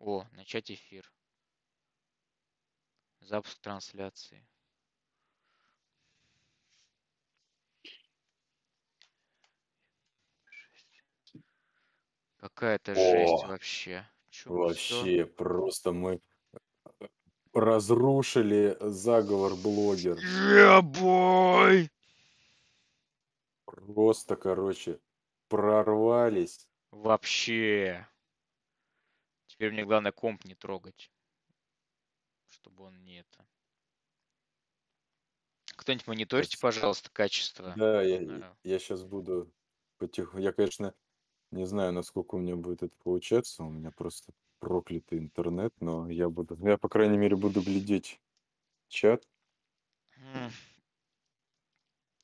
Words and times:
О, 0.00 0.24
начать 0.32 0.70
эфир. 0.70 1.10
Запуск 3.20 3.58
трансляции. 3.60 4.44
Какая-то 12.40 12.94
жесть 12.94 13.44
вообще. 13.44 14.06
Чё, 14.30 14.52
вообще, 14.52 15.26
просто 15.26 15.92
мы 15.92 16.20
разрушили 17.52 18.76
заговор 18.80 19.54
блогеров. 19.56 20.18
Yeah, 20.22 20.82
boy! 20.82 21.88
Просто, 23.66 24.36
короче, 24.36 24.98
прорвались. 25.48 26.68
Вообще. 26.92 28.06
Теперь 29.58 29.72
мне 29.72 29.84
главное 29.84 30.12
комп 30.12 30.44
не 30.44 30.54
трогать. 30.54 31.10
Чтобы 32.48 32.84
он 32.84 33.02
не 33.02 33.18
это. 33.18 33.44
Кто-нибудь 35.76 36.06
мониторьте, 36.06 36.52
Щас- 36.52 36.60
пожалуйста, 36.60 37.10
качество. 37.10 37.74
Да, 37.76 38.00
я, 38.02 38.56
я 38.62 38.78
сейчас 38.78 39.02
буду 39.02 39.52
потихоньку. 39.96 40.38
Я, 40.38 40.52
конечно, 40.52 40.94
не 41.50 41.66
знаю, 41.66 41.92
насколько 41.92 42.36
у 42.36 42.38
меня 42.38 42.54
будет 42.54 42.84
это 42.84 42.94
получаться. 43.02 43.64
У 43.64 43.68
меня 43.68 43.90
просто 43.90 44.32
проклятый 44.60 45.18
интернет, 45.18 45.74
но 45.80 46.08
я 46.08 46.28
буду. 46.28 46.56
Я, 46.64 46.78
по 46.78 46.88
крайней 46.88 47.18
мере, 47.18 47.34
буду 47.34 47.60
глядеть 47.60 48.20
чат. 48.86 49.28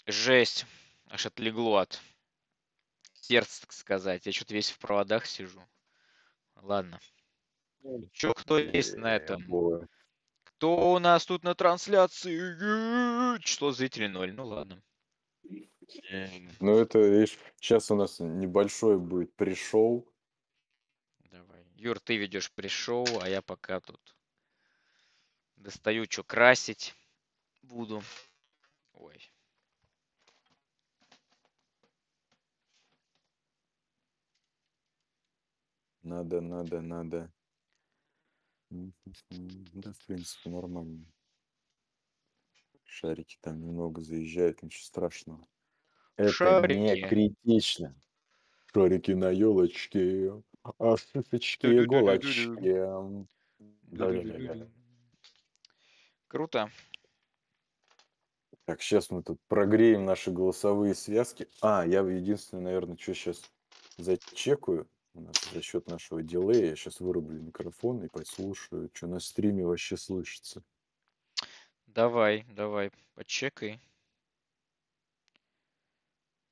Жесть. 0.06 0.66
Аж 1.06 1.26
отлегло 1.26 1.78
от 1.78 2.00
сердца, 3.12 3.62
так 3.62 3.72
сказать. 3.72 4.24
Я 4.24 4.30
что-то 4.30 4.54
весь 4.54 4.70
в 4.70 4.78
проводах 4.78 5.26
сижу. 5.26 5.66
Ладно. 6.54 7.00
Чё, 8.12 8.32
кто 8.34 8.58
есть 8.58 8.96
на 8.96 9.14
Э, 9.14 9.16
этом? 9.16 9.44
Кто 10.44 10.92
у 10.94 10.98
нас 10.98 11.26
тут 11.26 11.44
на 11.44 11.54
трансляции? 11.54 13.38
Число 13.40 13.72
зрителей 13.72 14.08
ноль. 14.08 14.32
Ну 14.32 14.46
ладно. 14.46 14.82
Эм, 16.10 16.48
Ну, 16.60 16.78
это, 16.78 16.98
видишь, 16.98 17.38
сейчас 17.60 17.90
у 17.90 17.94
нас 17.94 18.20
небольшой 18.20 18.98
будет 18.98 19.34
пришел. 19.34 20.06
Давай. 21.30 21.66
Юр, 21.76 22.00
ты 22.00 22.16
ведешь 22.16 22.50
пришел, 22.52 23.04
а 23.20 23.28
я 23.28 23.42
пока 23.42 23.80
тут 23.80 24.16
достаю, 25.56 26.06
что 26.08 26.22
красить 26.22 26.94
буду. 27.62 28.02
Ой. 28.92 29.18
Надо, 36.02 36.40
надо, 36.40 36.80
надо. 36.80 37.33
Да, 39.30 39.92
в 39.92 40.06
принципе, 40.06 40.50
нормально. 40.50 41.06
Шарики 42.84 43.38
там 43.40 43.60
немного 43.60 44.02
заезжают, 44.02 44.62
ничего 44.62 44.84
страшного. 44.84 45.48
Это 46.16 46.28
не 46.28 46.32
Шарики. 46.32 47.08
критично. 47.08 47.94
Шарики 48.72 49.12
на 49.12 49.30
елочке, 49.30 50.32
а 50.62 50.96
шишечки 50.96 51.66
иголочки. 51.84 52.86
Круто. 56.28 56.70
Так, 58.64 58.80
сейчас 58.80 59.10
мы 59.10 59.22
тут 59.22 59.40
прогреем 59.46 60.04
наши 60.04 60.30
голосовые 60.30 60.94
связки. 60.94 61.48
А, 61.60 61.86
я 61.86 62.00
единственное, 62.00 62.64
наверное, 62.64 62.96
что 62.96 63.14
сейчас 63.14 63.42
зачекаю. 63.98 64.88
За 65.14 65.62
счет 65.62 65.86
нашего 65.86 66.22
дилея 66.22 66.70
я 66.70 66.76
сейчас 66.76 66.98
вырублю 66.98 67.40
микрофон 67.40 68.02
и 68.02 68.08
послушаю, 68.08 68.90
что 68.92 69.06
на 69.06 69.20
стриме 69.20 69.64
вообще 69.64 69.96
слышится. 69.96 70.64
Давай, 71.86 72.42
давай, 72.48 72.90
почекай. 73.14 73.80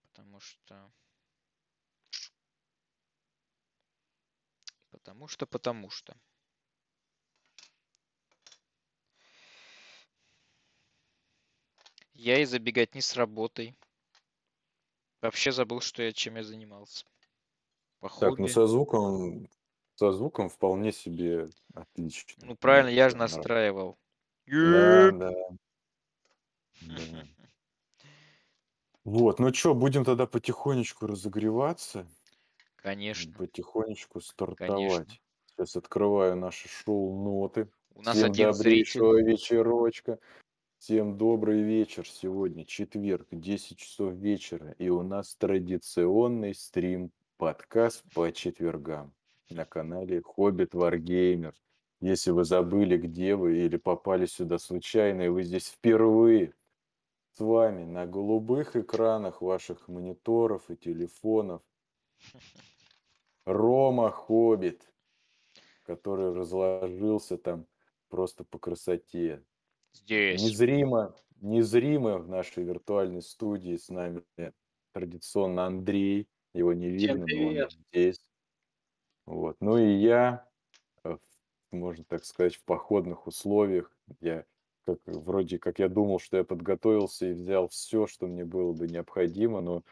Потому 0.03 0.39
что... 0.39 0.93
Потому 4.91 5.27
что, 5.27 5.47
потому 5.47 5.91
что. 5.91 6.17
Я 12.15 12.39
из-за 12.43 12.61
беготни 12.61 13.01
с 13.01 13.17
работой. 13.17 13.75
Вообще 15.21 15.51
забыл, 15.51 15.81
что 15.81 16.05
я 16.05 16.13
чем 16.13 16.37
я 16.37 16.45
занимался. 16.45 17.05
По 18.03 18.09
Так, 18.09 18.37
ну 18.39 18.49
со 18.49 18.67
звуком, 18.67 19.49
со 19.95 20.11
звуком 20.11 20.49
вполне 20.49 20.91
себе 20.91 21.49
отлично. 21.73 22.45
Ну 22.45 22.57
правильно, 22.57 22.89
я 22.89 23.09
же 23.09 23.17
настраивал. 23.17 23.97
Да, 24.47 25.13
да, 25.13 25.33
да. 26.81 27.23
Вот, 29.05 29.39
ну 29.39 29.53
что, 29.55 29.75
будем 29.75 30.05
тогда 30.05 30.27
потихонечку 30.27 31.07
разогреваться, 31.07 32.07
Конечно, 32.77 33.33
потихонечку 33.35 34.21
конечно. 34.21 34.33
стартовать. 34.33 35.21
Сейчас 35.47 35.77
открываю 35.77 36.37
наши 36.37 36.69
шоу-ноты. 36.69 37.69
У 37.95 38.03
нас 38.03 38.17
Всем 38.17 38.31
один 38.31 38.53
зритель. 38.53 38.99
добрейшего 39.01 39.23
вечерочка. 39.23 40.19
Всем 40.79 41.19
добрый 41.19 41.63
вечер. 41.63 42.07
Сегодня 42.07 42.65
четверг, 42.65 43.29
10 43.31 43.77
часов 43.79 44.15
вечера. 44.15 44.73
И 44.79 44.89
у 44.89 45.03
нас 45.03 45.37
традиционный 45.37 46.55
стрим, 46.55 47.13
подкаст 47.43 48.05
по 48.15 48.31
четвергам 48.31 49.13
на 49.51 49.65
канале 49.65 50.23
Хоббит 50.23 50.75
Варгеймер. 50.75 51.53
Если 52.01 52.31
вы 52.31 52.45
забыли, 52.45 52.97
где 52.97 53.35
вы 53.35 53.65
или 53.65 53.79
попали 53.79 54.27
сюда 54.27 54.59
случайно, 54.59 55.23
и 55.23 55.29
вы 55.29 55.43
здесь 55.43 55.67
впервые, 55.67 56.55
с 57.33 57.41
вами 57.41 57.83
на 57.83 58.07
голубых 58.07 58.77
экранах 58.77 59.43
ваших 59.43 59.89
мониторов 59.89 60.71
и 60.71 60.77
телефонов 60.77 61.63
Рома 63.45 64.13
Хоббит, 64.13 64.89
который 65.83 66.33
разложился 66.33 67.39
там 67.39 67.67
просто 68.09 68.45
по 68.45 68.61
красоте. 68.61 69.43
Здесь. 69.93 70.41
Незримо, 70.41 71.13
незримо 71.41 72.19
в 72.19 72.29
нашей 72.29 72.63
виртуальной 72.63 73.23
студии 73.23 73.77
с 73.77 73.89
нами 73.89 74.23
традиционно 74.93 75.67
Андрей. 75.67 76.29
Его 76.55 76.73
не 76.73 76.97
Всем 76.97 77.17
видно, 77.17 77.17
но 77.17 77.23
он 77.23 77.27
привет. 77.55 77.73
здесь. 77.93 78.21
Вот. 79.27 79.57
Ну 79.61 79.79
и 79.79 79.93
я, 79.95 80.47
э, 81.05 81.17
можно 81.71 82.05
так 82.05 82.25
сказать, 82.25 82.57
в 82.57 82.65
походных 82.65 83.27
условиях. 83.27 83.91
Я 84.21 84.45
как, 84.85 84.99
вроде 85.07 85.59
как 85.59 85.79
я 85.79 85.89
думал, 85.89 86.19
что 86.19 86.37
я 86.37 86.45
подготовился 86.45 87.27
и 87.27 87.33
взял 87.33 87.69
все, 87.69 88.07
что 88.07 88.27
мне 88.27 88.45
было 88.45 88.73
бы 88.73 88.89
необходимо, 88.89 89.61
но 89.61 89.83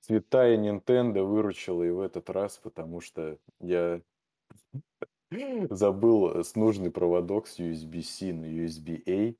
святая 0.00 0.56
Nintendo 0.56 1.22
выручила 1.24 1.82
и 1.82 1.90
в 1.90 2.00
этот 2.00 2.30
раз, 2.30 2.58
потому 2.58 3.00
что 3.00 3.38
я 3.60 4.00
забыл 5.70 6.44
с 6.44 6.54
нужный 6.54 6.90
проводок 6.90 7.46
с 7.46 7.58
USB-C 7.58 8.32
на 8.32 8.44
USB-A. 8.44 9.34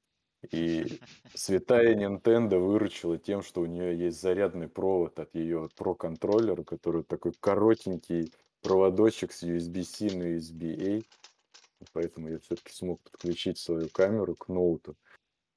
И 0.51 1.01
святая 1.35 1.95
Nintendo 1.95 2.59
выручила 2.59 3.19
тем, 3.19 3.43
что 3.43 3.63
у 3.63 3.67
нее 3.67 3.97
есть 3.99 4.21
зарядный 4.21 4.69
провод 4.69 5.19
от 5.19 5.35
ее 5.35 5.69
Pro 5.77 5.95
контроллера, 5.95 6.63
который 6.65 7.05
такой 7.05 7.33
коротенький 7.41 8.33
проводочек 8.63 9.33
с 9.33 9.43
USB-C 9.43 10.17
на 10.17 10.37
USB-A. 10.37 11.03
Поэтому 11.93 12.31
я 12.31 12.39
все-таки 12.39 12.73
смог 12.73 13.01
подключить 13.03 13.59
свою 13.59 13.89
камеру 13.91 14.35
к 14.35 14.49
ноуту. 14.49 14.97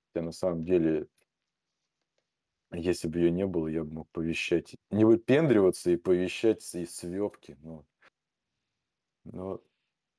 Хотя 0.08 0.26
на 0.26 0.32
самом 0.32 0.66
деле, 0.66 1.08
если 2.72 3.08
бы 3.08 3.20
ее 3.20 3.32
не 3.32 3.46
было, 3.46 3.68
я 3.68 3.84
бы 3.84 3.94
мог 3.94 4.10
повещать, 4.12 4.76
не 4.92 5.06
выпендриваться 5.06 5.92
и 5.92 5.96
повещать 5.96 6.64
из 6.76 6.96
свепки. 6.96 7.58
Но, 7.62 7.86
но, 9.24 9.62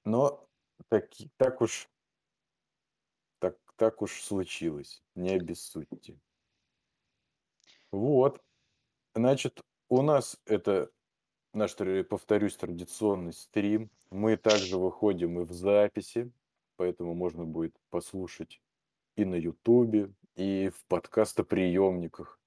но 0.04 0.48
так, 0.88 1.10
так 1.36 1.60
уж 1.60 1.88
так, 3.78 4.02
уж 4.02 4.20
случилось. 4.20 5.02
Не 5.14 5.30
обессудьте. 5.30 6.18
Вот. 7.92 8.42
Значит, 9.14 9.62
у 9.88 10.02
нас 10.02 10.36
это 10.44 10.90
наш, 11.54 11.76
повторюсь, 12.08 12.56
традиционный 12.56 13.32
стрим. 13.32 13.90
Мы 14.10 14.36
также 14.36 14.78
выходим 14.78 15.40
и 15.40 15.44
в 15.44 15.52
записи, 15.52 16.32
поэтому 16.76 17.14
можно 17.14 17.44
будет 17.44 17.76
послушать 17.90 18.60
и 19.16 19.24
на 19.24 19.36
Ютубе, 19.36 20.12
и 20.34 20.70
в 20.70 20.84
подкастоприемниках, 20.86 22.40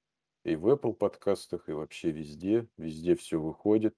и 0.43 0.55
в 0.57 0.67
Apple 0.67 0.93
подкастах, 0.93 1.69
и 1.69 1.71
вообще 1.71 2.11
везде. 2.11 2.67
Везде 2.77 3.15
все 3.15 3.39
выходит. 3.39 3.95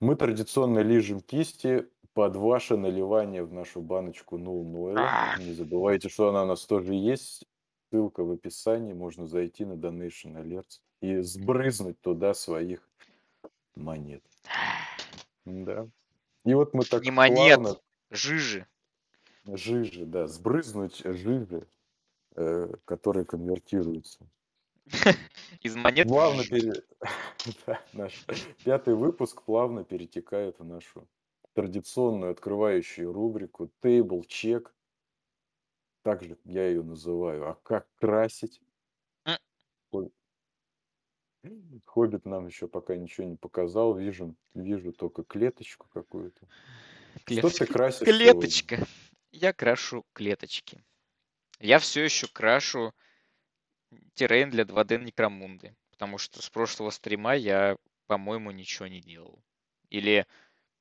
Мы 0.00 0.14
традиционно 0.14 0.80
лижем 0.80 1.20
кисти 1.20 1.88
под 2.14 2.36
ваше 2.36 2.76
наливание 2.76 3.44
в 3.44 3.52
нашу 3.52 3.82
баночку 3.82 4.38
Null 4.38 4.64
Noil. 4.64 5.44
Не 5.44 5.52
забывайте, 5.52 6.08
что 6.08 6.28
она 6.28 6.44
у 6.44 6.46
нас 6.46 6.64
тоже 6.64 6.94
есть. 6.94 7.44
Ссылка 7.90 8.24
в 8.24 8.30
описании. 8.30 8.92
Можно 8.92 9.26
зайти 9.26 9.64
на 9.64 9.74
Donation 9.74 10.40
Alerts 10.42 10.80
и 11.00 11.18
сбрызнуть 11.18 12.00
туда 12.00 12.32
своих 12.32 12.88
монет. 13.74 14.22
Да. 15.44 15.88
И 16.44 16.54
вот 16.54 16.72
мы 16.72 16.84
так 16.84 17.02
Не 17.02 17.10
монет, 17.10 17.60
плавно... 17.60 17.80
жижи. 18.10 18.66
Жижи, 19.46 20.06
да, 20.06 20.26
сбрызнуть 20.26 21.02
жижи, 21.04 21.66
э, 22.36 22.74
которые 22.84 23.24
конвертируются. 23.24 24.20
Из 25.60 25.74
монет 25.74 26.06
Плавно 26.06 26.44
пере... 26.44 26.74
да, 27.66 27.80
наш 27.92 28.24
пятый 28.64 28.94
выпуск 28.94 29.42
плавно 29.42 29.84
перетекает 29.84 30.58
в 30.58 30.64
нашу 30.64 31.06
традиционную 31.54 32.32
открывающую 32.32 33.12
рубрику 33.12 33.70
Table 33.82 34.22
Check. 34.26 34.70
Также 36.02 36.36
я 36.44 36.68
ее 36.68 36.82
называю. 36.82 37.48
А 37.48 37.54
как 37.62 37.88
красить? 37.94 38.60
Хоббит 41.86 42.24
нам 42.24 42.46
еще 42.46 42.68
пока 42.68 42.96
ничего 42.96 43.26
не 43.26 43.36
показал. 43.36 43.94
Вижу, 43.94 44.34
вижу 44.54 44.92
только 44.92 45.24
клеточку 45.24 45.88
какую-то. 45.88 46.46
Что 47.26 47.50
ты 47.50 47.66
красишь 47.66 48.06
Клеточка. 48.06 48.76
Сегодня? 48.76 48.94
Я 49.30 49.52
крашу 49.52 50.04
клеточки. 50.12 50.82
Я 51.60 51.78
все 51.78 52.02
еще 52.02 52.26
крашу 52.28 52.92
террейн 54.14 54.50
для 54.50 54.64
2D 54.64 55.04
Некромунды. 55.04 55.76
Потому 55.90 56.18
что 56.18 56.42
с 56.42 56.50
прошлого 56.50 56.90
стрима 56.90 57.34
я, 57.34 57.76
по-моему, 58.06 58.50
ничего 58.50 58.88
не 58.88 59.00
делал. 59.00 59.42
Или 59.90 60.26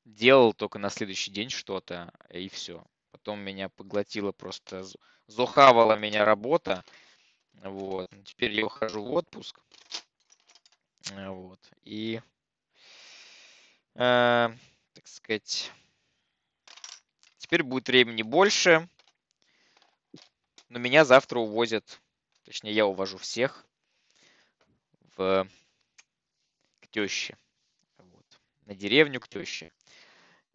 делал 0.06 0.54
только 0.54 0.80
на 0.80 0.90
следующий 0.90 1.32
день 1.32 1.50
что-то, 1.50 2.14
и 2.30 2.50
все. 2.50 2.86
Потом 3.12 3.40
меня 3.40 3.70
поглотила 3.70 4.32
просто, 4.32 4.86
зухавала 5.28 5.96
меня 5.96 6.26
работа. 6.26 6.84
Вот. 7.54 8.10
Теперь 8.26 8.52
я 8.52 8.66
ухожу 8.66 9.04
в 9.04 9.14
отпуск. 9.14 9.60
Э, 11.12 11.30
вот. 11.30 11.60
И, 11.84 12.22
э, 13.96 14.50
так 14.94 15.08
сказать, 15.08 15.72
теперь 17.38 17.64
будет 17.64 17.88
времени 17.88 18.24
больше. 18.24 18.90
Но 20.70 20.80
меня 20.80 21.06
завтра 21.06 21.40
увозят, 21.40 22.02
точнее, 22.46 22.74
я 22.74 22.88
увожу 22.88 23.18
всех 23.18 23.66
в 25.16 25.48
к 26.80 26.88
теще. 26.88 27.38
Вот. 27.98 28.42
На 28.66 28.74
деревню 28.74 29.20
к 29.22 29.28
теще. 29.28 29.72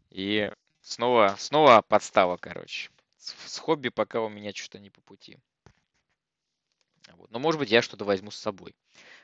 И 0.09 0.51
снова, 0.81 1.35
снова 1.37 1.81
подстава, 1.81 2.37
короче. 2.37 2.89
С, 3.17 3.35
с 3.53 3.57
хобби 3.59 3.89
пока 3.89 4.21
у 4.21 4.29
меня 4.29 4.51
что-то 4.53 4.79
не 4.79 4.89
по 4.89 5.01
пути. 5.01 5.37
Вот. 7.13 7.31
Но 7.31 7.39
может 7.39 7.59
быть 7.59 7.71
я 7.71 7.81
что-то 7.81 8.05
возьму 8.05 8.31
с 8.31 8.37
собой. 8.37 8.75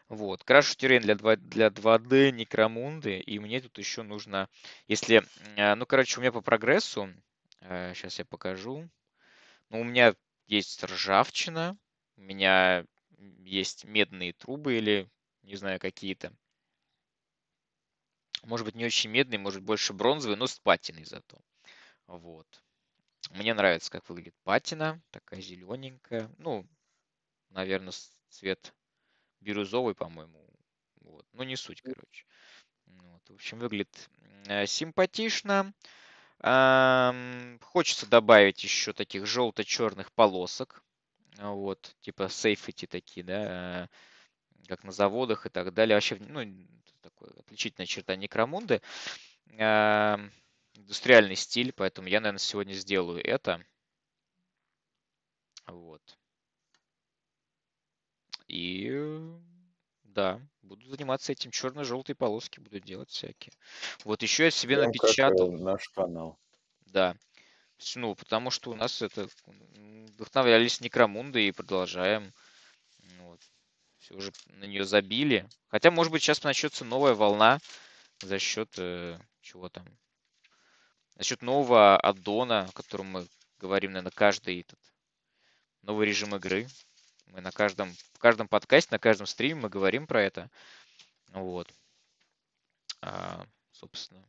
Вот. 0.09 0.43
Крашу 0.43 0.75
террейн 0.75 1.01
для, 1.01 1.15
2, 1.15 1.35
для 1.37 1.67
2D 1.69 2.31
Некромунды, 2.31 3.19
и 3.19 3.39
мне 3.39 3.61
тут 3.61 3.77
еще 3.77 4.03
нужно, 4.03 4.49
если, 4.87 5.23
э, 5.55 5.75
ну, 5.75 5.85
короче, 5.85 6.17
у 6.17 6.21
меня 6.21 6.31
по 6.31 6.41
прогрессу, 6.41 7.09
сейчас 7.59 8.19
э, 8.19 8.21
я 8.21 8.25
покажу, 8.25 8.87
ну, 9.69 9.81
у 9.81 9.83
меня 9.83 10.13
есть 10.47 10.83
ржавчина, 10.83 11.77
у 12.17 12.21
меня 12.21 12.85
есть 13.17 13.85
медные 13.85 14.33
трубы 14.33 14.77
или, 14.77 15.09
не 15.41 15.55
знаю, 15.55 15.79
какие-то. 15.79 16.31
Может 18.45 18.65
быть, 18.65 18.75
не 18.75 18.85
очень 18.85 19.09
медные, 19.09 19.39
может 19.39 19.61
больше 19.63 19.93
бронзовые, 19.93 20.37
но 20.37 20.47
с 20.47 20.59
патиной 20.59 21.03
зато. 21.05 21.37
Вот. 22.07 22.47
Мне 23.31 23.53
нравится, 23.53 23.91
как 23.91 24.07
выглядит 24.07 24.35
патина, 24.43 25.01
такая 25.11 25.41
зелененькая. 25.41 26.31
Ну, 26.37 26.67
наверное, 27.49 27.93
цвет 28.29 28.73
бирюзовый, 29.41 29.95
по-моему. 29.95 30.47
Вот. 31.01 31.25
Ну, 31.33 31.43
не 31.43 31.55
суть, 31.55 31.81
короче. 31.81 32.25
Вот. 32.85 33.29
В 33.29 33.33
общем, 33.33 33.59
выглядит 33.59 34.09
э, 34.47 34.65
симпатично. 34.67 35.73
Хочется 36.39 38.05
добавить 38.07 38.63
еще 38.63 38.93
таких 38.93 39.25
желто-черных 39.25 40.11
полосок. 40.11 40.83
Вот, 41.37 41.95
типа 42.01 42.23
safety 42.23 42.87
такие, 42.87 43.23
да, 43.25 43.83
э, 43.83 43.87
как 44.67 44.83
на 44.83 44.91
заводах 44.91 45.45
и 45.45 45.49
так 45.49 45.73
далее. 45.73 45.95
Вообще, 45.95 46.17
ну, 46.19 46.43
такой 47.05 47.29
отличительная 47.39 47.85
черта 47.85 48.15
Некромунды. 48.15 48.81
Э, 49.57 50.17
индустриальный 50.73 51.35
стиль, 51.35 51.71
поэтому 51.71 52.07
я, 52.07 52.19
наверное, 52.19 52.39
сегодня 52.39 52.73
сделаю 52.73 53.23
это. 53.23 53.63
Вот. 55.67 56.01
И 58.47 58.91
да, 60.03 60.39
буду 60.61 60.87
заниматься 60.87 61.31
этим. 61.31 61.51
Черно-желтые 61.51 62.15
полоски 62.15 62.59
буду 62.59 62.79
делать 62.79 63.09
всякие. 63.09 63.53
Вот 64.03 64.21
еще 64.21 64.45
я 64.45 64.51
себе 64.51 64.77
Прям 64.77 64.87
напечатал. 64.87 65.51
Как, 65.51 65.59
наш 65.59 65.89
канал. 65.89 66.39
Да. 66.87 67.15
Ну, 67.95 68.15
потому 68.15 68.51
что 68.51 68.71
у 68.71 68.75
нас 68.75 69.01
это 69.01 69.27
вдохновлялись 69.45 70.81
Некромунды 70.81 71.47
и 71.47 71.51
продолжаем. 71.51 72.33
Все 74.05 74.13
уже 74.13 74.31
на 74.49 74.65
нее 74.65 74.85
забили. 74.85 75.49
Хотя, 75.67 75.89
может 75.89 76.11
быть, 76.11 76.21
сейчас 76.21 76.43
начнется 76.43 76.85
новая 76.85 77.15
волна 77.15 77.59
за 78.21 78.37
счет 78.37 78.69
э, 78.77 79.19
чего 79.41 79.67
там? 79.67 79.83
За 81.15 81.23
счет 81.23 81.41
нового 81.41 81.97
аддона, 81.97 82.65
о 82.65 82.71
котором 82.71 83.07
мы 83.07 83.27
говорим, 83.57 83.93
наверное, 83.93 84.11
каждый 84.11 84.61
этот 84.61 84.79
новый 85.81 86.07
режим 86.07 86.35
игры. 86.35 86.67
Мы 87.25 87.41
на 87.41 87.51
каждом, 87.51 87.91
в 88.13 88.19
каждом 88.19 88.47
подкасте, 88.47 88.89
на 88.91 88.99
каждом 88.99 89.25
стриме 89.25 89.61
мы 89.61 89.69
говорим 89.69 90.05
про 90.05 90.21
это. 90.21 90.51
Вот. 91.29 91.67
А, 93.01 93.43
собственно. 93.71 94.23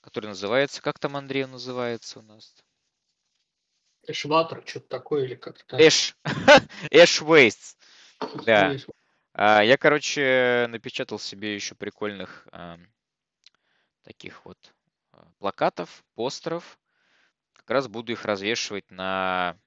Который 0.00 0.26
называется... 0.26 0.82
Как 0.82 1.00
там 1.00 1.16
Андрей 1.16 1.46
называется 1.46 2.20
у 2.20 2.22
нас? 2.22 2.54
Эшватер, 4.06 4.62
что-то 4.64 4.86
такое 4.86 5.24
или 5.24 5.34
как-то. 5.34 5.76
Эш. 5.84 6.16
Эш 6.92 7.20
Да. 8.44 8.76
А, 9.32 9.62
я, 9.62 9.76
короче, 9.76 10.66
напечатал 10.70 11.18
себе 11.18 11.54
еще 11.54 11.74
прикольных 11.74 12.46
а, 12.52 12.78
таких 14.02 14.44
вот 14.44 14.58
а, 15.12 15.26
плакатов, 15.38 16.04
постеров. 16.14 16.78
Как 17.52 17.70
раз 17.70 17.88
буду 17.88 18.12
их 18.12 18.24
развешивать 18.24 18.90
на 18.90 19.58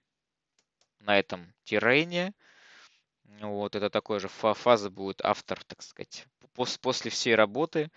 на 1.00 1.18
этом 1.18 1.54
террейне. 1.64 2.34
Вот, 3.24 3.76
это 3.76 3.90
такой 3.90 4.20
же 4.20 4.28
фаза 4.28 4.90
будет 4.90 5.22
автор, 5.24 5.64
так 5.64 5.82
сказать, 5.82 6.26
после 6.82 7.12
всей 7.12 7.36
работы. 7.36 7.90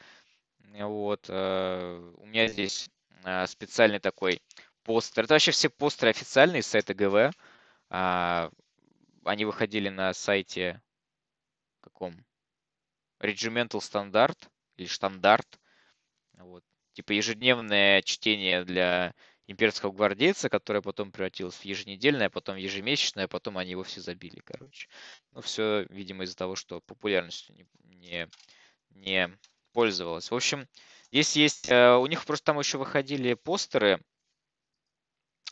Вот, 0.70 1.26
э, 1.28 2.12
у 2.16 2.26
меня 2.26 2.46
здесь 2.48 2.88
э, 3.25 3.46
специальный 3.46 3.98
такой 3.98 4.40
постер. 4.84 5.25
Это 5.25 5.34
вообще 5.34 5.50
все 5.50 5.69
постеры 5.69 6.10
официальные 6.10 6.62
с 6.62 6.67
сайта 6.67 6.94
ГВ. 6.94 7.34
А, 7.91 8.50
они 9.24 9.44
выходили 9.44 9.88
на 9.88 10.12
сайте 10.14 10.81
каком? 11.81 12.24
Regimental 13.20 13.81
Standard 13.81 14.36
или 14.76 14.86
Стандарт. 14.86 15.60
Вот. 16.34 16.64
Типа 16.94 17.12
ежедневное 17.12 18.02
чтение 18.02 18.64
для 18.64 19.14
имперского 19.46 19.93
гвардейца, 19.93 20.48
которая 20.48 20.82
потом 20.82 21.10
превратилась 21.12 21.56
в 21.56 21.64
еженедельное, 21.64 22.31
потом 22.31 22.56
в 22.56 22.58
ежемесячное, 22.58 23.29
потом 23.29 23.58
они 23.58 23.72
его 23.72 23.82
все 23.82 24.00
забили, 24.00 24.41
короче. 24.41 24.88
Ну, 25.32 25.41
все, 25.41 25.86
видимо, 25.91 26.24
из-за 26.24 26.36
того, 26.36 26.56
что 26.56 26.81
популярностью 26.81 27.55
не, 27.55 27.67
не, 27.84 28.29
не 28.91 29.38
пользовалась. 29.72 30.31
В 30.31 30.34
общем, 30.34 30.69
здесь 31.10 31.36
есть... 31.36 31.69
Э, 31.70 31.96
у 31.96 32.06
них 32.06 32.24
просто 32.24 32.46
там 32.46 32.58
еще 32.58 32.79
выходили 32.79 33.34
постеры 33.34 34.00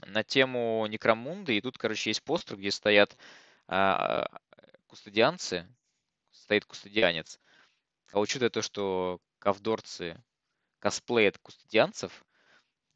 на 0.06 0.24
тему 0.24 0.86
Некромунды, 0.86 1.56
и 1.56 1.60
тут, 1.60 1.78
короче, 1.78 2.10
есть 2.10 2.22
постер, 2.22 2.56
где 2.56 2.70
стоят 2.70 3.16
кустодианцы, 4.86 5.68
стоит 6.32 6.64
кустодианец. 6.64 7.38
А 8.12 8.18
учитывая 8.18 8.50
то, 8.50 8.62
что 8.62 9.20
ковдорцы 9.38 10.20
косплеят 10.80 11.38
кустодианцев, 11.38 12.24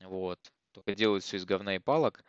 вот, 0.00 0.40
только 0.72 0.94
делают 0.94 1.22
все 1.22 1.36
из 1.36 1.44
говна 1.44 1.76
и 1.76 1.78
палок. 1.78 2.24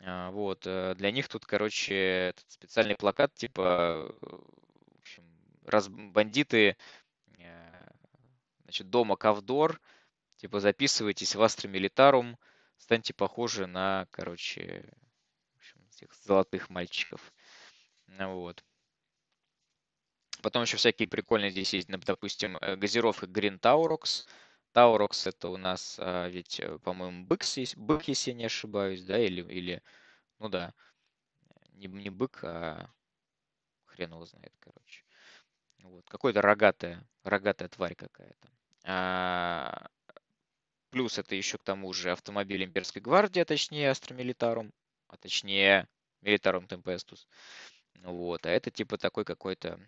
А, 0.00 0.30
вот, 0.30 0.66
э, 0.66 0.94
для 0.96 1.10
них 1.10 1.28
тут, 1.28 1.46
короче, 1.46 1.94
этот 1.94 2.50
специальный 2.50 2.96
плакат, 2.96 3.34
типа, 3.34 4.12
в 4.20 4.98
общем, 5.00 5.24
раз 5.64 5.88
бандиты, 5.88 6.76
э, 7.38 7.90
значит, 8.62 8.90
дома 8.90 9.16
Cawdor, 9.16 9.80
типа, 10.36 10.60
записывайтесь 10.60 11.34
в 11.34 11.42
Astra 11.42 11.68
Militarum, 11.68 12.36
станьте 12.76 13.14
похожи 13.14 13.66
на, 13.66 14.06
короче, 14.10 14.84
в 15.54 15.58
общем, 15.58 15.86
этих 15.92 16.14
золотых 16.14 16.70
мальчиков. 16.70 17.32
Вот. 18.08 18.64
Потом 20.42 20.62
еще 20.62 20.76
всякие 20.76 21.08
прикольные 21.08 21.50
здесь 21.50 21.74
есть, 21.74 21.88
допустим, 21.88 22.56
э, 22.58 22.76
газировка 22.76 23.26
Green 23.26 23.58
Taurox, 23.58 24.26
Taurox 24.72 25.26
это 25.26 25.48
у 25.48 25.56
нас 25.56 25.96
а, 25.98 26.28
ведь, 26.28 26.60
э, 26.60 26.78
по-моему, 26.78 27.24
бык, 27.24 27.42
бык, 27.76 28.08
если 28.08 28.30
я 28.30 28.36
не 28.36 28.44
ошибаюсь, 28.44 29.02
да, 29.02 29.18
или, 29.18 29.42
или 29.52 29.82
ну 30.38 30.48
да, 30.48 30.74
не, 31.72 31.88
не 31.88 32.10
бык, 32.10 32.44
а 32.44 32.90
хрен 33.86 34.12
его 34.12 34.24
знает, 34.26 34.52
короче. 34.60 35.04
Вот, 35.82 36.08
какой-то 36.08 36.42
рогатая, 36.42 37.06
рогатая 37.24 37.68
тварь 37.68 37.94
какая-то. 37.94 38.48
А, 38.84 39.88
плюс 40.90 41.18
это 41.18 41.34
еще 41.34 41.58
к 41.58 41.64
тому 41.64 41.92
же 41.92 42.12
автомобиль 42.12 42.64
имперской 42.64 43.02
гвардии, 43.02 43.40
а 43.40 43.44
точнее 43.44 43.90
Militarum, 43.90 44.72
а 45.08 45.16
точнее 45.16 45.88
Militarum 46.22 46.68
Tempestus. 46.68 47.26
Вот, 48.02 48.46
а 48.46 48.50
это 48.50 48.70
типа 48.70 48.98
такой 48.98 49.24
какой-то 49.24 49.80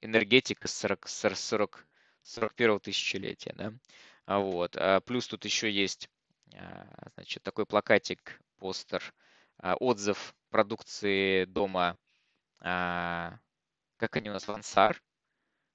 энергетик 0.00 0.64
из 0.64 0.74
40, 0.74 1.08
40, 1.08 1.86
41 2.22 2.80
тысячелетия, 2.80 3.52
да. 3.56 3.72
А 4.26 4.38
вот, 4.38 4.76
а 4.76 5.00
плюс 5.00 5.26
тут 5.26 5.44
еще 5.44 5.70
есть, 5.70 6.08
а, 6.54 6.86
значит, 7.14 7.42
такой 7.42 7.66
плакатик, 7.66 8.40
постер, 8.58 9.14
а, 9.58 9.74
отзыв 9.76 10.34
продукции 10.50 11.44
дома, 11.44 11.98
а, 12.60 13.38
как 13.96 14.16
они 14.16 14.30
у 14.30 14.32
нас, 14.32 14.48
Вансар, 14.48 15.02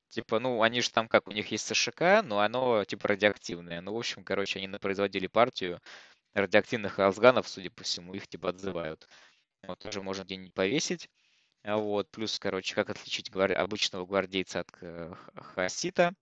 Типа, 0.10 0.40
ну, 0.40 0.64
они 0.64 0.82
же 0.82 0.90
там 0.90 1.08
как, 1.08 1.28
у 1.28 1.32
них 1.32 1.52
есть 1.52 1.68
СШК, 1.68 2.24
но 2.24 2.40
оно 2.40 2.84
типа 2.84 3.10
радиоактивное. 3.10 3.80
Ну, 3.82 3.94
в 3.94 3.98
общем, 3.98 4.24
короче, 4.24 4.60
они 4.60 4.68
производили 4.80 5.28
партию 5.28 5.80
радиоактивных 6.34 6.98
алсганов, 7.00 7.48
судя 7.48 7.70
по 7.70 7.84
всему, 7.84 8.14
их 8.16 8.28
типа 8.28 8.50
отзывают. 8.50 9.08
Вот, 9.64 9.80
тоже 9.80 10.02
можно 10.02 10.24
где-нибудь 10.24 10.54
повесить. 10.54 11.10
А 11.64 11.78
вот, 11.78 12.10
плюс, 12.10 12.40
короче, 12.40 12.74
как 12.76 12.90
отличить 12.90 13.30
гвар... 13.30 13.52
обычного 13.58 14.06
гвардейца 14.06 14.62
от 14.62 14.70
э, 14.82 15.14
хаосита. 15.36 16.14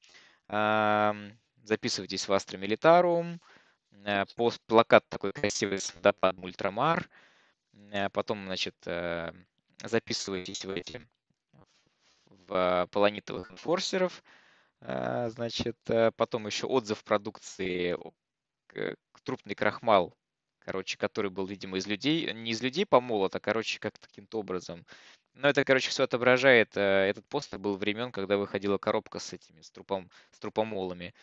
Записывайтесь 1.64 2.28
в 2.28 2.34
Astra 2.34 2.58
Militarum. 2.58 3.40
Э, 4.06 4.26
пост, 4.36 4.62
плакат 4.66 5.08
такой 5.10 5.34
красивый 5.34 5.80
с 5.80 5.94
водопадом 5.94 6.44
Ультрамар. 6.44 7.10
Э, 7.92 8.10
потом, 8.10 8.46
значит, 8.46 8.76
записывайтесь 9.84 10.66
в 10.66 10.72
эти 10.72 11.08
в 12.26 12.88
паланитовых 12.92 13.52
enforcer 13.52 14.04
ов. 14.04 14.24
А, 14.80 15.30
значит, 15.30 15.78
потом 16.16 16.48
еще 16.48 16.68
отзыв 16.68 17.04
продукции 17.04 17.98
трупный 19.24 19.56
крахмал, 19.56 20.16
короче, 20.60 20.98
который 20.98 21.30
был, 21.30 21.46
видимо, 21.46 21.78
из 21.78 21.86
людей, 21.86 22.32
не 22.34 22.52
из 22.52 22.62
людей 22.62 22.86
помолот, 22.86 23.36
а, 23.36 23.42
короче, 23.42 23.78
как 23.80 24.00
каким-то 24.00 24.40
образом. 24.40 24.86
Но 25.38 25.50
это, 25.50 25.64
короче, 25.64 25.92
все 25.92 26.04
отображает, 26.04 26.76
э, 26.78 26.82
этот 26.82 27.28
постер 27.28 27.60
был 27.60 27.78
времен, 27.78 28.12
когда 28.12 28.38
выходила 28.38 28.80
коробка 28.80 29.20
с 29.20 29.34
этими, 29.34 29.62
с, 29.62 29.70
трупом, 29.70 30.10
с 30.32 30.40
трупомолами, 30.40 31.14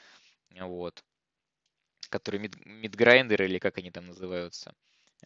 вот, 0.52 1.02
которые 2.10 2.42
мид, 2.42 2.54
мидграйндеры 2.64 3.46
или 3.46 3.58
как 3.58 3.78
они 3.78 3.90
там 3.90 4.06
называются. 4.06 4.72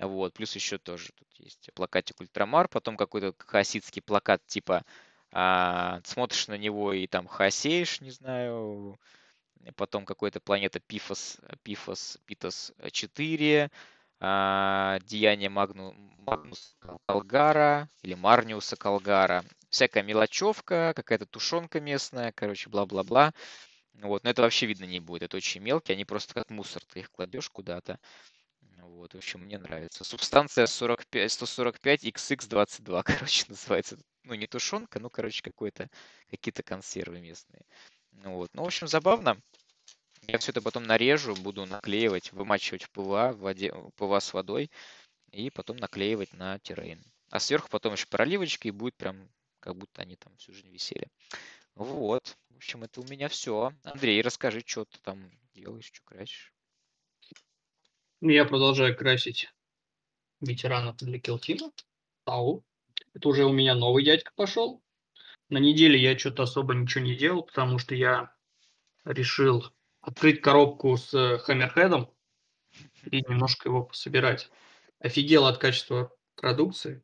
Вот, 0.00 0.32
плюс 0.32 0.54
еще 0.54 0.78
тоже 0.78 1.12
тут 1.12 1.28
есть 1.34 1.70
плакатик 1.74 2.18
Ультрамар, 2.20 2.66
потом 2.68 2.96
какой-то 2.96 3.34
хасидский 3.38 4.00
плакат 4.00 4.46
типа 4.46 4.84
а, 5.32 6.00
смотришь 6.04 6.48
на 6.48 6.56
него 6.56 6.94
и 6.94 7.06
там 7.06 7.26
хасеешь, 7.26 8.00
не 8.00 8.10
знаю, 8.10 8.98
потом 9.76 10.06
какой-то 10.06 10.40
планета 10.40 10.80
Пифос, 10.80 11.38
Пифос, 11.62 12.18
Питос 12.24 12.72
4, 12.90 13.70
а, 14.20 14.98
Деяние 15.00 15.48
Магну, 15.48 15.94
Магнуса 16.18 16.74
Калгара 17.06 17.88
или 18.02 18.14
Марниуса 18.14 18.76
Калгара. 18.76 19.44
Всякая 19.70 20.02
мелочевка, 20.02 20.92
какая-то 20.96 21.26
тушенка 21.26 21.80
местная, 21.80 22.32
короче, 22.32 22.70
бла-бла-бла. 22.70 23.32
Вот, 23.94 24.24
но 24.24 24.30
это 24.30 24.42
вообще 24.42 24.66
видно 24.66 24.84
не 24.84 25.00
будет, 25.00 25.24
это 25.24 25.36
очень 25.36 25.60
мелкие, 25.60 25.94
они 25.94 26.04
просто 26.04 26.34
как 26.34 26.50
мусор, 26.50 26.82
ты 26.92 27.00
их 27.00 27.10
кладешь 27.10 27.50
куда-то. 27.50 27.98
Вот, 28.80 29.12
в 29.12 29.16
общем, 29.16 29.40
мне 29.40 29.58
нравится. 29.58 30.04
Субстанция 30.04 30.66
45, 30.66 31.32
145 31.32 32.04
XX22, 32.04 33.02
короче, 33.04 33.44
называется 33.48 33.98
ну, 34.28 34.34
не 34.34 34.46
тушенка, 34.46 35.00
ну, 35.00 35.10
короче, 35.10 35.42
какой-то, 35.42 35.88
какие-то 36.30 36.62
консервы 36.62 37.20
местные. 37.20 37.64
Ну, 38.12 38.34
вот. 38.34 38.50
Ну, 38.52 38.62
в 38.62 38.66
общем, 38.66 38.86
забавно. 38.86 39.40
Я 40.30 40.36
все 40.36 40.52
это 40.52 40.60
потом 40.60 40.82
нарежу, 40.82 41.34
буду 41.34 41.64
наклеивать, 41.64 42.32
вымачивать 42.32 42.82
в 42.82 42.90
ПВА, 42.90 43.32
в 43.32 43.38
воде, 43.38 43.72
ПВА 43.96 44.20
с 44.20 44.34
водой, 44.34 44.70
и 45.32 45.48
потом 45.48 45.78
наклеивать 45.78 46.34
на 46.34 46.58
terrain. 46.58 47.02
А 47.30 47.40
сверху 47.40 47.68
потом 47.70 47.94
еще 47.94 48.06
проливочка, 48.06 48.68
и 48.68 48.70
будет 48.70 48.94
прям, 48.96 49.30
как 49.58 49.76
будто 49.76 50.02
они 50.02 50.16
там 50.16 50.36
всю 50.36 50.52
жизнь 50.52 50.68
висели. 50.68 51.08
Вот. 51.74 52.36
В 52.50 52.56
общем, 52.56 52.84
это 52.84 53.00
у 53.00 53.04
меня 53.04 53.28
все. 53.28 53.72
Андрей, 53.84 54.20
расскажи, 54.20 54.62
что 54.66 54.84
ты 54.84 54.98
там 55.00 55.30
делаешь, 55.54 55.86
что 55.86 56.02
красишь. 56.04 56.52
Я 58.20 58.44
продолжаю 58.44 58.94
красить 58.94 59.50
ветеранов 60.40 60.96
для 60.98 61.18
Килтима. 61.18 61.72
Тау. 62.24 62.66
Это 63.14 63.28
уже 63.30 63.46
у 63.46 63.52
меня 63.52 63.74
новый 63.74 64.04
дядька 64.04 64.32
пошел. 64.34 64.82
На 65.48 65.56
неделе 65.56 65.98
я 65.98 66.18
что-то 66.18 66.42
особо 66.42 66.74
ничего 66.74 67.02
не 67.02 67.16
делал, 67.16 67.44
потому 67.44 67.78
что 67.78 67.94
я 67.94 68.34
решил 69.04 69.72
открыть 70.08 70.40
коробку 70.40 70.96
с 70.96 71.38
Хаммерхедом 71.38 72.10
и 73.10 73.20
немножко 73.20 73.68
его 73.68 73.84
пособирать. 73.84 74.50
Офигел 75.00 75.46
от 75.46 75.58
качества 75.58 76.12
продукции. 76.34 77.02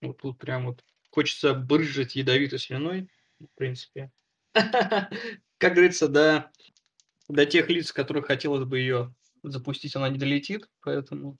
Вот 0.00 0.18
тут 0.18 0.38
прям 0.38 0.66
вот 0.66 0.84
хочется 1.10 1.54
брызжить 1.54 2.16
ядовитой 2.16 2.58
слюной, 2.58 3.08
в 3.38 3.46
принципе. 3.56 4.10
Как 4.54 5.74
говорится, 5.74 6.08
до, 6.08 6.50
до 7.28 7.46
тех 7.46 7.68
лиц, 7.68 7.92
которых 7.92 8.26
хотелось 8.26 8.64
бы 8.64 8.78
ее 8.78 9.14
запустить, 9.42 9.94
она 9.94 10.08
не 10.08 10.18
долетит, 10.18 10.68
поэтому 10.80 11.38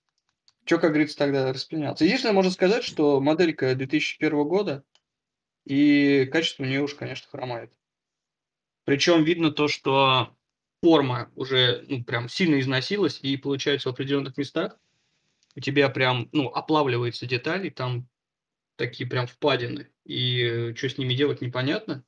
что, 0.64 0.78
как 0.78 0.90
говорится, 0.90 1.16
тогда 1.16 1.52
распыляться? 1.52 2.04
Единственное, 2.04 2.34
можно 2.34 2.50
сказать, 2.50 2.84
что 2.84 3.20
моделька 3.20 3.74
2001 3.74 4.44
года, 4.44 4.84
и 5.64 6.26
качество 6.26 6.62
у 6.62 6.66
нее 6.66 6.82
уж, 6.82 6.94
конечно, 6.94 7.28
хромает. 7.28 7.72
Причем 8.84 9.24
видно 9.24 9.50
то, 9.50 9.68
что 9.68 10.36
форма 10.82 11.30
уже 11.34 11.84
ну, 11.88 12.04
прям 12.04 12.28
сильно 12.28 12.58
износилась, 12.60 13.20
и 13.22 13.37
получается 13.37 13.88
в 13.88 13.92
определенных 13.92 14.37
местах 14.37 14.78
у 15.56 15.60
тебя 15.60 15.88
прям, 15.88 16.28
ну, 16.32 16.49
оплавливаются 16.49 17.26
детали, 17.26 17.70
там 17.70 18.08
такие 18.76 19.08
прям 19.08 19.26
впадины, 19.26 19.90
и 20.04 20.72
что 20.76 20.88
с 20.88 20.99
ними 20.99 21.14
делать 21.14 21.40
непонятно, 21.40 22.04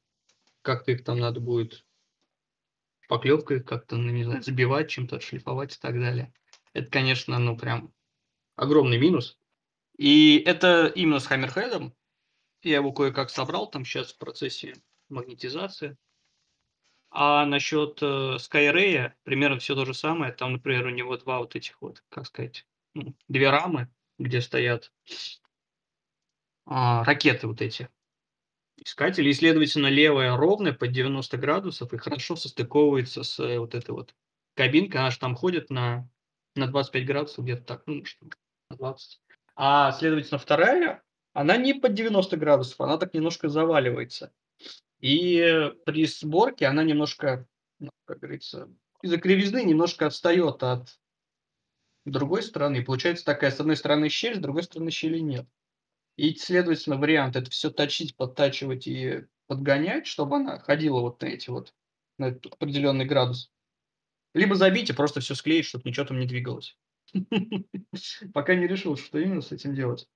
как-то 0.63 0.93
их 0.93 1.05
там 1.05 1.19
надо 1.19 1.41
будет 1.41 1.85
поклевкой 3.09 3.63
как-то, 3.63 3.97
ну, 3.97 4.11
не 4.11 4.25
знаю, 4.25 4.43
забивать, 4.43 4.89
чем-то 4.89 5.21
шлифовать 5.21 5.77
и 5.77 5.79
так 5.81 5.99
далее. 5.99 6.33
Это, 6.73 6.91
конечно, 6.91 7.39
ну, 7.39 7.59
прям 7.59 7.93
огромный 8.57 8.99
минус. 8.99 9.39
И 9.99 10.43
это 10.47 10.87
именно 10.87 11.19
с 11.19 11.27
Хаммерхедом. 11.27 11.95
Я 12.63 12.77
его 12.77 12.93
кое-как 12.93 13.29
собрал 13.29 13.69
там 13.69 13.85
сейчас 13.85 14.13
в 14.13 14.19
процессе 14.19 14.77
магнетизации. 15.09 15.99
А 17.15 17.45
насчет 17.45 18.03
э, 18.03 18.37
Skyray 18.39 19.13
примерно 19.23 19.59
все 19.59 19.75
то 19.75 19.85
же 19.85 19.93
самое. 19.93 20.33
Там, 20.33 20.53
например, 20.53 20.87
у 20.87 20.91
него 20.91 21.17
два 21.19 21.41
вот 21.41 21.55
этих 21.55 21.81
вот, 21.83 22.03
как 22.09 22.27
сказать, 22.27 22.67
ну, 22.95 23.15
две 23.29 23.51
рамы, 23.51 23.89
где 24.19 24.41
стоят 24.41 24.91
а, 26.65 27.05
ракеты 27.05 27.47
вот 27.47 27.61
эти. 27.61 27.91
Искатели, 28.79 29.29
и, 29.29 29.35
следовательно, 29.35 29.89
левая 29.89 30.35
ровная 30.37 30.73
под 30.73 30.93
90 30.93 31.37
градусов 31.37 31.93
и 31.93 31.99
хорошо 31.99 32.35
состыковывается 32.35 33.25
с 33.25 33.39
э, 33.39 33.59
вот 33.59 33.75
этой 33.75 33.91
вот 33.91 34.15
кабинкой. 34.55 35.03
Она 35.03 35.11
же 35.11 35.19
там 35.19 35.37
ходит 35.37 35.69
на, 35.69 36.09
на 36.57 36.67
25 36.67 37.07
градусов 37.07 37.45
где-то 37.45 37.63
так, 37.63 37.83
ну, 37.85 38.07
что 38.07 38.27
20. 38.71 39.21
А, 39.55 39.93
следовательно, 39.93 40.39
вторая, 40.39 41.03
она 41.35 41.59
не 41.59 41.75
под 41.75 41.93
90 41.93 42.39
градусов, 42.39 42.81
она 42.81 42.97
так 42.97 43.13
немножко 43.13 43.51
заваливается. 43.51 44.33
И 45.03 45.73
при 45.85 46.07
сборке 46.07 46.67
она 46.67 46.85
немножко, 46.85 47.47
ну, 47.81 47.91
как 48.05 48.21
говорится, 48.21 48.73
из-за 49.03 49.19
кривизны 49.19 49.65
немножко 49.65 50.07
отстает 50.07 50.63
от 50.63 50.99
другой 52.05 52.43
стороны. 52.45 52.79
И 52.79 52.85
получается 52.85 53.25
такая, 53.25 53.51
с 53.51 53.59
одной 53.59 53.77
стороны 53.77 54.09
щель, 54.09 54.37
с 54.37 54.39
другой 54.39 54.63
стороны 54.63 54.93
щели 54.93 55.19
нет. 55.19 55.47
И, 56.17 56.35
следовательно, 56.37 56.99
вариант 56.99 57.35
это 57.35 57.51
все 57.51 57.71
точить, 57.71 58.17
подтачивать 58.17 58.87
и 58.87 59.25
подгонять, 59.49 60.07
чтобы 60.07 60.37
она 60.37 60.61
ходила 60.61 61.01
вот 61.01 61.21
на 61.21 61.27
эти 61.27 61.51
вот, 61.51 61.75
на 62.19 62.27
этот 62.27 62.53
определенный 62.53 63.05
градус. 63.05 63.51
Либо 64.35 64.55
забить 64.55 64.91
и 64.91 64.95
просто 64.95 65.21
все 65.21 65.35
склеить, 65.35 65.67
чтобы 65.67 65.89
ничего 65.89 66.07
там 66.07 66.21
не 66.21 66.27
двигалось. 66.27 66.79
Пока 68.33 68.55
не 68.55 68.69
решил, 68.69 68.97
что 68.97 69.19
именно 69.19 69.43
с 69.43 69.51
этим 69.51 69.75
делать. 69.75 70.07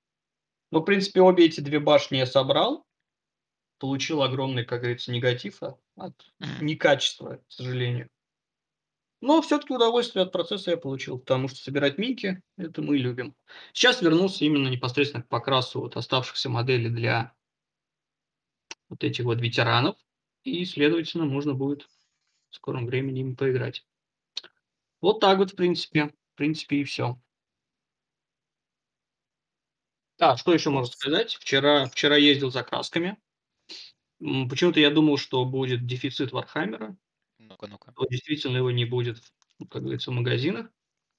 Но, 0.70 0.80
в 0.80 0.84
принципе, 0.84 1.22
обе 1.22 1.46
эти 1.46 1.60
две 1.60 1.80
башни 1.80 2.18
я 2.18 2.26
собрал. 2.26 2.85
Получил 3.78 4.22
огромный, 4.22 4.64
как 4.64 4.80
говорится, 4.80 5.12
негатив 5.12 5.62
от, 5.62 5.78
от 5.96 6.14
некачества, 6.60 7.36
к 7.36 7.52
сожалению. 7.52 8.08
Но 9.20 9.40
все-таки 9.42 9.72
удовольствие 9.72 10.24
от 10.24 10.32
процесса 10.32 10.72
я 10.72 10.76
получил, 10.76 11.18
потому 11.18 11.48
что 11.48 11.58
собирать 11.58 11.98
минки– 11.98 12.42
это 12.56 12.82
мы 12.82 12.98
любим. 12.98 13.34
Сейчас 13.72 14.02
вернулся 14.02 14.44
именно 14.44 14.68
непосредственно 14.68 15.22
к 15.22 15.28
покрасу 15.28 15.80
вот 15.80 15.96
оставшихся 15.96 16.48
моделей 16.48 16.90
для 16.90 17.34
вот 18.88 19.02
этих 19.04 19.24
вот 19.24 19.40
ветеранов. 19.40 19.96
И, 20.44 20.64
следовательно, 20.64 21.24
можно 21.24 21.54
будет 21.54 21.88
в 22.50 22.54
скором 22.54 22.86
времени 22.86 23.20
им 23.20 23.36
поиграть. 23.36 23.86
Вот 25.00 25.20
так 25.20 25.38
вот, 25.38 25.52
в 25.52 25.56
принципе 25.56 26.12
принципе, 26.36 26.76
и 26.76 26.84
все. 26.84 27.20
А, 30.18 30.36
что 30.36 30.54
еще 30.54 30.70
можно 30.70 30.92
сказать? 30.92 31.34
Вчера, 31.34 31.86
вчера 31.86 32.16
ездил 32.16 32.50
за 32.50 32.62
красками. 32.62 33.18
Почему-то 34.18 34.80
я 34.80 34.90
думал, 34.90 35.18
что 35.18 35.44
будет 35.44 35.86
дефицит 35.86 36.32
Вархаммера. 36.32 36.96
Ну-ка, 37.38 37.66
ну-ка. 37.66 37.92
Но 37.96 38.06
действительно 38.06 38.56
его 38.56 38.70
не 38.70 38.84
будет. 38.84 39.22
как 39.70 39.82
говорится, 39.82 40.10
в 40.10 40.14
магазинах. 40.14 40.68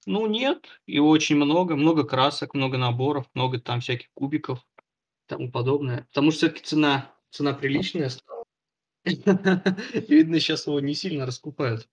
Ну, 0.06 0.25
нет, 0.25 0.66
и 0.86 1.00
очень 1.00 1.36
много, 1.36 1.75
много 1.75 2.06
красок, 2.06 2.54
много 2.54 2.77
наборов, 2.77 3.30
много 3.34 3.60
там 3.60 3.82
всяких 3.82 4.10
кубиков 4.13 4.60
и 4.60 5.27
тому 5.27 5.51
подобное. 5.51 6.06
Потому 6.06 6.32
что 6.32 6.39
все-таки 6.39 6.63
цена, 6.63 7.13
цена 7.30 7.54
приличная 7.54 8.10
стала. 8.10 8.46
Видно, 9.06 10.39
сейчас 10.39 10.66
его 10.66 10.80
не 10.80 10.96
сильно 10.96 11.25
раскупают. 11.25 11.89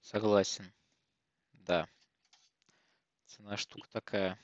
Согласен. 0.00 0.72
Да. 1.52 1.88
Цена 3.26 3.56
штука 3.56 3.88
такая. 3.90 4.38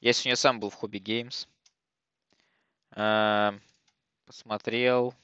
Я 0.00 0.12
сегодня 0.12 0.36
сам 0.36 0.58
был 0.58 0.68
в 0.68 0.74
Хобби 0.74 0.98
Геймс. 0.98 1.46
Посмотрел. 4.24 5.14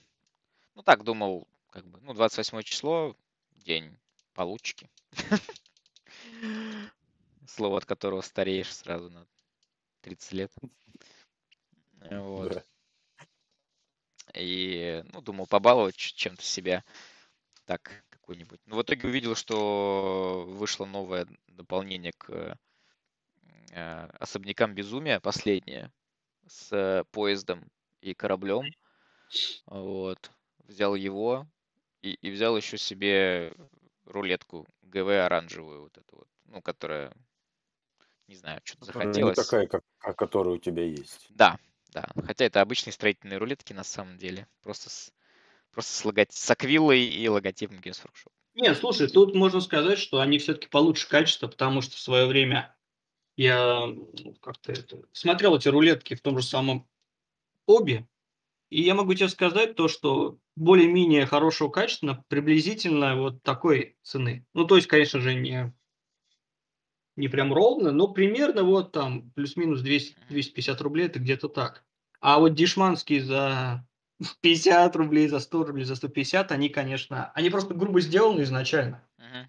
Ну 0.74 0.82
так, 0.82 1.04
думал, 1.04 1.46
как 1.70 1.86
бы, 1.86 2.00
ну, 2.00 2.14
28 2.14 2.62
число, 2.62 3.16
день 3.56 3.96
получки. 4.34 4.88
Слово, 7.46 7.78
от 7.78 7.84
которого 7.84 8.20
стареешь 8.20 8.74
сразу 8.74 9.10
на 9.10 9.26
30 10.02 10.32
лет. 10.32 10.52
Вот. 12.10 12.52
Да. 12.52 12.64
И, 14.34 15.02
ну, 15.12 15.20
думал 15.20 15.46
побаловать 15.46 15.96
чем-то 15.96 16.42
себя. 16.42 16.84
Так, 17.64 18.04
какой-нибудь. 18.10 18.60
Но 18.66 18.76
в 18.76 18.82
итоге 18.82 19.08
увидел, 19.08 19.34
что 19.34 20.44
вышло 20.46 20.84
новое 20.84 21.26
дополнение 21.48 22.12
к 22.12 22.58
э, 23.70 24.06
особнякам 24.18 24.74
безумия, 24.74 25.18
последнее, 25.18 25.90
с 26.46 27.04
поездом 27.10 27.68
и 28.00 28.14
кораблем. 28.14 28.66
Вот. 29.66 30.30
Взял 30.66 30.94
его 30.94 31.46
и, 32.02 32.14
и 32.14 32.30
взял 32.30 32.56
еще 32.56 32.78
себе 32.78 33.52
рулетку 34.04 34.66
ГВ 34.82 35.08
оранжевую, 35.08 35.82
вот 35.82 35.98
эту 35.98 36.16
вот, 36.16 36.28
ну, 36.46 36.62
которая, 36.62 37.12
не 38.26 38.36
знаю, 38.36 38.60
что-то 38.64 38.86
захотелось. 38.86 39.36
Не 39.36 39.44
такая, 39.44 39.66
как, 39.66 39.84
которая 40.16 40.54
у 40.54 40.58
тебя 40.58 40.84
есть. 40.84 41.26
Да, 41.30 41.58
да. 41.92 42.08
Хотя 42.24 42.44
это 42.44 42.60
обычные 42.60 42.92
строительные 42.92 43.38
рулетки 43.38 43.72
на 43.72 43.84
самом 43.84 44.18
деле. 44.18 44.46
Просто 44.62 44.90
с, 44.90 45.12
просто 45.72 45.92
с, 45.92 46.04
лого... 46.04 46.26
с 46.28 46.50
аквилой 46.50 47.04
и 47.04 47.28
логотипом 47.28 47.78
Games 47.78 48.02
Workshop. 48.02 48.32
Не, 48.54 48.74
слушай, 48.74 49.08
тут 49.08 49.34
можно 49.34 49.60
сказать, 49.60 49.98
что 49.98 50.20
они 50.20 50.38
все-таки 50.38 50.68
получше 50.68 51.08
качество, 51.08 51.46
потому 51.46 51.80
что 51.80 51.96
в 51.96 52.00
свое 52.00 52.26
время 52.26 52.74
я 53.36 53.86
ну, 53.86 54.34
как-то 54.40 54.72
это, 54.72 55.00
смотрел 55.12 55.56
эти 55.56 55.68
рулетки 55.68 56.14
в 56.14 56.20
том 56.20 56.36
же 56.38 56.44
самом 56.44 56.88
обе, 57.66 58.08
и 58.70 58.82
я 58.82 58.94
могу 58.94 59.14
тебе 59.14 59.28
сказать 59.28 59.74
то, 59.76 59.88
что 59.88 60.38
более-менее 60.56 61.26
хорошего 61.26 61.70
качества 61.70 62.24
приблизительно 62.28 63.16
вот 63.16 63.42
такой 63.42 63.96
цены. 64.02 64.46
Ну, 64.54 64.64
то 64.64 64.76
есть, 64.76 64.88
конечно 64.88 65.20
же, 65.20 65.34
не, 65.34 65.72
не 67.16 67.28
прям 67.28 67.52
ровно, 67.52 67.92
но 67.92 68.08
примерно 68.08 68.62
вот 68.62 68.92
там 68.92 69.30
плюс-минус 69.30 69.80
200, 69.80 70.16
250 70.28 70.80
рублей, 70.82 71.06
это 71.06 71.18
где-то 71.18 71.48
так. 71.48 71.84
А 72.20 72.38
вот 72.38 72.54
дешманские 72.54 73.22
за 73.22 73.86
50 74.42 74.94
рублей, 74.96 75.28
за 75.28 75.40
100 75.40 75.64
рублей, 75.64 75.84
за 75.84 75.96
150, 75.96 76.52
они, 76.52 76.68
конечно, 76.68 77.32
они 77.34 77.50
просто 77.50 77.74
грубо 77.74 78.00
сделаны 78.00 78.42
изначально. 78.42 79.02
Uh-huh. 79.18 79.46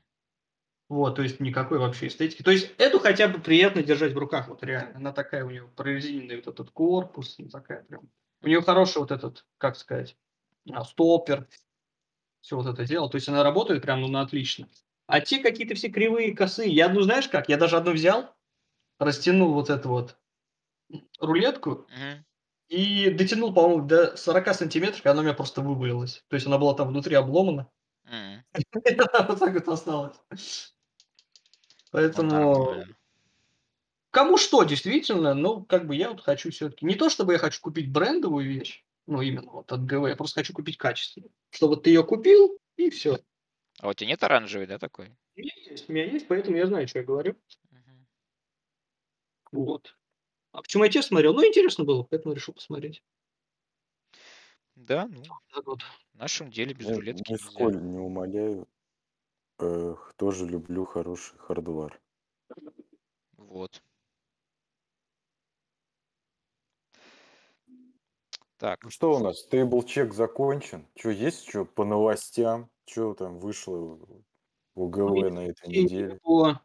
Вот, 0.88 1.16
то 1.16 1.22
есть 1.22 1.40
никакой 1.40 1.78
вообще 1.78 2.08
эстетики. 2.08 2.42
То 2.42 2.52
есть 2.52 2.72
эту 2.78 3.00
хотя 3.00 3.28
бы 3.28 3.40
приятно 3.40 3.84
держать 3.84 4.14
в 4.14 4.18
руках, 4.18 4.48
вот 4.48 4.64
реально. 4.64 4.96
Она 4.96 5.12
такая 5.12 5.46
у 5.46 5.50
нее 5.50 5.68
прорезиненный 5.76 6.38
вот 6.38 6.48
этот 6.48 6.72
корпус, 6.72 7.36
ну, 7.38 7.50
такая 7.50 7.84
прям 7.84 8.10
у 8.42 8.48
нее 8.48 8.62
хороший 8.62 9.00
вот 9.00 9.12
этот, 9.12 9.46
как 9.58 9.76
сказать, 9.76 10.18
а, 10.72 10.84
стопер, 10.84 11.48
все 12.42 12.56
вот 12.56 12.68
это 12.68 12.86
дело. 12.86 13.10
То 13.10 13.16
есть 13.16 13.28
она 13.28 13.44
работает 13.44 13.82
прям 13.82 14.02
ну, 14.02 14.08
на 14.08 14.22
отлично. 14.22 14.68
А 15.08 15.20
те 15.22 15.40
какие-то 15.40 15.76
все 15.76 15.90
кривые, 15.90 16.36
косые. 16.36 16.74
Я 16.74 16.86
одну, 16.86 17.02
знаешь 17.02 17.28
как, 17.28 17.50
я 17.50 17.58
даже 17.58 17.78
одну 17.78 17.92
взял, 17.92 18.36
растянул 19.00 19.54
вот 19.54 19.70
эту 19.70 19.90
вот 19.90 20.18
рулетку 21.20 21.88
и 22.68 23.10
дотянул, 23.10 23.54
по-моему, 23.54 23.86
до 23.86 24.16
40 24.16 24.54
сантиметров, 24.54 25.06
и 25.06 25.10
она 25.10 25.22
у 25.22 25.24
меня 25.24 25.34
просто 25.34 25.62
вывалилась. 25.62 26.24
То 26.28 26.36
есть 26.36 26.46
она 26.46 26.58
была 26.58 26.76
там 26.76 26.90
внутри 26.90 27.16
обломана. 27.16 27.70
Вот 28.54 29.40
так 29.40 29.54
вот 29.54 29.68
осталась. 29.68 30.76
Поэтому... 31.92 32.84
Кому 34.12 34.38
что, 34.38 34.64
действительно, 34.64 35.34
ну, 35.36 35.64
как 35.64 35.86
бы 35.86 35.96
я 35.96 36.10
вот 36.10 36.22
хочу 36.22 36.52
все-таки... 36.52 36.86
Не 36.86 36.96
то, 36.96 37.10
чтобы 37.10 37.34
я 37.34 37.40
хочу 37.40 37.62
купить 37.62 37.92
брендовую 37.92 38.48
вещь, 38.48 38.84
ну, 39.06 39.22
именно 39.22 39.52
вот 39.52 39.72
от 39.72 39.86
ГВ, 39.86 40.08
я 40.08 40.16
просто 40.16 40.40
хочу 40.40 40.54
купить 40.54 40.78
качественную. 40.78 41.32
Чтобы 41.52 41.78
ты 41.78 41.92
ее 41.92 42.04
купил, 42.04 42.60
и 42.76 42.90
все. 42.90 43.20
А 43.80 43.90
у 43.90 43.94
тебя 43.94 44.10
нет 44.10 44.24
оранжевой, 44.24 44.68
да, 44.68 44.80
такой? 44.80 45.16
У 45.36 45.40
меня 45.40 45.54
есть, 45.56 45.90
у 45.90 45.94
меня 45.94 46.06
есть, 46.06 46.28
поэтому 46.28 46.58
я 46.58 46.66
знаю, 46.66 46.88
что 46.88 47.00
я 47.00 47.06
говорю. 47.06 47.36
Угу. 47.72 48.08
Вот. 49.52 49.96
А 50.52 50.62
почему 50.62 50.84
я 50.84 50.90
тебе 50.90 51.04
смотрел? 51.04 51.34
Ну, 51.34 51.46
интересно 51.46 51.84
было, 51.84 52.04
поэтому 52.04 52.34
решил 52.34 52.56
посмотреть. 52.56 53.04
Да, 54.76 55.08
ну, 55.08 55.22
вот. 55.66 55.82
в 56.14 56.18
нашем 56.18 56.50
деле 56.50 56.74
без 56.74 56.88
рулетки 56.88 57.32
Нисколь 57.32 57.76
не 57.76 58.00
умоляю. 58.00 58.68
Э, 59.60 59.96
тоже 60.16 60.46
люблю 60.48 60.86
хороший 60.86 61.38
хардвар. 61.38 62.00
Вот. 63.38 63.84
Так. 68.60 68.84
Ну 68.84 68.90
что 68.90 69.16
у 69.16 69.20
нас? 69.20 69.48
Тейбл-чек 69.48 70.14
закончен. 70.14 70.86
Что, 70.98 71.12
есть 71.12 71.48
что 71.48 71.64
по 71.64 71.86
новостям? 71.86 72.70
Что 72.86 73.14
там 73.14 73.40
вышло 73.40 73.78
в 73.78 74.24
УГВ 74.76 74.98
ну, 74.98 75.30
на 75.30 75.46
этой 75.46 75.70
неделе? 75.70 76.20
По, 76.22 76.62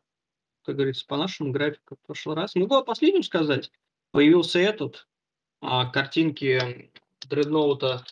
как 0.63 0.75
говорится, 0.75 1.07
по 1.07 1.17
нашему 1.17 1.53
графику 1.53 1.95
в 1.95 2.07
прошлый 2.07 2.35
раз. 2.35 2.57
Могу 2.57 2.75
о 2.75 2.85
последнем 2.85 3.23
сказать. 3.23 3.71
Появился 4.11 4.59
этот, 4.59 5.07
а, 5.61 5.89
картинки 5.89 6.91
дредноута 7.29 8.05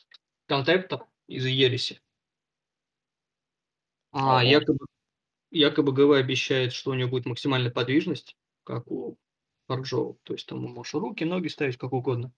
контептор 0.47 1.05
из 1.27 1.45
Ереси. 1.45 2.01
А, 4.13 4.45
якобы, 4.45 4.87
якобы 5.51 5.93
ГВ 5.93 6.13
обещает, 6.13 6.73
что 6.73 6.93
у 6.93 6.95
него 6.95 7.11
будет 7.11 7.27
максимальная 7.27 7.73
подвижность, 7.73 8.37
как 8.63 8.89
у 8.89 9.19
Харджоу. 9.67 10.21
То 10.23 10.35
есть 10.35 10.47
там 10.47 10.61
можешь 10.61 10.95
руки, 10.95 11.25
ноги 11.25 11.49
ставить 11.49 11.79
как 11.79 11.93
угодно. 11.93 12.33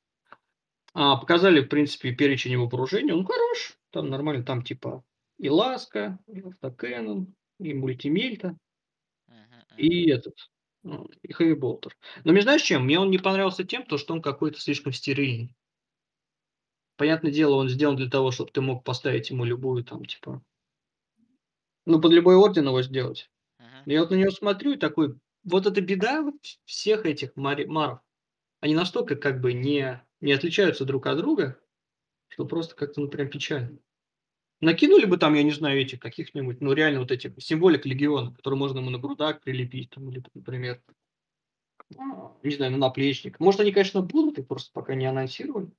А, 0.94 1.16
показали, 1.16 1.60
в 1.60 1.68
принципе, 1.68 2.12
перечень 2.12 2.52
его 2.52 2.68
вооружения. 2.68 3.14
Он 3.14 3.26
хорош. 3.26 3.76
Там 3.90 4.08
нормально. 4.08 4.44
Там 4.44 4.62
типа 4.62 5.04
и 5.38 5.48
Ласка, 5.48 6.18
и 6.26 6.40
Автокэнон, 6.40 7.34
и 7.58 7.74
Мультимельта, 7.74 8.56
и 9.76 10.08
этот, 10.10 10.34
ну, 10.82 11.08
и 11.22 11.32
Хэви 11.32 11.54
Болтер. 11.54 11.96
Но 12.22 12.32
мне 12.32 12.42
знаешь 12.42 12.62
чем? 12.62 12.84
Мне 12.84 12.98
он 13.00 13.10
не 13.10 13.18
понравился 13.18 13.64
тем, 13.64 13.84
то, 13.84 13.98
что 13.98 14.14
он 14.14 14.22
какой-то 14.22 14.60
слишком 14.60 14.92
стерильный. 14.92 15.54
Понятное 16.96 17.32
дело, 17.32 17.56
он 17.56 17.68
сделан 17.68 17.96
для 17.96 18.08
того, 18.08 18.30
чтобы 18.30 18.52
ты 18.52 18.60
мог 18.60 18.84
поставить 18.84 19.30
ему 19.30 19.44
любую 19.44 19.82
там, 19.82 20.04
типа, 20.04 20.42
ну, 21.86 22.00
под 22.00 22.12
любой 22.12 22.36
орден 22.36 22.66
его 22.66 22.82
сделать. 22.82 23.28
Uh-huh. 23.60 23.82
Я 23.86 24.00
вот 24.00 24.10
на 24.10 24.14
него 24.14 24.30
смотрю 24.30 24.72
и 24.72 24.78
такой, 24.78 25.18
вот 25.42 25.66
эта 25.66 25.80
беда 25.80 26.24
всех 26.64 27.04
этих 27.04 27.34
маров. 27.34 28.00
Они 28.60 28.74
настолько 28.74 29.16
как 29.16 29.40
бы 29.40 29.52
не 29.52 30.03
не 30.20 30.32
отличаются 30.32 30.84
друг 30.84 31.06
от 31.06 31.18
друга, 31.18 31.60
что 32.28 32.44
просто 32.46 32.74
как-то, 32.74 33.00
ну, 33.00 33.08
прям 33.08 33.28
печально. 33.28 33.78
Накинули 34.60 35.04
бы 35.04 35.18
там, 35.18 35.34
я 35.34 35.42
не 35.42 35.50
знаю, 35.50 35.80
этих 35.80 36.00
каких-нибудь, 36.00 36.60
ну, 36.60 36.72
реально 36.72 37.00
вот 37.00 37.10
этих 37.10 37.32
символик 37.38 37.86
легиона, 37.86 38.32
которые 38.32 38.58
можно 38.58 38.78
ему 38.78 38.90
на 38.90 38.98
грудак 38.98 39.42
прилепить, 39.42 39.90
там, 39.90 40.08
или, 40.10 40.22
например, 40.34 40.80
не 42.42 42.54
знаю, 42.54 42.72
на 42.72 42.78
наплечник. 42.78 43.38
Может, 43.40 43.60
они, 43.60 43.72
конечно, 43.72 44.00
будут, 44.00 44.38
их 44.38 44.46
просто 44.46 44.70
пока 44.72 44.94
не 44.94 45.06
анонсировали. 45.06 45.70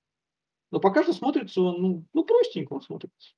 Но 0.71 0.79
пока 0.79 1.03
что 1.03 1.13
смотрится 1.13 1.61
он, 1.61 1.81
ну, 1.81 2.05
ну 2.13 2.25
простенько 2.25 2.73
он 2.73 2.81
смотрится. 2.81 3.33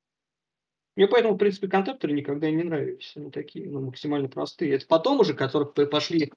Мне 0.95 1.07
поэтому, 1.07 1.36
в 1.36 1.38
принципе, 1.38 1.67
контепторы 1.67 2.13
никогда 2.13 2.49
не 2.49 2.63
нравились. 2.63 3.13
Они 3.15 3.29
такие, 3.29 3.69
ну, 3.69 3.81
максимально 3.81 4.29
простые. 4.29 4.73
Это 4.73 4.88
потом 4.88 5.19
уже, 5.19 5.36
которых 5.36 5.73
пошли 5.91 6.33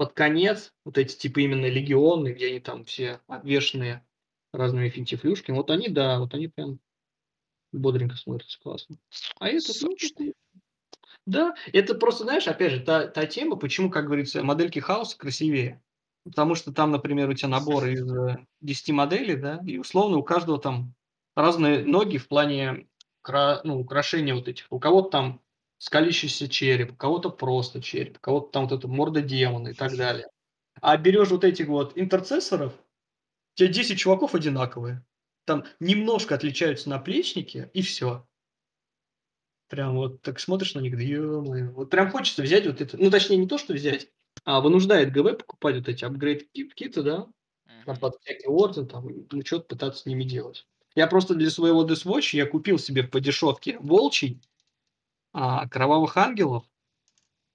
под 0.00 0.14
конец, 0.14 0.72
вот 0.86 0.96
эти 0.96 1.14
типа 1.14 1.40
именно 1.40 1.66
легионы, 1.66 2.28
где 2.32 2.46
они 2.46 2.58
там 2.58 2.86
все 2.86 3.20
обвешенные 3.26 4.02
разными 4.50 4.88
финтифлюшками. 4.88 5.58
Вот 5.58 5.68
они, 5.70 5.88
да, 5.88 6.20
вот 6.20 6.32
они 6.32 6.48
прям 6.48 6.78
бодренько 7.70 8.16
смотрятся 8.16 8.58
классно. 8.62 8.96
А 9.38 9.48
это, 9.48 9.70
ну, 9.82 9.94
да, 11.26 11.54
это 11.74 11.94
просто, 11.94 12.24
знаешь, 12.24 12.48
опять 12.48 12.72
же, 12.72 12.80
та, 12.80 13.08
та 13.08 13.26
тема, 13.26 13.56
почему, 13.56 13.90
как 13.90 14.06
говорится, 14.06 14.42
модельки 14.42 14.78
хаоса 14.78 15.18
красивее. 15.18 15.82
Потому 16.24 16.54
что 16.54 16.72
там, 16.72 16.92
например, 16.92 17.28
у 17.28 17.34
тебя 17.34 17.50
набор 17.50 17.84
из 17.84 18.10
10 18.62 18.88
э, 18.88 18.92
моделей, 18.94 19.36
да, 19.36 19.60
и 19.66 19.76
условно 19.76 20.16
у 20.16 20.22
каждого 20.22 20.58
там 20.58 20.94
разные 21.36 21.84
ноги 21.84 22.16
в 22.16 22.26
плане 22.26 22.88
ну, 23.64 23.78
украшения 23.78 24.34
вот 24.34 24.48
этих. 24.48 24.66
У 24.70 24.80
кого-то 24.80 25.10
там 25.10 25.40
скалящийся 25.80 26.46
череп, 26.46 26.92
у 26.92 26.96
кого-то 26.96 27.30
просто 27.30 27.82
череп, 27.82 28.18
у 28.18 28.20
кого-то 28.20 28.50
там 28.52 28.68
вот 28.68 28.78
эта 28.78 28.86
морда 28.86 29.22
демона 29.22 29.68
и 29.68 29.74
так 29.74 29.96
далее. 29.96 30.26
А 30.80 30.96
берешь 30.96 31.30
вот 31.30 31.42
этих 31.44 31.68
вот 31.68 31.92
интерцессоров, 31.96 32.74
у 32.74 32.98
тебя 33.56 33.68
10 33.68 33.98
чуваков 33.98 34.34
одинаковые. 34.34 35.04
Там 35.46 35.64
немножко 35.80 36.34
отличаются 36.34 36.90
наплечники, 36.90 37.70
и 37.74 37.82
все. 37.82 38.26
Прям 39.68 39.96
вот 39.96 40.22
так 40.22 40.38
смотришь 40.40 40.74
на 40.74 40.80
них, 40.80 40.96
да. 40.96 41.72
Вот 41.72 41.90
прям 41.90 42.10
хочется 42.10 42.42
взять 42.42 42.66
вот 42.66 42.80
это. 42.80 42.98
Ну, 42.98 43.10
точнее, 43.10 43.36
не 43.38 43.46
то, 43.46 43.56
что 43.56 43.72
взять, 43.72 44.08
а 44.44 44.60
вынуждает 44.60 45.12
ГВ 45.12 45.38
покупать 45.38 45.76
вот 45.76 45.88
эти 45.88 46.04
апгрейд-киты, 46.04 47.02
да, 47.02 47.26
там 47.86 47.96
под 47.96 48.16
всякий 48.20 48.48
орден, 48.48 48.86
там, 48.86 49.06
ну, 49.30 49.44
что-то 49.44 49.64
пытаться 49.64 50.02
с 50.02 50.06
ними 50.06 50.24
делать. 50.24 50.66
Я 50.94 51.06
просто 51.06 51.34
для 51.34 51.50
своего 51.50 51.86
Deathwatch 51.86 52.30
я 52.36 52.46
купил 52.46 52.78
себе 52.78 53.04
по 53.04 53.20
дешевке 53.20 53.78
волчий, 53.78 54.42
а, 55.32 55.68
кровавых 55.68 56.16
ангелов, 56.16 56.64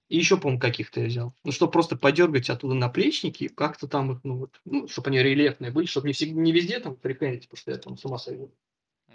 и 0.08 0.18
еще, 0.18 0.36
по-моему, 0.36 0.60
каких-то 0.60 1.00
я 1.00 1.06
взял. 1.06 1.34
Ну, 1.42 1.50
чтобы 1.50 1.72
просто 1.72 1.96
подергать 1.96 2.48
оттуда 2.48 2.74
наплечники, 2.74 3.48
как-то 3.48 3.88
там 3.88 4.12
их, 4.12 4.20
ну, 4.22 4.38
вот, 4.38 4.60
ну, 4.64 4.86
чтобы 4.86 5.08
они 5.08 5.18
рельефные 5.18 5.72
были, 5.72 5.86
чтобы 5.86 6.06
не, 6.06 6.12
всегда, 6.12 6.40
не 6.40 6.52
везде 6.52 6.78
там 6.78 6.94
прикольнуть, 6.94 7.48
потому 7.48 7.58
что 7.58 7.70
я 7.72 7.78
там 7.78 7.96
с 7.96 8.04
ума 8.04 8.18
сойду. 8.18 8.52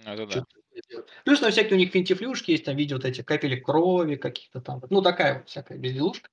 Ну, 0.05 0.11
это 0.11 0.25
да. 0.25 0.45
Плюс 1.23 1.41
на 1.41 1.51
всякие 1.51 1.75
у 1.75 1.77
них 1.77 1.91
финтифлюшки 1.91 2.51
есть, 2.51 2.65
там 2.65 2.75
видео 2.75 2.97
вот 2.97 3.05
эти 3.05 3.21
капели 3.21 3.55
крови 3.55 4.15
каких-то 4.15 4.59
там. 4.59 4.81
Ну, 4.89 5.01
такая 5.01 5.39
вот 5.39 5.49
всякая 5.49 5.77
безделушка, 5.77 6.29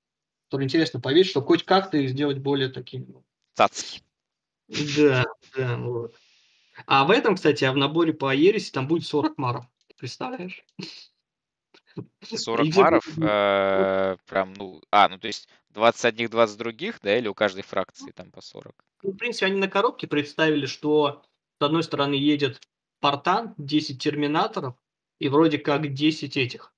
которую 0.47 0.65
интересно 0.65 1.01
повесить, 1.01 1.31
чтобы 1.31 1.47
хоть 1.47 1.65
как-то 1.65 1.99
их 1.99 2.11
сделать 2.11 2.39
более 2.39 2.69
такими. 2.69 3.07
ну, 3.09 3.25
Цацки. 3.55 4.03
Да, 4.97 5.25
да, 5.57 5.77
вот. 5.79 6.15
А 6.87 7.05
в 7.05 7.11
этом, 7.11 7.37
кстати, 7.37 7.65
а 7.65 7.73
в 7.73 7.77
наборе 7.77 8.13
по 8.13 8.35
Ереси 8.35 8.71
там 8.71 8.87
будет 8.87 9.07
40 9.07 9.39
маров. 9.39 9.67
Представляешь? 9.97 10.65
40 12.23 12.67
И 12.67 12.71
все 12.71 12.81
маров, 12.83 13.19
э, 13.19 14.17
прям, 14.27 14.55
ну, 14.55 14.81
а, 14.91 15.09
ну, 15.09 15.19
то 15.19 15.27
есть 15.27 15.49
20 15.71 16.05
одних, 16.05 16.31
20 16.31 16.59
других, 16.59 17.01
да, 17.03 17.17
или 17.17 17.29
у 17.29 17.35
каждой 17.35 17.63
фракции 17.63 18.11
там 18.11 18.31
по 18.31 18.41
40? 18.41 18.75
Ну, 19.03 19.13
в 19.13 19.17
принципе, 19.17 19.47
они 19.47 19.61
на 19.61 19.69
коробке 19.69 20.07
представили, 20.07 20.67
что 20.67 21.23
с 21.61 21.65
одной 21.65 21.83
стороны 21.83 22.15
едет 22.15 22.61
Спартан, 22.99 23.55
10 23.59 24.03
терминаторов 24.03 24.75
и 25.19 25.29
вроде 25.29 25.59
как 25.59 25.93
10 25.93 26.37
этих, 26.37 26.73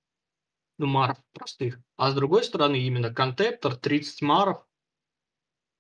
ну, 0.79 0.87
маров 0.87 1.19
простых. 1.33 1.79
А 1.97 2.11
с 2.11 2.15
другой 2.15 2.45
стороны 2.45 2.77
именно 2.77 3.13
контептор, 3.13 3.77
30 3.77 4.23
маров. 4.23 4.67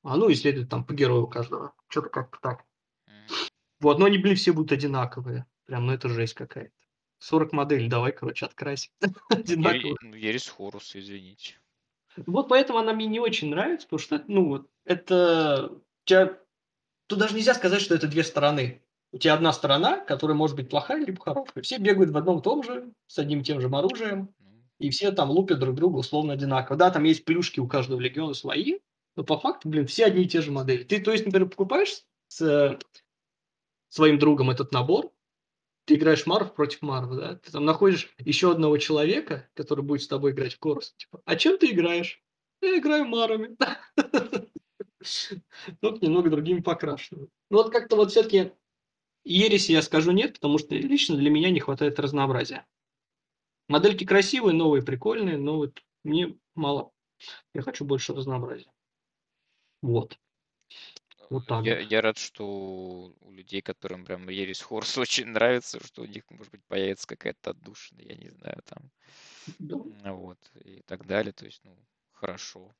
А 0.03 0.16
ну 0.16 0.31
и 0.31 0.35
следует 0.35 0.70
там 0.70 0.85
по 0.85 0.94
герою 0.94 1.26
каждого. 1.26 1.74
Что-то 1.88 2.09
как-то 2.09 2.38
так. 2.40 2.64
Вот, 3.81 3.98
но 3.98 4.07
они, 4.07 4.18
блин, 4.18 4.37
все 4.37 4.53
будут 4.53 4.72
одинаковые. 4.72 5.46
Прям, 5.66 5.87
ну 5.87 5.92
это 5.92 6.09
жесть 6.09 6.35
какая-то. 6.35 6.72
40 7.20 7.52
моделей, 7.52 7.88
давай, 7.88 8.12
короче, 8.12 8.46
открасим. 8.46 8.90
Одинаковых. 9.28 10.02
Ери- 10.02 10.09
ну, 10.11 10.14
Ересь 10.16 10.48
Хорус, 10.48 10.96
извините. 10.96 11.54
Вот 12.26 12.48
поэтому 12.48 12.78
она 12.78 12.92
мне 12.92 13.06
не 13.06 13.20
очень 13.20 13.50
нравится, 13.50 13.87
потому 13.87 14.00
что, 14.00 14.24
ну 14.26 14.48
вот, 14.48 14.68
это... 14.85 15.80
тебя- 16.04 16.38
Тут 17.06 17.18
даже 17.18 17.35
нельзя 17.35 17.54
сказать, 17.54 17.80
что 17.83 17.94
это 17.94 18.06
две 18.09 18.22
стороны. 18.24 18.83
У 19.12 19.18
тебя 19.18 19.35
одна 19.35 19.52
сторона, 19.52 19.98
которая 19.98 20.37
может 20.37 20.56
быть 20.56 20.68
плохая 20.70 21.04
либо 21.04 21.20
хорошая. 21.20 21.62
Все 21.64 21.78
бегают 21.78 22.11
в 22.11 22.16
одном 22.16 22.38
и 22.38 22.42
том 22.42 22.62
же, 22.62 22.92
с 23.09 23.18
одним 23.18 23.40
и 23.40 23.44
тем 23.44 23.61
же 23.61 23.68
оружием, 23.68 24.33
Ну, 24.38 24.62
и 24.78 24.90
все 24.90 25.11
там 25.11 25.30
лупят 25.30 25.59
друг 25.59 25.74
друга 25.74 25.98
условно 25.98 26.33
одинаково. 26.35 26.76
Да, 26.76 26.90
там 26.90 27.02
есть 27.04 27.24
плюшки 27.24 27.59
у 27.59 27.66
каждого 27.66 27.98
легиона 28.00 28.35
свои, 28.35 28.78
но 29.16 29.24
по 29.24 29.37
факту, 29.38 29.68
блин, 29.68 29.87
все 29.88 30.04
одни 30.06 30.22
и 30.22 30.28
те 30.28 30.40
же 30.40 30.52
модели. 30.52 30.85
Ты, 30.85 31.00
то 31.00 31.11
есть, 31.11 31.26
например, 31.26 31.48
покупаешь 31.48 32.04
с 32.28 32.40
э, 32.42 32.78
своим 33.88 34.18
другом 34.20 34.50
этот 34.50 34.70
набор, 34.72 35.11
ты 35.85 35.95
играешь 35.95 36.27
Марв 36.27 36.55
против 36.55 36.83
Марва, 36.83 37.16
да? 37.16 37.35
Ты 37.37 37.51
там 37.51 37.64
находишь 37.64 38.12
еще 38.19 38.53
одного 38.53 38.79
человека, 38.79 39.49
который 39.55 39.85
будет 39.85 40.03
с 40.03 40.09
тобой 40.09 40.33
играть 40.33 40.55
в 40.55 40.59
Корус. 40.59 40.95
Типа, 40.97 41.21
а 41.25 41.37
чем 41.37 41.59
ты 41.59 41.71
играешь? 41.71 42.23
Я 42.61 42.79
играю 42.79 43.07
Марами. 43.07 43.57
Только 45.81 46.05
немного 46.05 46.31
другими 46.31 46.61
покрашенными. 46.61 47.29
Ну 47.51 47.59
вот 47.59 47.73
как-то 47.73 47.97
вот 47.97 48.11
все-таки 48.11 48.53
Ереси 49.25 49.73
я 49.73 49.83
скажу 49.83 50.12
нет, 50.12 50.35
потому 50.35 50.59
что 50.59 50.75
лично 50.75 51.16
для 51.16 51.31
меня 51.31 51.51
не 51.51 51.61
хватает 51.61 51.99
разнообразия. 51.99 52.66
Модельки 53.69 54.05
красивые, 54.05 54.55
новые, 54.55 54.83
прикольные, 54.83 55.37
но 55.38 55.57
вот 55.57 55.83
мне 56.05 56.37
мало. 56.55 56.93
Я 57.55 57.62
хочу 57.62 57.85
больше 57.85 58.14
разнообразия. 58.14 58.73
Вот. 59.83 60.19
Вот 61.31 61.47
так 61.47 61.64
я, 61.64 61.79
я 61.81 62.01
рад, 62.01 62.19
что 62.19 63.14
у 63.21 63.33
людей, 63.33 63.62
которым 63.62 64.05
прям 64.05 64.29
Ересь 64.29 64.61
Хорс 64.62 64.99
очень 64.99 65.27
нравится, 65.29 65.81
что 65.85 66.03
у 66.03 66.07
них, 66.07 66.25
может 66.31 66.53
быть, 66.53 66.64
появится 66.66 67.07
какая-то 67.07 67.51
отдушина, 67.51 68.01
я 68.03 68.16
не 68.16 68.29
знаю, 68.31 68.61
там, 68.64 68.90
Да. 69.59 69.77
ну 70.05 70.16
вот, 70.16 70.38
и 70.64 70.83
так 70.83 71.07
далее. 71.07 71.33
То 71.33 71.45
есть, 71.47 71.62
ну, 71.64 71.77
хорошо. 72.12 72.75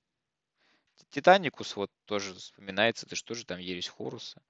Титаникус 1.11 1.77
вот 1.77 1.91
тоже 2.05 2.35
вспоминается, 2.35 3.05
это 3.07 3.17
же 3.17 3.25
тоже 3.25 3.45
там 3.45 3.59
Ересь 3.59 3.89
Хоруса. 3.89 4.43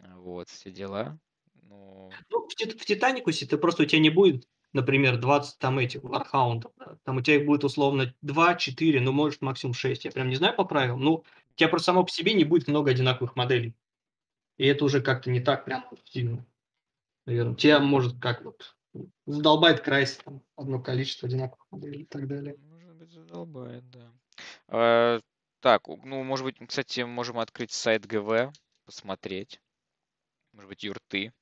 А, 0.00 0.18
Вот, 0.18 0.48
все 0.50 0.70
дела. 0.72 1.20
Ну, 1.54 2.24
Ну, 2.30 2.48
в, 2.48 2.54
Тит- 2.54 2.80
в 2.80 2.84
Титаникусе 2.84 3.46
ты 3.46 3.58
просто 3.58 3.82
у 3.82 3.86
тебя 3.86 4.00
не 4.00 4.10
будет, 4.10 4.48
например, 4.72 5.18
20 5.18 5.58
там 5.58 5.78
этих 5.78 6.02
вархаундов. 6.02 6.72
да. 6.76 6.96
Там 7.04 7.16
у 7.16 7.20
тебя 7.22 7.36
их 7.36 7.46
будет 7.46 7.64
условно 7.64 8.14
2, 8.22 8.54
4, 8.54 9.00
ну, 9.00 9.12
может, 9.12 9.42
максимум 9.42 9.74
6. 9.74 10.04
Я 10.04 10.10
прям 10.10 10.28
не 10.28 10.36
знаю 10.36 10.54
по 10.54 10.64
правилам. 10.64 11.00
Ну, 11.00 11.12
у 11.14 11.54
тебя 11.54 11.68
просто 11.68 11.86
само 11.86 12.04
по 12.04 12.10
себе 12.10 12.34
не 12.34 12.44
будет 12.44 12.68
много 12.68 12.90
одинаковых 12.90 13.36
моделей. 13.36 13.74
И 14.56 14.66
это 14.66 14.84
уже 14.84 15.00
как-то 15.00 15.30
не 15.30 15.40
так 15.40 15.64
прям 15.64 15.86
сильно. 16.04 16.44
Наверное. 17.26 17.54
Тебя 17.54 17.80
может 17.80 18.18
как 18.20 18.44
вот 18.44 18.76
задолбает 19.26 19.80
красить 19.80 20.22
там, 20.24 20.42
одно 20.56 20.80
количество 20.80 21.28
одинаковых 21.28 21.66
моделей 21.70 22.02
и 22.02 22.06
так 22.06 22.26
далее. 22.26 22.56
может 22.58 22.94
быть, 22.94 23.10
задолбает, 23.10 23.88
да. 23.90 24.12
А, 24.68 25.20
так, 25.60 25.88
ну, 25.88 26.22
может 26.24 26.44
быть, 26.44 26.56
кстати, 26.66 27.00
можем 27.00 27.38
открыть 27.38 27.72
сайт 27.72 28.06
ГВ, 28.06 28.52
посмотреть. 28.84 29.60
Может 30.52 30.68
быть, 30.68 30.82
юрты. 30.82 31.32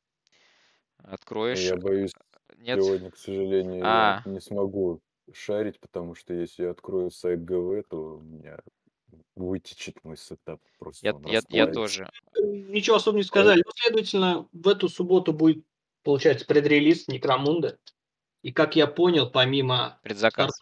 Откроешь? 0.99 1.61
Я 1.61 1.77
боюсь, 1.77 2.13
Нет? 2.59 2.83
сегодня, 2.83 3.11
к 3.11 3.17
сожалению, 3.17 3.85
А. 3.85 4.23
я 4.25 4.33
не 4.33 4.41
смогу 4.41 5.01
шарить, 5.33 5.79
потому 5.81 6.15
что 6.15 6.35
если 6.35 6.65
я 6.65 6.71
открою 6.71 7.11
сайт 7.11 7.45
ГВ, 7.45 7.85
то 7.89 8.17
у 8.17 8.21
меня 8.21 8.59
вытечет 9.37 10.03
мой 10.05 10.17
сетап. 10.17 10.61
Просто 10.79 11.07
Я, 11.07 11.15
он 11.15 11.23
я, 11.25 11.33
я 11.33 11.37
расплавится. 11.67 11.75
тоже. 11.75 12.11
Ничего 12.37 12.97
особо 12.97 13.17
не 13.19 13.23
сказали. 13.25 13.63
Ну, 13.65 13.73
следовательно, 13.75 14.49
в 14.53 14.69
эту 14.69 14.89
субботу 14.89 15.33
будет, 15.33 15.65
получается, 16.03 16.47
предрелиз 16.47 17.09
Некромунда. 17.09 17.79
И 18.43 18.53
как 18.53 18.77
я 18.77 18.87
понял, 18.87 19.31
помимо 19.31 19.99
Предзаказ. 20.03 20.59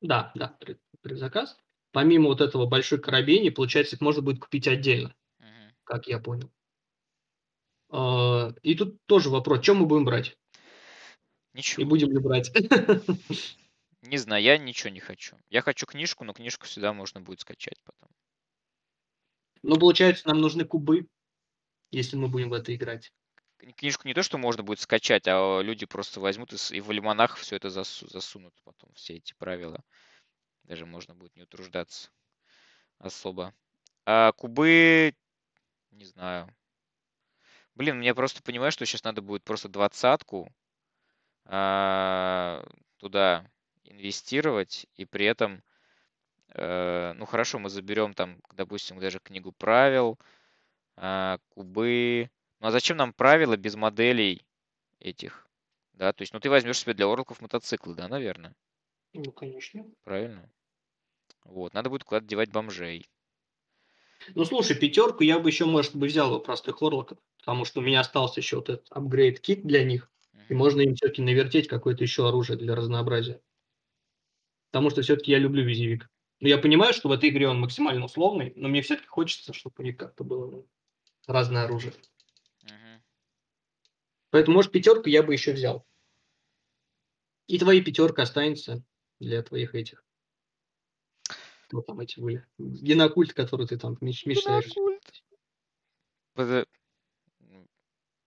Да, 0.00 0.32
да, 0.34 0.56
пред- 0.60 0.80
предзаказ. 1.00 1.56
Помимо 1.92 2.28
вот 2.28 2.40
этого 2.40 2.66
большой 2.66 2.98
коробейни, 3.00 3.50
получается, 3.50 3.96
их 3.96 4.02
можно 4.02 4.22
будет 4.22 4.40
купить 4.40 4.66
отдельно, 4.66 5.14
Мгм. 5.38 5.74
как 5.84 6.08
я 6.08 6.18
понял. 6.18 6.50
А, 7.90 8.54
И 8.62 8.74
тут 8.74 8.96
тоже 9.06 9.30
вопрос, 9.30 9.60
чем 9.60 9.78
мы 9.78 9.86
будем 9.86 10.04
брать? 10.04 10.36
И 11.52 11.58
Ничего. 11.58 11.86
будем 11.86 12.10
ли 12.10 12.18
брать? 12.18 12.50
Не 14.02 14.16
знаю, 14.16 14.42
я 14.42 14.58
ничего 14.58 14.90
не 14.90 15.00
хочу. 15.00 15.36
Я 15.48 15.62
хочу 15.62 15.86
книжку, 15.86 16.24
но 16.24 16.32
книжку 16.32 16.66
всегда 16.66 16.92
можно 16.92 17.20
будет 17.20 17.40
скачать 17.40 17.80
потом. 17.84 18.08
Ну, 19.62 19.78
получается, 19.78 20.26
нам 20.26 20.40
нужны 20.40 20.64
кубы, 20.64 21.06
если 21.92 22.16
мы 22.16 22.26
будем 22.26 22.48
в 22.48 22.52
это 22.52 22.74
играть. 22.74 23.12
Кни- 23.58 23.72
Книжку 23.72 24.08
не 24.08 24.14
то, 24.14 24.24
что 24.24 24.38
можно 24.38 24.64
будет 24.64 24.80
скачать, 24.80 25.28
а 25.28 25.60
люди 25.60 25.86
просто 25.86 26.18
возьмут 26.18 26.52
и, 26.52 26.76
и 26.76 26.80
в 26.80 26.90
альманах 26.90 27.36
все 27.36 27.54
это 27.56 27.68
засу- 27.68 28.10
засунут 28.10 28.54
потом, 28.64 28.90
все 28.94 29.14
эти 29.14 29.34
правила. 29.34 29.84
Даже 30.64 30.84
можно 30.84 31.14
будет 31.14 31.36
не 31.36 31.42
утруждаться 31.42 32.10
особо. 32.98 33.54
А 34.04 34.32
кубы, 34.32 35.14
не 35.92 36.06
знаю. 36.06 36.52
Блин, 37.74 37.98
мне 37.98 38.14
просто 38.14 38.42
понимаю, 38.42 38.72
что 38.72 38.84
сейчас 38.84 39.04
надо 39.04 39.22
будет 39.22 39.44
просто 39.44 39.68
двадцатку 39.68 40.48
а, 40.48 40.61
туда 41.46 43.44
инвестировать, 43.84 44.86
и 44.94 45.04
при 45.04 45.26
этом, 45.26 45.62
э, 46.54 47.12
ну 47.14 47.24
хорошо, 47.26 47.58
мы 47.58 47.70
заберем 47.70 48.14
там, 48.14 48.40
допустим, 48.54 48.98
даже 49.00 49.18
книгу 49.20 49.52
правил, 49.52 50.18
а, 50.96 51.38
кубы. 51.50 52.30
Ну 52.60 52.68
а 52.68 52.72
зачем 52.72 52.98
нам 52.98 53.12
правила 53.14 53.56
без 53.56 53.76
моделей 53.76 54.42
этих? 55.00 55.48
Да, 55.94 56.12
то 56.12 56.22
есть, 56.22 56.34
ну 56.34 56.40
ты 56.40 56.50
возьмешь 56.50 56.80
себе 56.80 56.94
для 56.94 57.06
орликов 57.06 57.40
мотоциклы, 57.42 57.96
да, 57.96 58.08
наверное, 58.08 58.54
Ну, 59.14 59.32
конечно. 59.32 59.86
правильно? 60.04 60.48
Вот, 61.44 61.74
надо 61.74 61.90
будет 61.90 62.04
куда-то 62.04 62.26
девать 62.26 62.50
бомжей. 62.50 63.06
Ну, 64.34 64.44
слушай, 64.44 64.76
пятерку 64.76 65.24
я 65.24 65.38
бы 65.38 65.48
еще, 65.48 65.64
может 65.64 65.96
быть, 65.96 66.10
взял 66.10 66.32
у 66.34 66.40
простых 66.40 66.82
орлоков, 66.82 67.18
потому 67.38 67.64
что 67.64 67.80
у 67.80 67.82
меня 67.82 68.00
остался 68.00 68.40
еще 68.40 68.56
вот 68.56 68.68
этот 68.68 68.86
апгрейд-кит 68.90 69.64
для 69.66 69.84
них, 69.84 70.10
и 70.48 70.54
можно 70.54 70.80
им 70.80 70.94
все-таки 70.94 71.22
навертеть 71.22 71.68
какое-то 71.68 72.02
еще 72.02 72.28
оружие 72.28 72.58
для 72.58 72.74
разнообразия. 72.74 73.40
Потому 74.70 74.90
что 74.90 75.02
все-таки 75.02 75.30
я 75.30 75.38
люблю 75.38 75.64
визивик. 75.64 76.08
Но 76.40 76.48
я 76.48 76.58
понимаю, 76.58 76.92
что 76.92 77.08
в 77.08 77.12
этой 77.12 77.28
игре 77.28 77.48
он 77.48 77.60
максимально 77.60 78.04
условный, 78.06 78.52
но 78.56 78.68
мне 78.68 78.82
все-таки 78.82 79.06
хочется, 79.06 79.52
чтобы 79.52 79.76
у 79.78 79.82
них 79.82 79.96
как-то 79.96 80.24
было 80.24 80.50
ну, 80.50 80.68
разное 81.26 81.64
оружие. 81.64 81.94
Поэтому, 84.30 84.56
может, 84.56 84.72
пятерку 84.72 85.08
я 85.08 85.22
бы 85.22 85.34
еще 85.34 85.52
взял. 85.52 85.86
И 87.46 87.58
твои 87.58 87.82
пятерка 87.82 88.22
останется 88.22 88.82
для 89.20 89.42
твоих 89.42 89.74
этих. 89.74 90.04
Кто 91.66 91.82
там 91.82 92.00
эти 92.00 92.18
были? 92.18 92.46
Генокульт, 92.58 93.34
который 93.34 93.66
ты 93.66 93.78
там 93.78 93.96
меч- 94.00 94.26
мечтаешь. 94.26 94.66
Генокульт. 94.66 95.24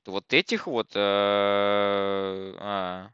Вот 0.05 0.31
этих 0.33 0.67
вот... 0.67 0.87
э, 0.95 0.99
а, 2.59 3.09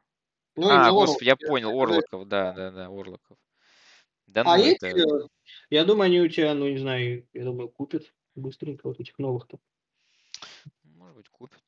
Ну, 0.56 0.70
а, 0.70 0.92
господи, 0.92 1.30
я 1.30 1.36
понял, 1.36 1.70
Орлоков, 1.80 2.28
да, 2.28 2.52
да, 2.54 2.72
да, 2.72 2.86
Орлоков. 2.88 3.38
Да, 4.28 4.44
а 4.46 4.58
ну, 4.58 4.64
эти, 4.64 4.86
это... 4.86 5.28
я 5.70 5.84
думаю, 5.84 6.06
они 6.06 6.22
у 6.22 6.30
тебя, 6.30 6.54
ну, 6.54 6.70
не 6.70 6.78
знаю, 6.78 7.28
я 7.34 7.44
думаю, 7.44 7.70
купят 7.70 8.14
быстренько 8.36 8.88
вот 8.88 9.00
этих 9.00 9.18
новых-то. 9.20 9.60
Может 10.84 11.18
быть, 11.18 11.30
купят. 11.30 11.64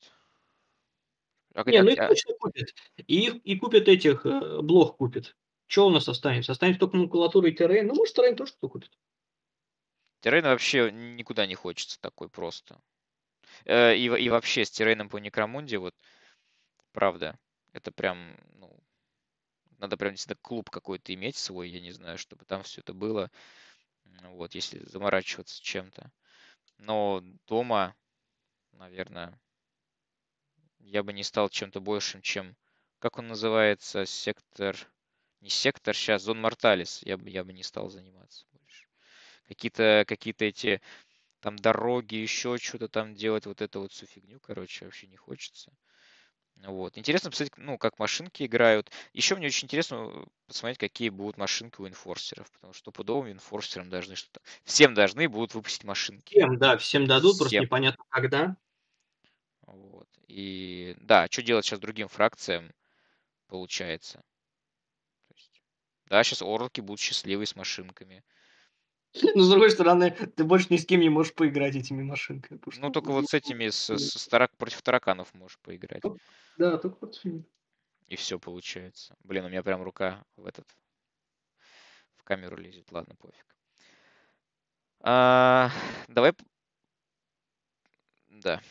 А, 1.54 1.70
не, 1.70 1.82
ну 1.84 1.90
их 1.90 2.08
точно 2.08 2.34
купят. 2.40 2.74
И, 3.08 3.28
и 3.28 3.58
купят 3.58 3.88
этих, 3.88 4.26
э, 4.26 4.62
блох 4.62 4.98
купят. 4.98 5.36
Что 5.68 5.88
у 5.88 5.90
нас 5.90 6.08
останется? 6.08 6.52
Останется 6.52 6.80
только 6.80 6.98
макулатура 6.98 7.48
и 7.50 7.52
террейн. 7.52 7.88
Ну, 7.88 7.96
может, 7.96 8.16
террейн 8.16 8.36
тоже 8.36 8.54
кто 8.54 8.70
купит. 8.70 8.92
Террейн 10.22 10.46
вообще 10.46 10.92
никуда 10.92 11.46
не 11.46 11.56
хочется 11.56 12.00
такой 12.00 12.30
просто. 12.30 12.80
Э, 13.66 13.96
и, 13.96 14.06
и 14.06 14.30
вообще 14.30 14.66
с 14.66 14.72
террейном 14.72 15.10
по 15.10 15.18
Некромунде, 15.18 15.78
вот, 15.78 15.96
правда, 16.92 17.38
это 17.74 17.92
прям, 17.92 18.38
ну, 18.56 18.84
надо 19.80 19.98
прям 19.98 20.16
всегда 20.16 20.36
клуб 20.42 20.70
какой-то 20.70 21.14
иметь 21.14 21.36
свой, 21.36 21.70
я 21.70 21.82
не 21.82 21.92
знаю, 21.92 22.18
чтобы 22.18 22.46
там 22.46 22.64
все 22.64 22.82
это 22.82 22.94
было. 22.94 23.30
Вот, 24.24 24.56
если 24.56 24.80
заморачиваться 24.86 25.62
чем-то. 25.62 26.12
Но 26.78 27.22
дома, 27.48 27.96
наверное, 28.74 29.40
я 30.80 31.04
бы 31.04 31.14
не 31.14 31.24
стал 31.24 31.50
чем-то 31.50 31.80
большим, 31.80 32.22
чем, 32.22 32.56
как 33.00 33.18
он 33.18 33.28
называется, 33.28 34.06
сектор, 34.06 34.78
не 35.42 35.50
сектор, 35.50 35.96
сейчас, 35.96 36.24
зон 36.24 36.42
Морталис, 36.42 37.02
я 37.04 37.18
бы, 37.18 37.30
я 37.30 37.44
бы 37.44 37.54
не 37.54 37.64
стал 37.64 37.90
заниматься 37.90 38.46
больше. 38.52 38.88
Какие-то 39.48 40.06
какие 40.08 40.36
эти 40.40 40.82
там 41.44 41.58
дороги, 41.58 42.16
еще 42.16 42.58
что-то 42.58 42.88
там 42.88 43.16
делать, 43.16 43.46
вот 43.46 43.62
это 43.62 43.80
вот 43.80 43.92
всю 43.92 44.06
фигню, 44.06 44.40
короче, 44.40 44.86
вообще 44.86 45.08
не 45.08 45.18
хочется. 45.18 45.74
Вот. 46.56 46.98
Интересно 46.98 47.32
посмотреть, 47.32 47.58
ну, 47.58 47.78
как 47.78 48.00
машинки 48.00 48.44
играют. 48.44 48.90
Еще 49.12 49.36
мне 49.36 49.48
очень 49.48 49.66
интересно 49.66 50.26
посмотреть, 50.48 50.78
какие 50.78 51.10
будут 51.10 51.36
машинки 51.36 51.82
у 51.82 51.88
инфорсеров, 51.88 52.50
потому 52.54 52.72
что 52.72 52.92
пудовым 52.92 53.30
инфорсерам 53.30 53.90
должны 53.90 54.16
что-то... 54.16 54.40
Всем 54.64 54.94
должны 54.94 55.28
будут 55.28 55.54
выпустить 55.54 55.84
машинки. 55.84 56.34
Всем, 56.34 56.58
да, 56.58 56.78
всем 56.78 57.08
дадут, 57.08 57.34
всем. 57.34 57.40
просто 57.40 57.60
непонятно 57.60 58.06
когда. 58.08 58.56
Вот. 59.64 60.08
И 60.28 60.96
да, 61.02 61.28
что 61.30 61.42
делать 61.42 61.66
сейчас 61.66 61.82
другим 61.82 62.08
фракциям, 62.08 62.72
получается. 63.48 64.24
есть, 65.36 65.62
да, 66.06 66.24
сейчас 66.24 66.42
орлки 66.42 66.80
будут 66.80 67.02
счастливы 67.02 67.46
с 67.46 67.58
машинками. 67.58 68.24
Но 69.36 69.44
с 69.44 69.50
другой 69.50 69.70
стороны, 69.72 70.12
ты 70.12 70.44
больше 70.44 70.68
ни 70.70 70.78
с 70.78 70.86
кем 70.86 71.00
не 71.02 71.10
можешь 71.10 71.34
поиграть 71.34 71.76
этими 71.76 72.02
машинками. 72.04 72.60
Ну, 72.78 72.90
только 72.90 73.12
вот 73.12 73.28
с 73.28 73.34
этими, 73.34 73.70
с, 73.70 73.90
с 73.90 74.28
тарак, 74.28 74.56
против 74.58 74.82
тараканов 74.82 75.34
можешь 75.34 75.60
поиграть. 75.60 76.02
Да, 76.58 76.78
только 76.78 76.96
против 76.98 77.24
них. 77.26 77.44
И 78.08 78.16
все 78.16 78.40
получается. 78.40 79.16
Блин, 79.24 79.46
у 79.46 79.50
меня 79.50 79.64
прям 79.64 79.84
рука 79.84 80.24
в 80.36 80.46
этот 80.46 80.68
в 82.16 82.24
камеру 82.24 82.58
лезет. 82.58 82.92
Ладно, 82.92 83.16
пофиг. 83.16 83.46
А, 85.02 85.70
давай. 86.08 86.34
Да. 88.30 88.62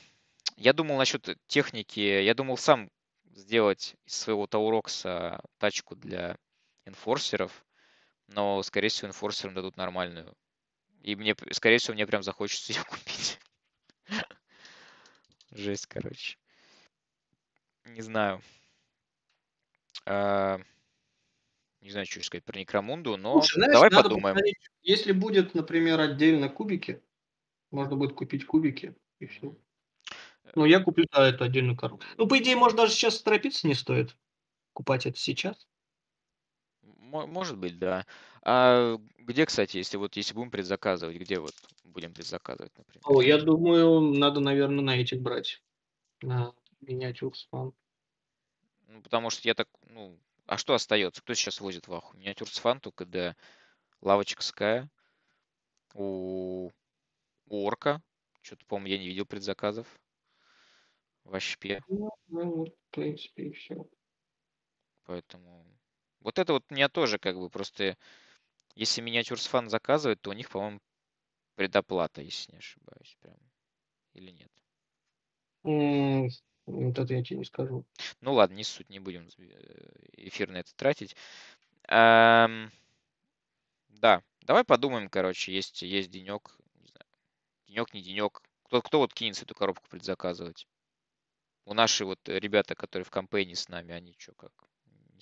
Я 0.56 0.72
думал 0.72 0.96
насчет 0.96 1.38
техники. 1.46 2.00
Я 2.00 2.34
думал 2.34 2.56
сам 2.56 2.90
сделать 3.24 3.96
из 4.06 4.14
своего 4.14 4.46
Таурокса 4.46 5.40
тачку 5.58 5.94
для 5.96 6.36
энфорсеров 6.84 7.64
но, 8.32 8.62
скорее 8.62 8.88
всего, 8.88 9.08
инфорсерам 9.08 9.54
дадут 9.54 9.76
нормальную. 9.76 10.34
И 11.02 11.16
мне, 11.16 11.34
скорее 11.50 11.78
всего, 11.78 11.94
мне 11.94 12.06
прям 12.06 12.22
захочется 12.22 12.72
ее 12.72 12.84
купить. 12.84 13.38
Жесть, 15.50 15.86
короче. 15.86 16.38
Не 17.84 18.00
знаю. 18.00 18.40
А, 20.06 20.60
не 21.80 21.90
знаю, 21.90 22.06
что 22.06 22.22
сказать 22.22 22.44
про 22.44 22.58
Некромунду, 22.58 23.16
но 23.16 23.34
Слушай, 23.34 23.56
знаешь, 23.56 23.72
давай 23.72 23.90
подумаем. 23.90 24.36
Если 24.82 25.12
будет, 25.12 25.54
например, 25.54 26.00
отдельно 26.00 26.48
кубики, 26.48 27.02
можно 27.70 27.96
будет 27.96 28.14
купить 28.14 28.46
кубики 28.46 28.94
и 29.18 29.26
все. 29.26 29.56
Ну, 30.54 30.64
я 30.64 30.80
куплю 30.80 31.06
да, 31.10 31.28
эту 31.28 31.44
отдельную 31.44 31.76
коробку. 31.76 32.04
Ну, 32.16 32.26
по 32.26 32.38
идее, 32.38 32.56
может, 32.56 32.76
даже 32.76 32.92
сейчас 32.92 33.20
торопиться 33.20 33.66
не 33.66 33.74
стоит. 33.74 34.16
Купать 34.72 35.06
это 35.06 35.18
сейчас. 35.18 35.66
Может 37.12 37.58
быть, 37.58 37.78
да. 37.78 38.06
А 38.42 38.96
где, 39.18 39.44
кстати, 39.44 39.76
если 39.76 39.98
вот 39.98 40.16
если 40.16 40.32
будем 40.32 40.50
предзаказывать, 40.50 41.16
где 41.16 41.38
вот 41.38 41.52
будем 41.84 42.14
предзаказывать, 42.14 42.72
например? 42.78 43.02
О, 43.04 43.20
я 43.20 43.38
думаю, 43.38 44.00
надо, 44.00 44.40
наверное, 44.40 44.82
на 44.82 44.96
этих 44.98 45.20
брать. 45.20 45.62
На 46.22 46.54
миниатюр 46.80 47.36
спам. 47.36 47.74
Ну, 48.88 49.02
потому 49.02 49.28
что 49.28 49.46
я 49.46 49.54
так, 49.54 49.68
ну, 49.88 50.18
а 50.46 50.56
что 50.56 50.72
остается? 50.72 51.20
Кто 51.20 51.34
сейчас 51.34 51.60
возит 51.60 51.86
ваху? 51.86 52.16
Миниатюр 52.16 52.48
фан 52.48 52.80
только 52.80 53.04
да 53.04 53.36
лавочка 54.00 54.42
Ская. 54.42 54.90
У, 55.94 56.70
у 57.46 57.66
Орка. 57.66 58.00
Что-то, 58.40 58.64
по-моему, 58.66 58.88
я 58.88 58.98
не 58.98 59.08
видел 59.08 59.26
предзаказов. 59.26 59.86
В 61.24 61.34
HP. 61.34 61.80
Ну, 61.88 62.10
ну, 62.28 62.64
в 62.64 62.90
принципе, 62.90 63.48
и 63.48 63.52
все. 63.52 63.86
Поэтому 65.04 65.66
вот 66.22 66.38
это 66.38 66.52
вот 66.52 66.70
меня 66.70 66.88
тоже 66.88 67.18
как 67.18 67.36
бы 67.36 67.48
просто... 67.50 67.96
Если 68.74 69.02
миниатюрс 69.02 69.46
фан 69.46 69.68
заказывает, 69.68 70.22
то 70.22 70.30
у 70.30 70.32
них, 70.32 70.48
по-моему, 70.48 70.80
предоплата, 71.56 72.22
если 72.22 72.52
не 72.52 72.58
ошибаюсь. 72.58 73.16
Прям. 73.20 73.36
Или 74.14 74.30
нет? 74.30 74.50
Mm, 75.64 76.28
вот 76.66 76.98
это 76.98 77.14
я 77.14 77.22
тебе 77.22 77.38
не 77.38 77.44
скажу. 77.44 77.84
Ну 78.20 78.32
ладно, 78.34 78.54
не 78.54 78.64
суть, 78.64 78.88
не 78.88 78.98
будем 78.98 79.28
э, 79.38 79.90
эфир 80.16 80.50
на 80.50 80.58
это 80.58 80.74
тратить. 80.74 81.14
Эм, 81.88 82.70
да, 83.88 84.22
давай 84.40 84.64
подумаем, 84.64 85.08
короче, 85.08 85.52
есть, 85.52 85.82
есть 85.82 86.10
денек, 86.10 86.56
не 86.80 86.86
знаю, 86.88 87.06
денек, 87.66 87.94
не 87.94 88.02
денек. 88.02 88.42
Кто, 88.64 88.80
кто 88.80 88.98
вот 88.98 89.12
кинется 89.12 89.44
эту 89.44 89.54
коробку 89.54 89.86
предзаказывать? 89.88 90.66
У 91.64 91.74
наши 91.74 92.04
вот 92.04 92.18
ребята, 92.26 92.74
которые 92.74 93.04
в 93.04 93.10
кампании 93.10 93.54
с 93.54 93.68
нами, 93.68 93.92
они 93.92 94.14
что, 94.18 94.32
как? 94.34 94.52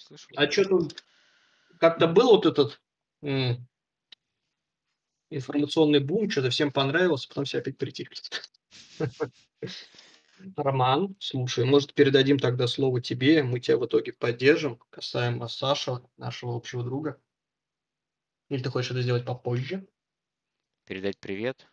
Слышал. 0.01 0.31
А 0.37 0.51
что 0.51 0.65
тут 0.65 1.05
как-то 1.79 2.07
был 2.07 2.31
вот 2.31 2.47
этот 2.47 2.81
м- 3.23 3.67
информационный 5.31 6.01
бум, 6.01 6.31
что-то 6.31 6.51
всем 6.51 6.73
понравилось, 6.73 7.27
потом 7.27 7.45
все 7.45 7.59
опять 7.59 7.79
притихли. 7.79 8.17
Роман, 10.57 11.17
слушай, 11.19 11.65
может, 11.65 11.93
передадим 11.95 12.39
тогда 12.39 12.67
слово 12.67 13.01
тебе, 13.01 13.43
мы 13.43 13.61
тебя 13.61 13.77
в 13.77 13.87
итоге 13.87 14.13
поддержим, 14.13 14.79
касаемо 14.91 15.49
Саша, 15.49 16.03
нашего 16.17 16.57
общего 16.57 16.83
друга. 16.83 17.21
Или 18.49 18.63
ты 18.63 18.71
хочешь 18.71 18.91
это 18.91 19.03
сделать 19.03 19.25
попозже? 19.25 19.87
Передать 20.87 21.19
привет? 21.19 21.71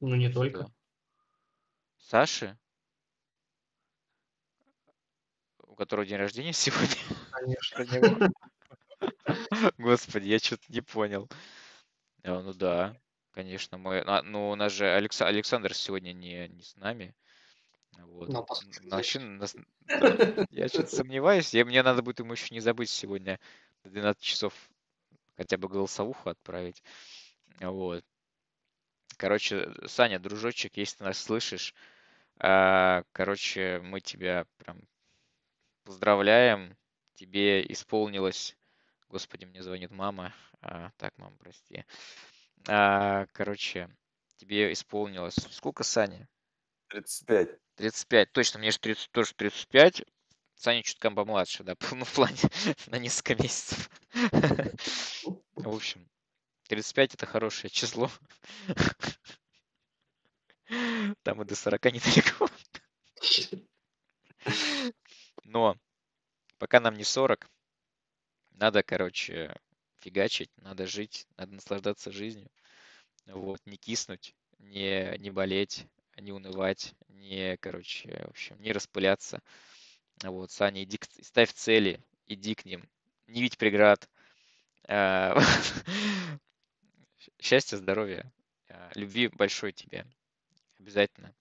Ну, 0.00 0.16
не 0.16 0.32
только. 0.32 0.72
Саше? 1.98 2.58
У 5.58 5.74
которого 5.74 6.04
день 6.04 6.18
рождения 6.18 6.52
сегодня? 6.52 6.96
Конечно. 7.42 8.32
Господи, 9.78 10.28
я 10.28 10.38
что-то 10.38 10.64
не 10.68 10.80
понял. 10.80 11.28
А, 12.22 12.40
ну 12.40 12.52
да, 12.52 12.96
конечно. 13.32 13.78
Мы, 13.78 14.00
а, 14.06 14.22
ну, 14.22 14.50
у 14.50 14.54
нас 14.54 14.72
же 14.72 14.86
Алекс, 14.86 15.20
Александр 15.20 15.74
сегодня 15.74 16.12
не, 16.12 16.48
не 16.48 16.62
с 16.62 16.76
нами. 16.76 17.14
Вот. 17.98 18.28
Но, 18.28 18.46
Вообще, 18.90 19.18
нас, 19.18 19.56
да, 19.88 20.46
я 20.50 20.68
что-то 20.68 20.94
сомневаюсь. 20.94 21.52
Я, 21.52 21.64
мне 21.64 21.82
надо 21.82 22.02
будет 22.02 22.20
ему 22.20 22.32
еще 22.32 22.54
не 22.54 22.60
забыть 22.60 22.90
сегодня 22.90 23.40
до 23.84 23.90
12 23.90 24.22
часов 24.22 24.54
хотя 25.36 25.56
бы 25.56 25.68
голосовуху 25.68 26.30
отправить. 26.30 26.82
Вот. 27.60 28.04
Короче, 29.16 29.68
Саня, 29.86 30.18
дружочек, 30.18 30.76
если 30.76 30.98
ты 30.98 31.04
нас 31.04 31.18
слышишь, 31.18 31.74
а, 32.38 33.02
короче, 33.12 33.80
мы 33.82 34.00
тебя 34.00 34.46
прям 34.58 34.80
поздравляем 35.84 36.76
тебе 37.22 37.64
исполнилось... 37.72 38.56
Господи, 39.08 39.44
мне 39.44 39.62
звонит 39.62 39.92
мама. 39.92 40.34
А, 40.60 40.90
так, 40.96 41.16
мама, 41.18 41.36
прости. 41.38 41.84
А, 42.66 43.26
короче, 43.32 43.88
тебе 44.38 44.72
исполнилось... 44.72 45.36
Сколько, 45.50 45.84
Саня? 45.84 46.28
35. 46.88 47.50
35. 47.76 48.32
Точно, 48.32 48.58
мне 48.58 48.72
же 48.72 48.78
30, 48.80 49.10
тоже 49.12 49.34
35. 49.34 50.04
Саня 50.56 50.82
чутка 50.82 51.12
помладше, 51.12 51.62
да, 51.62 51.76
ну, 51.92 52.04
в 52.04 52.12
плане 52.12 52.38
на 52.88 52.98
несколько 52.98 53.40
месяцев. 53.40 53.88
В 55.54 55.68
общем, 55.68 56.08
35 56.68 57.14
это 57.14 57.26
хорошее 57.26 57.70
число. 57.70 58.10
Там 61.22 61.42
и 61.42 61.44
до 61.44 61.54
40 61.54 61.84
недалеко. 61.84 62.48
Но 65.44 65.76
пока 66.62 66.78
нам 66.78 66.94
не 66.94 67.02
40, 67.02 67.50
надо, 68.52 68.84
короче, 68.84 69.52
фигачить, 69.98 70.48
надо 70.58 70.86
жить, 70.86 71.26
надо 71.36 71.54
наслаждаться 71.54 72.12
жизнью. 72.12 72.48
Вот, 73.26 73.58
не 73.66 73.76
киснуть, 73.76 74.36
не, 74.60 75.18
не 75.18 75.32
болеть, 75.32 75.88
не 76.16 76.30
унывать, 76.30 76.94
не, 77.08 77.56
короче, 77.56 78.10
в 78.26 78.30
общем, 78.30 78.62
не 78.62 78.70
распыляться. 78.70 79.42
Вот, 80.22 80.52
Саня, 80.52 80.84
иди, 80.84 81.00
ставь 81.20 81.52
цели, 81.52 82.00
иди 82.28 82.54
к 82.54 82.64
ним, 82.64 82.88
не 83.26 83.42
видь 83.42 83.58
преград. 83.58 84.08
А, 84.86 85.34
счастья, 87.40 87.76
здоровья, 87.76 88.32
а, 88.68 88.92
любви 88.94 89.26
большой 89.26 89.72
тебе. 89.72 90.06
Обязательно. 90.78 91.34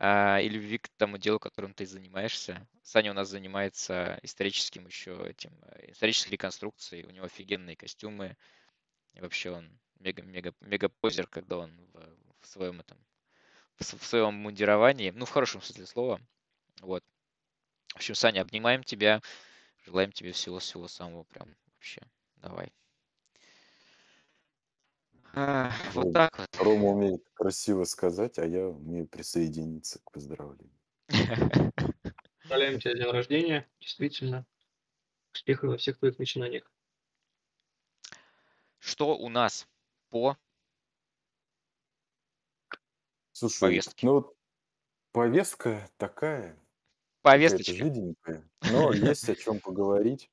А, 0.00 0.38
и 0.40 0.48
любви 0.48 0.78
к 0.78 0.88
тому 0.96 1.18
делу, 1.18 1.40
которым 1.40 1.74
ты 1.74 1.84
занимаешься. 1.84 2.66
Саня 2.82 3.10
у 3.10 3.14
нас 3.14 3.28
занимается 3.28 4.18
историческим 4.22 4.86
еще 4.86 5.26
этим, 5.28 5.52
э, 5.62 5.90
исторической 5.90 6.30
реконструкцией. 6.30 7.04
У 7.04 7.10
него 7.10 7.26
офигенные 7.26 7.74
костюмы. 7.74 8.36
И 9.14 9.20
вообще 9.20 9.50
он 9.50 9.68
мега-мега 9.98 10.54
мега 10.60 10.88
позер, 10.88 11.26
когда 11.26 11.58
он 11.58 11.72
в, 11.92 12.16
в 12.40 12.46
своем 12.46 12.80
этом 12.80 12.96
в, 13.78 13.82
в 13.82 14.06
своем 14.06 14.34
мундировании, 14.34 15.10
ну, 15.10 15.24
в 15.24 15.30
хорошем 15.30 15.62
смысле 15.62 15.86
слова. 15.86 16.20
Вот. 16.80 17.02
В 17.92 17.96
общем, 17.96 18.14
Саня, 18.14 18.42
обнимаем 18.42 18.84
тебя. 18.84 19.20
Желаем 19.84 20.12
тебе 20.12 20.32
всего-всего 20.32 20.86
самого 20.88 21.24
прям 21.24 21.48
вообще. 21.72 22.02
Давай. 22.36 22.72
А, 25.34 25.70
вот 25.94 26.12
так 26.12 26.30
вот. 26.38 26.48
Рома 26.58 26.88
умеет 26.88 27.22
красиво 27.34 27.84
сказать, 27.84 28.38
а 28.38 28.46
я 28.46 28.66
умею 28.68 29.06
присоединиться 29.06 30.00
к 30.04 30.10
поздравлению. 30.12 30.72
Поздравляем 32.42 32.80
тебя 32.80 32.94
с 32.94 32.98
днем 32.98 33.10
рождения. 33.10 33.68
Действительно. 33.80 34.46
Успехов 35.34 35.70
во 35.70 35.76
всех 35.76 35.98
твоих 35.98 36.18
начинаниях. 36.18 36.70
Что 38.78 39.16
у 39.16 39.28
нас 39.28 39.68
по 40.10 40.36
Слушай, 43.32 43.60
повестке? 43.60 44.06
ну 44.06 44.14
вот 44.14 44.36
повестка 45.12 45.88
такая, 45.96 46.58
Повесточка. 47.22 47.72
жиденькая, 47.72 48.50
но 48.62 48.92
есть 48.92 49.28
о 49.28 49.36
чем 49.36 49.60
поговорить, 49.60 50.30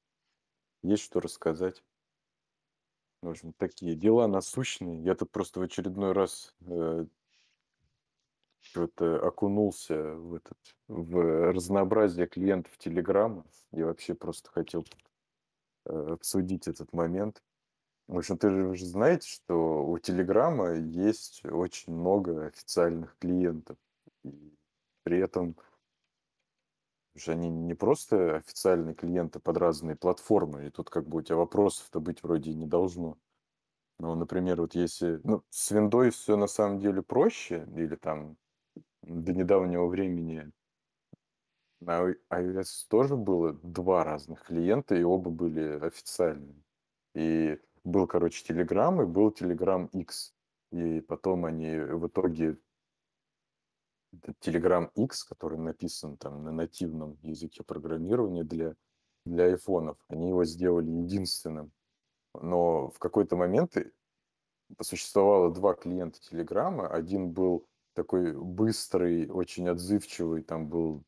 есть 0.83 1.03
что 1.03 1.19
рассказать. 1.19 1.84
В 3.25 3.29
общем, 3.29 3.53
такие 3.53 3.95
дела 3.95 4.27
насущные. 4.27 5.01
Я 5.01 5.15
тут 5.15 5.31
просто 5.31 5.59
в 5.59 5.63
очередной 5.63 6.11
раз 6.11 6.53
э, 6.67 7.05
окунулся 8.75 10.13
в 10.13 10.35
этот 10.35 10.57
в 10.87 11.51
разнообразие 11.51 12.27
клиентов 12.27 12.77
Телеграма. 12.77 13.43
и 13.71 13.81
вообще 13.81 14.13
просто 14.13 14.51
хотел 14.51 14.85
э, 15.85 16.13
обсудить 16.13 16.67
этот 16.67 16.93
момент. 16.93 17.41
В 18.07 18.19
общем, 18.19 18.37
ты 18.37 18.75
же 18.75 18.85
знаете, 18.85 19.27
что 19.27 19.83
у 19.83 19.97
Телеграма 19.97 20.75
есть 20.75 21.43
очень 21.45 21.93
много 21.93 22.45
официальных 22.45 23.17
клиентов. 23.17 23.77
И 24.23 24.55
при 25.01 25.17
этом 25.17 25.55
же 27.15 27.31
они 27.31 27.49
не 27.49 27.73
просто 27.73 28.37
официальные 28.37 28.95
клиенты 28.95 29.39
под 29.39 29.57
разные 29.57 29.95
платформы, 29.95 30.67
и 30.67 30.69
тут 30.69 30.89
как 30.89 31.07
бы 31.07 31.19
у 31.19 31.21
тебя 31.21 31.37
вопросов-то 31.37 31.99
быть 31.99 32.21
вроде 32.23 32.53
не 32.53 32.65
должно. 32.65 33.17
Ну, 33.99 34.15
например, 34.15 34.61
вот 34.61 34.75
если... 34.75 35.21
Ну, 35.23 35.43
с 35.49 35.71
Windows 35.71 36.11
все 36.11 36.35
на 36.35 36.47
самом 36.47 36.79
деле 36.79 37.01
проще, 37.01 37.67
или 37.75 37.95
там 37.95 38.37
до 39.01 39.33
недавнего 39.33 39.87
времени 39.87 40.51
на 41.79 42.13
iOS 42.29 42.87
тоже 42.89 43.15
было 43.15 43.53
два 43.53 44.03
разных 44.03 44.43
клиента, 44.43 44.95
и 44.95 45.03
оба 45.03 45.29
были 45.29 45.79
официальные. 45.79 46.61
И 47.13 47.59
был, 47.83 48.07
короче, 48.07 48.43
Telegram 48.51 49.01
и 49.01 49.05
был 49.05 49.29
Telegram 49.29 49.89
X. 49.91 50.33
И 50.71 50.99
потом 51.01 51.45
они 51.45 51.77
в 51.77 52.07
итоге 52.07 52.57
Telegram 54.41 54.89
X, 54.95 55.23
который 55.23 55.57
написан 55.57 56.17
там 56.17 56.43
на 56.43 56.51
нативном 56.51 57.17
языке 57.21 57.63
программирования 57.63 58.43
для, 58.43 58.75
для 59.25 59.45
айфонов, 59.45 59.97
они 60.07 60.29
его 60.29 60.45
сделали 60.45 60.89
единственным. 60.89 61.71
Но 62.33 62.89
в 62.89 62.99
какой-то 62.99 63.35
момент 63.35 63.75
существовало 64.81 65.53
два 65.53 65.73
клиента 65.73 66.19
Телеграма. 66.21 66.87
Один 66.87 67.31
был 67.31 67.65
такой 67.93 68.33
быстрый, 68.33 69.29
очень 69.29 69.69
отзывчивый, 69.69 70.43
там 70.43 70.67
был 70.67 71.03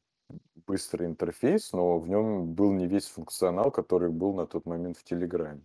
быстрый 0.65 1.07
интерфейс, 1.07 1.71
но 1.73 1.99
в 1.99 2.07
нем 2.07 2.53
был 2.53 2.71
не 2.71 2.87
весь 2.87 3.07
функционал, 3.07 3.71
который 3.71 4.09
был 4.09 4.33
на 4.33 4.45
тот 4.45 4.65
момент 4.65 4.97
в 4.97 5.03
Телеграме. 5.03 5.63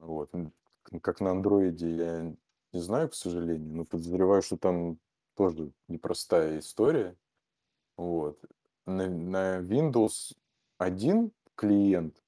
Вот. 0.00 0.30
Как 1.02 1.20
на 1.20 1.30
андроиде 1.30 1.90
я 1.90 2.36
не 2.72 2.80
знаю, 2.80 3.08
к 3.08 3.14
сожалению, 3.14 3.74
но 3.74 3.84
подозреваю, 3.84 4.42
что 4.42 4.56
там 4.56 4.98
тоже 5.36 5.72
непростая 5.88 6.58
история. 6.58 7.16
Вот. 7.96 8.38
На, 8.86 9.08
на 9.08 9.58
Windows 9.60 10.34
один 10.78 11.32
клиент, 11.54 12.22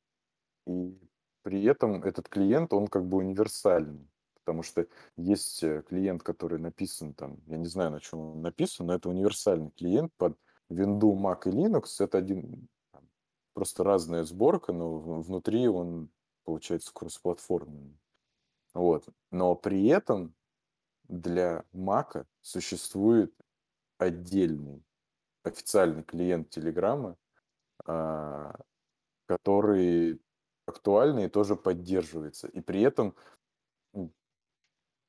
и 0.67 0.99
при 1.43 1.65
этом 1.65 2.03
этот 2.05 2.29
клиент, 2.29 2.73
он 2.73 2.89
как 2.89 3.07
бы 3.07 3.19
универсальный. 3.19 4.09
Потому 4.45 4.63
что 4.63 4.87
есть 5.17 5.63
э, 5.63 5.83
клиент, 5.89 6.23
который 6.23 6.59
написан 6.59 7.13
там, 7.13 7.39
я 7.47 7.59
не 7.59 7.67
знаю, 7.67 7.91
на 7.91 8.01
чем 8.01 8.21
он 8.21 8.43
написан, 8.43 8.87
но 8.87 8.95
это 8.95 9.11
универсальный 9.11 9.71
клиент 9.73 10.13
под 10.17 10.39
Windows, 10.71 11.17
Mac 11.19 11.43
и 11.45 11.51
Linux. 11.51 12.03
Это 12.03 12.19
один, 12.19 12.69
просто 13.53 13.85
разная 13.85 14.25
сборка, 14.25 14.73
но 14.73 14.99
внутри 14.99 15.69
он 15.69 16.11
получается 16.45 16.93
кроссплатформенный. 16.95 17.99
Вот. 18.73 19.07
Но 19.31 19.55
при 19.55 19.87
этом 19.89 20.35
для 21.09 21.65
Mac 21.73 22.25
существует 22.41 23.35
отдельный 23.99 24.83
официальный 25.43 26.03
клиент 26.03 26.51
Телеграма, 26.51 27.17
а, 27.87 28.55
который 29.27 30.21
актуальный 30.67 31.25
и 31.25 31.29
тоже 31.29 31.57
поддерживается. 31.57 32.49
И 32.49 32.61
при 32.61 32.83
этом 32.83 33.17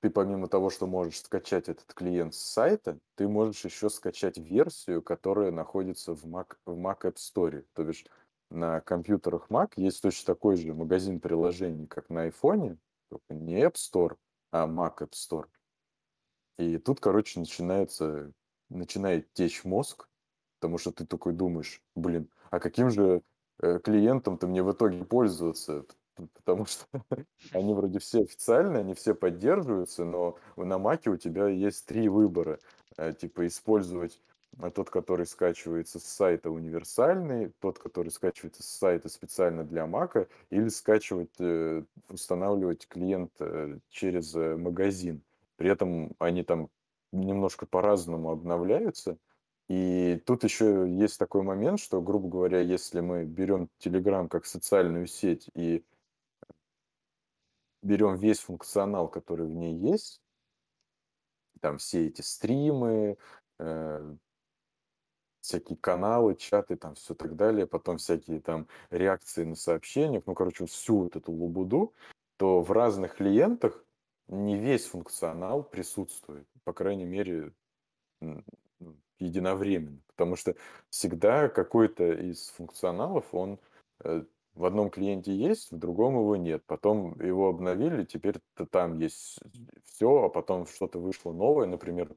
ты 0.01 0.09
помимо 0.09 0.47
того, 0.47 0.69
что 0.69 0.87
можешь 0.87 1.19
скачать 1.19 1.67
этот 1.67 1.93
клиент 1.93 2.33
с 2.33 2.39
сайта, 2.39 2.97
ты 3.15 3.27
можешь 3.27 3.65
еще 3.65 3.89
скачать 3.89 4.37
версию, 4.37 5.01
которая 5.01 5.51
находится 5.51 6.15
в 6.15 6.25
Mac, 6.25 6.55
в 6.65 6.77
Mac 6.77 7.01
App 7.01 7.15
Store. 7.15 7.65
То 7.73 7.83
бишь 7.83 8.05
на 8.49 8.79
компьютерах 8.81 9.47
Mac 9.49 9.73
есть 9.75 10.01
точно 10.01 10.33
такой 10.33 10.55
же 10.55 10.73
магазин 10.73 11.19
приложений, 11.19 11.87
как 11.87 12.09
на 12.09 12.29
iPhone, 12.29 12.77
только 13.09 13.33
не 13.33 13.61
App 13.61 13.73
Store, 13.73 14.15
а 14.51 14.67
Mac 14.67 14.99
App 14.99 15.11
Store. 15.11 15.47
И 16.59 16.77
тут, 16.77 16.99
короче, 16.99 17.39
начинается, 17.39 18.33
начинает 18.67 19.31
течь 19.31 19.63
мозг, 19.63 20.09
потому 20.59 20.77
что 20.77 20.91
ты 20.91 21.05
такой 21.05 21.31
думаешь, 21.31 21.81
блин, 21.95 22.29
а 22.51 22.59
каким 22.59 22.89
же 22.89 23.21
э, 23.61 23.79
клиентом-то 23.79 24.45
мне 24.45 24.61
в 24.61 24.71
итоге 24.73 25.05
пользоваться? 25.05 25.85
потому 26.33 26.65
что 26.65 26.85
они 27.53 27.73
вроде 27.73 27.99
все 27.99 28.23
официальные, 28.23 28.81
они 28.81 28.93
все 28.93 29.15
поддерживаются, 29.15 30.03
но 30.03 30.37
на 30.57 30.77
Маке 30.77 31.11
у 31.11 31.15
тебя 31.15 31.47
есть 31.47 31.85
три 31.85 32.09
выбора. 32.09 32.59
Э, 32.97 33.13
типа 33.13 33.47
использовать 33.47 34.21
э, 34.61 34.69
тот, 34.69 34.89
который 34.89 35.27
скачивается 35.27 35.97
с 35.97 36.03
сайта 36.03 36.51
универсальный, 36.51 37.53
тот, 37.61 37.79
который 37.79 38.09
скачивается 38.09 38.63
с 38.63 38.65
сайта 38.65 39.07
специально 39.07 39.63
для 39.63 39.87
Мака, 39.87 40.27
или 40.49 40.67
скачивать, 40.67 41.39
устанавливать 42.09 42.85
клиент 42.89 43.31
через 43.87 44.33
магазин. 44.33 45.23
При 45.59 45.69
этом 45.69 46.15
они 46.19 46.43
там 46.43 46.69
немножко 47.11 47.65
по-разному 47.65 48.31
обновляются. 48.31 49.17
И 49.67 50.23
тут 50.25 50.45
еще 50.45 50.85
есть 50.87 51.19
такой 51.19 51.41
момент, 51.43 51.81
что, 51.81 52.01
грубо 52.01 52.29
говоря, 52.29 52.61
если 52.61 53.01
мы 53.01 53.25
берем 53.25 53.67
Telegram 53.77 54.29
как 54.29 54.45
социальную 54.45 55.05
сеть 55.05 55.49
и 55.55 55.83
берем 57.81 58.15
весь 58.15 58.39
функционал, 58.39 59.09
который 59.09 59.47
в 59.47 59.53
ней 59.53 59.75
есть, 59.75 60.21
там 61.59 61.77
все 61.77 62.07
эти 62.07 62.21
стримы, 62.21 63.17
э, 63.59 64.15
всякие 65.41 65.77
каналы, 65.77 66.35
чаты, 66.35 66.77
там 66.77 66.95
все 66.95 67.13
так 67.15 67.35
далее, 67.35 67.67
потом 67.67 67.97
всякие 67.97 68.39
там 68.39 68.69
реакции 68.91 69.43
на 69.43 69.55
сообщения, 69.55 70.23
ну, 70.25 70.33
короче, 70.35 70.65
всю 70.67 70.99
вот 70.99 71.17
эту 71.17 71.33
лабуду, 71.33 71.93
то 72.37 72.61
в 72.61 72.71
разных 72.71 73.17
клиентах 73.17 73.83
не 74.29 74.57
весь 74.57 74.85
функционал 74.85 75.63
присутствует, 75.63 76.47
по 76.63 76.73
крайней 76.73 77.05
мере, 77.05 77.51
ну, 78.21 78.43
единовременно, 79.17 79.99
потому 80.07 80.35
что 80.35 80.55
всегда 80.89 81.49
какой-то 81.49 82.13
из 82.13 82.49
функционалов, 82.49 83.33
он 83.33 83.59
э, 84.03 84.23
в 84.53 84.65
одном 84.65 84.89
клиенте 84.89 85.35
есть, 85.35 85.71
в 85.71 85.77
другом 85.77 86.15
его 86.15 86.35
нет. 86.35 86.63
Потом 86.65 87.19
его 87.21 87.49
обновили, 87.49 88.03
теперь 88.03 88.35
там 88.71 88.99
есть 88.99 89.39
все, 89.85 90.23
а 90.23 90.29
потом 90.29 90.67
что-то 90.67 90.99
вышло 90.99 91.31
новое. 91.31 91.65
Например, 91.65 92.15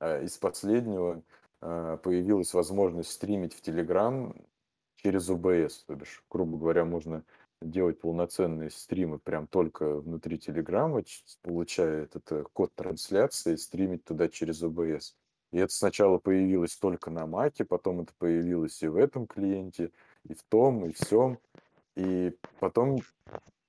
э, 0.00 0.24
из 0.24 0.36
последнего 0.38 1.22
э, 1.60 1.98
появилась 2.02 2.54
возможность 2.54 3.10
стримить 3.10 3.54
в 3.54 3.62
Telegram 3.62 4.34
через 4.96 5.28
OBS. 5.28 5.84
То 5.86 5.94
бишь, 5.94 6.22
грубо 6.30 6.58
говоря, 6.58 6.84
можно 6.84 7.24
делать 7.60 8.00
полноценные 8.00 8.70
стримы 8.70 9.18
прям 9.18 9.46
только 9.46 10.00
внутри 10.00 10.38
Телеграма, 10.38 11.02
получая 11.42 12.04
этот 12.04 12.30
э, 12.32 12.44
код 12.52 12.72
трансляции, 12.74 13.56
стримить 13.56 14.04
туда 14.04 14.28
через 14.28 14.62
OBS. 14.62 15.14
И 15.52 15.58
это 15.58 15.72
сначала 15.72 16.18
появилось 16.18 16.76
только 16.76 17.10
на 17.10 17.26
Маке, 17.26 17.64
потом 17.64 18.00
это 18.00 18.12
появилось 18.18 18.82
и 18.82 18.88
в 18.88 18.96
этом 18.96 19.26
клиенте, 19.26 19.90
и 20.24 20.34
в 20.34 20.42
том, 20.42 20.86
и 20.86 20.92
в 20.92 20.96
всем. 20.96 21.38
И 21.96 22.36
потом, 22.60 22.98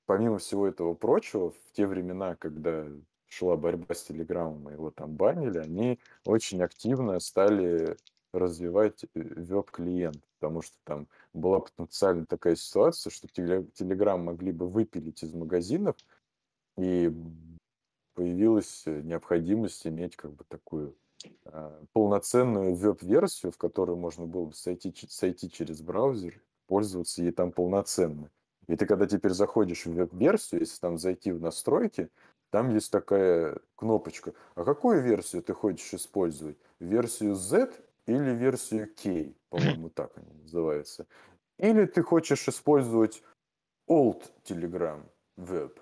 помимо 0.06 0.38
всего 0.38 0.68
этого 0.68 0.94
прочего, 0.94 1.52
в 1.52 1.72
те 1.74 1.88
времена, 1.88 2.36
когда 2.36 2.86
шла 3.28 3.56
борьба 3.56 3.96
с 3.96 4.04
Телеграмом, 4.04 4.70
и 4.70 4.74
его 4.74 4.92
там 4.92 5.16
банили, 5.16 5.60
они 5.60 6.00
очень 6.26 6.62
активно 6.62 7.20
стали 7.20 7.98
развивать 8.34 9.04
э, 9.04 9.08
веб-клиент, 9.14 10.24
потому 10.40 10.62
что 10.62 10.76
там 10.84 11.08
была 11.34 11.60
потенциально 11.60 12.26
такая 12.26 12.56
ситуация, 12.56 13.12
что 13.12 13.28
Телеграм 13.28 14.24
могли 14.24 14.52
бы 14.52 14.68
выпилить 14.68 15.24
из 15.24 15.34
магазинов, 15.34 15.96
и 16.78 17.12
появилась 18.14 18.84
э, 18.86 19.02
необходимость 19.02 19.86
иметь 19.88 20.16
как 20.16 20.34
бы 20.34 20.44
такую 20.48 20.96
а, 21.46 21.84
полноценную 21.94 22.76
веб-версию, 22.76 23.52
в 23.52 23.58
которую 23.58 23.98
можно 23.98 24.26
было 24.26 24.46
бы 24.46 24.54
сойти, 24.54 24.94
сойти 25.10 25.50
через 25.50 25.82
браузер, 25.82 26.42
пользоваться 26.68 27.22
ей 27.22 27.32
там 27.32 27.52
полноценно. 27.52 28.30
И 28.68 28.76
ты 28.76 28.86
когда 28.86 29.08
теперь 29.08 29.32
заходишь 29.32 29.86
в 29.86 29.94
веб-версию, 29.94 30.62
если 30.62 30.80
там 30.80 30.98
зайти 30.98 31.32
в 31.32 31.42
настройки, 31.42 32.10
там 32.52 32.70
есть 32.70 32.92
такая 32.92 33.60
кнопочка. 33.76 34.34
А 34.56 34.64
какую 34.64 35.02
версию 35.02 35.44
ты 35.44 35.54
хочешь 35.54 35.94
использовать? 35.94 36.58
Версию 36.80 37.36
Z 37.36 37.72
или 38.10 38.32
версию 38.32 38.94
K, 38.96 39.34
по-моему, 39.50 39.90
так 39.90 40.18
они 40.18 40.34
называются. 40.34 41.08
Или 41.58 41.86
ты 41.86 42.04
хочешь 42.04 42.48
использовать 42.48 43.22
Old 43.90 44.24
Telegram 44.44 45.04
Web. 45.38 45.78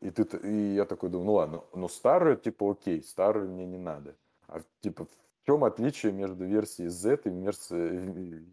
И, 0.00 0.10
ты, 0.10 0.22
и 0.38 0.74
я 0.74 0.84
такой 0.84 1.10
думаю, 1.10 1.26
ну 1.26 1.32
ладно, 1.34 1.64
но 1.72 1.88
старую, 1.88 2.36
типа, 2.36 2.72
окей, 2.72 3.02
старую 3.02 3.50
мне 3.50 3.66
не 3.66 3.78
надо. 3.78 4.16
А 4.48 4.60
типа, 4.80 5.06
в 5.06 5.46
чем 5.46 5.64
отличие 5.64 6.12
между 6.12 6.44
версией 6.44 6.88
Z 6.88 7.20
и 7.24 7.30
версией, 7.30 8.46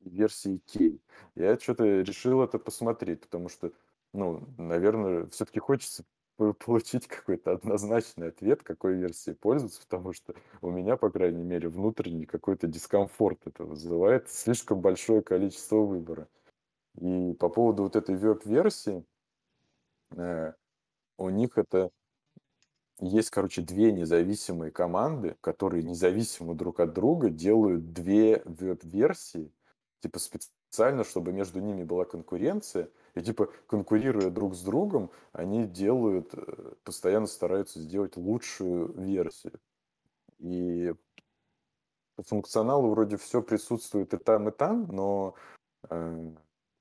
версией 0.00 0.60
K? 0.60 0.98
Я 1.34 1.58
что-то 1.58 1.84
решил 1.84 2.42
это 2.42 2.58
посмотреть, 2.58 3.20
потому 3.20 3.48
что, 3.48 3.72
ну, 4.12 4.48
наверное, 4.58 5.26
все-таки 5.26 5.60
хочется 5.60 6.04
получить 6.36 7.06
какой-то 7.06 7.52
однозначный 7.52 8.28
ответ, 8.28 8.62
какой 8.62 8.94
версией 8.94 9.36
пользоваться, 9.36 9.80
потому 9.82 10.12
что 10.12 10.34
у 10.60 10.70
меня, 10.70 10.96
по 10.96 11.10
крайней 11.10 11.44
мере, 11.44 11.68
внутренний 11.68 12.26
какой-то 12.26 12.66
дискомфорт 12.66 13.46
это 13.46 13.64
вызывает, 13.64 14.28
слишком 14.28 14.80
большое 14.80 15.22
количество 15.22 15.76
выбора. 15.76 16.28
И 16.98 17.34
по 17.34 17.48
поводу 17.48 17.84
вот 17.84 17.96
этой 17.96 18.16
веб-версии, 18.16 19.04
э, 20.16 20.52
у 21.18 21.30
них 21.30 21.56
это 21.58 21.90
есть, 23.00 23.30
короче, 23.30 23.60
две 23.60 23.92
независимые 23.92 24.70
команды, 24.70 25.36
которые 25.40 25.82
независимо 25.82 26.54
друг 26.54 26.80
от 26.80 26.94
друга 26.94 27.28
делают 27.28 27.92
две 27.92 28.42
веб-версии, 28.46 29.52
типа 30.00 30.18
специально, 30.18 31.04
чтобы 31.04 31.32
между 31.32 31.60
ними 31.60 31.84
была 31.84 32.06
конкуренция, 32.06 32.88
и 33.16 33.22
типа 33.22 33.50
конкурируя 33.66 34.30
друг 34.30 34.54
с 34.54 34.62
другом, 34.62 35.10
они 35.32 35.66
делают, 35.66 36.34
э, 36.34 36.74
постоянно 36.84 37.26
стараются 37.26 37.80
сделать 37.80 38.16
лучшую 38.16 38.92
версию. 38.92 39.58
И 40.38 40.94
по 42.14 42.22
функционалу 42.22 42.90
вроде 42.90 43.16
все 43.16 43.42
присутствует 43.42 44.12
и 44.14 44.18
там, 44.18 44.48
и 44.48 44.52
там, 44.52 44.86
но 44.88 45.34
э, 45.88 46.30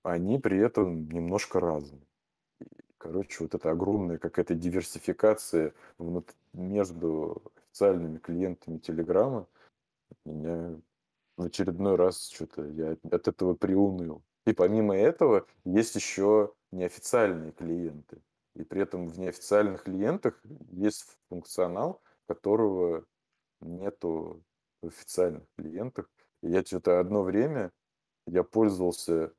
они 0.03 0.37
при 0.39 0.59
этом 0.59 1.09
немножко 1.09 1.59
разные. 1.61 2.05
Короче, 2.97 3.43
вот 3.43 3.55
эта 3.55 3.71
огромная 3.71 4.17
какая-то 4.17 4.55
диверсификация 4.55 5.73
между 6.53 7.41
официальными 7.55 8.17
клиентами 8.17 8.77
Телеграма 8.77 9.47
меня 10.25 10.79
в 11.37 11.43
очередной 11.43 11.95
раз 11.95 12.29
что-то 12.29 12.65
я 12.65 12.97
от 13.11 13.27
этого 13.27 13.53
приуныл. 13.53 14.21
И 14.45 14.53
помимо 14.53 14.95
этого 14.95 15.47
есть 15.63 15.95
еще 15.95 16.53
неофициальные 16.71 17.51
клиенты. 17.51 18.21
И 18.55 18.63
при 18.63 18.81
этом 18.81 19.07
в 19.07 19.19
неофициальных 19.19 19.83
клиентах 19.83 20.41
есть 20.71 21.05
функционал, 21.29 22.01
которого 22.27 23.05
нету 23.61 24.43
в 24.81 24.87
официальных 24.87 25.43
клиентах. 25.57 26.09
И 26.41 26.49
я 26.49 26.63
что-то 26.63 26.99
одно 26.99 27.23
время 27.23 27.71
я 28.27 28.43
пользовался, 28.43 29.33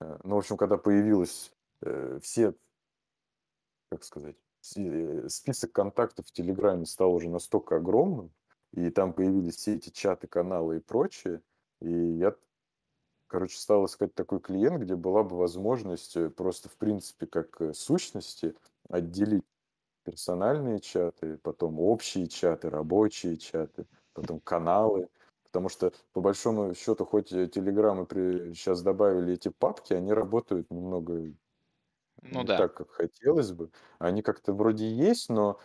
э, 0.00 0.18
ну, 0.24 0.36
в 0.36 0.38
общем, 0.38 0.56
когда 0.56 0.76
появилось 0.78 1.52
э, 1.82 2.18
все 2.22 2.54
как 3.90 4.04
сказать, 4.04 4.36
э, 4.76 5.28
список 5.28 5.72
контактов 5.72 6.26
в 6.26 6.32
Телеграме 6.32 6.86
стал 6.86 7.12
уже 7.12 7.28
настолько 7.28 7.76
огромным, 7.76 8.32
и 8.72 8.88
там 8.90 9.12
появились 9.12 9.56
все 9.56 9.74
эти 9.74 9.90
чаты, 9.90 10.28
каналы 10.28 10.76
и 10.76 10.80
прочее, 10.80 11.42
и 11.80 11.90
я, 11.90 12.34
короче, 13.30 13.56
стал 13.58 13.86
искать 13.86 14.14
такой 14.14 14.40
клиент, 14.40 14.82
где 14.82 14.96
была 14.96 15.22
бы 15.22 15.36
возможность 15.38 16.16
э, 16.16 16.28
просто, 16.30 16.68
в 16.68 16.76
принципе, 16.76 17.26
как 17.26 17.60
э, 17.60 17.72
сущности 17.72 18.56
отделить 18.88 19.44
персональные 20.04 20.80
чаты, 20.80 21.38
потом 21.38 21.78
общие 21.80 22.26
чаты, 22.26 22.70
рабочие 22.70 23.36
чаты, 23.36 23.86
потом 24.14 24.40
каналы, 24.40 25.08
потому 25.44 25.68
что, 25.68 25.92
по 26.12 26.20
большому 26.20 26.74
счету, 26.74 27.04
хоть 27.04 27.28
Телеграмы 27.28 28.06
при... 28.06 28.54
сейчас 28.54 28.82
добавили 28.82 29.34
эти 29.34 29.48
папки, 29.48 29.92
они 29.94 30.12
работают 30.12 30.70
немного 30.70 31.32
ну 32.22 32.40
не 32.40 32.46
да. 32.46 32.58
так, 32.58 32.74
как 32.74 32.90
хотелось 32.90 33.52
бы. 33.52 33.70
Они 33.98 34.22
как-то 34.22 34.52
вроде 34.52 34.90
есть, 34.90 35.28
но 35.28 35.58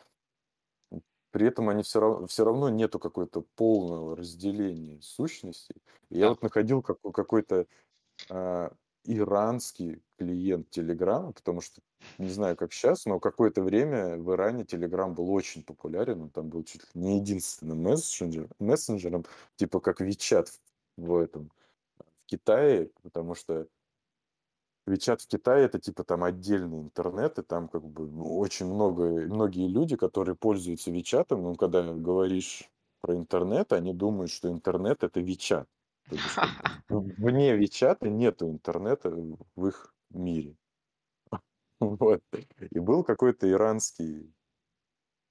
при 1.35 1.47
этом 1.47 1.67
они 1.67 1.83
все 1.83 1.99
равно, 1.99 2.27
все 2.27 2.45
равно 2.45 2.69
нету 2.69 2.97
какого-то 2.97 3.41
полного 3.57 4.15
разделения 4.15 5.01
сущностей. 5.01 5.75
И 6.09 6.17
я 6.17 6.29
вот 6.29 6.41
находил 6.41 6.81
какой- 6.81 7.11
какой-то 7.11 7.67
а, 8.29 8.71
иранский 9.03 10.01
клиент 10.17 10.69
Телеграма, 10.69 11.33
потому 11.33 11.59
что 11.59 11.81
не 12.19 12.29
знаю, 12.29 12.55
как 12.55 12.71
сейчас, 12.71 13.05
но 13.05 13.19
какое-то 13.19 13.63
время 13.63 14.15
в 14.15 14.31
Иране 14.31 14.63
Телеграм 14.63 15.13
был 15.13 15.29
очень 15.29 15.61
популярен, 15.61 16.21
он 16.21 16.29
там 16.29 16.47
был 16.47 16.63
чуть 16.63 16.83
ли 16.83 17.01
не 17.01 17.17
единственным 17.17 17.83
мессенджер, 17.83 18.47
мессенджером, 18.59 19.25
типа 19.57 19.81
как 19.81 19.99
Вичат 19.99 20.53
в 20.95 21.17
этом 21.17 21.51
в 21.97 22.27
Китае, 22.27 22.91
потому 23.03 23.35
что 23.35 23.67
Вичат 24.87 25.21
в 25.21 25.27
Китае 25.27 25.65
это 25.65 25.79
типа 25.79 26.03
там 26.03 26.23
отдельный 26.23 26.79
интернет, 26.79 27.39
и 27.39 27.41
там 27.41 27.67
как 27.67 27.83
бы 27.83 28.07
ну, 28.07 28.37
очень 28.37 28.67
много, 28.67 29.03
многие 29.27 29.67
люди, 29.67 29.95
которые 29.95 30.35
пользуются 30.35 30.91
Вичатом, 30.91 31.41
ну, 31.43 31.55
когда 31.55 31.81
говоришь 31.93 32.69
про 33.01 33.15
интернет, 33.15 33.73
они 33.73 33.93
думают, 33.93 34.31
что 34.31 34.49
интернет 34.51 35.03
это 35.03 35.19
Вичат. 35.21 35.67
Вне 36.89 37.55
Вичата 37.57 38.09
нету 38.09 38.49
интернета 38.49 39.09
в 39.55 39.67
их 39.67 39.93
мире. 40.11 40.55
Вот. 41.79 42.23
И 42.71 42.79
был 42.79 43.03
какой-то 43.03 43.49
иранский, 43.51 44.33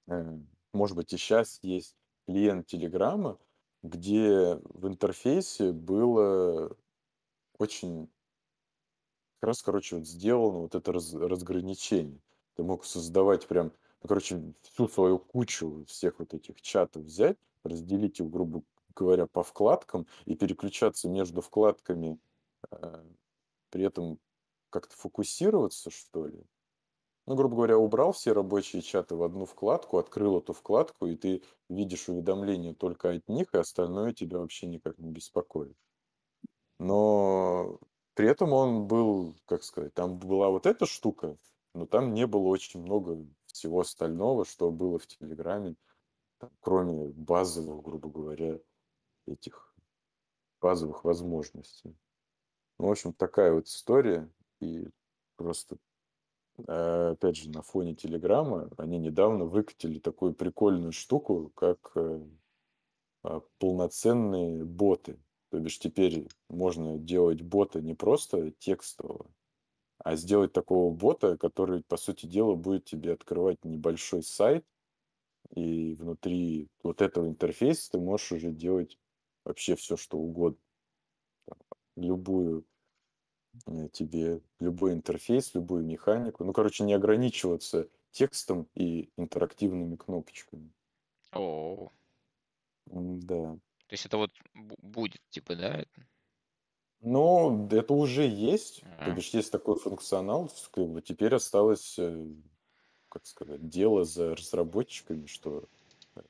э, 0.07 0.37
может 0.73 0.95
быть, 0.95 1.11
и 1.11 1.17
сейчас 1.17 1.59
есть 1.63 1.95
клиент 2.27 2.67
Телеграма, 2.67 3.39
где 3.81 4.59
в 4.63 4.87
интерфейсе 4.87 5.71
было 5.71 6.75
очень 7.57 8.09
как 9.39 9.47
раз, 9.47 9.61
короче, 9.61 9.97
вот 9.97 10.07
сделано 10.07 10.59
вот 10.59 10.75
это 10.75 10.91
раз, 10.91 11.13
разграничение. 11.13 12.19
Ты 12.55 12.63
мог 12.63 12.85
создавать 12.85 13.47
прям, 13.47 13.73
ну, 14.01 14.07
короче, 14.07 14.53
всю 14.61 14.87
свою 14.87 15.19
кучу 15.19 15.85
всех 15.87 16.19
вот 16.19 16.33
этих 16.33 16.61
чатов 16.61 17.03
взять, 17.03 17.37
разделить 17.63 18.19
их, 18.19 18.29
грубо 18.29 18.63
говоря, 18.95 19.27
по 19.27 19.43
вкладкам 19.43 20.07
и 20.25 20.35
переключаться 20.35 21.09
между 21.09 21.41
вкладками, 21.41 22.19
э, 22.71 23.03
при 23.69 23.83
этом 23.83 24.19
как-то 24.69 24.95
фокусироваться, 24.95 25.91
что 25.91 26.27
ли. 26.27 26.45
Ну, 27.27 27.35
грубо 27.35 27.55
говоря, 27.55 27.77
убрал 27.77 28.11
все 28.11 28.33
рабочие 28.33 28.81
чаты 28.81 29.15
в 29.15 29.23
одну 29.23 29.45
вкладку, 29.45 29.97
открыл 29.97 30.37
эту 30.39 30.53
вкладку, 30.53 31.07
и 31.07 31.15
ты 31.15 31.41
видишь 31.69 32.07
уведомления 32.07 32.73
только 32.73 33.09
от 33.11 33.27
них, 33.27 33.53
и 33.53 33.57
остальное 33.57 34.13
тебя 34.13 34.39
вообще 34.39 34.67
никак 34.67 34.99
не 34.99 35.09
беспокоит. 35.09 35.75
Но 36.79 37.79
при 38.15 38.27
этом 38.27 38.53
он 38.53 38.87
был, 38.87 39.35
как 39.45 39.63
сказать, 39.63 39.93
там 39.93 40.17
была 40.17 40.49
вот 40.49 40.65
эта 40.65 40.85
штука, 40.85 41.37
но 41.73 41.85
там 41.85 42.13
не 42.13 42.25
было 42.25 42.47
очень 42.47 42.81
много 42.81 43.25
всего 43.47 43.81
остального, 43.81 44.45
что 44.45 44.71
было 44.71 44.97
в 44.97 45.05
Телеграме, 45.05 45.75
там, 46.39 46.49
кроме 46.61 47.09
базовых, 47.09 47.83
грубо 47.83 48.09
говоря, 48.09 48.59
этих 49.27 49.73
базовых 50.61 51.03
возможностей. 51.03 51.95
Ну, 52.79 52.87
в 52.87 52.91
общем, 52.91 53.13
такая 53.13 53.53
вот 53.53 53.67
история. 53.67 54.29
И 54.61 54.87
просто, 55.35 55.77
э, 56.57 57.11
опять 57.11 57.37
же, 57.37 57.49
на 57.49 57.61
фоне 57.61 57.95
Телеграма 57.95 58.69
они 58.77 58.97
недавно 58.97 59.45
выкатили 59.45 59.99
такую 59.99 60.33
прикольную 60.33 60.91
штуку, 60.91 61.51
как 61.55 61.91
э, 61.95 62.25
а, 63.23 63.41
полноценные 63.59 64.63
боты. 64.63 65.19
То 65.51 65.59
бишь 65.59 65.79
теперь 65.79 66.27
можно 66.49 66.97
делать 66.97 67.41
бота 67.41 67.81
не 67.81 67.93
просто 67.93 68.51
текстового, 68.51 69.31
а 69.99 70.15
сделать 70.15 70.53
такого 70.53 70.93
бота, 70.93 71.37
который, 71.37 71.83
по 71.83 71.97
сути 71.97 72.25
дела, 72.25 72.55
будет 72.55 72.85
тебе 72.85 73.13
открывать 73.13 73.63
небольшой 73.65 74.23
сайт, 74.23 74.65
и 75.55 75.95
внутри 75.95 76.69
вот 76.83 77.01
этого 77.01 77.27
интерфейса 77.27 77.91
ты 77.91 77.99
можешь 77.99 78.31
уже 78.31 78.51
делать 78.51 78.99
вообще 79.43 79.75
все, 79.75 79.97
что 79.97 80.17
угодно. 80.17 80.59
Любую 81.95 82.65
э, 83.67 83.89
тебе 83.91 84.41
любой 84.59 84.93
интерфейс, 84.93 85.53
любую 85.53 85.83
механику. 85.85 86.43
Ну, 86.43 86.53
короче, 86.53 86.83
не 86.83 86.93
ограничиваться 86.93 87.89
текстом 88.11 88.67
и 88.75 89.11
интерактивными 89.17 89.95
кнопочками. 89.95 90.71
О, 91.33 91.91
Да. 92.85 93.57
То 93.87 93.93
есть 93.93 94.05
это 94.05 94.17
вот 94.17 94.31
бу- 94.55 94.75
будет, 94.81 95.21
типа, 95.29 95.55
да? 95.55 95.85
Ну, 97.01 97.67
это 97.71 97.93
уже 97.93 98.23
есть, 98.27 98.83
то 99.03 99.11
А, 99.11 99.11
бишь 99.11 99.29
есть 99.29 99.51
такой 99.51 99.77
функционал, 99.77 100.49
как 100.71 100.87
бы 100.87 101.01
теперь 101.01 101.35
осталось, 101.35 101.95
э, 101.99 102.27
как 103.09 103.25
сказать, 103.27 103.67
дело 103.69 104.05
за 104.05 104.35
разработчиками, 104.35 105.27
что 105.27 105.69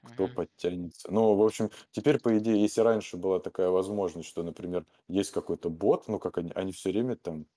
кто 0.03 0.27
мгм. 0.27 0.29
подтянется. 0.29 1.11
Ну, 1.11 1.35
в 1.35 1.43
общем, 1.43 1.71
теперь, 1.91 2.19
по 2.19 2.37
идее, 2.39 2.61
если 2.61 2.81
раньше 2.81 3.17
была 3.17 3.39
такая 3.39 3.69
возможность, 3.69 4.29
что, 4.29 4.43
например, 4.43 4.85
есть 5.07 5.31
какой-то 5.31 5.69
бот, 5.69 6.07
ну, 6.07 6.19
как 6.19 6.37
они, 6.39 6.51
они 6.55 6.71
все 6.73 6.91
время 6.91 7.17
там, 7.17 7.47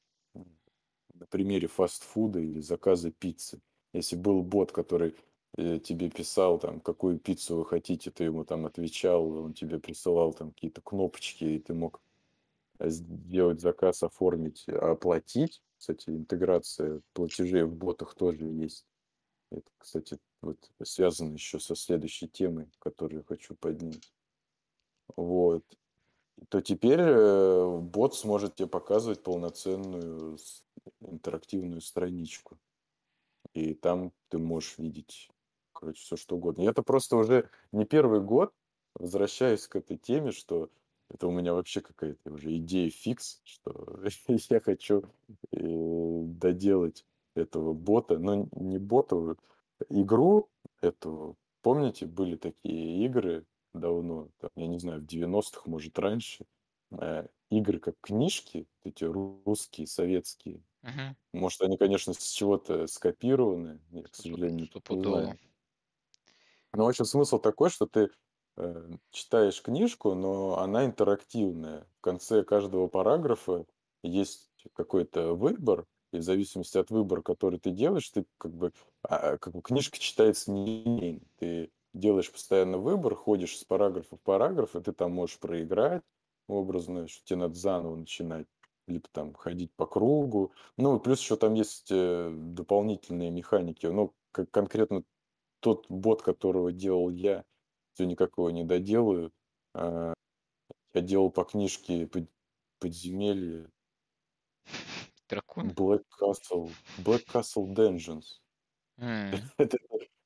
на 1.15 1.27
примере 1.27 1.69
фастфуда 1.69 2.39
или 2.41 2.61
заказа 2.61 3.11
пиццы, 3.11 3.61
если 3.93 4.17
был 4.17 4.43
бот, 4.43 4.73
который 4.73 5.17
тебе 5.59 6.09
писал, 6.09 6.59
там, 6.59 6.81
какую 6.81 7.19
пиццу 7.19 7.57
вы 7.57 7.67
хотите, 7.67 8.11
ты 8.11 8.25
ему 8.25 8.45
там 8.45 8.67
отвечал, 8.67 9.29
он 9.31 9.55
тебе 9.55 9.81
присылал 9.81 10.33
там 10.33 10.53
какие-то 10.53 10.81
кнопочки, 10.81 11.45
и 11.45 11.59
ты 11.59 11.75
мог 11.75 12.01
э, 12.79 12.89
сделать 12.91 13.61
заказ, 13.61 14.03
оформить, 14.03 14.69
оплатить. 14.69 15.63
Кстати, 15.79 16.11
интеграция 16.11 17.01
платежей 17.13 17.65
в 17.65 17.75
ботах 17.75 18.15
тоже 18.15 18.45
есть. 18.45 18.87
Это, 19.51 19.69
кстати, 19.79 20.19
вот 20.43 20.59
связано 20.83 21.33
еще 21.35 21.59
со 21.59 21.75
следующей 21.75 22.29
темой, 22.29 22.69
которую 22.79 23.25
хочу 23.25 23.55
поднять. 23.55 24.13
Вот. 25.17 25.65
То 26.51 26.61
теперь 26.61 27.01
э, 27.01 27.79
бот 27.81 28.15
сможет 28.15 28.57
тебе 28.57 28.69
показывать 28.69 29.23
полноценную 29.23 30.39
интерактивную 31.01 31.81
страничку. 31.81 32.59
И 33.55 33.75
там 33.75 34.13
ты 34.29 34.39
можешь 34.39 34.79
видеть, 34.79 35.31
короче, 35.79 36.01
все 36.03 36.17
что 36.17 36.37
угодно. 36.37 36.63
И 36.63 36.67
это 36.67 36.83
просто 36.83 37.17
уже 37.17 37.51
не 37.73 37.85
первый 37.85 38.21
год, 38.21 38.53
возвращаюсь 38.95 39.67
к 39.69 39.77
этой 39.77 39.97
теме, 39.97 40.33
что 40.33 40.71
это 41.11 41.27
у 41.27 41.31
меня 41.31 41.55
вообще 41.55 41.81
какая-то 41.81 42.33
уже 42.33 42.57
идея 42.59 42.91
фикс, 42.91 43.41
что 43.45 44.01
я 44.51 44.61
хочу 44.61 45.05
э, 45.53 45.59
доделать 46.25 47.07
этого 47.35 47.73
бота, 47.73 48.19
но 48.19 48.49
не 48.53 48.79
бота, 48.79 49.37
игру 49.89 50.51
эту. 50.81 51.37
Помните, 51.63 52.07
были 52.07 52.37
такие 52.37 53.05
игры 53.05 53.47
давно, 53.75 54.31
там, 54.39 54.51
я 54.57 54.67
не 54.67 54.79
знаю, 54.79 55.01
в 55.01 55.07
90-х, 55.07 55.71
может, 55.71 55.99
раньше, 55.99 56.47
э, 56.93 57.27
игры 57.51 57.79
как 57.81 57.97
книжки, 58.01 58.67
эти 58.85 59.05
ру- 59.05 59.43
русские, 59.45 59.87
советские, 59.87 60.63
Мгм. 60.83 61.15
может, 61.33 61.63
они, 61.63 61.77
конечно, 61.79 62.15
с 62.15 62.31
чего-то 62.33 62.87
скопированы, 62.87 63.81
я, 63.91 64.03
к 64.05 64.15
сожалению, 64.15 64.69
не 64.89 65.03
знаю. 65.03 65.39
Но, 66.79 66.85
в 66.85 66.89
общем, 66.89 67.07
смысл 67.07 67.41
такой, 67.41 67.71
что 67.71 67.87
ты 67.87 68.09
э, 68.57 68.91
читаешь 69.11 69.61
книжку, 69.61 70.15
но 70.15 70.61
она 70.61 70.85
интерактивная. 70.85 71.89
В 71.99 72.03
конце 72.03 72.45
каждого 72.45 72.87
параграфа 72.87 73.67
есть 74.05 74.49
какой-то 74.75 75.35
выбор, 75.35 75.87
и 76.13 76.19
в 76.19 76.23
зависимости 76.23 76.79
от 76.79 76.91
выбора, 76.91 77.23
который 77.23 77.59
ты 77.59 77.73
делаешь, 77.73 78.09
ты 78.11 78.27
как 78.39 78.53
бы, 78.55 78.73
а, 79.03 79.39
как 79.39 79.55
бы 79.55 79.61
книжка 79.61 79.99
читается 79.99 80.53
не 80.53 81.21
Ты 81.39 81.73
делаешь 81.95 82.31
постоянно 82.31 82.79
выбор, 82.79 83.17
ходишь 83.17 83.59
с 83.59 83.65
параграфа 83.65 84.15
в 84.15 84.21
параграф, 84.21 84.77
и 84.77 84.81
ты 84.81 84.93
там 84.93 85.11
можешь 85.11 85.41
проиграть 85.41 86.05
образно, 86.47 87.09
что 87.09 87.25
тебе 87.25 87.41
надо 87.41 87.55
заново 87.55 87.97
начинать, 87.97 88.47
либо 88.87 89.09
там 89.11 89.35
ходить 89.35 89.73
по 89.75 89.85
кругу. 89.85 90.53
Ну, 90.77 91.01
плюс 91.01 91.19
еще 91.19 91.35
там 91.35 91.55
есть 91.55 91.89
э, 91.91 92.31
дополнительные 92.33 93.33
механики. 93.33 93.87
Ну, 93.87 94.15
как 94.31 94.49
конкретно 94.53 95.03
тот 95.61 95.87
бот, 95.91 96.23
которого 96.23 96.73
делал 96.73 97.11
я, 97.11 97.45
все 97.95 98.05
никак 98.07 98.39
его 98.39 98.51
не 98.51 98.65
доделаю. 98.65 99.33
А, 99.75 100.15
Я 100.95 101.03
делал 101.03 101.31
по 101.31 101.45
книжке 101.45 102.07
«Под- 102.07 102.31
подземелье 102.81 103.71
Дракон? 105.29 105.77
Black 105.77 106.03
Castle, 106.21 106.77
Black 106.97 107.27
Castle 107.29 107.73
Dungeons. 107.73 108.41
М, 108.99 109.51
Это, 109.59 109.79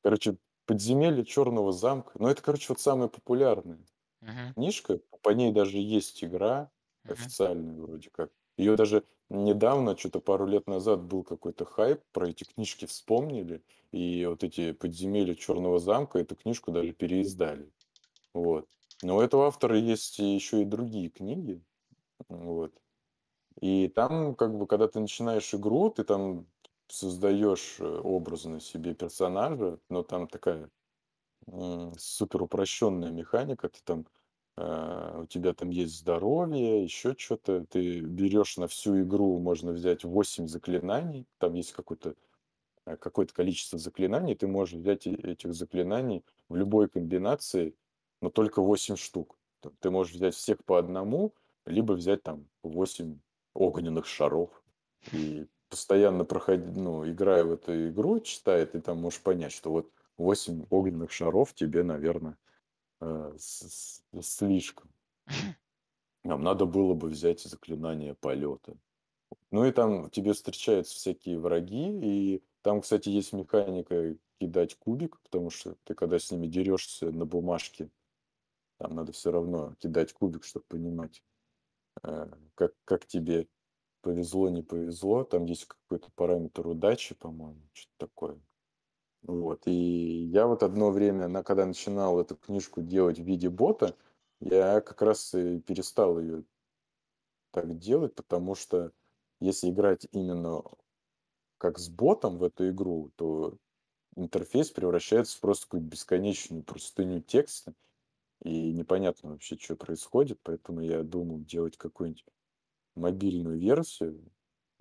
короче, 0.03 0.39
подземелье 0.67 1.25
Черного 1.25 1.73
замка. 1.73 2.13
Но 2.19 2.31
это, 2.31 2.43
короче, 2.43 2.67
вот 2.71 2.81
самое 2.81 3.11
популярное. 3.11 3.85
мгм, 4.21 4.55
книжка, 4.55 5.01
по 5.23 5.31
ней 5.31 5.53
даже 5.53 5.79
есть 5.79 6.25
игра 6.25 6.73
мгм. 7.05 7.33
официальная 7.33 7.81
вроде 7.81 8.11
как. 8.11 8.33
Ее 8.57 8.77
даже 8.77 9.05
недавно, 9.29 9.97
что-то 9.97 10.21
пару 10.21 10.47
лет 10.47 10.67
назад 10.67 11.03
был 11.03 11.23
какой-то 11.25 11.65
хайп, 11.65 12.03
про 12.13 12.29
эти 12.29 12.45
книжки 12.45 12.87
вспомнили, 12.87 13.63
и 13.91 14.27
вот 14.27 14.45
эти 14.45 14.73
подземелья 14.73 15.35
Черного 15.35 15.79
замка, 15.79 16.19
эту 16.19 16.37
книжку 16.37 16.71
даже 16.71 16.93
переиздали. 16.93 17.71
Вот. 18.35 18.69
Но 19.03 19.17
у 19.17 19.21
этого 19.21 19.47
автора 19.47 19.79
есть 19.79 20.19
еще 20.19 20.63
и 20.63 20.67
другие 20.67 21.09
книги. 21.09 21.63
Вот. 22.29 22.73
И 23.61 23.89
там, 23.89 24.35
как 24.35 24.57
бы, 24.57 24.67
когда 24.67 24.89
ты 24.89 25.01
начинаешь 25.01 25.55
игру, 25.55 25.91
ты 25.91 26.05
там 26.05 26.47
создаешь 26.89 27.77
э, 27.79 28.01
образно 28.03 28.61
себе 28.61 28.95
персонажа, 28.95 29.79
но 29.89 30.03
там 30.03 30.29
такая 30.29 30.71
супер 31.99 32.43
упрощенная 32.43 33.11
механика. 33.11 33.69
Ты 33.69 33.81
там, 33.85 34.07
э, 34.57 35.21
у 35.23 35.27
тебя 35.27 35.53
там 35.55 35.71
есть 35.71 35.99
здоровье, 35.99 36.83
еще 36.83 37.15
что-то. 37.17 37.65
Ты 37.71 38.01
берешь 38.01 38.57
на 38.57 38.67
всю 38.67 39.03
игру, 39.03 39.39
можно 39.39 39.73
взять 39.73 40.05
8 40.05 40.49
заклинаний. 40.49 41.27
Там 41.39 41.55
есть 41.55 41.73
какой-то 41.73 42.15
э, 42.87 42.97
какое-то 42.97 43.35
количество 43.35 43.79
заклинаний. 43.79 44.35
Ты 44.35 44.47
можешь 44.47 44.75
взять 44.75 45.07
этих 45.07 45.55
заклинаний 45.55 46.25
в 46.49 46.57
любой 46.57 46.89
комбинации, 46.89 47.75
но 48.21 48.31
только 48.31 48.63
8 48.63 48.97
штук. 48.97 49.37
Ты 49.81 49.91
можешь 49.91 50.15
взять 50.15 50.35
всех 50.35 50.65
по 50.65 50.79
одному, 50.79 51.35
либо 51.67 51.93
взять 51.93 52.23
там 52.23 52.47
8 52.63 53.19
огненных 53.55 54.07
шаров. 54.07 54.51
И 55.13 55.47
постоянно 55.69 56.25
проходи, 56.25 56.65
ну, 56.79 57.09
играя 57.11 57.45
в 57.45 57.53
эту 57.53 57.89
игру, 57.89 58.21
читая, 58.21 58.67
ты 58.67 58.81
там 58.81 58.99
можешь 58.99 59.21
понять, 59.21 59.53
что 59.53 59.71
вот 59.71 59.91
8 60.19 60.67
огненных 60.71 61.11
шаров 61.11 61.55
тебе, 61.55 61.83
наверное, 61.83 62.37
слишком. 64.21 64.91
Нам 66.25 66.43
надо 66.43 66.67
было 66.67 66.95
бы 66.95 67.09
взять 67.09 67.41
заклинание 67.41 68.15
полета. 68.15 68.77
Ну 69.51 69.65
и 69.65 69.73
там 69.73 70.11
тебе 70.11 70.33
встречаются 70.33 70.95
всякие 70.95 71.39
враги, 71.39 71.91
и 72.03 72.43
там, 72.63 72.81
кстати, 72.81 73.09
есть 73.09 73.33
механика 73.33 74.17
кидать 74.39 74.77
кубик, 74.77 75.21
потому 75.21 75.51
что 75.51 75.77
ты 75.85 75.95
когда 75.95 76.19
с 76.19 76.31
ними 76.31 76.47
дерешься 76.47 77.11
на 77.11 77.27
бумажке, 77.27 77.91
там 78.79 78.95
надо 78.95 79.13
все 79.13 79.31
равно 79.31 79.75
кидать 79.79 80.13
кубик, 80.13 80.45
чтобы 80.45 80.65
понимать, 80.69 81.23
э, 82.03 82.31
как, 82.55 82.73
как 82.85 83.07
тебе 83.07 83.47
повезло, 84.01 84.49
не 84.49 84.63
повезло. 84.63 85.25
Там 85.25 85.45
есть 85.47 85.67
какой-то 85.67 86.11
параметр 86.15 86.67
удачи, 86.67 87.15
по-моему, 87.15 87.61
что-то 87.73 88.07
такое. 88.07 88.41
Вот. 89.23 89.67
И 89.67 89.73
я 89.73 90.47
вот 90.47 90.63
одно 90.63 90.91
время, 90.91 91.29
на, 91.29 91.43
когда 91.43 91.65
начинал 91.65 92.21
эту 92.21 92.37
книжку 92.37 92.83
делать 92.83 93.19
в 93.19 93.23
виде 93.23 93.49
бота, 93.49 93.97
я 94.41 94.81
как 94.81 95.01
раз 95.03 95.35
и 95.35 95.61
перестал 95.61 96.19
ее 96.19 96.45
так 97.53 97.79
делать, 97.79 98.15
потому 98.15 98.55
что 98.55 98.93
если 99.41 99.71
играть 99.71 100.07
именно 100.11 100.63
как 101.59 101.79
с 101.79 101.89
ботом 101.89 102.39
в 102.39 102.43
эту 102.43 102.71
игру, 102.71 103.13
то 103.17 103.57
интерфейс 104.17 104.71
превращается 104.71 105.37
в 105.37 105.41
просто 105.41 105.67
какую-то 105.67 105.87
бесконечную 105.87 106.65
простыню 106.65 107.21
текста, 107.21 107.75
и 108.43 108.73
непонятно 108.73 109.31
вообще, 109.31 109.57
что 109.57 109.77
происходит, 109.77 110.41
поэтому 110.43 110.81
я 110.81 111.05
думал 111.05 111.39
делать 111.41 111.77
какую-нибудь 111.77 112.25
мобильную 112.97 113.59
версию, 113.59 114.21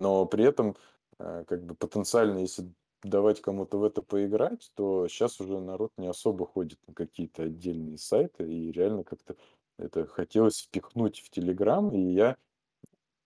но 0.00 0.26
при 0.26 0.44
этом 0.44 0.76
э, 1.18 1.44
как 1.46 1.64
бы 1.64 1.76
потенциально, 1.76 2.38
если 2.38 2.68
давать 3.02 3.40
кому-то 3.40 3.78
в 3.78 3.84
это 3.84 4.02
поиграть, 4.02 4.70
то 4.74 5.08
сейчас 5.08 5.40
уже 5.40 5.58
народ 5.60 5.92
не 5.96 6.06
особо 6.06 6.46
ходит 6.46 6.78
на 6.86 6.94
какие-то 6.94 7.44
отдельные 7.44 7.98
сайты, 7.98 8.44
и 8.44 8.72
реально 8.72 9.04
как-то 9.04 9.36
это 9.78 10.06
хотелось 10.06 10.60
впихнуть 10.60 11.20
в 11.20 11.30
Телеграм, 11.30 11.90
и 11.90 12.00
я, 12.00 12.36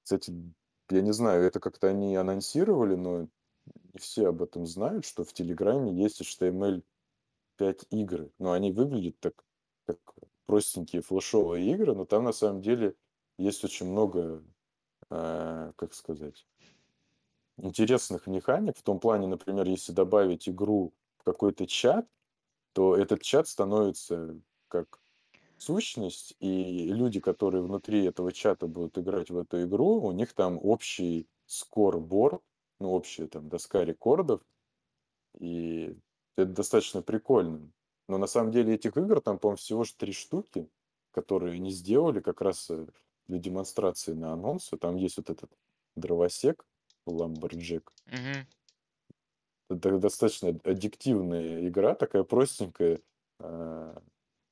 кстати, 0.03 0.33
я 0.91 1.01
не 1.03 1.13
знаю, 1.13 1.45
это 1.45 1.61
как-то 1.61 1.89
они 1.89 2.17
анонсировали, 2.17 2.95
но 2.95 3.29
не 3.93 3.99
все 3.99 4.29
об 4.29 4.43
этом 4.43 4.67
знают, 4.67 5.05
что 5.05 5.25
в 5.25 5.33
Телеграме 5.33 5.93
есть 5.93 6.21
HTML5 6.21 6.83
игры, 7.91 8.31
но 8.39 8.53
они 8.53 8.73
выглядят 8.73 9.19
так, 9.21 9.45
как 9.87 9.99
простенькие 10.47 11.03
флешовые 11.03 11.71
игры, 11.73 11.95
но 11.95 12.05
там 12.05 12.25
на 12.25 12.33
самом 12.33 12.63
деле 12.63 12.95
есть 13.39 13.65
очень 13.65 13.87
много 13.87 14.43
э, 15.11 15.73
как 15.77 15.95
сказать, 15.95 16.47
интересных 17.59 18.27
механик 18.27 18.77
в 18.77 18.83
том 18.83 19.01
плане, 19.01 19.27
например, 19.27 19.67
если 19.67 19.93
добавить 19.93 20.49
игру 20.49 20.93
в 21.19 21.25
какой-то 21.25 21.67
чат, 21.67 22.07
то 22.73 22.97
этот 22.97 23.23
чат 23.23 23.49
становится 23.49 24.39
как 24.69 25.01
сущность, 25.57 26.37
и 26.41 26.89
люди, 26.93 27.21
которые 27.21 27.63
внутри 27.63 28.05
этого 28.05 28.33
чата 28.33 28.67
будут 28.67 28.99
играть 28.99 29.31
в 29.31 29.39
эту 29.39 29.63
игру, 29.65 30.03
у 30.03 30.13
них 30.13 30.35
там 30.35 30.59
общий 30.63 31.29
скорборд, 31.47 32.43
ну, 32.79 32.91
общая 32.93 33.27
там 33.27 33.49
доска 33.49 33.85
рекордов, 33.85 34.43
и 35.39 35.97
это 36.37 36.53
достаточно 36.53 37.03
прикольно. 37.03 37.71
Но 38.09 38.19
на 38.19 38.27
самом 38.27 38.53
деле 38.53 38.75
этих 38.75 38.97
игр 38.97 39.21
там, 39.21 39.39
по-моему, 39.39 39.57
всего 39.57 39.85
же 39.85 39.95
три 39.97 40.13
штуки, 40.13 40.69
которые 41.13 41.55
они 41.55 41.71
сделали 41.71 42.21
как 42.21 42.41
раз 42.41 42.71
э, 42.71 42.87
для 43.27 43.39
демонстрации 43.39 44.13
на 44.13 44.33
анонсы. 44.33 44.77
Там 44.77 44.97
есть 44.97 45.17
вот 45.17 45.31
этот 45.31 45.51
дровосек, 45.97 46.65
lumberjack. 47.07 47.93
Мгм. 48.07 48.47
Это 49.69 49.99
достаточно 49.99 50.51
аддиктивная 50.65 51.67
игра, 51.67 51.95
такая 51.95 52.23
простенькая, 52.23 53.01
а, 53.41 54.01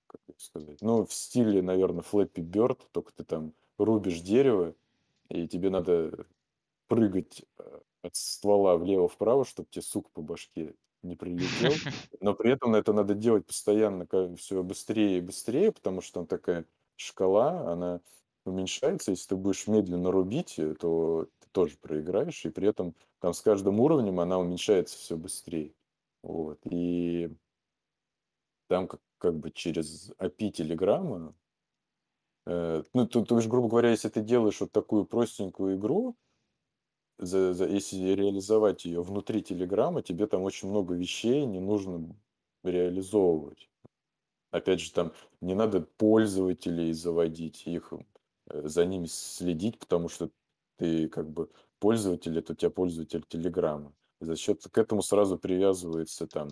как 0.06 0.20
сказать, 0.38 0.80
ну, 0.80 1.06
в 1.06 1.12
стиле, 1.12 1.62
наверное, 1.62 2.02
Flappy 2.02 2.42
Bird, 2.42 2.80
только 2.92 3.12
ты 3.12 3.24
там 3.24 3.54
рубишь 3.78 4.20
дерево, 4.20 4.74
и 5.28 5.46
тебе 5.48 5.70
надо 5.70 6.26
прыгать 6.88 7.44
э, 7.58 7.80
от 8.02 8.16
ствола 8.16 8.76
влево-вправо, 8.76 9.44
чтобы 9.44 9.68
тебе 9.70 9.82
сук 9.82 10.10
по 10.10 10.22
башке 10.22 10.74
не 11.02 11.16
прилетел. 11.16 11.72
Но 12.20 12.34
при 12.34 12.52
этом 12.52 12.74
это 12.74 12.92
надо 12.92 13.14
делать 13.14 13.46
постоянно 13.46 14.06
все 14.36 14.62
быстрее 14.62 15.18
и 15.18 15.22
быстрее, 15.22 15.72
потому 15.72 16.00
что 16.00 16.20
там 16.20 16.26
такая 16.26 16.66
шкала, 16.96 17.72
она 17.72 18.00
уменьшается. 18.44 19.10
Если 19.12 19.28
ты 19.28 19.36
будешь 19.36 19.66
медленно 19.66 20.10
рубить, 20.10 20.58
э, 20.58 20.74
то 20.74 21.28
тоже 21.54 21.76
проиграешь. 21.78 22.44
И 22.44 22.50
при 22.50 22.68
этом 22.68 22.94
там 23.20 23.32
с 23.32 23.40
каждым 23.40 23.80
уровнем 23.80 24.20
она 24.20 24.38
уменьшается 24.38 24.98
все 24.98 25.16
быстрее. 25.16 25.72
Вот. 26.22 26.58
И 26.64 27.30
там 28.68 28.88
как, 28.88 29.00
как 29.18 29.38
бы 29.38 29.50
через 29.50 30.10
API 30.18 30.50
Телеграма, 30.50 31.34
э, 32.46 32.82
ну, 32.92 33.06
то, 33.06 33.24
то 33.24 33.36
есть, 33.36 33.48
грубо 33.48 33.68
говоря, 33.68 33.90
если 33.90 34.08
ты 34.08 34.20
делаешь 34.20 34.60
вот 34.60 34.72
такую 34.72 35.06
простенькую 35.06 35.76
игру, 35.76 36.16
за, 37.18 37.54
за, 37.54 37.66
если 37.66 37.98
реализовать 38.10 38.84
ее 38.84 39.02
внутри 39.02 39.42
Телеграма, 39.42 40.02
тебе 40.02 40.26
там 40.26 40.42
очень 40.42 40.68
много 40.68 40.94
вещей 40.94 41.46
не 41.46 41.60
нужно 41.60 42.16
реализовывать. 42.64 43.70
Опять 44.50 44.80
же, 44.80 44.92
там 44.92 45.12
не 45.40 45.54
надо 45.54 45.80
пользователей 45.80 46.92
заводить, 46.92 47.66
их 47.66 47.92
э, 48.48 48.68
за 48.68 48.84
ними 48.84 49.06
следить, 49.06 49.78
потому 49.78 50.08
что 50.08 50.30
ты 50.76 51.08
как 51.08 51.30
бы 51.30 51.50
пользователь, 51.78 52.38
это 52.38 52.52
у 52.52 52.56
тебя 52.56 52.70
пользователь 52.70 53.24
Телеграма. 53.28 53.92
За 54.20 54.36
счет 54.36 54.62
к 54.62 54.78
этому 54.78 55.02
сразу 55.02 55.38
привязывается 55.38 56.26
там 56.26 56.48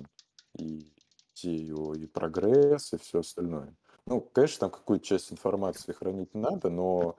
и 0.59 0.93
SEO, 1.35 1.97
и 1.97 2.07
прогресс, 2.07 2.93
и 2.93 2.99
все 2.99 3.21
остальное. 3.21 3.75
Ну, 4.07 4.21
конечно, 4.21 4.61
там 4.61 4.71
какую-то 4.71 5.05
часть 5.05 5.33
информации 5.33 5.93
хранить 5.93 6.35
надо, 6.35 6.71
но 6.71 7.17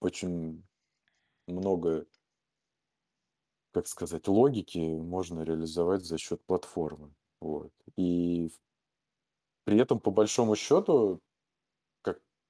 очень 0.00 0.62
много 1.46 2.06
как 3.72 3.88
сказать, 3.88 4.28
логики 4.28 4.78
можно 4.78 5.42
реализовать 5.42 6.04
за 6.04 6.18
счет 6.18 6.44
платформы. 6.44 7.12
Вот. 7.40 7.72
И 7.96 8.50
при 9.64 9.80
этом, 9.80 9.98
по 9.98 10.10
большому 10.10 10.54
счету, 10.56 11.20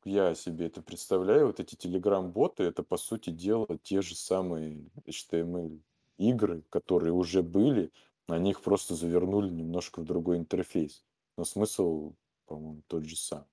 я 0.04 0.34
себе 0.34 0.66
это 0.66 0.82
представляю, 0.82 1.46
вот 1.46 1.60
эти 1.60 1.74
Telegram-боты, 1.74 2.64
это, 2.64 2.82
по 2.82 2.96
сути 2.96 3.30
дела, 3.30 3.66
те 3.82 4.02
же 4.02 4.14
самые 4.14 4.90
HTML-игры, 5.06 6.62
которые 6.70 7.12
уже 7.12 7.42
были, 7.42 7.92
на 8.28 8.38
них 8.38 8.62
просто 8.62 8.94
завернули 8.94 9.50
немножко 9.50 10.00
в 10.00 10.04
другой 10.04 10.38
интерфейс. 10.38 11.04
Но 11.36 11.44
смысл, 11.44 12.14
по-моему, 12.46 12.82
тот 12.86 13.04
же 13.04 13.16
сам. 13.16 13.46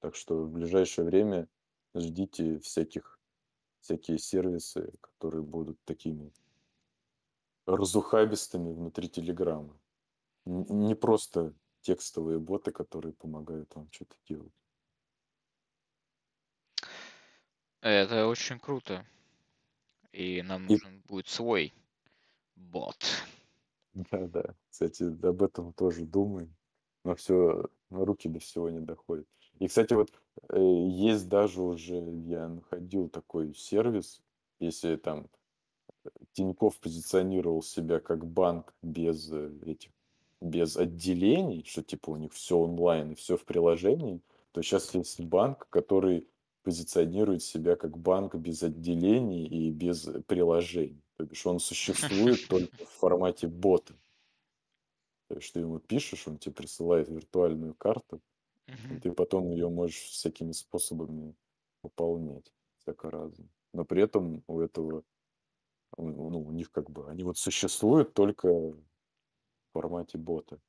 Так 0.00 0.16
что 0.16 0.42
в 0.42 0.50
ближайшее 0.50 1.04
время 1.04 1.48
ждите 1.94 2.58
всяких 2.58 3.18
всякие 3.82 4.18
сервисы, 4.18 4.92
которые 5.00 5.42
будут 5.42 5.78
такими 5.84 6.32
разухабистыми 7.66 8.72
внутри 8.72 9.08
Телеграма. 9.08 9.78
Не 10.44 10.94
просто 10.94 11.54
текстовые 11.80 12.38
боты, 12.38 12.70
которые 12.70 13.12
помогают 13.12 13.74
вам 13.74 13.88
что-то 13.90 14.16
делать. 14.28 14.52
Это 17.82 18.28
очень 18.28 18.58
круто. 18.58 19.04
И 20.12 20.40
нам 20.42 20.66
И 20.68 20.78
нужен 20.80 21.02
будет 21.02 21.28
свой 21.28 21.74
бот. 22.56 23.04
да-да, 23.94 24.54
кстати, 24.70 25.04
об 25.04 25.42
этом 25.42 25.72
тоже 25.72 26.04
думаем, 26.04 26.54
но 27.04 27.14
все, 27.14 27.66
руки 27.90 28.28
до 28.28 28.38
всего 28.40 28.70
не 28.70 28.80
доходят. 28.80 29.26
И, 29.58 29.68
кстати, 29.68 29.92
вот 29.94 30.12
э, 30.48 30.58
есть 30.58 31.28
даже 31.28 31.60
уже, 31.62 31.96
я 31.96 32.48
находил 32.48 33.08
такой 33.08 33.54
сервис, 33.54 34.22
если 34.60 34.96
там 34.96 35.28
Тиньков 36.32 36.78
позиционировал 36.80 37.62
себя 37.62 38.00
как 38.00 38.26
банк 38.26 38.74
без 38.82 39.30
э, 39.30 39.52
этих, 39.66 39.90
без 40.40 40.76
отделений, 40.76 41.64
что 41.64 41.82
типа 41.82 42.10
у 42.10 42.16
них 42.16 42.32
все 42.32 42.58
онлайн 42.58 43.12
и 43.12 43.14
все 43.14 43.36
в 43.36 43.44
приложении, 43.44 44.20
то 44.52 44.62
сейчас 44.62 44.94
есть 44.94 45.20
банк, 45.20 45.68
который 45.70 46.28
позиционирует 46.62 47.42
себя 47.42 47.76
как 47.76 47.96
банк 47.98 48.34
без 48.34 48.62
отделений 48.62 49.46
и 49.46 49.70
без 49.70 50.08
приложений. 50.26 51.02
То 51.16 51.24
бишь 51.24 51.46
он 51.46 51.60
существует 51.60 52.46
только 52.48 52.84
в 52.84 52.88
формате 52.88 53.48
бота. 53.48 53.94
То 55.28 55.36
есть 55.36 55.52
ты 55.52 55.60
ему 55.60 55.78
пишешь, 55.78 56.28
он 56.28 56.38
тебе 56.38 56.54
присылает 56.54 57.08
виртуальную 57.08 57.74
карту, 57.74 58.20
и 58.66 59.00
ты 59.00 59.12
потом 59.12 59.50
ее 59.50 59.68
можешь 59.68 59.96
всякими 59.96 60.52
способами 60.52 61.34
выполнять, 61.82 62.52
всяко 62.78 63.10
разно. 63.10 63.48
Но 63.72 63.84
при 63.84 64.02
этом 64.02 64.44
у 64.46 64.60
этого 64.60 65.04
ну, 65.98 66.40
у 66.40 66.52
них 66.52 66.70
как 66.70 66.90
бы, 66.90 67.08
они 67.10 67.22
вот 67.22 67.38
существуют 67.38 68.14
только 68.14 68.48
в 68.48 68.76
формате 69.72 70.18
бота. 70.18 70.60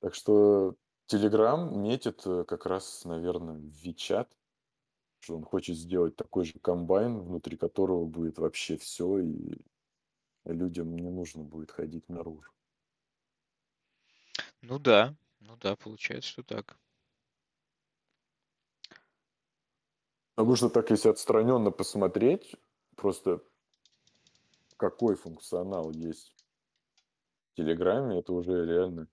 Так 0.00 0.14
что 0.14 0.74
Telegram 1.08 1.76
метит 1.76 2.26
э, 2.26 2.44
как 2.44 2.66
раз, 2.66 3.04
наверное, 3.04 3.56
в 3.56 3.64
Вичат, 3.82 4.28
что 5.20 5.36
он 5.36 5.44
хочет 5.44 5.76
сделать 5.76 6.16
такой 6.16 6.44
же 6.44 6.58
комбайн, 6.58 7.20
внутри 7.20 7.56
которого 7.56 8.04
будет 8.06 8.38
вообще 8.38 8.76
все, 8.76 9.18
и 9.18 9.58
людям 10.44 10.96
не 10.96 11.10
нужно 11.10 11.44
будет 11.44 11.70
ходить 11.70 12.08
наружу. 12.08 12.50
Ну 14.62 14.78
да, 14.78 15.14
ну 15.40 15.56
да, 15.56 15.76
получается, 15.76 16.30
что 16.30 16.42
так. 16.42 16.76
Потому 20.34 20.56
что 20.56 20.68
так, 20.68 20.90
если 20.90 21.08
отстраненно 21.08 21.70
посмотреть, 21.70 22.56
просто 22.94 23.42
какой 24.76 25.14
функционал 25.14 25.92
есть 25.92 26.34
в 27.52 27.56
Телеграме, 27.56 28.18
это 28.18 28.32
уже 28.32 28.66
реально 28.66 29.08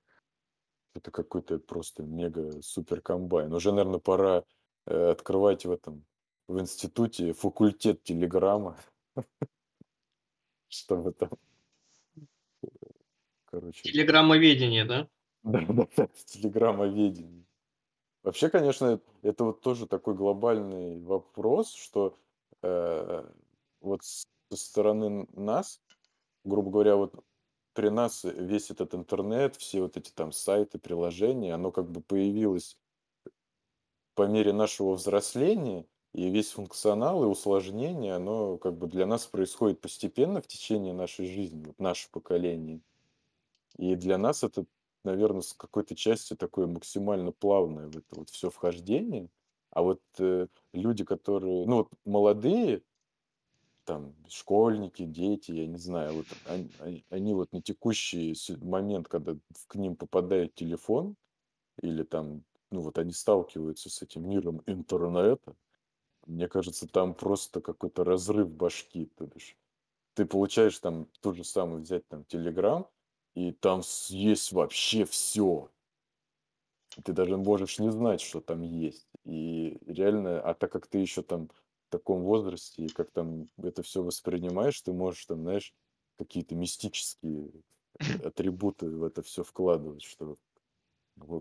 это 0.95 1.11
какой-то 1.11 1.59
просто 1.59 2.03
мега 2.03 2.61
супер 2.61 3.01
комбайн. 3.01 3.53
Уже, 3.53 3.71
наверное, 3.71 3.99
пора 3.99 4.43
э, 4.85 5.11
открывать 5.11 5.65
в 5.65 5.71
этом 5.71 6.05
в 6.47 6.59
институте 6.59 7.33
факультет 7.33 8.03
Телеграма, 8.03 8.77
чтобы 10.67 11.13
там, 11.13 11.31
короче. 13.45 13.83
Телеграммоведение, 13.83 14.85
да? 14.85 15.07
Да, 15.43 15.61
да, 15.69 15.87
да, 15.95 16.07
телеграммоведение. 16.25 17.45
Вообще, 18.23 18.49
конечно, 18.49 19.01
это 19.21 19.43
вот 19.43 19.61
тоже 19.61 19.87
такой 19.87 20.15
глобальный 20.15 20.99
вопрос, 21.01 21.73
что 21.73 22.17
э, 22.61 23.29
вот 23.81 24.01
со 24.03 24.25
стороны 24.51 25.27
нас, 25.33 25.81
грубо 26.45 26.71
говоря, 26.71 26.95
вот 26.95 27.13
при 27.73 27.89
нас 27.89 28.23
весь 28.23 28.71
этот 28.71 28.95
интернет, 28.95 29.55
все 29.55 29.81
вот 29.81 29.97
эти 29.97 30.11
там 30.11 30.31
сайты, 30.31 30.79
приложения, 30.79 31.53
оно 31.53 31.71
как 31.71 31.89
бы 31.89 32.01
появилось 32.01 32.77
по 34.15 34.27
мере 34.27 34.53
нашего 34.53 34.93
взросления, 34.93 35.85
и 36.13 36.29
весь 36.29 36.51
функционал 36.51 37.23
и 37.23 37.27
усложнение, 37.27 38.15
оно 38.15 38.57
как 38.57 38.77
бы 38.77 38.87
для 38.87 39.05
нас 39.07 39.25
происходит 39.25 39.81
постепенно 39.81 40.41
в 40.41 40.47
течение 40.47 40.93
нашей 40.93 41.25
жизни, 41.25 41.65
вот 41.65 41.79
наше 41.79 42.09
поколение. 42.11 42.81
И 43.77 43.95
для 43.95 44.19
нас 44.19 44.43
это 44.43 44.65
наверное, 45.03 45.41
с 45.41 45.53
какой-то 45.53 45.95
части 45.95 46.35
такое 46.35 46.67
максимально 46.67 47.31
плавное 47.31 47.87
в 47.87 47.97
это 47.97 48.15
вот 48.15 48.29
все 48.29 48.49
вхождение. 48.49 49.29
А 49.71 49.81
вот 49.81 50.01
э, 50.19 50.47
люди, 50.71 51.03
которые, 51.03 51.65
ну 51.65 51.77
вот 51.77 51.89
молодые, 52.05 52.83
там, 53.85 54.15
школьники, 54.27 55.05
дети, 55.05 55.51
я 55.51 55.67
не 55.67 55.77
знаю, 55.77 56.13
вот 56.13 56.25
они, 56.45 57.05
они, 57.09 57.33
вот 57.33 57.51
на 57.51 57.61
текущий 57.61 58.35
момент, 58.61 59.07
когда 59.07 59.35
к 59.67 59.75
ним 59.75 59.95
попадает 59.95 60.55
телефон, 60.55 61.15
или 61.81 62.03
там, 62.03 62.43
ну 62.71 62.81
вот 62.81 62.97
они 62.97 63.11
сталкиваются 63.11 63.89
с 63.89 64.01
этим 64.01 64.29
миром 64.29 64.61
интернета, 64.65 65.55
мне 66.25 66.47
кажется, 66.47 66.87
там 66.87 67.13
просто 67.13 67.61
какой-то 67.61 68.03
разрыв 68.03 68.49
башки, 68.49 69.05
то 69.17 69.25
бишь. 69.25 69.57
Ты 70.13 70.25
получаешь 70.25 70.77
там 70.79 71.07
тот 71.21 71.35
же 71.35 71.43
самый 71.43 71.81
взять 71.81 72.07
там 72.07 72.23
Телеграм, 72.25 72.87
и 73.35 73.51
там 73.51 73.81
есть 74.09 74.51
вообще 74.51 75.05
все. 75.05 75.69
Ты 77.03 77.13
даже 77.13 77.37
можешь 77.37 77.79
не 77.79 77.91
знать, 77.91 78.21
что 78.21 78.39
там 78.39 78.61
есть. 78.61 79.07
И 79.25 79.79
реально, 79.87 80.39
а 80.39 80.53
так 80.53 80.71
как 80.71 80.85
ты 80.85 80.99
еще 80.99 81.23
там 81.23 81.49
таком 81.93 82.23
возрасте, 82.23 82.85
и 82.85 82.89
как 82.89 83.11
там 83.11 83.47
это 83.61 83.83
все 83.83 84.01
воспринимаешь, 84.01 84.81
ты 84.81 84.91
можешь 84.91 85.25
там, 85.25 85.43
знаешь, 85.43 85.75
какие-то 86.17 86.55
мистические 86.55 87.51
атрибуты 88.23 88.89
в 88.89 89.03
это 89.03 89.21
все 89.21 89.43
вкладывать, 89.43 90.01
что 90.01 90.37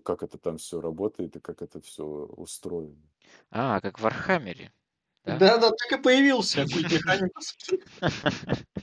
как 0.04 0.22
это 0.22 0.36
там 0.36 0.58
все 0.58 0.82
работает 0.82 1.36
и 1.36 1.40
как 1.40 1.62
это 1.62 1.80
все 1.80 2.04
устроено. 2.04 3.00
А, 3.50 3.80
как 3.80 3.98
в 3.98 4.02
Вархаммере. 4.02 4.74
Да, 5.24 5.38
да, 5.38 5.56
да 5.56 5.70
так 5.70 5.98
и 5.98 6.02
появился. 6.02 6.66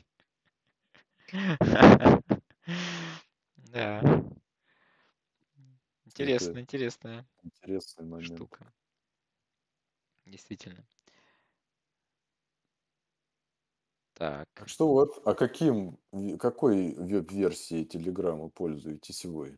Да. 3.71 4.01
Интересно, 6.05 6.59
интересная 6.59 7.27
Интересный 7.43 8.05
момент. 8.05 8.33
штука. 8.33 8.73
Действительно. 10.25 10.87
Так. 14.19 14.49
Так 14.53 14.67
что 14.67 14.89
вот, 14.89 15.21
а 15.23 15.33
каким, 15.33 15.97
какой 16.37 16.93
веб-версией 16.93 17.85
Телеграма 17.85 18.49
пользуетесь 18.49 19.23
вы? 19.23 19.57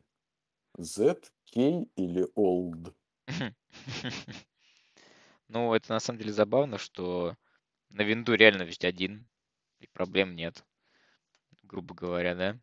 Z, 0.78 1.20
K 1.51 1.88
или 1.95 2.28
Old? 2.36 2.93
Ну, 5.47 5.74
это 5.74 5.91
на 5.91 5.99
самом 5.99 6.20
деле 6.20 6.32
забавно, 6.32 6.78
что 6.78 7.36
на 7.89 8.03
винду 8.03 8.36
реально 8.36 8.64
ведь 8.64 8.86
один, 8.86 9.28
и 9.80 9.88
проблем 9.88 10.34
нет, 10.34 10.64
грубо 11.64 11.93
говоря, 11.93 12.36
да? 12.36 12.59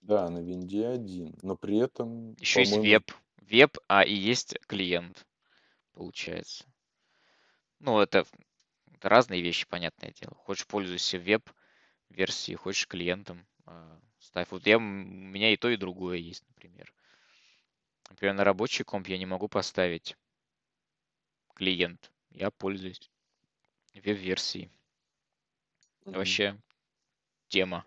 Да, 0.00 0.30
на 0.30 0.38
винде 0.38 0.86
один, 0.86 1.34
но 1.42 1.56
при 1.56 1.78
этом, 1.78 2.34
Еще 2.34 2.60
есть 2.60 2.76
веб. 2.76 3.10
Веб, 3.40 3.78
а 3.88 4.04
и 4.04 4.14
есть 4.14 4.56
клиент, 4.68 5.26
получается. 5.92 6.66
Ну, 7.80 7.98
это, 7.98 8.24
это 9.02 9.08
разные 9.08 9.42
вещи, 9.42 9.66
понятное 9.66 10.12
дело. 10.12 10.32
Хочешь 10.36 10.64
пользуйся 10.64 11.18
веб-версией, 11.18 12.54
хочешь 12.56 12.86
клиентом. 12.86 13.44
а, 13.66 13.98
Ставь. 14.20 14.52
Вот 14.52 14.64
я, 14.64 14.76
у 14.76 14.80
меня 14.80 15.52
и 15.52 15.56
то, 15.56 15.68
и 15.68 15.76
другое 15.76 16.18
есть, 16.18 16.44
например. 16.50 16.94
Например, 18.08 18.34
на 18.36 18.44
рабочий 18.44 18.84
комп 18.84 19.08
я 19.08 19.18
не 19.18 19.26
могу 19.26 19.48
поставить 19.48 20.16
клиент. 21.52 22.12
Я 22.30 22.52
пользуюсь 22.52 23.10
веб-версией. 23.92 24.70
Мгм. 26.06 26.14
Вообще 26.14 26.60
тема. 27.48 27.84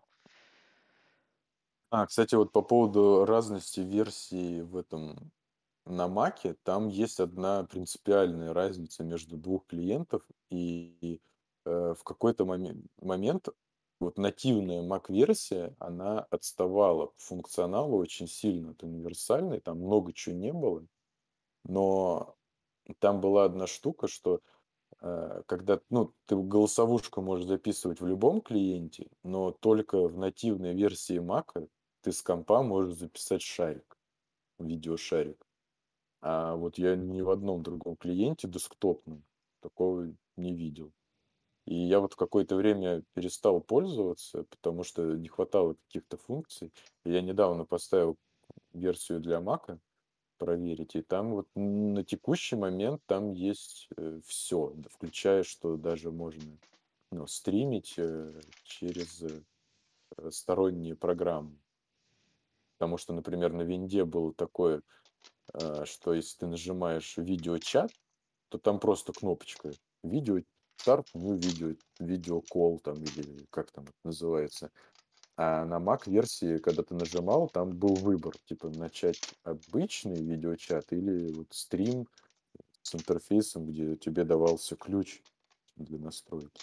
А, 1.92 2.06
кстати, 2.08 2.36
вот 2.36 2.52
по 2.52 2.62
поводу 2.62 3.24
разности 3.24 3.80
версий 3.80 4.62
в 4.64 4.76
этом 4.76 5.32
на 5.86 6.08
Маке, 6.08 6.56
там 6.64 6.88
есть 6.88 7.20
одна 7.20 7.64
принципиальная 7.64 8.54
разница 8.54 9.04
между 9.04 9.38
двух 9.38 9.68
клиентов, 9.68 10.24
и 10.50 11.22
э, 11.66 11.94
в 11.98 12.04
какой-то 12.04 12.46
момент, 12.46 12.86
момент 13.02 13.50
вот 14.00 14.18
нативная 14.18 14.82
Mac-версия, 14.82 15.76
она 15.80 16.22
отставала 16.30 17.08
по 17.08 17.18
функционалу 17.18 17.98
очень 17.98 18.28
сильно 18.28 18.72
от 18.72 18.84
универсальной, 18.84 19.62
там 19.62 19.80
много 19.80 20.14
чего 20.14 20.36
не 20.36 20.52
было, 20.52 20.86
но 21.64 22.36
там 23.00 23.22
была 23.22 23.46
одна 23.46 23.68
штука, 23.68 24.08
что 24.08 24.42
э, 25.02 25.44
когда, 25.48 25.80
ну, 25.90 26.14
ты 26.26 26.36
голосовушку 26.36 27.22
можешь 27.22 27.48
записывать 27.48 28.02
в 28.02 28.06
любом 28.06 28.42
клиенте, 28.42 29.08
но 29.24 29.52
только 29.52 30.08
в 30.08 30.18
нативной 30.18 30.74
версии 30.74 31.20
Mac 31.20 31.68
ты 32.02 32.12
с 32.12 32.22
компа 32.22 32.62
можешь 32.62 32.96
записать 32.96 33.42
шарик, 33.42 33.98
видеошарик. 34.60 35.46
А 36.22 36.56
вот 36.56 36.78
я 36.78 36.96
ни 36.96 37.22
в 37.22 37.30
одном 37.30 37.64
другом 37.64 37.96
клиенте 37.96 38.48
десктопном 38.48 39.24
такого 39.62 40.14
не 40.38 40.54
видел. 40.54 40.94
И 41.66 41.76
я 41.76 42.00
вот 42.00 42.14
в 42.14 42.16
какое-то 42.16 42.56
время 42.56 43.04
перестал 43.14 43.60
пользоваться, 43.60 44.44
потому 44.50 44.84
что 44.84 45.16
не 45.16 45.28
хватало 45.28 45.76
каких-то 45.88 46.18
функций. 46.18 46.72
И 47.04 47.12
я 47.12 47.22
недавно 47.22 47.66
поставил 47.66 48.18
версию 48.72 49.20
для 49.20 49.40
Mac 49.40 49.80
проверить, 50.38 50.96
и 50.96 51.02
там 51.02 51.32
вот 51.32 51.48
на 51.56 52.04
текущий 52.04 52.56
момент 52.56 53.02
там 53.06 53.32
есть 53.32 53.88
э, 53.98 54.20
все, 54.26 54.76
включая, 54.92 55.44
что 55.44 55.78
даже 55.78 56.12
можно 56.12 56.58
ну, 57.12 57.26
стримить 57.26 57.96
э, 57.98 58.40
через 58.64 59.24
э, 59.24 60.30
сторонние 60.30 60.96
программы. 60.96 61.58
Потому 62.78 62.98
что, 62.98 63.14
например, 63.14 63.54
на 63.54 63.62
винде 63.62 64.04
было 64.04 64.34
такое, 64.34 64.82
что 65.86 66.14
если 66.14 66.40
ты 66.40 66.48
нажимаешь 66.48 67.16
видеочат, 67.16 67.90
то 68.50 68.58
там 68.58 68.80
просто 68.80 69.14
кнопочка 69.14 69.72
видео 70.10 70.40
старт, 70.78 71.08
ну, 71.14 71.36
видео, 71.36 71.76
видеокол 72.00 72.80
там, 72.80 72.96
или 73.04 73.46
как 73.50 73.72
там 73.72 73.86
это 73.86 73.94
называется. 74.04 74.72
А 75.38 75.66
на 75.66 75.80
Mac 75.80 76.10
версии, 76.10 76.60
когда 76.60 76.84
ты 76.84 76.96
нажимал, 76.96 77.50
там 77.50 77.72
был 77.72 77.96
выбор, 77.96 78.34
типа 78.46 78.70
начать 78.70 79.20
обычный 79.44 80.22
видеочат 80.22 80.94
или 80.94 81.34
вот 81.34 81.48
стрим 81.52 82.08
с 82.84 82.96
интерфейсом, 82.96 83.68
где 83.68 83.96
тебе 83.98 84.24
давался 84.24 84.76
ключ 84.76 85.22
для 85.76 85.98
настройки. 85.98 86.62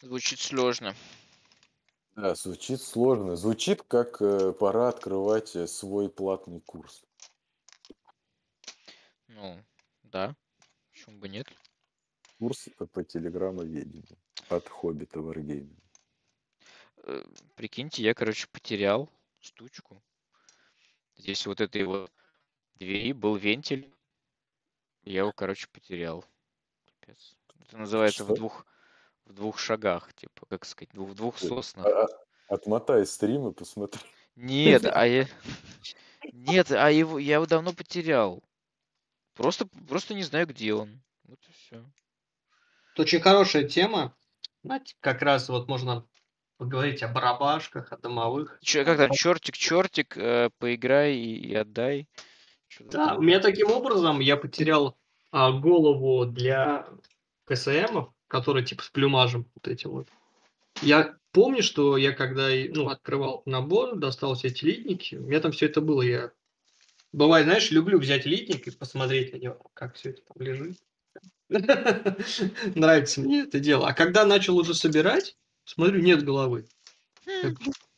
Звучит 0.00 0.40
сложно. 0.40 0.94
Да, 2.16 2.34
звучит 2.34 2.80
сложно. 2.80 3.36
Звучит 3.36 3.82
как 3.82 4.22
э, 4.22 4.52
пора 4.52 4.88
открывать 4.88 5.54
э, 5.54 5.66
свой 5.66 6.08
платный 6.08 6.60
курс. 6.60 7.02
Ну, 9.40 9.58
да. 10.02 10.36
Почему 10.92 11.18
бы 11.18 11.28
нет? 11.30 11.46
Курс 12.38 12.68
по 12.92 13.02
телеграммоведению 13.02 14.18
от 14.50 14.68
Хоббита 14.68 15.20
Варгейма. 15.22 15.74
Э, 17.04 17.24
Прикиньте, 17.54 18.02
я, 18.02 18.12
короче, 18.12 18.46
потерял 18.52 19.08
штучку. 19.38 20.02
Здесь 21.16 21.46
вот 21.46 21.62
этой 21.62 21.84
вот 21.84 22.12
двери 22.74 23.12
был 23.12 23.36
вентиль. 23.36 23.90
Я 25.04 25.20
его, 25.20 25.32
короче, 25.32 25.68
потерял. 25.68 26.22
Капец. 27.00 27.34
Это 27.60 27.78
называется 27.78 28.24
в 28.24 28.26
Что? 28.26 28.36
двух 28.36 28.66
в 29.24 29.32
двух 29.32 29.58
шагах, 29.58 30.12
типа, 30.14 30.44
как 30.46 30.66
сказать, 30.66 30.92
в 30.92 31.14
двух 31.14 31.38
соснах. 31.38 31.86
а- 31.86 32.04
а- 32.04 32.54
Отмотай 32.54 33.06
стрим 33.06 33.48
и 33.48 33.52
посмотри. 33.52 34.00
Нет, 34.34 34.84
а 34.84 35.06
я... 35.06 35.26
Нет, 36.32 36.72
а 36.72 36.90
его 36.90 37.18
я 37.18 37.36
его 37.36 37.46
давно 37.46 37.72
потерял. 37.72 38.42
Просто, 39.34 39.66
просто 39.88 40.14
не 40.14 40.22
знаю, 40.22 40.46
где 40.46 40.74
он. 40.74 41.02
Вот 41.24 41.38
и 41.48 41.52
все. 41.52 41.84
Это 42.92 43.02
очень 43.02 43.20
хорошая 43.20 43.64
тема. 43.64 44.14
Знаете, 44.62 44.94
как 45.00 45.22
раз 45.22 45.48
вот 45.48 45.68
можно 45.68 46.06
поговорить 46.58 47.02
о 47.02 47.08
барабашках, 47.08 47.92
о 47.92 47.96
домовых. 47.96 48.58
Че, 48.62 48.84
как 48.84 48.98
там, 48.98 49.10
чертик, 49.12 49.56
чертик, 49.56 50.16
э, 50.16 50.50
поиграй 50.58 51.14
и, 51.14 51.36
и 51.36 51.54
отдай. 51.54 52.06
Чё-то 52.68 52.90
Да, 52.90 53.14
у 53.14 53.22
меня 53.22 53.40
таким 53.40 53.70
образом 53.70 54.20
я 54.20 54.36
потерял 54.36 54.98
а, 55.30 55.52
голову 55.52 56.26
для 56.26 56.86
КСМов, 57.46 58.12
которые 58.28 58.64
типа 58.64 58.82
с 58.82 58.90
плюмажем 58.90 59.50
вот 59.54 59.68
эти 59.68 59.86
вот. 59.86 60.08
Я 60.82 61.16
помню, 61.32 61.62
что 61.62 61.96
я 61.96 62.12
когда 62.12 62.48
ну, 62.74 62.88
открывал 62.88 63.42
набор, 63.46 63.96
достал 63.96 64.34
все 64.34 64.48
эти 64.48 64.64
литники, 64.64 65.14
у 65.16 65.22
меня 65.22 65.40
там 65.40 65.52
все 65.52 65.66
это 65.66 65.80
было. 65.80 66.02
Я 66.02 66.32
бывает, 67.12 67.46
знаешь, 67.46 67.70
люблю 67.70 67.98
взять 67.98 68.26
литник 68.26 68.66
и 68.66 68.70
посмотреть 68.70 69.32
на 69.32 69.38
него, 69.38 69.70
как 69.74 69.94
все 69.94 70.10
это 70.10 70.22
там 70.22 70.42
лежит. 70.42 70.78
Нравится 72.74 73.20
мне 73.20 73.42
это 73.42 73.58
дело. 73.58 73.88
А 73.88 73.94
когда 73.94 74.24
начал 74.24 74.56
уже 74.56 74.74
собирать, 74.74 75.36
смотрю, 75.64 76.00
нет 76.00 76.24
головы. 76.24 76.66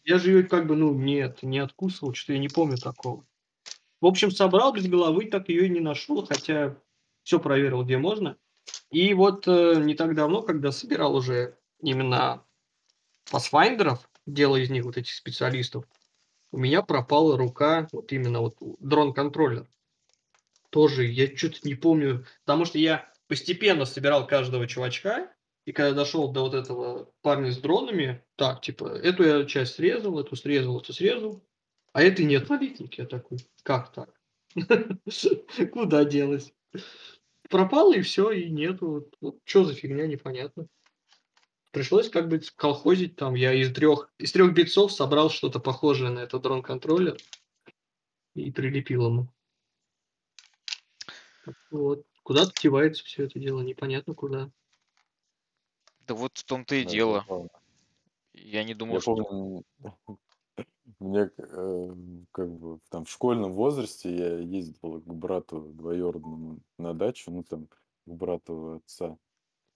Я 0.05 0.19
же 0.19 0.31
ее 0.31 0.43
как 0.45 0.67
бы, 0.67 0.75
ну, 0.75 0.95
нет, 0.95 1.43
не 1.43 1.59
откусывал, 1.59 2.15
что 2.15 2.33
я 2.33 2.39
не 2.39 2.49
помню 2.49 2.77
такого. 2.77 3.25
В 4.01 4.07
общем, 4.07 4.33
собрал 4.33 4.73
без 4.73 4.89
головы, 4.89 5.27
так 5.27 5.49
ее 5.49 5.67
и 5.67 5.71
не 5.71 5.81
нашел, 5.81 6.27
хотя 6.27 6.77
все 7.23 7.39
проверил, 7.39 7.85
где 7.85 7.99
можно. 7.99 8.37
И 8.91 9.15
вот 9.15 9.47
э, 9.47 9.77
не 9.77 9.95
так 9.95 10.15
давно, 10.15 10.43
когда 10.43 10.73
собирал 10.73 11.15
уже 11.15 11.57
именно 11.81 12.45
Pathfinder, 13.31 13.99
делая 14.27 14.63
из 14.63 14.71
них 14.71 14.85
вот 14.85 14.97
этих 14.97 15.15
специалистов, 15.15 15.85
у 16.53 16.59
меня 16.59 16.83
пропала 16.83 17.37
рука, 17.37 17.89
вот 17.93 18.13
именно 18.13 18.41
вот 18.41 18.57
дрон-контроллер. 18.79 19.67
Тоже 20.71 21.05
я 21.07 21.35
что-то 21.37 21.67
не 21.67 21.75
помню, 21.75 22.25
потому 22.45 22.67
что 22.67 22.79
я 22.79 23.11
постепенно 23.27 23.85
собирал 23.87 24.27
каждого 24.27 24.67
чувачка, 24.69 25.33
и 25.65 25.73
когда 25.73 25.93
дошел 25.93 26.31
до 26.31 26.43
вот 26.43 26.55
этого 26.55 27.11
парня 27.23 27.51
с 27.51 27.57
дронами, 27.57 28.23
так, 28.37 28.61
типа, 28.61 28.87
эту 28.87 29.25
я 29.25 29.45
часть 29.45 29.75
срезал, 29.75 30.19
эту 30.19 30.37
срезал, 30.37 30.81
эту 30.81 30.93
срезал, 30.93 31.43
а 31.93 32.03
этой 32.03 32.25
нет 32.25 32.49
на 32.49 32.59
литнике. 32.59 33.03
Я 33.03 33.09
такой, 33.09 33.39
как 33.63 33.93
так? 33.93 34.11
Куда 35.73 36.05
делась? 36.05 36.53
Пропало 37.49 37.95
и 37.95 38.03
все, 38.03 38.31
и 38.31 38.51
нету. 38.51 39.11
Что 39.45 39.65
за 39.65 39.75
фигня, 39.75 40.07
непонятно. 40.07 40.67
Пришлось 41.73 42.09
как 42.09 42.29
бы 42.29 42.41
колхозить 42.55 43.17
там. 43.17 43.35
Я 43.35 43.53
из 43.53 43.75
трех, 43.75 44.13
из 44.19 44.31
трех 44.31 44.55
битцов 44.55 44.93
собрал 44.93 45.31
что-то 45.31 45.59
похожее 45.59 46.11
на 46.11 46.21
этот 46.21 46.43
дрон-контроллер 46.43 47.17
и 48.35 48.53
прилепил 48.53 49.07
ему. 49.07 49.29
Вот. 51.71 52.07
Куда-то 52.23 52.53
девается 52.63 53.03
все 53.05 53.25
это 53.25 53.41
дело, 53.41 53.63
непонятно 53.63 54.15
куда. 54.15 54.51
Да 56.07 56.15
вот 56.15 56.39
в 56.39 56.45
том-то 56.45 56.77
и 56.77 56.85
Да, 56.85 56.91
дело. 56.91 57.49
Я 58.33 58.65
не 58.65 58.75
думал, 58.75 58.95
Я 58.95 59.01
что... 59.01 59.17
помню, 59.17 59.65
мне 61.01 61.31
э, 61.37 61.95
как 62.31 62.51
бы 62.51 62.79
там 62.91 63.05
в 63.05 63.11
школьном 63.11 63.53
возрасте 63.55 64.15
я 64.15 64.39
ездил 64.39 65.01
к 65.01 65.15
брату 65.15 65.73
двоюродному 65.75 66.61
на 66.79 66.95
дачу, 66.95 67.31
ну 67.31 67.43
там 67.43 67.67
к 67.67 67.79
брату 68.07 68.77
отца. 68.77 69.17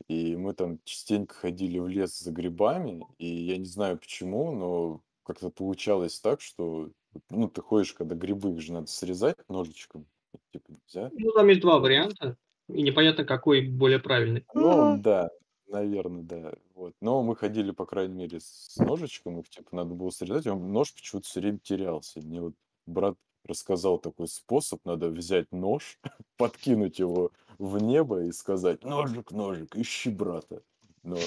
И 0.09 0.37
мы 0.37 0.55
там 0.55 0.79
частенько 0.85 1.35
ходили 1.35 1.79
в 1.79 1.89
лес 1.89 2.19
за 2.19 2.31
грибами, 2.31 3.07
и 3.19 3.27
я 3.27 3.57
не 3.57 3.65
знаю 3.65 3.99
почему, 3.99 4.53
но 4.53 5.01
как-то 5.25 5.51
получалось 5.51 6.21
так, 6.21 6.41
что 6.41 6.91
ну, 7.31 7.49
ты 7.49 7.61
ходишь, 7.61 7.93
когда 7.93 8.15
грибы, 8.15 8.51
их 8.51 8.61
же 8.61 8.73
надо 8.73 8.87
срезать 8.87 9.37
ножичком, 9.49 10.07
типа 10.53 10.71
нельзя. 10.71 11.11
Ну, 11.13 11.33
там 11.33 11.49
есть 11.49 11.61
два 11.61 11.79
варианта, 11.79 12.37
и 12.69 12.83
непонятно, 12.83 13.25
какой 13.25 13.67
более 13.67 13.99
правильный. 13.99 14.45
Ну, 14.55 14.99
да, 14.99 15.31
наверное, 15.67 16.23
да. 16.23 16.55
Вот. 16.75 16.95
Но 17.01 17.23
мы 17.23 17.37
ходили, 17.37 17.71
по 17.71 17.87
крайней 17.87 18.15
мере, 18.15 18.39
с 18.41 18.77
ножичком, 18.77 19.41
их 19.41 19.49
типа 19.49 19.75
надо 19.75 19.95
было 19.95 20.11
срезать, 20.11 20.47
он- 20.47 20.73
нож 20.73 20.95
почему-то 20.95 21.27
все 21.27 21.41
время 21.41 21.59
терялся. 21.59 22.21
И 22.21 22.23
Мне 22.23 22.41
вот 22.41 22.55
брат 22.87 23.17
рассказал 23.45 23.99
такой 23.99 24.29
способ, 24.29 24.85
надо 24.85 25.09
взять 25.09 25.51
нож, 25.53 25.99
подкинуть 26.37 26.99
его 26.99 27.33
в 27.59 27.79
небо 27.79 28.23
и 28.23 28.33
сказать, 28.33 28.85
ножик, 28.85 29.31
ножик, 29.33 29.77
ищи 29.77 30.11
брата. 30.11 30.63
Но 31.03 31.19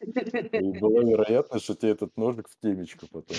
и 0.00 0.78
была 0.78 1.02
вероятность, 1.02 1.64
что 1.64 1.74
тебе 1.74 1.92
этот 1.92 2.16
ножик 2.16 2.48
в 2.48 2.58
темечко 2.60 3.06
потом 3.06 3.36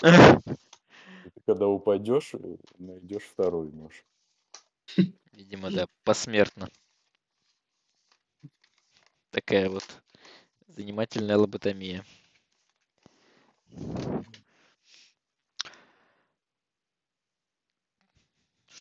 ты 0.00 1.40
когда 1.46 1.66
упадешь, 1.66 2.32
найдешь 2.78 3.24
второй 3.24 3.70
нож. 3.70 4.04
Видимо, 5.32 5.70
да, 5.70 5.86
посмертно. 6.04 6.68
Такая 9.30 9.68
вот 9.68 9.84
занимательная 10.66 11.36
лоботомия. 11.36 12.04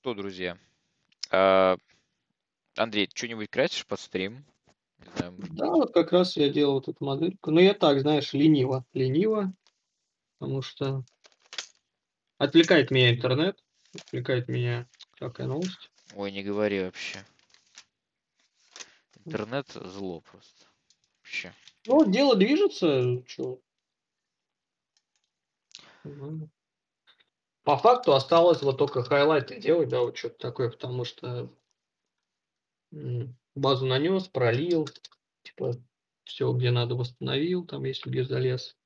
Что, 0.02 0.14
друзья? 0.14 0.58
а, 1.30 1.76
Андрей, 2.78 3.10
что-нибудь 3.14 3.50
красишь 3.50 3.86
под 3.86 4.00
стрим? 4.00 4.46
Не 5.00 5.12
знаю, 5.12 5.34
может 5.34 5.54
Да, 5.56 5.68
вот 5.72 5.94
как 5.94 6.14
раз 6.14 6.38
я 6.38 6.48
делал 6.48 6.76
вот 6.76 6.88
эту 6.88 7.04
модельку. 7.04 7.52
Но 7.52 7.60
я 7.60 7.74
так, 7.74 8.00
знаешь, 8.00 8.32
лениво. 8.32 8.86
Лениво, 8.94 9.52
потому 10.38 10.62
что 10.62 11.04
отвлекает 12.38 12.92
меня 12.92 13.14
интернет, 13.14 13.62
отвлекает 13.94 14.48
меня 14.48 14.88
всякая 15.16 15.48
новость. 15.48 15.92
Ой, 16.16 16.32
не 16.32 16.44
говори 16.44 16.82
вообще. 16.82 17.26
Интернет 19.26 19.68
зло 19.68 20.22
просто. 20.22 20.66
Вообще. 21.18 21.54
Ну, 21.88 22.10
дело 22.10 22.38
движется, 22.38 23.22
что. 23.28 23.60
По 27.64 27.78
факту 27.78 28.14
осталось 28.14 28.62
вот 28.62 28.78
только 28.78 29.04
хайлайты 29.04 29.60
делать, 29.60 29.90
да, 29.90 30.02
вот 30.02 30.18
что-то 30.18 30.38
такое, 30.38 30.70
потому 30.70 31.06
что 31.06 31.54
базу 33.56 33.86
нанес, 33.86 34.28
пролил, 34.28 34.88
типа 35.44 35.74
все, 36.24 36.52
где 36.54 36.72
надо, 36.72 36.96
восстановил, 36.96 37.66
там, 37.66 37.84
если 37.86 38.10
где 38.10 38.24
залез. 38.24 38.78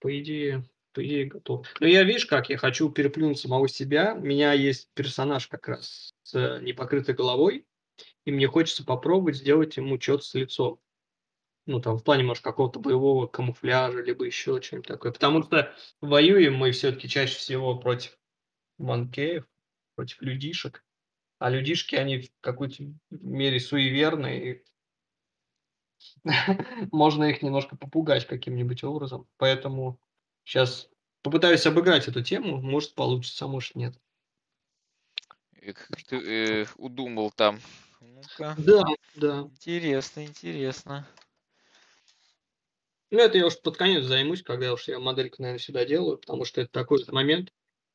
По 0.00 0.16
идее, 0.20 0.68
по 0.92 1.04
идее 1.04 1.26
готов. 1.26 1.66
Но 1.80 1.86
я, 1.86 2.04
видишь, 2.04 2.26
как 2.26 2.50
я 2.50 2.56
хочу 2.56 2.90
переплюнуть 2.90 3.40
самого 3.40 3.68
себя. 3.68 4.14
У 4.14 4.20
меня 4.20 4.52
есть 4.52 4.90
персонаж 4.94 5.48
как 5.48 5.68
раз 5.68 6.14
с 6.22 6.60
непокрытой 6.60 7.14
головой, 7.14 7.66
и 8.24 8.30
мне 8.30 8.46
хочется 8.46 8.84
попробовать 8.84 9.36
сделать 9.36 9.76
ему 9.76 10.00
что-то 10.00 10.24
с 10.24 10.34
лицом. 10.34 10.80
Ну, 11.68 11.80
там, 11.82 11.98
в 11.98 12.02
плане, 12.02 12.24
может, 12.24 12.42
какого-то 12.42 12.80
боевого 12.80 13.26
камуфляжа, 13.26 14.00
либо 14.00 14.24
еще 14.24 14.62
что-нибудь 14.62 14.88
такое. 14.88 15.12
Потому 15.12 15.42
что 15.42 15.70
воюем 16.00 16.56
мы 16.56 16.70
все-таки 16.72 17.10
чаще 17.10 17.36
всего 17.36 17.78
против 17.78 18.18
манкеев, 18.78 19.44
против 19.94 20.22
людишек. 20.22 20.82
А 21.38 21.50
людишки, 21.50 21.94
они 21.94 22.22
в 22.22 22.30
какой-то 22.40 22.84
мере 23.10 23.60
суеверные. 23.60 24.50
и 24.50 24.64
Можно 26.90 27.24
их 27.24 27.42
немножко 27.42 27.76
попугать 27.76 28.26
каким-нибудь 28.26 28.82
образом. 28.82 29.28
Поэтому 29.36 30.00
сейчас 30.44 30.88
попытаюсь 31.20 31.66
обыграть 31.66 32.08
эту 32.08 32.22
тему. 32.22 32.62
Может, 32.62 32.94
получится, 32.94 33.44
а 33.44 33.48
может, 33.48 33.74
нет. 33.74 33.94
Как 35.52 36.02
ты 36.08 36.62
э, 36.62 36.66
удумал 36.78 37.30
там? 37.30 37.60
Ну-ка. 38.00 38.54
Да, 38.56 38.84
да. 39.16 39.40
Интересно, 39.40 40.24
интересно. 40.24 41.06
Ну, 43.10 43.20
это 43.20 43.38
я 43.38 43.46
уж 43.46 43.58
под 43.60 43.76
конец 43.76 44.04
займусь, 44.04 44.42
когда 44.42 44.72
уж 44.72 44.88
я 44.88 44.98
модельку, 44.98 45.40
наверное, 45.40 45.58
сюда 45.58 45.84
делаю, 45.84 46.18
потому 46.18 46.44
что 46.44 46.60
это 46.60 46.70
такой 46.70 46.98
вот 46.98 47.10
момент. 47.12 47.52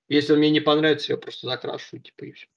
Если 0.08 0.34
он 0.34 0.40
мне 0.40 0.50
не 0.50 0.60
понравится, 0.60 1.14
я 1.14 1.18
просто 1.18 1.48
закрашу, 1.48 2.00
типа, 2.00 2.26
и 2.26 2.32
все. 2.32 2.48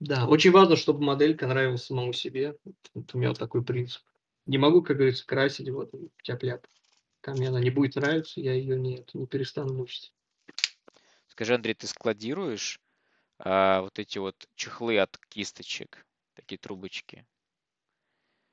Да, 0.00 0.26
очень 0.26 0.52
важно, 0.52 0.76
чтобы 0.76 1.02
моделька 1.02 1.46
нравилась 1.46 1.84
самому 1.84 2.12
себе. 2.12 2.56
Вот 2.94 3.14
у 3.14 3.18
меня 3.18 3.30
вот 3.30 3.38
такой 3.38 3.64
принцип. 3.64 4.02
Не 4.46 4.56
могу, 4.56 4.80
как 4.82 4.96
говорится, 4.96 5.26
красить 5.26 5.68
вот 5.70 5.90
тяп-ляп. 6.22 6.66
Пока 7.20 7.32
мне 7.32 7.48
она 7.48 7.60
не 7.60 7.70
будет 7.70 7.96
нравиться, 7.96 8.40
я 8.40 8.54
ее 8.54 8.78
не, 8.78 8.98
это, 8.98 9.18
не 9.18 9.26
перестану 9.26 9.74
мучить. 9.74 10.12
Скажи, 11.26 11.54
Андрей, 11.54 11.74
ты 11.74 11.86
складируешь 11.86 12.80
а, 13.38 13.82
вот 13.82 13.98
эти 13.98 14.18
вот 14.18 14.48
чехлы 14.54 14.98
от 14.98 15.18
кисточек, 15.28 16.06
такие 16.34 16.58
трубочки? 16.58 17.26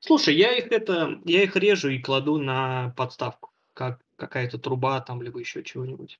Слушай, 0.06 0.36
я 0.36 0.56
их 0.56 0.72
это, 0.72 1.20
я 1.26 1.42
их 1.42 1.56
режу 1.56 1.90
и 1.90 1.98
кладу 1.98 2.38
на 2.38 2.94
подставку, 2.96 3.50
как 3.74 4.00
какая-то 4.18 4.60
труба 4.60 5.02
там, 5.02 5.24
либо 5.24 5.40
еще 5.40 5.64
чего-нибудь. 5.64 6.20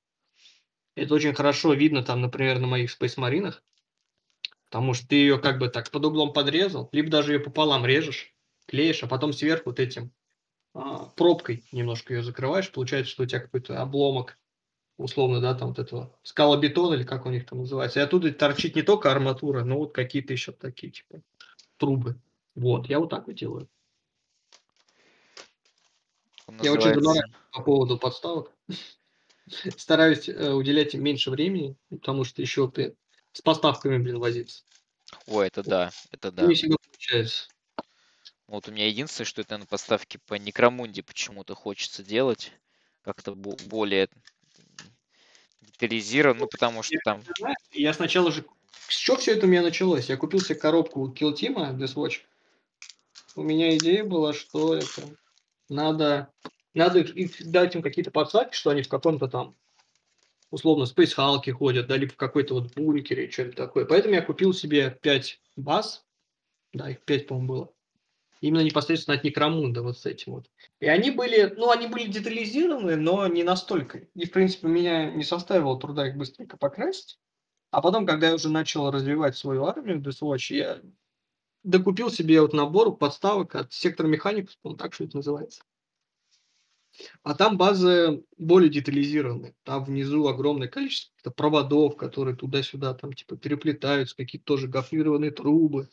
Это 0.96 1.14
очень 1.14 1.34
хорошо 1.34 1.72
видно 1.72 2.02
там, 2.02 2.20
например, 2.20 2.58
на 2.58 2.66
моих 2.66 2.90
Space 2.90 3.16
Marine, 3.16 3.54
потому 4.64 4.92
что 4.92 5.06
ты 5.06 5.14
ее 5.14 5.38
как 5.38 5.60
бы 5.60 5.68
так 5.68 5.88
под 5.92 6.04
углом 6.04 6.32
подрезал, 6.32 6.88
либо 6.90 7.10
даже 7.10 7.34
ее 7.34 7.38
пополам 7.38 7.86
режешь, 7.86 8.34
клеишь, 8.66 9.04
а 9.04 9.06
потом 9.06 9.32
сверху 9.32 9.70
вот 9.70 9.78
этим 9.78 10.10
а, 10.74 11.04
пробкой 11.16 11.62
немножко 11.70 12.12
ее 12.12 12.24
закрываешь, 12.24 12.72
получается, 12.72 13.12
что 13.12 13.22
у 13.22 13.26
тебя 13.26 13.38
какой-то 13.38 13.80
обломок, 13.80 14.36
условно, 14.98 15.40
да, 15.40 15.54
там 15.54 15.68
вот 15.68 15.78
этого 15.78 16.12
скалобетона 16.24 16.94
или 16.94 17.04
как 17.04 17.24
у 17.24 17.30
них 17.30 17.46
там 17.46 17.60
называется, 17.60 18.00
и 18.00 18.02
оттуда 18.02 18.32
торчит 18.32 18.74
не 18.74 18.82
только 18.82 19.12
арматура, 19.12 19.62
но 19.62 19.78
вот 19.78 19.92
какие-то 19.92 20.32
еще 20.32 20.50
такие, 20.50 20.90
типа, 20.90 21.22
трубы. 21.76 22.20
Вот, 22.56 22.88
я 22.88 22.98
вот 22.98 23.10
так 23.10 23.28
вот 23.28 23.36
делаю. 23.36 23.68
Он 26.46 26.60
Я 26.62 26.72
очень 26.72 26.94
заморачиваюсь 26.94 27.34
по 27.52 27.62
поводу 27.62 27.98
подставок. 27.98 28.52
Стараюсь 29.76 30.28
э, 30.28 30.52
уделять 30.52 30.94
им 30.94 31.02
меньше 31.02 31.30
времени, 31.30 31.76
потому 31.90 32.24
что 32.24 32.42
еще 32.42 32.70
ты 32.70 32.96
с 33.32 33.42
поставками, 33.42 33.98
блин, 33.98 34.18
возиться. 34.18 34.62
Ой, 35.26 35.46
это 35.48 35.62
да, 35.62 35.90
это 36.10 36.32
да. 36.32 36.46
Не 36.46 36.54
всегда 36.54 36.76
получается. 36.82 37.48
Вот 38.46 38.68
у 38.68 38.72
меня 38.72 38.86
единственное, 38.86 39.26
что 39.26 39.40
это 39.40 39.58
на 39.58 39.66
поставке 39.66 40.18
по 40.26 40.34
Некромунде 40.34 41.02
почему-то 41.02 41.54
хочется 41.54 42.04
делать. 42.04 42.52
Как-то 43.02 43.34
бо- 43.34 43.56
более 43.66 44.08
детализированно, 45.60 46.40
ну 46.40 46.46
потому 46.46 46.82
что 46.82 46.96
там... 47.04 47.22
Я 47.72 47.92
сначала 47.92 48.30
же... 48.30 48.44
С 48.88 48.96
чего 48.96 49.16
все 49.16 49.32
это 49.32 49.46
у 49.46 49.48
меня 49.48 49.62
началось? 49.62 50.08
Я 50.08 50.16
купил 50.16 50.40
себе 50.40 50.54
коробку 50.54 51.08
Kill 51.08 51.34
Team 51.34 51.76
Death 51.76 51.94
Watch. 51.94 52.20
У 53.34 53.42
меня 53.42 53.76
идея 53.76 54.04
была, 54.04 54.32
что 54.32 54.74
это... 54.74 55.02
Надо, 55.68 56.32
надо 56.74 57.00
их- 57.00 57.16
их 57.16 57.50
дать 57.50 57.74
им 57.74 57.82
какие-то 57.82 58.10
подсадки, 58.10 58.54
что 58.54 58.70
они 58.70 58.82
в 58.82 58.88
каком-то 58.88 59.28
там 59.28 59.56
условно 60.50 60.84
Space 60.84 61.16
Hulk 61.16 61.50
ходят, 61.52 61.86
да, 61.86 61.96
либо 61.96 62.12
в 62.12 62.16
какой-то 62.16 62.54
вот 62.54 62.74
бункере, 62.74 63.30
что-нибудь 63.30 63.56
такое. 63.56 63.84
Поэтому 63.84 64.14
я 64.14 64.22
купил 64.22 64.52
себе 64.52 64.98
5 65.02 65.40
баз, 65.56 66.04
да, 66.72 66.90
их 66.90 67.02
5, 67.04 67.26
по-моему, 67.26 67.48
было. 67.48 67.72
Именно 68.40 68.62
непосредственно 68.62 69.16
от 69.16 69.24
Некромунда 69.24 69.82
вот 69.82 69.98
с 69.98 70.06
этим 70.06 70.34
вот. 70.34 70.46
И 70.80 70.86
они 70.86 71.10
были, 71.10 71.54
ну, 71.56 71.70
они 71.70 71.86
были 71.86 72.06
детализированы, 72.06 72.96
но 72.96 73.26
не 73.28 73.42
настолько. 73.42 74.06
И, 74.14 74.26
в 74.26 74.30
принципе, 74.30 74.68
меня 74.68 75.10
не 75.10 75.24
составило 75.24 75.80
труда 75.80 76.08
их 76.08 76.16
быстренько 76.16 76.56
покрасить. 76.58 77.18
А 77.70 77.80
потом, 77.80 78.06
когда 78.06 78.28
я 78.28 78.34
уже 78.34 78.50
начал 78.50 78.90
развивать 78.90 79.36
свою 79.36 79.64
армию 79.64 80.00
Death 80.00 80.20
Watch, 80.22 80.54
я 80.54 80.80
докупил 81.66 82.10
себе 82.10 82.40
вот 82.40 82.52
набор 82.52 82.96
подставок 82.96 83.54
от 83.56 83.72
Сектор 83.72 84.06
Механикус, 84.06 84.56
по 84.62 84.74
так 84.74 84.94
что 84.94 85.04
это 85.04 85.16
называется. 85.16 85.62
А 87.22 87.34
там 87.34 87.58
базы 87.58 88.24
более 88.38 88.70
детализированные. 88.70 89.54
Там 89.64 89.84
внизу 89.84 90.26
огромное 90.28 90.68
количество 90.68 91.30
проводов, 91.30 91.96
которые 91.96 92.36
туда-сюда 92.36 92.94
там 92.94 93.12
типа 93.12 93.36
переплетаются, 93.36 94.16
какие-то 94.16 94.46
тоже 94.46 94.68
гофрированные 94.68 95.30
трубы, 95.30 95.88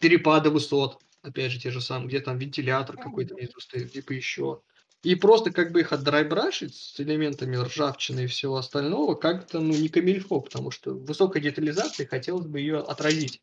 перепады 0.00 0.50
высот, 0.50 1.02
опять 1.20 1.52
же, 1.52 1.60
те 1.60 1.70
же 1.70 1.80
самые, 1.80 2.08
где 2.08 2.20
там 2.20 2.38
вентилятор 2.38 2.96
какой-то 2.96 3.34
внизу 3.34 3.60
стоит, 3.60 3.92
типа 3.92 4.12
еще. 4.12 4.62
И 5.02 5.14
просто 5.14 5.52
как 5.52 5.72
бы 5.72 5.80
их 5.80 5.92
отдрайбрашить 5.92 6.74
с 6.74 6.98
элементами 6.98 7.56
ржавчины 7.56 8.24
и 8.24 8.26
всего 8.26 8.56
остального 8.56 9.14
как-то, 9.14 9.60
ну, 9.60 9.74
не 9.74 9.88
камильфо, 9.88 10.40
потому 10.40 10.70
что 10.70 10.94
высокая 10.94 11.42
детализация, 11.42 12.06
хотелось 12.06 12.46
бы 12.46 12.60
ее 12.60 12.78
отразить. 12.78 13.42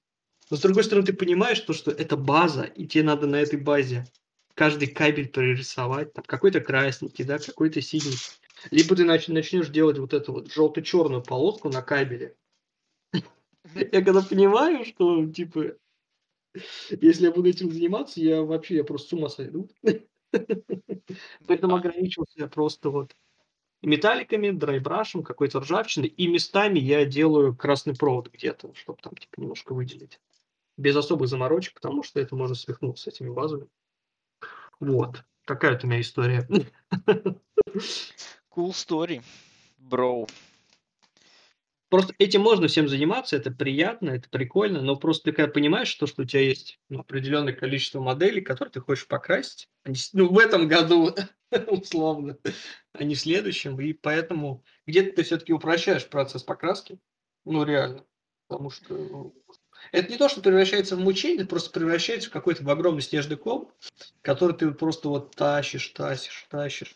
Но 0.54 0.58
с 0.58 0.62
другой 0.62 0.84
стороны, 0.84 1.08
ты 1.08 1.14
понимаешь, 1.14 1.60
то, 1.62 1.74
что 1.74 1.90
это 1.90 2.16
база, 2.16 2.62
и 2.62 2.86
тебе 2.86 3.04
надо 3.04 3.26
на 3.26 3.38
этой 3.38 3.60
базе 3.60 4.06
каждый 4.54 4.88
кабель 4.88 5.28
прорисовать, 5.28 6.14
там 6.14 6.24
какой-то 6.28 6.62
красненький, 6.62 7.26
да, 7.26 7.40
какой-то 7.40 7.82
синий. 7.82 8.14
Либо 8.70 8.96
ты 8.96 9.04
нач- 9.04 9.34
начнешь 9.34 9.70
делать 9.70 9.98
вот 9.98 10.14
эту 10.14 10.32
вот 10.32 10.54
желто-черную 10.54 11.24
полоску 11.24 11.70
на 11.70 11.82
кабеле. 11.82 12.36
Я 13.74 14.04
когда 14.04 14.22
понимаю, 14.22 14.86
что, 14.86 15.26
типа, 15.26 15.74
если 17.02 17.26
я 17.26 17.32
буду 17.32 17.50
этим 17.50 17.72
заниматься, 17.72 18.22
я 18.22 18.44
вообще 18.44 18.76
я 18.76 18.84
просто 18.84 19.10
с 19.10 19.14
ума 19.14 19.30
сойду. 19.30 19.72
Поэтому 21.48 21.78
ограничился 21.78 22.48
просто 22.48 22.92
вот 22.92 23.16
металликами, 23.82 24.52
драйбрашем, 24.52 25.24
какой-то 25.24 25.62
ржавчиной, 25.62 26.10
и 26.10 26.28
местами 26.28 26.78
я 26.78 27.06
делаю 27.06 27.56
красный 27.56 27.96
провод 27.96 28.32
где-то, 28.32 28.72
чтобы 28.76 29.00
там 29.02 29.16
типа 29.16 29.42
немножко 29.42 29.74
выделить. 29.74 30.20
Без 30.78 30.96
особых 30.96 31.28
заморочек, 31.28 31.76
потому 31.76 32.04
что 32.04 32.20
это 32.20 32.36
можно 32.36 32.56
свихнуться 32.56 33.04
с 33.04 33.14
этими 33.14 33.30
базами. 33.30 33.68
Вот. 34.80 35.24
Такая 35.46 35.74
вот 35.74 35.84
у 35.84 35.88
меня 35.88 36.02
история. 36.02 36.48
Cool 38.56 38.70
story, 38.70 39.24
bro. 39.80 40.30
Просто 41.94 42.16
этим 42.18 42.42
можно 42.42 42.68
всем 42.68 42.88
заниматься, 42.88 43.36
это 43.36 43.52
приятно, 43.52 44.10
это 44.10 44.28
прикольно, 44.28 44.82
но 44.82 44.96
просто 44.96 45.26
ты 45.26 45.32
когда 45.32 45.52
понимаешь, 45.52 45.90
что, 45.90 46.08
что 46.08 46.24
у 46.24 46.26
тебя 46.26 46.42
есть 46.42 46.80
ну, 46.90 47.02
определенное 47.02 47.54
количество 47.54 48.00
моделей, 48.00 48.42
которые 48.42 48.72
ты 48.72 48.80
хочешь 48.80 49.08
покрасить, 49.08 49.70
ну, 50.14 50.28
в 50.28 50.40
этом 50.40 50.68
году, 50.68 51.16
условно, 51.68 52.38
а 52.94 53.04
не 53.04 53.14
в 53.14 53.20
следующем, 53.20 53.80
и 53.80 53.94
поэтому 53.94 54.64
где-то 54.88 55.18
ты 55.18 55.24
все-таки 55.24 55.54
упрощаешь 55.54 56.10
процесс 56.10 56.42
покраски, 56.42 57.00
ну, 57.46 57.64
реально, 57.64 58.06
потому 58.48 58.72
что 58.72 58.96
ну, 58.96 59.36
это 59.92 60.12
не 60.12 60.18
то, 60.18 60.30
что 60.30 60.42
превращается 60.42 60.96
в 60.96 61.00
мучение, 61.00 61.40
это 61.40 61.48
просто 61.48 61.72
превращается 61.72 62.30
в 62.30 62.34
какой-то 62.34 62.64
в 62.64 62.70
огромный 62.70 63.02
снежный 63.02 63.38
ком, 63.38 63.72
который 64.22 64.56
ты 64.56 64.72
просто 64.72 65.10
вот 65.10 65.36
тащишь, 65.36 65.90
тащишь, 65.90 66.46
тащишь. 66.50 66.96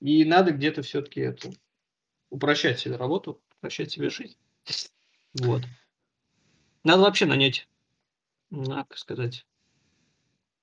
И 0.00 0.24
надо 0.24 0.52
где-то 0.52 0.82
все-таки 0.82 1.20
это 1.20 1.50
упрощать 2.30 2.80
себе 2.80 2.96
работу, 2.96 3.40
упрощать 3.58 3.92
себе 3.92 4.10
жизнь. 4.10 4.36
Вот. 5.34 5.62
Надо 6.84 7.02
вообще 7.02 7.26
нанять, 7.26 7.68
как 8.50 8.96
сказать, 8.98 9.46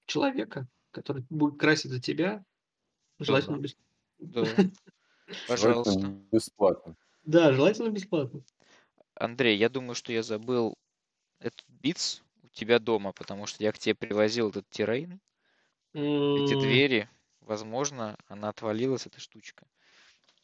человека, 0.05 0.67
который 0.91 1.24
будет 1.30 1.59
красить 1.59 1.91
за 1.91 2.01
тебя, 2.01 2.43
желательно 3.20 3.57
да. 3.57 3.63
бесплатно. 3.63 3.86
Да. 4.20 5.34
Пожалуйста. 5.47 5.99
Бесплатно. 6.32 6.95
Да, 7.24 7.53
желательно 7.53 7.89
бесплатно. 7.89 8.41
Андрей, 9.15 9.57
я 9.57 9.70
думаю, 9.70 9.95
что 9.95 10.11
я 10.11 10.24
забыл 10.24 10.76
этот 11.39 11.63
битс 11.67 12.21
у 12.43 12.47
тебя 12.49 12.79
дома, 12.79 13.11
потому 13.11 13.45
что 13.45 13.63
я 13.63 13.71
к 13.71 13.79
тебе 13.79 13.95
привозил 13.95 14.49
этот 14.49 14.69
террейн, 14.69 15.19
эти 15.93 16.59
двери, 16.59 17.09
возможно, 17.41 18.17
она 18.27 18.49
отвалилась, 18.49 19.07
эта 19.07 19.19
штучка. 19.19 19.65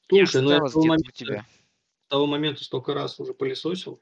Слушай, 0.08 0.42
ну 0.42 0.52
я 0.52 0.66
с 0.68 0.74
того, 0.74 0.86
момента, 0.86 1.12
тебя. 1.12 1.46
с 2.06 2.10
того 2.10 2.26
момента 2.26 2.64
столько 2.64 2.94
раз 2.94 3.20
уже 3.20 3.34
пылесосил. 3.34 4.02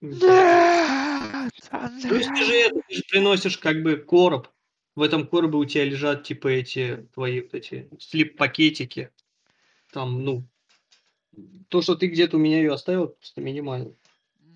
Нет, 0.00 0.20
То 0.20 2.14
есть 2.14 2.28
ты 2.28 2.44
же, 2.44 2.54
это, 2.54 2.80
ты 2.88 2.94
же 2.94 3.02
приносишь 3.08 3.58
как 3.58 3.82
бы 3.82 3.96
короб. 3.96 4.48
В 4.94 5.02
этом 5.02 5.26
коробе 5.26 5.56
у 5.58 5.64
тебя 5.64 5.84
лежат 5.84 6.24
типа 6.24 6.48
эти 6.48 7.08
твои 7.14 7.40
вот 7.40 7.54
эти 7.54 7.88
слип-пакетики. 7.98 9.10
Там, 9.92 10.24
ну, 10.24 10.46
то, 11.68 11.80
что 11.80 11.94
ты 11.94 12.08
где-то 12.08 12.36
у 12.36 12.40
меня 12.40 12.58
ее 12.58 12.72
оставил, 12.72 13.08
просто 13.08 13.40
минимально. 13.40 13.94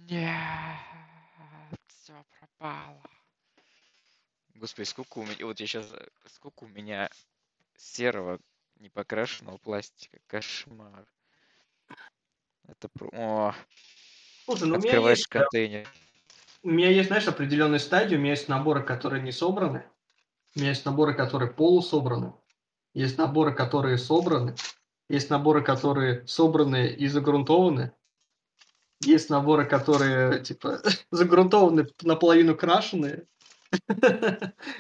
Нет, 0.09 0.79
все 1.89 2.25
пропало. 2.39 3.03
Господи, 4.55 4.87
сколько 4.87 5.19
у 5.19 5.25
меня... 5.25 5.45
Вот 5.45 5.59
я 5.59 5.67
сейчас... 5.67 5.93
Сколько 6.27 6.65
у 6.65 6.69
меня 6.69 7.11
серого 7.77 8.39
непокрашенного 8.79 9.59
пластика. 9.59 10.19
Кошмар. 10.29 11.07
Это... 12.69 12.89
О, 13.13 13.53
Слушай, 14.45 14.69
ну 14.69 14.77
Открываешь 14.77 15.19
есть, 15.19 15.29
контейнер. 15.29 15.89
У 16.63 16.71
меня 16.71 16.91
есть, 16.91 17.09
знаешь, 17.09 17.27
определенные 17.27 17.81
стадии. 17.81 18.15
У 18.15 18.21
меня 18.21 18.31
есть 18.31 18.49
наборы, 18.49 18.85
которые 18.85 19.23
не 19.23 19.33
собраны. 19.33 19.85
У 20.55 20.61
меня 20.61 20.69
есть 20.71 20.85
наборы, 20.85 21.15
которые 21.15 21.51
полусобраны. 21.53 22.33
Есть 22.95 23.19
наборы, 23.19 23.53
которые 23.53 23.99
собраны. 23.99 24.55
Есть 25.09 25.31
наборы, 25.31 25.65
которые 25.65 26.27
собраны 26.29 26.87
и 26.87 27.09
загрунтованы. 27.09 27.93
Есть 29.03 29.31
наборы, 29.31 29.67
которые, 29.67 30.41
типа, 30.43 30.81
загрунтованы, 31.11 31.87
наполовину 32.03 32.57
крашеные. 32.57 33.27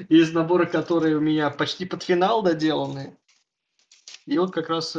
Есть 0.09 0.33
наборы, 0.33 0.67
которые 0.67 1.17
у 1.17 1.21
меня 1.21 1.51
почти 1.51 1.85
под 1.85 2.03
финал 2.03 2.43
доделаны. 2.43 3.17
И 4.25 4.39
вот 4.39 4.53
как 4.53 4.69
раз 4.69 4.97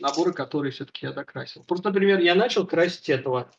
наборы, 0.00 0.32
которые 0.32 0.72
все-таки 0.72 1.06
я 1.06 1.12
докрасил. 1.12 1.62
Просто, 1.64 1.90
например, 1.90 2.20
я 2.20 2.34
начал 2.34 2.66
красить 2.66 3.08
этого 3.08 3.52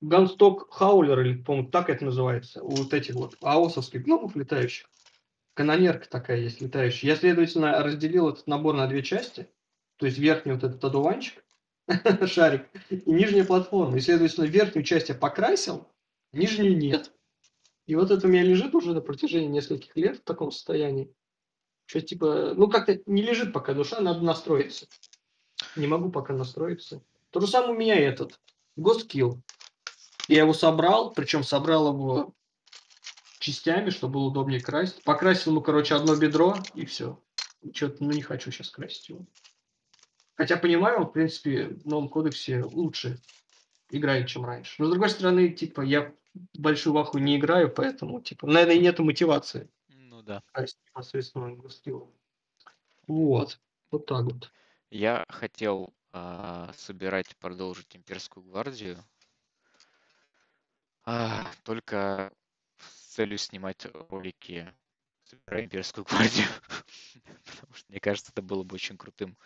Гансток 0.00 0.72
Хаулер, 0.72 1.20
или, 1.20 1.42
по-моему, 1.42 1.68
так 1.68 1.90
это 1.90 2.06
называется, 2.06 2.62
у 2.62 2.70
вот 2.70 2.94
этих 2.94 3.14
вот 3.14 3.36
аосовских 3.42 4.04
гномов 4.04 4.34
летающих. 4.34 4.88
Канонерка 5.54 6.08
такая 6.08 6.38
есть 6.38 6.62
летающая. 6.62 7.10
Я, 7.10 7.16
следовательно, 7.16 7.82
разделил 7.82 8.30
этот 8.30 8.46
набор 8.46 8.74
на 8.74 8.86
две 8.86 9.02
части. 9.02 9.48
То 9.96 10.06
есть 10.06 10.16
верхний 10.16 10.52
вот 10.52 10.64
этот 10.64 10.82
одуванчик, 10.82 11.44
шарик, 12.26 12.66
и 12.90 13.02
нижняя 13.10 13.44
платформа. 13.44 13.96
И, 13.96 14.00
следовательно, 14.00 14.44
верхнюю 14.44 14.84
часть 14.84 15.08
я 15.08 15.14
покрасил, 15.14 15.88
нижнюю 16.32 16.76
нет. 16.76 17.12
И 17.86 17.94
вот 17.94 18.10
это 18.10 18.26
у 18.26 18.30
меня 18.30 18.42
лежит 18.42 18.74
уже 18.74 18.94
на 18.94 19.00
протяжении 19.00 19.48
нескольких 19.48 19.96
лет 19.96 20.18
в 20.18 20.22
таком 20.22 20.52
состоянии. 20.52 21.12
Что 21.86 22.00
типа, 22.00 22.54
ну 22.54 22.68
как-то 22.68 23.00
не 23.06 23.22
лежит 23.22 23.52
пока 23.52 23.74
душа, 23.74 24.00
надо 24.00 24.20
настроиться. 24.20 24.86
Не 25.74 25.88
могу 25.88 26.10
пока 26.10 26.32
настроиться. 26.32 27.02
То 27.30 27.40
же 27.40 27.48
самое 27.48 27.72
у 27.72 27.76
меня 27.76 27.96
этот, 27.96 28.38
Госкилл. 28.76 29.42
Я 30.28 30.42
его 30.42 30.52
собрал, 30.52 31.12
причем 31.12 31.42
собрал 31.42 31.92
его 31.92 32.34
частями, 33.40 33.90
чтобы 33.90 34.14
было 34.14 34.24
удобнее 34.26 34.60
красить. 34.60 35.02
Покрасил 35.02 35.50
ему, 35.50 35.60
короче, 35.60 35.96
одно 35.96 36.14
бедро 36.14 36.56
и 36.74 36.86
все. 36.86 37.20
Что-то, 37.72 38.04
ну, 38.04 38.12
не 38.12 38.22
хочу 38.22 38.52
сейчас 38.52 38.70
красить 38.70 39.08
его. 39.08 39.26
Хотя 40.40 40.56
понимаю, 40.56 41.04
в 41.04 41.12
принципе, 41.12 41.66
в 41.68 41.86
новом 41.86 42.08
кодексе 42.08 42.62
лучше 42.62 43.20
играет, 43.90 44.26
чем 44.26 44.46
раньше. 44.46 44.74
Но 44.78 44.86
с 44.86 44.88
другой 44.90 45.10
стороны, 45.10 45.50
типа, 45.50 45.82
я 45.82 46.14
большую 46.54 46.94
ваху 46.94 47.18
не 47.18 47.36
играю, 47.36 47.70
поэтому, 47.70 48.22
типа, 48.22 48.46
наверное, 48.46 48.76
и 48.76 48.80
нету 48.80 49.04
мотивации. 49.04 49.68
Ну 49.88 50.22
да. 50.22 50.42
Красить 50.52 50.78
непосредственно 50.86 51.68
скиллом. 51.68 52.10
Вот. 53.06 53.60
Вот 53.90 54.06
так 54.06 54.24
вот. 54.24 54.50
Я 54.88 55.26
хотел 55.28 55.92
а, 56.14 56.72
собирать, 56.74 57.36
продолжить 57.36 57.94
имперскую 57.94 58.42
гвардию. 58.42 58.96
А, 61.04 61.50
только 61.64 62.32
с 62.78 63.14
целью 63.14 63.36
снимать 63.36 63.86
ролики 64.08 64.72
собирая 65.24 65.66
имперскую 65.66 66.06
гвардию. 66.06 66.48
Потому 67.44 67.74
что 67.74 67.84
мне 67.90 68.00
кажется, 68.00 68.32
это 68.32 68.40
было 68.40 68.62
бы 68.62 68.76
очень 68.76 68.96
крутым 68.96 69.36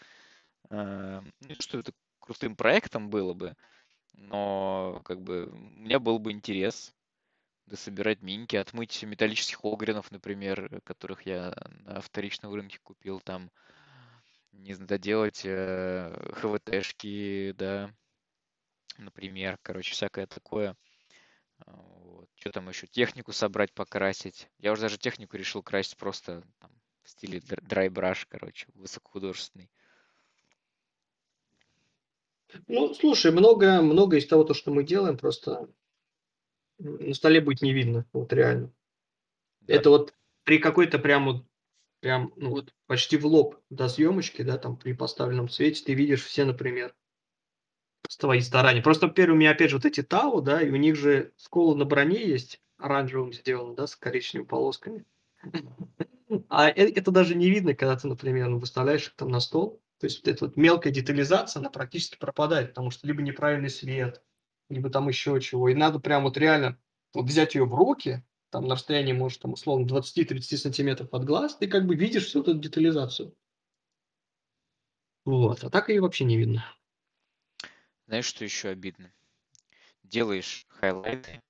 что 0.68 1.78
это 1.78 1.92
крутым 2.18 2.56
проектом 2.56 3.10
было 3.10 3.34
бы, 3.34 3.54
но 4.12 5.02
как 5.04 5.20
бы 5.20 5.46
у 5.46 5.56
меня 5.56 5.98
был 5.98 6.18
бы 6.18 6.32
интерес 6.32 6.94
дособирать 7.66 8.22
миньки, 8.22 8.56
отмыть 8.56 9.02
металлических 9.02 9.64
огринов, 9.64 10.10
например, 10.10 10.80
которых 10.84 11.22
я 11.26 11.54
на 11.84 12.00
вторичном 12.00 12.52
рынке 12.52 12.78
купил, 12.82 13.20
там, 13.20 13.50
не 14.52 14.74
знаю, 14.74 14.88
доделать 14.88 15.42
э, 15.44 16.12
ХВТшки, 16.34 17.52
да, 17.52 17.90
например, 18.98 19.58
короче, 19.62 19.92
всякое 19.92 20.26
такое. 20.26 20.76
Вот. 21.66 22.28
Что 22.36 22.52
там 22.52 22.68
еще? 22.68 22.86
Технику 22.86 23.32
собрать, 23.32 23.72
покрасить. 23.72 24.48
Я 24.58 24.72
уже 24.72 24.82
даже 24.82 24.98
технику 24.98 25.36
решил 25.36 25.62
красить 25.62 25.96
просто 25.96 26.42
там, 26.58 26.70
в 27.02 27.10
стиле 27.10 27.40
драйбраш, 27.40 28.26
короче, 28.26 28.66
высокохудожественный. 28.74 29.70
Ну, 32.68 32.94
слушай, 32.94 33.32
много, 33.32 33.82
много 33.82 34.16
из 34.16 34.26
того, 34.26 34.44
то, 34.44 34.54
что 34.54 34.72
мы 34.72 34.84
делаем, 34.84 35.16
просто 35.16 35.68
на 36.78 37.14
столе 37.14 37.40
будет 37.40 37.62
не 37.62 37.72
видно, 37.72 38.06
вот 38.12 38.32
реально. 38.32 38.72
Да. 39.60 39.74
Это 39.74 39.90
вот 39.90 40.14
при 40.44 40.58
какой-то 40.58 40.98
прям 40.98 41.24
вот 41.24 41.44
прям, 42.00 42.32
ну 42.36 42.50
вот, 42.50 42.74
почти 42.86 43.16
в 43.16 43.26
лоб 43.26 43.56
до 43.70 43.88
съемочки, 43.88 44.42
да, 44.42 44.58
там 44.58 44.76
при 44.76 44.92
поставленном 44.92 45.48
свете 45.48 45.82
ты 45.84 45.94
видишь 45.94 46.24
все, 46.24 46.44
например, 46.44 46.94
твои 48.18 48.40
старания. 48.40 48.82
Просто, 48.82 49.08
первый 49.08 49.34
у 49.34 49.38
меня, 49.38 49.52
опять 49.52 49.70
же, 49.70 49.76
вот 49.76 49.86
эти 49.86 50.02
Тау, 50.02 50.42
да, 50.42 50.60
и 50.60 50.70
у 50.70 50.76
них 50.76 50.96
же 50.96 51.32
скола 51.36 51.74
на 51.74 51.84
броне 51.84 52.26
есть, 52.26 52.60
оранжевым 52.76 53.32
сделано, 53.32 53.74
да, 53.74 53.86
с 53.86 53.96
коричневыми 53.96 54.46
полосками. 54.46 55.04
А 56.48 56.68
э, 56.68 56.72
это 56.72 57.10
даже 57.10 57.34
не 57.34 57.48
видно, 57.48 57.74
когда 57.74 57.96
ты, 57.96 58.08
например, 58.08 58.48
ну, 58.48 58.58
выставляешь 58.58 59.06
их 59.06 59.14
там 59.14 59.28
на 59.28 59.40
стол. 59.40 59.80
То 60.04 60.06
есть 60.06 60.18
вот 60.18 60.28
эта 60.28 60.44
вот 60.44 60.56
мелкая 60.58 60.92
детализация, 60.92 61.60
она 61.60 61.70
практически 61.70 62.18
пропадает, 62.18 62.68
потому 62.68 62.90
что 62.90 63.06
либо 63.06 63.22
неправильный 63.22 63.70
свет, 63.70 64.22
либо 64.68 64.90
там 64.90 65.08
еще 65.08 65.40
чего. 65.40 65.70
И 65.70 65.74
надо 65.74 65.98
прям 65.98 66.24
вот 66.24 66.36
реально 66.36 66.78
вот 67.14 67.24
взять 67.24 67.54
ее 67.54 67.64
в 67.64 67.74
руки, 67.74 68.22
там 68.50 68.66
на 68.66 68.74
расстоянии, 68.74 69.14
может, 69.14 69.40
там, 69.40 69.54
условно, 69.54 69.86
20-30 69.86 70.58
сантиметров 70.58 71.08
от 71.14 71.24
глаз, 71.24 71.56
ты 71.56 71.68
как 71.68 71.86
бы 71.86 71.94
видишь 71.94 72.26
всю 72.26 72.42
эту 72.42 72.52
детализацию. 72.52 73.34
Вот, 75.24 75.64
а 75.64 75.70
так 75.70 75.88
ее 75.88 76.02
вообще 76.02 76.24
не 76.24 76.36
видно. 76.36 76.66
Знаешь, 78.06 78.26
что 78.26 78.44
еще 78.44 78.68
обидно? 78.68 79.10
Делаешь 80.02 80.66
хайлайты, 80.68 81.40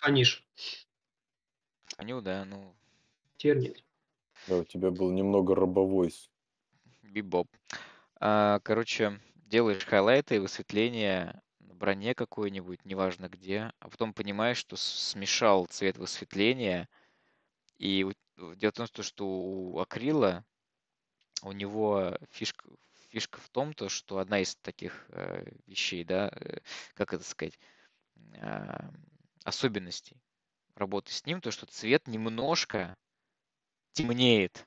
Фонишь. 0.00 0.44
Фоню, 1.96 2.20
да, 2.20 2.44
ну... 2.44 2.74
Теперь 3.36 3.58
нет. 3.58 3.84
Да, 4.46 4.58
у 4.58 4.64
тебя 4.64 4.90
был 4.90 5.10
немного 5.10 5.54
робовойс. 5.54 6.30
Бибоп. 7.02 7.48
А, 8.20 8.60
короче, 8.60 9.20
делаешь 9.34 9.84
хайлайты 9.84 10.36
и 10.36 10.38
высветление 10.38 11.40
броне 11.82 12.14
какой-нибудь, 12.14 12.84
неважно 12.84 13.28
где, 13.28 13.72
а 13.80 13.88
потом 13.88 14.14
понимаешь, 14.14 14.56
что 14.56 14.76
смешал 14.76 15.66
цвет 15.66 15.98
высветления. 15.98 16.88
И 17.76 18.06
дело 18.56 18.70
в 18.70 18.74
том, 18.74 18.86
что 18.86 19.26
у 19.26 19.80
акрила 19.80 20.44
у 21.42 21.50
него 21.50 22.16
фишка, 22.30 22.68
фишка 23.10 23.40
в 23.40 23.48
том, 23.48 23.74
то, 23.74 23.88
что 23.88 24.18
одна 24.18 24.38
из 24.38 24.54
таких 24.56 25.06
э, 25.08 25.44
вещей, 25.66 26.04
да, 26.04 26.30
э, 26.32 26.58
как 26.94 27.14
это 27.14 27.24
сказать, 27.24 27.58
э, 28.34 28.90
особенностей 29.42 30.22
работы 30.76 31.12
с 31.12 31.26
ним, 31.26 31.40
то, 31.40 31.50
что 31.50 31.66
цвет 31.66 32.06
немножко 32.06 32.96
темнеет. 33.92 34.66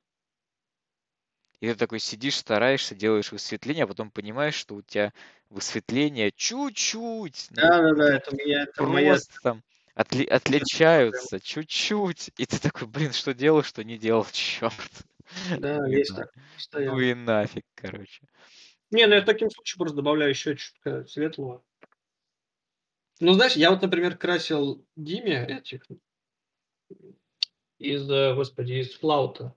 И 1.60 1.68
ты 1.68 1.76
такой 1.76 2.00
сидишь, 2.00 2.36
стараешься, 2.38 2.96
делаешь 2.96 3.32
высветление, 3.32 3.86
а 3.86 3.88
потом 3.88 4.12
понимаешь, 4.12 4.56
что 4.56 4.76
у 4.76 4.82
тебя 4.82 5.14
высветление 5.50 6.32
чуть-чуть. 6.32 7.48
Да, 7.52 7.82
да, 7.82 7.94
да, 7.94 8.16
это 8.18 8.36
меня 8.36 8.64
это 8.64 8.74
просто 8.74 8.92
моя... 8.94 9.18
там 9.42 9.64
отли- 9.96 10.28
отличаются 10.28 11.40
чуть-чуть. 11.40 12.32
И 12.38 12.46
ты 12.46 12.60
такой, 12.60 12.88
блин, 12.88 13.14
что 13.14 13.34
делал, 13.34 13.64
что 13.64 13.84
не 13.84 13.98
делал, 13.98 14.26
черт. 14.32 14.74
Да, 15.58 15.80
ну 15.80 15.88
есть 15.88 16.16
так. 16.16 16.32
Ну 16.74 17.00
и 17.00 17.14
нафиг, 17.14 17.66
короче. 17.74 18.22
Не, 18.92 19.08
ну 19.08 19.16
я 19.16 19.22
в 19.22 19.26
таким 19.26 19.50
случае 19.50 19.80
просто 19.80 19.96
добавляю 19.96 20.30
еще 20.30 20.56
чуть 20.56 20.76
светлого. 21.10 21.64
Ну, 23.22 23.34
знаешь, 23.34 23.56
я 23.56 23.72
вот, 23.72 23.82
например, 23.82 24.18
красил 24.18 24.86
Диме 24.96 25.46
этих 25.48 25.84
из, 27.80 28.10
э, 28.10 28.34
господи, 28.36 28.74
из 28.74 28.94
флаута 28.94 29.56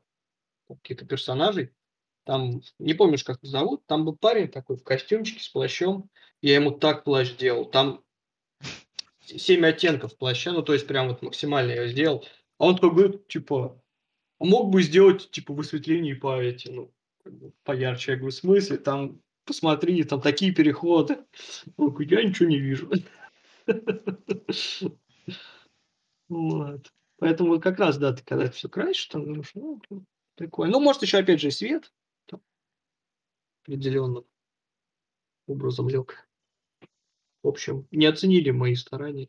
каких-то 0.69 1.07
персонажей. 1.07 1.73
Там, 2.25 2.61
не 2.79 2.95
помнишь, 2.95 3.25
как 3.25 3.43
их 3.43 3.49
зовут, 3.49 3.87
там 3.87 4.05
был 4.05 4.16
парень 4.16 4.49
такой 4.49 4.77
в 4.77 4.85
костюмчике 4.85 5.43
с 5.43 5.49
плащом. 5.49 6.11
Я 6.43 6.57
ему 6.57 6.73
так 6.73 7.05
плащ 7.05 7.35
делал. 7.37 7.64
Там 7.64 8.05
семь 9.21 9.64
оттенков 9.64 10.16
плаща, 10.16 10.53
ну, 10.53 10.62
то 10.62 10.75
есть 10.75 10.87
прям 10.87 11.09
вот 11.09 11.23
максимально 11.23 11.73
я 11.73 11.89
сделал. 11.89 12.27
А 12.59 12.66
он 12.66 12.75
такой 12.75 12.91
говорит, 12.91 13.29
типа, 13.29 13.83
«А 14.39 14.45
мог 14.45 14.71
бы 14.71 14.83
сделать, 14.83 15.31
типа, 15.31 15.55
высветление 15.55 16.16
по 16.16 16.41
эти, 16.41 16.69
ну, 16.69 16.93
поярче. 17.64 18.12
Я 18.12 18.16
говорю, 18.19 18.33
в 18.33 18.35
смысле? 18.35 18.79
Там, 18.79 19.21
посмотри, 19.45 20.03
там 20.05 20.21
такие 20.21 20.53
переходы. 20.53 21.19
Он 21.77 21.91
говорит, 21.91 22.12
я 22.12 22.23
ничего 22.23 22.49
не 22.49 22.59
вижу. 22.59 22.91
Вот. 26.31 26.93
Поэтому 27.19 27.51
вот 27.51 27.62
как 27.62 27.79
раз, 27.79 27.99
да, 27.99 28.12
ты 28.12 28.23
когда 28.25 28.51
все 28.51 28.69
красишь, 28.69 29.07
там 29.07 29.25
думаешь, 29.25 29.51
ну, 29.55 29.81
прикольно. 30.37 30.73
Ну, 30.73 30.81
может, 30.81 31.03
еще, 31.03 31.19
опять 31.19 31.41
же, 31.41 31.49
и 31.49 31.51
свет 31.51 31.93
определенным 33.69 34.25
образом 35.47 35.89
лег. 35.89 36.27
В 37.43 37.49
общем, 37.49 37.87
не 37.91 38.07
оценили 38.07 38.51
мои 38.51 38.75
старания. 38.75 39.29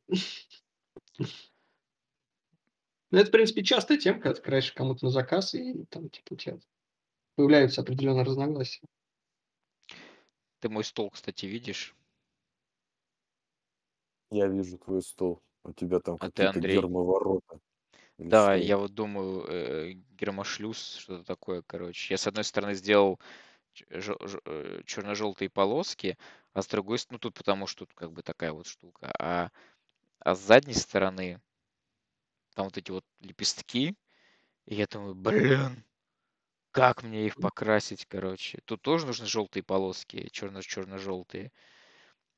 Ну, 3.12 3.18
это, 3.18 3.30
в 3.30 3.32
принципе, 3.32 3.64
частая 3.64 3.98
тема, 3.98 4.22
когда 4.22 4.36
ты 4.36 4.42
краешь 4.42 4.72
кому-то 4.72 5.06
на 5.06 5.12
заказ, 5.12 5.56
и 5.56 5.84
там, 5.86 6.10
типа, 6.10 6.34
у 6.34 6.36
тебя 6.36 6.60
появляются 7.36 7.82
определенные 7.82 8.24
разногласия. 8.24 8.86
Ты 10.60 10.70
мой 10.70 10.84
стол, 10.84 11.10
кстати, 11.10 11.48
видишь? 11.48 11.96
Я 14.30 14.48
вижу 14.48 14.78
твой 14.78 15.02
стол. 15.02 15.42
У 15.64 15.74
тебя 15.74 16.00
там 16.00 16.16
А 16.20 16.28
какие-то 16.30 16.60
Андрей? 16.60 16.76
гермоворота. 16.76 17.60
Да, 18.20 18.54
я 18.56 18.78
вот 18.78 18.94
думаю, 18.94 19.46
э, 19.48 19.94
гермошлюз, 20.12 20.96
что-то 20.96 21.24
такое, 21.24 21.62
короче. 21.66 22.14
Я, 22.14 22.18
с 22.18 22.28
одной 22.28 22.44
стороны, 22.44 22.74
сделал 22.76 23.20
Э, 23.90 24.82
черно-желтые 24.86 25.50
полоски, 25.50 26.18
а 26.54 26.62
с 26.62 26.68
другой 26.68 27.00
стороны, 27.00 27.16
ну 27.16 27.20
тут 27.20 27.36
потому 27.36 27.68
что 27.68 27.86
тут 27.86 27.94
как 27.96 28.12
бы 28.12 28.22
такая 28.22 28.52
вот 28.52 28.68
штука, 28.68 29.12
а, 29.20 29.52
а 30.20 30.36
с 30.36 30.40
задней 30.40 30.74
стороны 30.74 31.42
там 32.56 32.66
вот 32.66 32.78
эти 32.78 32.92
вот 32.92 33.06
лепестки, 33.22 33.96
и 34.66 34.76
я 34.76 34.88
думаю, 34.88 35.16
блин, 35.16 35.84
как 36.72 37.04
мне 37.04 37.26
их 37.26 37.36
покрасить, 37.38 38.06
короче. 38.06 38.60
Тут 38.66 38.82
тоже 38.82 39.08
нужны 39.08 39.26
желтые 39.26 39.64
полоски, 39.64 40.30
черно-черно-желтые. 40.32 41.52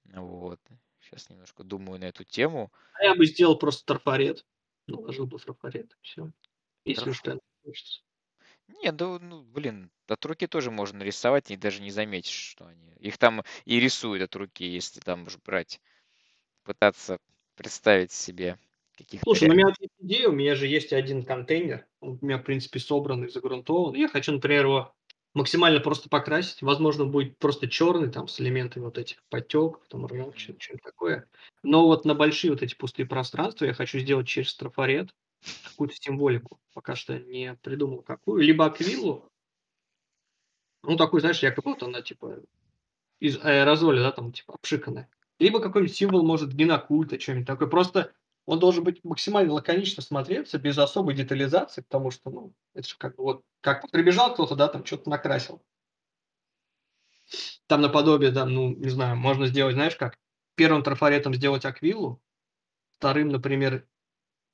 Вот. 0.05 0.59
Сейчас 1.01 1.29
немножко 1.29 1.63
думаю 1.63 1.99
на 1.99 2.05
эту 2.05 2.23
тему. 2.23 2.71
А 2.93 3.03
я 3.03 3.15
бы 3.15 3.25
сделал 3.25 3.57
просто 3.57 3.85
трафарет. 4.91 5.01
Наложил 5.01 5.27
бы 5.27 5.39
трафарет. 5.39 5.97
Все. 6.01 6.31
Если 6.85 7.09
уж 7.09 7.19
так 7.21 7.39
хочется. 7.63 8.01
Не, 8.81 8.91
да, 8.91 9.19
ну, 9.19 9.43
блин, 9.43 9.91
от 10.07 10.25
руки 10.25 10.47
тоже 10.47 10.71
можно 10.71 10.99
нарисовать 10.99 11.51
и 11.51 11.57
даже 11.57 11.81
не 11.81 11.91
заметишь, 11.91 12.33
что 12.33 12.65
они... 12.65 12.93
Их 12.99 13.17
там 13.17 13.43
и 13.65 13.79
рисуют 13.79 14.23
от 14.23 14.35
руки, 14.35 14.65
если 14.65 14.99
там 14.99 15.23
уж 15.23 15.37
брать, 15.37 15.81
пытаться 16.63 17.19
представить 17.55 18.11
себе 18.11 18.57
каких-то... 18.95 19.25
Слушай, 19.25 19.47
ну, 19.47 19.53
у 19.53 19.57
меня 19.57 19.67
есть 19.67 19.93
идея, 19.99 20.29
у 20.29 20.31
меня 20.31 20.55
же 20.55 20.67
есть 20.67 20.93
один 20.93 21.25
контейнер, 21.25 21.85
он 21.99 22.17
у 22.21 22.25
меня, 22.25 22.37
в 22.37 22.43
принципе, 22.43 22.79
собранный, 22.79 23.29
загрунтован. 23.29 23.95
Я 23.95 24.07
хочу, 24.07 24.31
например, 24.31 24.65
его 24.65 24.95
максимально 25.33 25.79
просто 25.79 26.09
покрасить. 26.09 26.61
Возможно, 26.61 27.05
будет 27.05 27.37
просто 27.37 27.67
черный, 27.67 28.11
там, 28.11 28.27
с 28.27 28.39
элементами 28.41 28.83
вот 28.83 28.97
этих 28.97 29.23
потеков, 29.29 29.81
там, 29.89 30.05
ржавчины, 30.05 30.57
что-нибудь 30.59 30.83
такое. 30.83 31.27
Но 31.63 31.85
вот 31.85 32.05
на 32.05 32.15
большие 32.15 32.51
вот 32.51 32.61
эти 32.61 32.75
пустые 32.75 33.05
пространства 33.05 33.65
я 33.65 33.73
хочу 33.73 33.99
сделать 33.99 34.27
через 34.27 34.55
трафарет 34.55 35.09
какую-то 35.63 35.95
символику. 35.95 36.59
Пока 36.73 36.95
что 36.95 37.17
не 37.19 37.55
придумал 37.61 38.01
какую. 38.01 38.41
Либо 38.43 38.65
аквилу, 38.65 39.29
ну, 40.83 40.97
такой, 40.97 41.21
знаешь, 41.21 41.43
якобы 41.43 41.71
вот 41.71 41.83
она, 41.83 42.01
типа, 42.01 42.39
из 43.19 43.37
аэрозоля, 43.43 44.01
да, 44.01 44.11
там, 44.11 44.31
типа, 44.31 44.55
обшиканная. 44.55 45.09
Либо 45.39 45.59
какой-нибудь 45.59 45.95
символ, 45.95 46.25
может, 46.25 46.53
генокульта, 46.53 47.19
что-нибудь 47.19 47.47
такое. 47.47 47.67
Просто 47.67 48.13
он 48.45 48.59
должен 48.59 48.83
быть 48.83 49.03
максимально 49.03 49.53
лаконично 49.53 50.01
смотреться, 50.01 50.57
без 50.57 50.77
особой 50.77 51.15
детализации, 51.15 51.81
потому 51.81 52.11
что, 52.11 52.29
ну, 52.29 52.53
это 52.73 52.87
же 52.87 52.95
как 52.97 53.17
вот, 53.17 53.43
как 53.61 53.89
прибежал 53.91 54.33
кто-то, 54.33 54.55
да, 54.55 54.67
там 54.67 54.85
что-то 54.85 55.09
накрасил. 55.09 55.63
Там 57.67 57.81
наподобие, 57.81 58.31
да, 58.31 58.45
ну, 58.45 58.75
не 58.75 58.89
знаю, 58.89 59.15
можно 59.15 59.47
сделать, 59.47 59.75
знаешь 59.75 59.95
как, 59.95 60.17
первым 60.55 60.83
трафаретом 60.83 61.33
сделать 61.33 61.65
аквилу, 61.65 62.21
вторым, 62.97 63.29
например, 63.29 63.87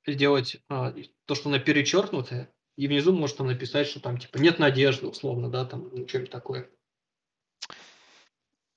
сделать 0.05 0.61
а, 0.69 0.93
то, 1.25 1.35
что 1.35 1.49
она 1.49 1.59
перечеркнутая, 1.59 2.53
и 2.75 2.87
внизу 2.87 3.11
можно 3.11 3.45
написать, 3.45 3.87
что 3.87 3.99
там 3.99 4.19
типа 4.19 4.37
нет 4.37 4.59
надежды, 4.59 5.07
условно, 5.07 5.49
да, 5.49 5.65
там 5.65 5.89
ну, 5.91 6.07
что-нибудь 6.07 6.31
такое. 6.31 6.69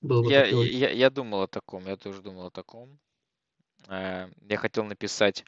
Было 0.00 0.22
бы 0.22 0.30
я, 0.30 0.46
я, 0.46 0.90
я 0.90 1.10
думал 1.10 1.42
о 1.42 1.46
таком, 1.46 1.86
я 1.86 1.96
тоже 1.96 2.22
думал 2.22 2.46
о 2.46 2.50
таком. 2.50 2.98
Э, 3.88 4.28
я 4.48 4.56
хотел 4.56 4.84
написать 4.84 5.44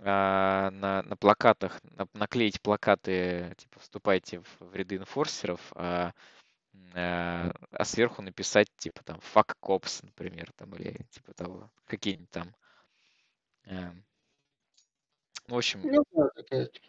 а, 0.00 0.70
на, 0.70 1.02
на 1.02 1.16
плакатах, 1.16 1.80
на, 1.82 2.06
наклеить 2.12 2.60
плакаты, 2.62 3.54
типа, 3.58 3.80
вступайте 3.80 4.40
в, 4.40 4.60
в 4.60 4.74
ряды 4.74 4.96
инфорсеров, 4.96 5.60
а, 5.74 6.12
а, 6.94 7.52
а 7.72 7.84
сверху 7.84 8.22
написать, 8.22 8.68
типа, 8.76 9.02
там, 9.02 9.18
fuck 9.34 9.54
cops, 9.60 10.04
например, 10.04 10.52
там, 10.56 10.74
или 10.76 11.04
типа 11.10 11.34
того, 11.34 11.70
какие-нибудь 11.86 12.30
там 12.30 12.54
эм, 13.64 14.04
в 15.48 15.56
общем, 15.56 15.82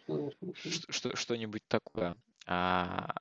ну, 0.06 0.30
что, 0.66 1.16
что-нибудь 1.16 1.62
такое. 1.66 2.14
А, 2.46 3.14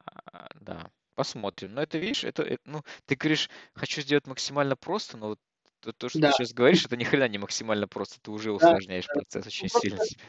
да, 0.60 0.92
посмотрим. 1.16 1.74
Но 1.74 1.82
это, 1.82 1.98
видишь, 1.98 2.26
это, 2.26 2.44
это, 2.44 2.62
ну, 2.66 2.84
ты 3.06 3.16
говоришь, 3.16 3.50
хочу 3.74 4.02
сделать 4.02 4.28
максимально 4.28 4.76
просто, 4.76 5.18
но 5.18 5.30
вот 5.30 5.40
то, 5.82 5.92
то 5.94 6.10
что 6.10 6.20
да. 6.20 6.32
ты 6.32 6.38
сейчас 6.38 6.54
говоришь, 6.54 6.86
это 6.86 6.98
ни 6.98 7.04
хрена 7.04 7.28
не 7.28 7.38
максимально 7.38 7.88
просто, 7.88 8.20
ты 8.22 8.32
уже 8.32 8.52
усложняешь 8.52 9.06
да, 9.08 9.14
процесс 9.14 9.48
очень 9.48 9.70
ну, 9.74 9.80
сильно 9.80 10.06
себе. 10.06 10.22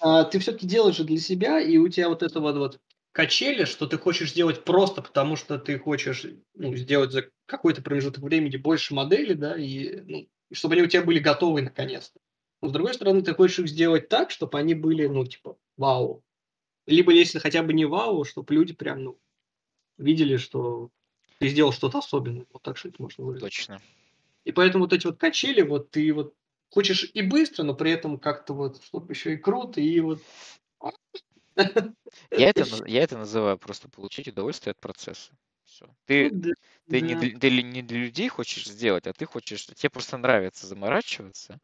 А, 0.00 0.24
ты 0.24 0.38
все-таки 0.38 0.66
делаешь 0.66 0.96
для 0.96 1.18
себя, 1.18 1.60
и 1.60 1.76
у 1.78 1.88
тебя 1.88 2.08
вот 2.08 2.22
это 2.22 2.40
вот, 2.40 2.56
вот 2.56 2.80
качели, 3.12 3.64
что 3.64 3.86
ты 3.86 3.98
хочешь 3.98 4.30
сделать 4.30 4.64
просто 4.64 5.02
потому, 5.02 5.36
что 5.36 5.58
ты 5.58 5.78
хочешь 5.78 6.26
ну, 6.54 6.76
сделать 6.76 7.12
за 7.12 7.30
какой-то 7.46 7.82
промежуток 7.82 8.22
времени 8.22 8.56
больше 8.56 8.94
моделей, 8.94 9.34
да, 9.34 9.56
и 9.56 10.00
ну, 10.02 10.28
чтобы 10.52 10.74
они 10.74 10.82
у 10.82 10.86
тебя 10.86 11.02
были 11.02 11.18
готовы 11.18 11.62
наконец-то. 11.62 12.20
Но 12.60 12.68
с 12.68 12.72
другой 12.72 12.94
стороны, 12.94 13.22
ты 13.22 13.34
хочешь 13.34 13.58
их 13.58 13.68
сделать 13.68 14.08
так, 14.08 14.30
чтобы 14.30 14.58
они 14.58 14.74
были, 14.74 15.06
ну, 15.06 15.24
типа, 15.24 15.56
вау. 15.76 16.22
Либо 16.86 17.12
если 17.12 17.38
хотя 17.38 17.62
бы 17.62 17.72
не 17.72 17.84
вау, 17.84 18.24
чтобы 18.24 18.54
люди 18.54 18.74
прям, 18.74 19.02
ну, 19.02 19.18
видели, 19.98 20.36
что 20.36 20.90
ты 21.38 21.48
сделал 21.48 21.72
что-то 21.72 21.98
особенное. 21.98 22.46
Вот 22.52 22.62
так 22.62 22.76
что 22.76 22.88
это 22.88 23.02
можно 23.02 23.24
выразить. 23.24 23.42
Точно. 23.42 23.80
И 24.46 24.52
поэтому 24.52 24.84
вот 24.84 24.92
эти 24.92 25.08
вот 25.08 25.18
качели, 25.18 25.62
вот 25.62 25.90
ты 25.90 26.12
вот 26.12 26.32
хочешь 26.70 27.10
и 27.12 27.22
быстро, 27.22 27.64
но 27.64 27.74
при 27.74 27.90
этом 27.90 28.16
как-то 28.16 28.54
вот, 28.54 28.80
чтобы 28.84 29.12
еще 29.12 29.34
и 29.34 29.36
круто, 29.36 29.80
и 29.80 29.98
вот 29.98 30.22
я 32.30 32.50
это, 32.50 32.64
я 32.86 33.02
это 33.02 33.18
называю 33.18 33.58
просто 33.58 33.88
получить 33.88 34.28
удовольствие 34.28 34.70
от 34.70 34.78
процесса. 34.78 35.32
Все. 35.64 35.92
Ты, 36.04 36.30
ну, 36.30 36.40
да, 36.40 36.50
ты, 36.88 37.00
да. 37.00 37.02
Не, 37.06 37.16
для, 37.16 37.38
ты 37.40 37.62
не 37.62 37.82
для 37.82 37.98
людей 37.98 38.28
хочешь 38.28 38.66
сделать, 38.66 39.08
а 39.08 39.12
ты 39.12 39.26
хочешь, 39.26 39.66
тебе 39.66 39.90
просто 39.90 40.16
нравится 40.16 40.68
заморачиваться. 40.68 41.58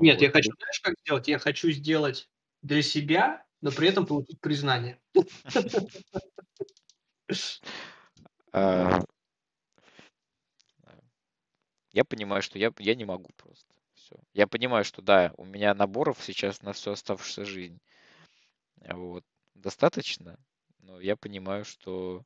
Нет, 0.00 0.16
вот. 0.16 0.22
я 0.22 0.30
хочу, 0.32 0.50
знаешь, 0.58 0.80
как 0.82 0.94
сделать? 0.98 1.28
Я 1.28 1.38
хочу 1.38 1.70
сделать 1.70 2.28
для 2.62 2.82
себя, 2.82 3.46
но 3.60 3.70
при 3.70 3.88
этом 3.88 4.04
получить 4.04 4.40
признание. 4.40 4.98
А, 11.96 11.98
я 11.98 12.04
понимаю, 12.04 12.42
что 12.42 12.58
я, 12.58 12.72
я 12.78 12.94
не 12.94 13.04
могу 13.04 13.30
просто. 13.36 13.66
Все. 13.94 14.16
Я 14.34 14.46
понимаю, 14.46 14.84
что 14.84 15.02
да, 15.02 15.32
у 15.36 15.44
меня 15.44 15.74
наборов 15.74 16.18
сейчас 16.22 16.62
на 16.62 16.72
всю 16.72 16.90
оставшуюся 16.90 17.44
жизнь. 17.44 17.80
Вот. 18.80 19.24
Достаточно, 19.54 20.38
но 20.80 21.00
я 21.00 21.16
понимаю, 21.16 21.64
что, 21.64 22.22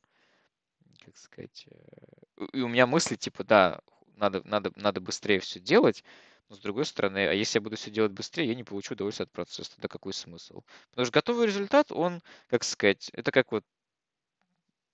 как 1.04 1.16
сказать, 1.16 1.66
э, 1.70 2.46
и 2.52 2.60
у 2.60 2.68
меня 2.68 2.88
мысли 2.88 3.14
типа, 3.14 3.44
да, 3.44 3.80
надо, 4.16 4.42
надо, 4.44 4.72
надо 4.74 5.00
быстрее 5.00 5.38
все 5.38 5.60
делать, 5.60 6.02
но 6.48 6.56
с 6.56 6.58
другой 6.58 6.84
стороны, 6.84 7.28
а 7.28 7.32
если 7.32 7.58
я 7.58 7.62
буду 7.62 7.76
все 7.76 7.92
делать 7.92 8.10
быстрее, 8.10 8.48
я 8.48 8.56
не 8.56 8.64
получу 8.64 8.94
удовольствие 8.94 9.26
от 9.26 9.30
процесса. 9.30 9.70
Тогда 9.76 9.86
какой 9.86 10.12
смысл? 10.12 10.62
Потому 10.90 11.04
что 11.06 11.12
готовый 11.12 11.46
результат, 11.46 11.92
он, 11.92 12.20
как 12.48 12.64
сказать, 12.64 13.10
это 13.12 13.30
как 13.30 13.52
вот, 13.52 13.64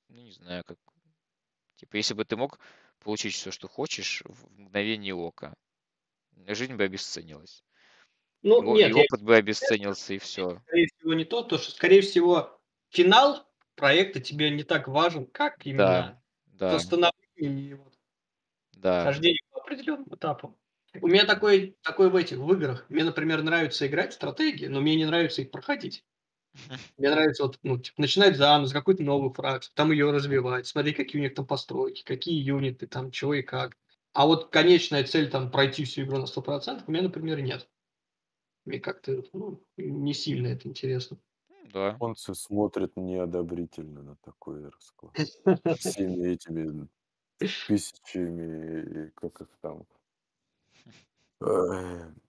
ну 0.08 0.20
не 0.20 0.32
знаю, 0.32 0.62
как, 0.64 0.78
типа, 1.76 1.96
если 1.96 2.12
бы 2.12 2.26
ты 2.26 2.36
мог 2.36 2.60
получить 3.00 3.34
все, 3.34 3.50
что 3.50 3.68
хочешь 3.68 4.22
в 4.24 4.50
мгновение 4.60 5.14
ока, 5.14 5.54
жизнь 6.46 6.74
бы 6.74 6.84
обесценилась. 6.84 7.62
Ну, 8.42 8.62
Его, 8.62 8.76
нет, 8.76 8.90
и 8.90 8.94
опыт 8.94 9.20
я... 9.20 9.26
бы 9.26 9.36
обесценился, 9.36 10.14
и 10.14 10.18
все. 10.18 10.60
Скорее 10.66 10.86
всего, 10.86 11.14
не 11.14 11.24
то, 11.24 11.42
то, 11.42 11.58
что, 11.58 11.72
скорее 11.72 12.00
всего, 12.02 12.60
финал 12.90 13.48
проекта 13.74 14.20
тебе 14.20 14.50
не 14.50 14.62
так 14.62 14.88
важен, 14.88 15.26
как 15.26 15.66
именно 15.66 16.22
да, 16.46 16.72
да. 16.72 16.78
становление 16.78 17.70
и 17.70 17.74
вот 17.74 17.94
да. 18.72 19.04
хождение 19.04 19.40
по 19.50 19.60
определенным 19.60 20.14
этапам. 20.14 20.56
У 21.00 21.08
меня 21.08 21.26
такой, 21.26 21.76
такой 21.82 22.08
в 22.08 22.16
этих 22.16 22.38
в 22.38 22.52
играх. 22.52 22.86
Мне, 22.88 23.04
например, 23.04 23.42
нравится 23.42 23.86
играть 23.86 24.12
в 24.12 24.14
стратегии, 24.14 24.66
но 24.66 24.80
мне 24.80 24.96
не 24.96 25.04
нравится 25.04 25.42
их 25.42 25.50
проходить. 25.50 26.04
Мне 26.98 27.10
нравится 27.10 27.44
вот, 27.44 27.58
ну, 27.62 27.78
типа, 27.78 28.00
начинать 28.00 28.36
заново, 28.36 28.66
с 28.66 28.72
какой-то 28.72 29.02
новой 29.02 29.32
фракции, 29.32 29.72
там 29.74 29.92
ее 29.92 30.10
развивать, 30.10 30.66
смотреть, 30.66 30.96
какие 30.96 31.20
у 31.20 31.24
них 31.24 31.34
там 31.34 31.46
постройки, 31.46 32.02
какие 32.04 32.42
юниты, 32.42 32.86
там, 32.86 33.10
чего 33.10 33.34
и 33.34 33.42
как. 33.42 33.76
А 34.12 34.26
вот 34.26 34.50
конечная 34.50 35.04
цель, 35.04 35.30
там, 35.30 35.50
пройти 35.50 35.84
всю 35.84 36.02
игру 36.02 36.18
на 36.18 36.26
100%, 36.26 36.84
у 36.86 36.90
меня, 36.90 37.02
например, 37.02 37.40
нет. 37.40 37.68
Мне 38.64 38.80
как-то 38.80 39.22
ну, 39.32 39.62
не 39.76 40.14
сильно 40.14 40.48
это 40.48 40.68
интересно. 40.68 41.18
Да. 41.72 41.88
Японцы 41.88 42.34
смотрят 42.34 42.96
неодобрительно 42.96 44.02
на 44.02 44.16
такой 44.16 44.68
расклад. 44.68 45.14
Всеми 45.78 46.32
этими 46.32 46.88
тысячами, 47.38 49.10
как 49.14 49.40
их 49.42 49.48
там, 49.60 49.86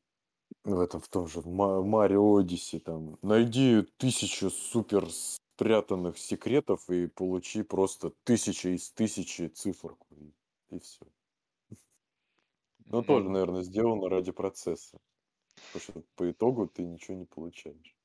в 0.75 0.79
этом, 0.81 1.01
в 1.01 1.07
том 1.07 1.27
же, 1.27 1.41
Марио 1.41 2.37
Одиссе, 2.37 2.79
там, 2.79 3.17
найди 3.21 3.83
тысячу 3.97 4.49
супер 4.49 5.07
спрятанных 5.09 6.17
секретов 6.17 6.89
и 6.89 7.07
получи 7.07 7.63
просто 7.63 8.11
тысяча 8.23 8.75
из 8.75 8.89
тысячи 8.91 9.47
цифр, 9.47 9.95
и, 10.11 10.31
и 10.75 10.79
все. 10.79 11.05
Но 12.85 12.97
ну, 12.99 13.03
тоже, 13.03 13.29
наверное, 13.29 13.63
сделано 13.63 14.09
ради 14.09 14.31
процесса. 14.31 14.97
Потому 15.73 15.81
что 15.81 16.03
по 16.15 16.29
итогу 16.31 16.67
ты 16.67 16.83
ничего 16.83 17.17
не 17.17 17.25
получаешь. 17.25 17.95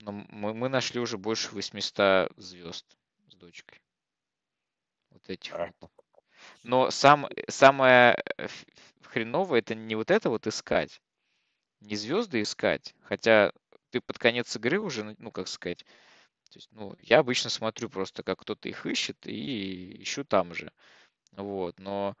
Но 0.00 0.12
мы, 0.12 0.54
мы 0.54 0.68
нашли 0.68 1.00
уже 1.00 1.18
больше 1.18 1.54
800 1.54 2.32
звезд 2.36 2.96
с 3.28 3.34
дочкой. 3.34 3.80
Вот 5.10 5.28
этих. 5.28 5.54
А. 5.54 5.72
Но 6.64 6.90
сам, 6.90 7.28
самое 7.48 8.22
э, 8.38 8.48
хреновое 9.02 9.60
это 9.60 9.74
не 9.74 9.94
вот 9.94 10.10
это 10.10 10.30
вот 10.30 10.46
искать, 10.46 11.00
не 11.80 11.96
звезды 11.96 12.42
искать, 12.42 12.94
хотя 13.02 13.52
ты 13.90 14.00
под 14.00 14.18
конец 14.18 14.54
игры 14.56 14.78
уже, 14.80 15.16
ну 15.18 15.30
как 15.30 15.48
сказать, 15.48 15.84
то 16.50 16.58
есть, 16.58 16.68
ну, 16.72 16.94
я 17.00 17.18
обычно 17.18 17.50
смотрю 17.50 17.90
просто, 17.90 18.22
как 18.22 18.40
кто-то 18.40 18.68
их 18.68 18.86
ищет 18.86 19.26
и 19.26 20.02
ищу 20.02 20.24
там 20.24 20.54
же. 20.54 20.72
Вот, 21.32 21.78
но 21.78 22.16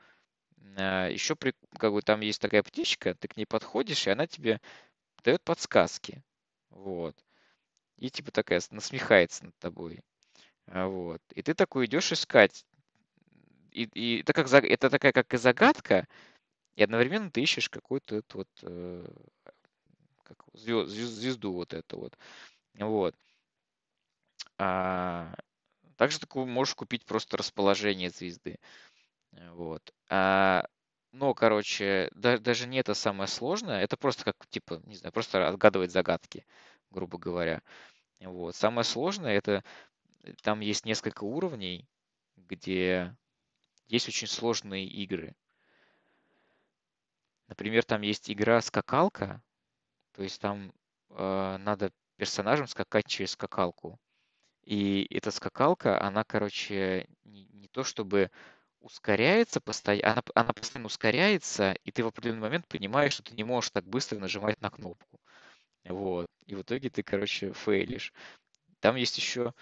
а, 0.76 1.08
Еще 1.08 1.36
при, 1.36 1.54
как 1.78 1.92
бы 1.92 2.02
там 2.02 2.20
есть 2.20 2.40
такая 2.40 2.62
птичка, 2.62 3.14
ты 3.14 3.28
к 3.28 3.36
ней 3.36 3.46
подходишь, 3.46 4.06
и 4.06 4.10
она 4.10 4.26
тебе 4.26 4.60
дает 5.24 5.42
подсказки. 5.42 6.22
Вот. 6.70 7.16
И 7.96 8.10
типа 8.10 8.32
такая 8.32 8.60
насмехается 8.70 9.46
над 9.46 9.56
тобой. 9.58 10.00
А, 10.66 10.86
вот. 10.88 11.22
И 11.34 11.42
ты 11.42 11.54
такой 11.54 11.86
идешь 11.86 12.12
искать. 12.12 12.66
И, 13.72 13.84
и 13.94 14.20
это, 14.20 14.32
как, 14.32 14.52
это 14.64 14.90
такая 14.90 15.12
как 15.12 15.32
и 15.34 15.36
загадка, 15.36 16.08
и 16.76 16.82
одновременно 16.82 17.30
ты 17.30 17.42
ищешь 17.42 17.68
какую-то 17.70 18.22
вот 18.34 18.48
э, 18.62 19.06
как, 20.26 20.44
звезд, 20.54 20.90
звезду 20.90 21.52
вот 21.52 21.74
эту 21.74 21.98
вот. 21.98 22.18
Вот. 22.74 23.14
А, 24.58 25.34
также 25.96 26.18
ты 26.18 26.26
можешь 26.38 26.74
купить 26.74 27.04
просто 27.04 27.36
расположение 27.36 28.10
звезды. 28.10 28.58
Вот. 29.32 29.92
А, 30.10 30.66
но, 31.12 31.34
короче, 31.34 32.10
да, 32.14 32.38
даже 32.38 32.66
не 32.66 32.78
это 32.78 32.94
самое 32.94 33.28
сложное. 33.28 33.82
Это 33.82 33.96
просто 33.96 34.24
как, 34.24 34.46
типа, 34.48 34.82
не 34.84 34.96
знаю, 34.96 35.12
просто 35.12 35.48
отгадывать 35.48 35.90
загадки, 35.92 36.46
грубо 36.90 37.18
говоря. 37.18 37.62
Вот. 38.20 38.54
Самое 38.56 38.84
сложное 38.84 39.36
это 39.36 39.64
э, 40.24 40.32
там 40.42 40.60
есть 40.60 40.84
несколько 40.84 41.24
уровней, 41.24 41.88
где 42.36 43.14
есть 43.88 44.08
очень 44.08 44.26
сложные 44.26 44.86
игры. 44.86 45.34
Например, 47.48 47.84
там 47.84 48.02
есть 48.02 48.30
игра 48.30 48.60
скакалка, 48.60 49.42
то 50.16 50.22
есть 50.22 50.40
там 50.40 50.72
э, 51.10 51.56
надо 51.58 51.92
персонажем 52.16 52.66
скакать 52.66 53.06
через 53.06 53.32
скакалку. 53.32 54.00
И 54.64 55.06
эта 55.10 55.30
скакалка, 55.30 56.00
она, 56.00 56.24
короче, 56.24 57.06
не, 57.24 57.44
не 57.52 57.68
то 57.68 57.84
чтобы 57.84 58.30
ускоряется 58.80 59.60
постоянно, 59.60 60.12
она, 60.12 60.22
она 60.34 60.52
постоянно 60.54 60.86
ускоряется, 60.86 61.72
и 61.84 61.90
ты 61.90 62.02
в 62.02 62.06
определенный 62.06 62.40
момент 62.40 62.66
понимаешь, 62.66 63.12
что 63.12 63.24
ты 63.24 63.34
не 63.34 63.44
можешь 63.44 63.70
так 63.70 63.84
быстро 63.84 64.18
нажимать 64.18 64.58
на 64.62 64.70
кнопку. 64.70 65.20
Вот. 65.84 66.28
И 66.46 66.54
в 66.54 66.62
итоге 66.62 66.88
ты, 66.88 67.02
короче, 67.02 67.52
фейлишь. 67.52 68.14
Там 68.80 68.96
есть 68.96 69.18
еще 69.18 69.52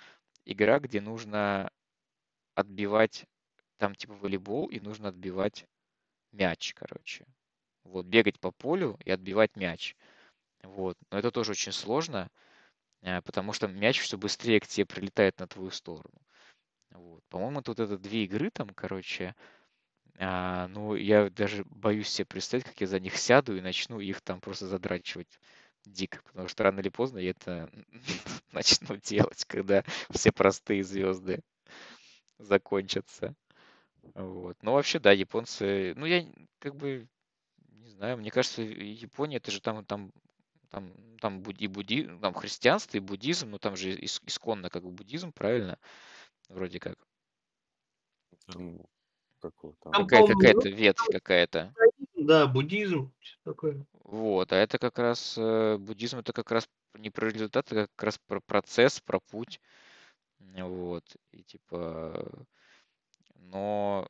игра, 0.44 0.78
где 0.78 1.00
нужно 1.00 1.68
отбивать, 2.54 3.24
там 3.78 3.96
типа 3.96 4.14
волейбол, 4.14 4.68
и 4.68 4.78
нужно 4.78 5.08
отбивать 5.08 5.66
мяч, 6.30 6.74
короче. 6.74 7.26
Вот, 7.82 8.06
бегать 8.06 8.38
по 8.38 8.52
полю 8.52 8.96
и 9.04 9.10
отбивать 9.10 9.56
мяч. 9.56 9.96
Вот. 10.64 10.96
Но 11.10 11.18
это 11.18 11.30
тоже 11.30 11.52
очень 11.52 11.72
сложно, 11.72 12.30
э, 13.02 13.22
потому 13.22 13.52
что 13.52 13.68
мяч 13.68 14.00
все 14.00 14.18
быстрее 14.18 14.60
к 14.60 14.66
тебе 14.66 14.86
прилетает 14.86 15.38
на 15.38 15.46
твою 15.46 15.70
сторону. 15.70 16.20
Вот. 16.90 17.22
По-моему, 17.28 17.62
тут 17.62 17.80
это 17.80 17.98
две 17.98 18.24
игры 18.24 18.50
там, 18.50 18.68
короче. 18.70 19.34
А, 20.18 20.68
ну, 20.68 20.94
я 20.94 21.28
даже 21.30 21.64
боюсь 21.64 22.08
себе 22.08 22.26
представить, 22.26 22.64
как 22.64 22.80
я 22.80 22.86
за 22.86 23.00
них 23.00 23.16
сяду 23.16 23.56
и 23.56 23.60
начну 23.60 24.00
их 24.00 24.20
там 24.20 24.40
просто 24.40 24.66
задрачивать 24.66 25.40
дико, 25.84 26.22
потому 26.24 26.48
что 26.48 26.62
рано 26.64 26.80
или 26.80 26.88
поздно 26.88 27.18
я 27.18 27.30
это 27.30 27.70
начну 28.52 28.96
делать, 28.96 29.44
когда 29.44 29.84
все 30.10 30.32
простые 30.32 30.84
звезды 30.84 31.40
закончатся. 32.38 33.34
Вот. 34.14 34.56
Но 34.62 34.74
вообще, 34.74 34.98
да, 34.98 35.12
японцы, 35.12 35.94
ну, 35.96 36.06
я 36.06 36.26
как 36.58 36.76
бы, 36.76 37.08
не 37.68 37.88
знаю, 37.90 38.18
мне 38.18 38.30
кажется, 38.30 38.62
Япония, 38.62 39.38
это 39.38 39.50
же 39.50 39.60
там, 39.60 39.84
там, 39.84 40.12
там, 40.74 40.92
там 41.20 41.40
и 41.40 41.66
буди, 41.68 42.08
там 42.20 42.34
христианство, 42.34 42.96
и 42.96 43.00
буддизм, 43.00 43.50
ну, 43.50 43.58
там 43.58 43.76
же 43.76 43.94
исконно 43.94 44.70
как 44.70 44.82
бы 44.82 44.90
буддизм, 44.90 45.32
правильно? 45.32 45.78
Вроде 46.48 46.80
как. 46.80 46.96
Какого 49.40 49.74
там? 49.80 49.92
Какая, 49.92 50.26
какая-то 50.26 50.68
ветвь 50.68 51.06
какая-то. 51.12 51.72
Да, 52.16 52.46
буддизм, 52.48 53.12
такое. 53.44 53.86
Вот, 53.92 54.52
а 54.52 54.56
это 54.56 54.78
как 54.78 54.98
раз, 54.98 55.36
э, 55.38 55.76
буддизм 55.78 56.18
это 56.18 56.32
как 56.32 56.50
раз 56.50 56.68
не 56.94 57.10
про 57.10 57.28
результат, 57.28 57.72
а 57.72 57.86
как 57.86 58.02
раз 58.02 58.18
про 58.18 58.40
процесс, 58.40 59.00
про 59.00 59.20
путь. 59.20 59.60
Вот, 60.40 61.04
и 61.30 61.42
типа, 61.42 62.46
но 63.36 64.08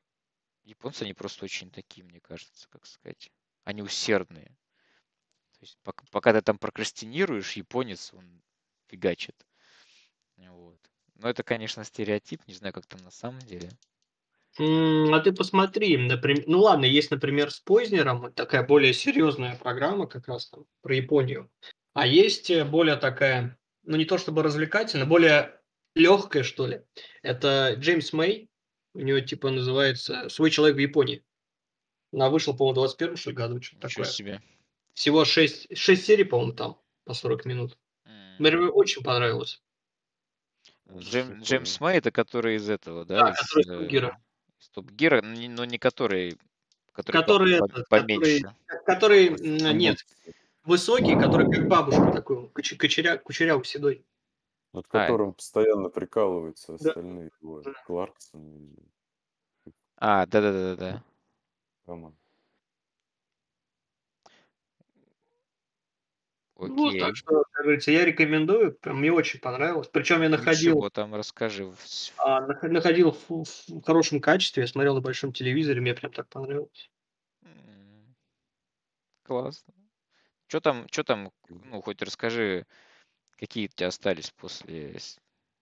японцы, 0.65 1.03
они 1.03 1.13
просто 1.13 1.45
очень 1.45 1.71
такие, 1.71 2.05
мне 2.05 2.21
кажется, 2.21 2.69
как 2.71 2.87
сказать, 2.87 3.31
они 3.65 3.83
усердные. 3.83 4.57
Есть 5.65 5.79
пока, 5.83 6.05
пока 6.11 6.35
ты 6.35 6.43
там 6.43 6.59
прокрастинируешь, 6.59 7.53
японец, 7.53 8.13
он 8.13 8.43
фигачит. 8.89 9.35
Вот. 10.37 10.79
Но 11.15 11.31
это, 11.31 11.43
конечно, 11.43 11.85
стереотип, 11.85 12.47
не 12.47 12.53
знаю, 12.53 12.75
как 12.75 12.85
там 12.85 13.03
на 13.03 13.11
самом 13.11 13.41
деле. 13.41 13.71
А 14.59 15.21
ты 15.21 15.33
посмотри, 15.33 15.97
например, 15.97 16.45
ну 16.47 16.61
ладно, 16.61 16.85
есть, 16.85 17.11
например, 17.11 17.51
с 17.51 17.61
Познером 17.61 18.31
такая 18.35 18.63
более 18.63 18.93
серьезная 18.93 19.57
программа 19.57 20.07
как 20.07 20.29
раз 20.29 20.51
там 20.51 20.67
про 20.83 20.95
Японию, 20.95 21.51
а 21.95 22.07
есть 22.07 22.51
э, 22.51 22.63
более 22.67 22.97
такая, 22.97 23.59
ну 23.85 23.97
не 23.97 24.05
то 24.05 24.19
чтобы 24.19 24.43
развлекательная, 24.43 25.07
более 25.07 25.59
легкая, 25.95 26.43
что 26.43 26.67
ли. 26.67 26.83
Это 27.23 27.75
Джеймс 27.79 28.13
Мэй, 28.13 28.51
у 28.93 29.01
него 29.01 29.19
типа 29.21 29.49
называется 29.51 30.29
«Свой 30.29 30.51
человек 30.51 30.77
в 30.77 30.81
Японии». 30.81 31.25
Она 32.13 32.29
вышла, 32.29 32.53
по-моему, 32.53 32.73
в 32.73 32.97
21 32.97 33.17
что 33.17 33.31
ли, 33.31 33.37
году, 33.37 33.63
что-то 33.63 33.89
такое. 33.89 34.05
себе. 34.05 34.43
Всего 34.95 35.25
6, 35.25 35.77
6 35.77 36.05
серий, 36.05 36.25
по-моему, 36.25 36.53
там, 36.53 36.81
по 37.05 37.15
40 37.15 37.45
минут. 37.45 37.79
Мне 38.39 38.57
очень 38.57 39.03
понравилось. 39.03 39.63
Джейм, 40.97 41.41
Джеймс 41.41 41.81
Мэй, 41.81 41.99
это 41.99 42.11
который 42.11 42.57
из 42.57 42.69
этого, 42.69 43.05
да? 43.05 43.27
Да, 43.27 43.33
который 43.33 43.63
из 43.63 43.67
Топ 43.67 43.89
Гира. 43.89 44.21
Из 44.61 44.69
Топ 44.69 44.91
Гира, 44.91 45.23
но 45.23 45.65
не 45.65 45.79
который... 45.79 46.39
Который, 46.93 47.21
который, 47.21 47.59
по, 47.59 47.65
этот, 47.65 47.89
поменьше. 47.89 48.55
который, 48.87 49.31
который 49.31 49.75
нет, 49.75 49.99
высокий, 50.63 51.19
который 51.19 51.51
как 51.51 51.67
бабушка 51.67 52.13
такой, 52.13 52.49
кучеря, 52.51 53.19
кучеряв 53.19 53.67
седой. 53.67 54.07
Над 54.73 54.87
которым 54.87 55.31
а. 55.31 55.33
постоянно 55.33 55.89
прикалываются 55.89 56.75
остальные. 56.75 57.31
Да. 57.43 57.73
Кларксон. 57.85 58.77
А, 59.97 60.27
да-да-да-да. 60.27 61.03
Роман. 61.87 62.17
Окей. 66.65 66.77
Ну, 66.77 66.99
так 66.99 67.17
что, 67.17 67.45
как 67.53 67.65
говорится, 67.65 67.91
я 67.91 68.05
рекомендую, 68.05 68.73
прям 68.73 68.99
мне 68.99 69.13
очень 69.13 69.41
понравилось. 69.41 69.89
Причем 69.89 70.23
я 70.23 70.29
находил... 70.29 70.75
Ничего 70.75 70.91
там 70.91 71.15
расскажи. 71.15 71.71
А, 72.19 72.41
находил 72.63 73.17
в, 73.29 73.45
в 73.69 73.83
хорошем 73.83 74.21
качестве, 74.21 74.63
я 74.63 74.67
смотрел 74.67 74.95
на 74.95 75.01
большом 75.01 75.33
телевизоре, 75.33 75.81
мне 75.81 75.95
прям 75.95 76.13
так 76.13 76.29
понравилось. 76.29 76.91
Классно. 79.25 79.73
Что 80.47 80.61
там, 80.61 80.87
что 80.91 81.05
там, 81.05 81.33
ну, 81.49 81.81
хоть 81.81 82.03
расскажи, 82.03 82.67
какие 83.39 83.67
у 83.67 83.71
тебя 83.71 83.89
остались 83.89 84.31
после... 84.31 84.99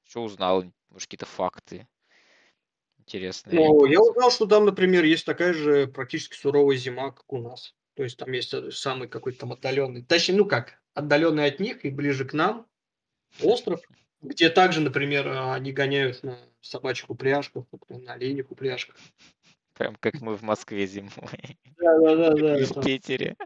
Что 0.05 0.25
узнал, 0.25 0.65
может, 0.91 1.09
какие-то 1.09 1.27
факты 1.27 1.87
интересные? 2.99 3.55
Ну, 3.55 3.87
я 3.87 4.01
узнал, 4.01 4.31
что 4.31 4.47
там, 4.47 4.67
например, 4.67 5.05
есть 5.05 5.25
такая 5.25 5.55
же 5.55 5.87
практически 5.87 6.37
суровая 6.37 6.77
зима, 6.77 7.13
как 7.13 7.33
у 7.33 7.39
нас. 7.39 7.75
То 7.95 8.03
есть 8.03 8.19
там 8.19 8.33
есть 8.33 8.53
э, 8.55 8.71
самый 8.71 9.09
какой-то 9.09 9.41
там 9.41 9.53
отдаленный, 9.53 10.03
точнее, 10.03 10.37
ну 10.37 10.47
как, 10.47 10.82
отдаленный 10.95 11.47
от 11.47 11.61
них 11.61 11.85
и 11.85 11.91
ближе 11.91 12.25
к 12.25 12.33
нам 12.33 12.67
остров, 13.43 13.81
где 14.21 14.51
также, 14.51 14.81
например, 14.81 15.29
они 15.29 15.73
гоняют 15.73 16.23
на 16.23 16.39
собачьих 16.61 17.11
упряжках, 17.11 17.65
например, 17.73 18.05
на 18.05 18.13
оленях 18.15 18.51
упряжках. 18.51 18.97
Прям 19.75 19.97
как 19.97 20.21
мы 20.21 20.37
в 20.37 20.43
Москве 20.43 20.87
зимой. 20.87 21.59
Да, 21.79 21.99
да, 21.99 22.17
да, 22.17 22.35
да. 22.35 22.61
И 22.61 22.65
в 22.65 22.81
Питере. 22.81 23.37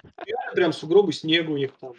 Прям 0.54 0.72
сугробы 0.72 1.12
снегу 1.12 1.54
у 1.54 1.56
них 1.56 1.72
там. 1.80 1.94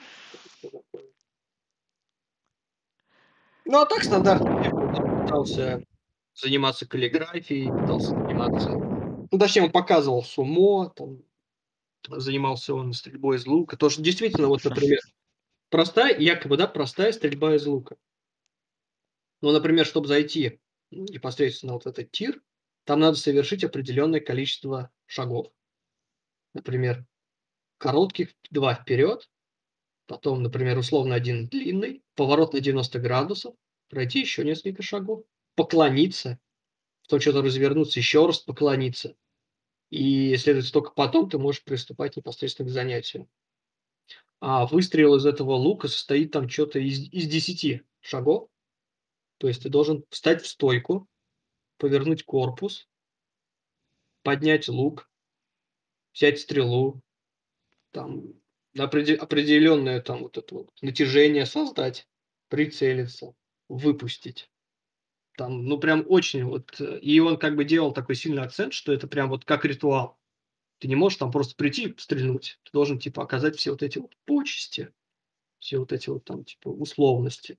Ну, 3.65 3.79
а 3.79 3.85
так 3.85 4.03
стандартно. 4.03 4.61
Я 4.63 5.21
пытался 5.21 5.83
заниматься 6.33 6.87
каллиграфией, 6.87 7.69
пытался 7.69 8.09
заниматься... 8.09 8.69
Ну, 8.69 9.39
точнее, 9.39 9.63
он 9.63 9.71
показывал 9.71 10.23
сумо, 10.23 10.89
там, 10.95 11.21
занимался 12.07 12.73
он 12.73 12.93
стрельбой 12.93 13.37
из 13.37 13.45
лука. 13.45 13.75
Тоже 13.75 14.01
действительно, 14.01 14.47
вот, 14.47 14.63
например, 14.63 14.99
простая, 15.69 16.17
якобы, 16.19 16.57
да, 16.57 16.67
простая 16.67 17.11
стрельба 17.11 17.55
из 17.55 17.65
лука. 17.65 17.97
Ну, 19.41 19.51
например, 19.51 19.85
чтобы 19.85 20.07
зайти 20.07 20.59
непосредственно 20.91 21.73
вот 21.73 21.85
этот 21.85 22.11
тир, 22.11 22.41
там 22.85 22.99
надо 22.99 23.17
совершить 23.17 23.63
определенное 23.63 24.19
количество 24.19 24.91
шагов. 25.05 25.47
Например, 26.53 27.05
коротких 27.77 28.29
два 28.49 28.75
вперед, 28.75 29.29
потом, 30.07 30.43
например, 30.43 30.77
условно 30.77 31.15
один 31.15 31.47
длинный, 31.47 32.03
поворот 32.15 32.53
на 32.53 32.59
90 32.59 32.99
градусов, 32.99 33.55
пройти 33.89 34.21
еще 34.21 34.43
несколько 34.43 34.83
шагов, 34.83 35.23
поклониться, 35.55 36.39
потом 37.03 37.21
что-то 37.21 37.41
развернуться, 37.41 37.99
еще 37.99 38.25
раз 38.25 38.39
поклониться. 38.39 39.15
И, 39.89 40.35
следовательно, 40.37 40.73
только 40.73 40.91
потом 40.91 41.29
ты 41.29 41.37
можешь 41.37 41.63
приступать 41.63 42.17
непосредственно 42.17 42.69
к 42.69 42.73
занятию 42.73 43.27
а 44.39 44.65
выстрел 44.65 45.15
из 45.15 45.25
этого 45.25 45.53
лука 45.53 45.87
состоит 45.87 46.31
там 46.31 46.47
что-то 46.49 46.79
из, 46.79 47.11
из 47.11 47.27
10 47.27 47.83
шагов. 48.01 48.49
То 49.37 49.47
есть 49.47 49.63
ты 49.63 49.69
должен 49.69 50.03
встать 50.09 50.41
в 50.41 50.47
стойку, 50.47 51.07
повернуть 51.77 52.23
корпус, 52.23 52.87
поднять 54.23 54.67
лук, 54.67 55.09
взять 56.13 56.39
стрелу, 56.39 57.01
там 57.91 58.33
определенное 58.77 60.01
там 60.01 60.23
вот 60.23 60.37
это 60.37 60.53
вот 60.53 60.69
натяжение 60.81 61.45
создать, 61.45 62.07
прицелиться, 62.49 63.33
выпустить. 63.67 64.51
Там, 65.37 65.65
ну, 65.65 65.79
прям 65.79 66.03
очень 66.07 66.45
вот... 66.45 66.81
И 66.81 67.19
он 67.19 67.37
как 67.37 67.55
бы 67.55 67.63
делал 67.63 67.93
такой 67.93 68.15
сильный 68.15 68.41
акцент, 68.41 68.73
что 68.73 68.91
это 68.91 69.07
прям 69.07 69.29
вот 69.29 69.45
как 69.45 69.65
ритуал. 69.65 70.16
Ты 70.79 70.87
не 70.87 70.95
можешь 70.95 71.17
там 71.17 71.31
просто 71.31 71.55
прийти 71.55 71.93
стрельнуть. 71.97 72.59
Ты 72.63 72.71
должен, 72.71 72.99
типа, 72.99 73.23
оказать 73.23 73.55
все 73.55 73.71
вот 73.71 73.81
эти 73.81 73.97
вот 73.97 74.15
почести, 74.25 74.93
все 75.59 75.79
вот 75.79 75.91
эти 75.91 76.09
вот 76.09 76.23
там, 76.23 76.43
типа, 76.43 76.69
условности. 76.69 77.57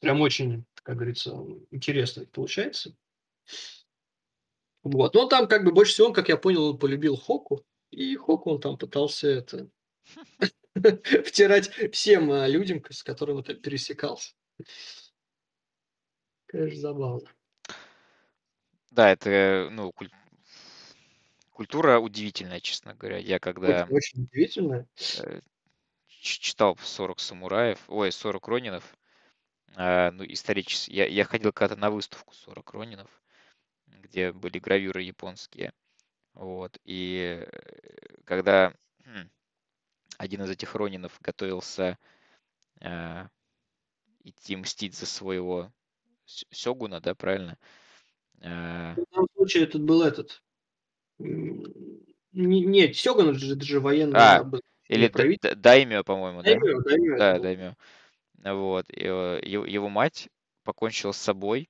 Прям 0.00 0.20
очень, 0.20 0.64
как 0.74 0.96
говорится, 0.96 1.36
интересно 1.70 2.24
получается. 2.26 2.96
Вот. 4.82 5.14
Но 5.14 5.26
там 5.26 5.48
как 5.48 5.64
бы 5.64 5.72
больше 5.72 5.92
всего, 5.92 6.12
как 6.12 6.28
я 6.28 6.36
понял, 6.36 6.70
он 6.70 6.78
полюбил 6.78 7.16
Хоку. 7.16 7.64
И 7.90 8.16
Хоку 8.16 8.52
он 8.52 8.60
там 8.60 8.78
пытался 8.78 9.28
это 9.28 9.68
втирать 11.24 11.68
всем 11.92 12.30
а, 12.30 12.48
людям, 12.48 12.82
с 12.88 13.02
которыми 13.02 13.38
он 13.38 13.44
пересекался. 13.44 14.34
Конечно, 16.46 16.80
забавно. 16.80 17.28
Да, 18.90 19.10
это, 19.10 19.68
ну, 19.70 19.92
Культура 21.52 21.98
удивительная, 21.98 22.60
честно 22.60 22.94
говоря. 22.94 23.18
Я 23.18 23.38
когда 23.38 23.86
Очень, 23.88 23.96
очень 23.96 24.22
удивительная. 24.24 24.88
э, 24.98 25.40
читал 26.08 26.76
40 26.78 27.20
самураев, 27.20 27.84
ой, 27.88 28.12
40 28.12 28.48
ронинов, 28.48 28.96
э, 29.76 30.10
ну, 30.12 30.24
исторически, 30.26 30.92
я, 30.92 31.06
я 31.06 31.24
ходил 31.24 31.52
когда-то 31.52 31.80
на 31.80 31.90
выставку 31.90 32.34
40 32.34 32.72
ронинов, 32.72 33.22
где 33.88 34.32
были 34.32 34.58
гравюры 34.58 35.02
японские. 35.02 35.72
Вот. 36.34 36.78
И 36.84 37.46
э, 37.46 38.16
когда 38.24 38.74
хм, 39.04 39.30
один 40.18 40.42
из 40.44 40.50
этих 40.50 40.74
ронинов 40.76 41.18
готовился 41.22 41.98
э, 42.80 43.28
идти 44.24 44.56
мстить 44.56 44.94
за 44.94 45.06
своего 45.06 45.72
сёгуна, 46.26 47.00
да, 47.00 47.14
правильно? 47.14 47.58
Э, 48.42 48.96
В 48.96 49.04
данном 49.10 49.28
случае 49.36 49.64
этот 49.64 49.82
был 49.82 50.00
этот 50.02 50.42
нет, 52.32 52.96
Сёган 52.96 53.34
же, 53.34 53.54
это 53.56 53.64
же 53.64 53.80
военный 53.80 54.18
А, 54.18 54.44
или 54.88 55.08
правитель. 55.08 55.54
Даймио, 55.54 56.02
по-моему, 56.04 56.42
да? 56.42 56.50
Даймио, 56.50 56.80
Даймио. 56.82 57.18
Да, 57.18 57.38
Даймио. 57.38 57.74
Вот. 58.44 58.86
Его, 58.90 59.64
его 59.64 59.88
мать 59.88 60.28
покончила 60.64 61.12
с 61.12 61.18
собой, 61.18 61.68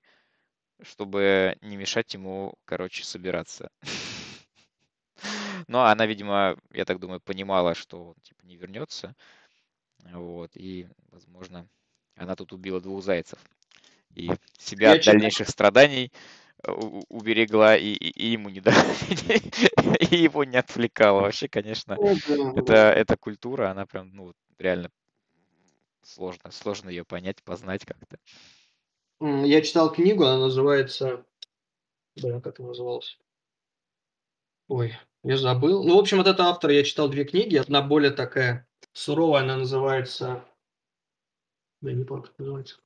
чтобы 0.83 1.57
не 1.61 1.77
мешать 1.77 2.15
ему, 2.15 2.55
короче, 2.65 3.05
собираться. 3.05 3.71
Но 5.69 5.85
она, 5.85 6.07
видимо, 6.07 6.57
я 6.73 6.85
так 6.85 6.99
думаю, 6.99 7.21
понимала, 7.21 7.75
что 7.75 8.09
он 8.09 8.15
типа 8.23 8.45
не 8.45 8.57
вернется. 8.57 9.15
Вот. 10.13 10.51
И, 10.55 10.89
возможно, 11.11 11.69
она 12.17 12.35
тут 12.35 12.53
убила 12.53 12.81
двух 12.81 13.05
зайцев. 13.05 13.39
И 14.15 14.31
себя 14.59 14.91
я 14.91 14.95
от 14.97 15.05
дальнейших 15.05 15.49
страданий 15.49 16.13
уберегла 17.09 17.77
и, 17.77 17.93
и, 17.93 18.11
и 18.11 18.27
ему 18.33 18.49
не 18.49 18.61
дала, 18.61 18.77
и 20.01 20.17
его 20.17 20.45
не 20.45 20.57
отвлекала. 20.57 21.23
Вообще, 21.23 21.49
конечно, 21.49 21.99
это, 22.57 22.75
эта 22.93 23.17
культура, 23.17 23.71
она 23.71 23.87
прям, 23.87 24.11
ну, 24.15 24.33
реально 24.59 24.91
сложно, 26.03 26.51
сложно 26.51 26.89
ее 26.89 27.05
понять, 27.05 27.43
познать 27.43 27.85
как-то. 27.85 28.19
Я 29.21 29.63
читал 29.63 29.93
книгу, 29.93 30.25
она 30.25 30.39
называется... 30.39 31.25
Блин, 32.17 32.41
как 32.41 32.59
она 32.61 32.69
называлась? 32.69 33.19
Ой, 34.69 34.95
Я 35.23 35.37
забыл. 35.37 35.85
Ну, 35.85 35.97
в 35.97 35.99
общем, 35.99 36.19
вот 36.19 36.27
это 36.27 36.45
автор, 36.45 36.71
я 36.71 36.85
читал 36.85 37.09
две 37.09 37.25
книги. 37.25 37.57
Одна 37.57 37.83
более 37.83 38.11
такая 38.11 38.67
суровая, 38.93 39.43
она 39.43 39.57
называется... 39.57 40.45
Да 41.81 41.93
не 41.93 42.05
помню, 42.05 42.25
как 42.25 42.39
называется. 42.39 42.81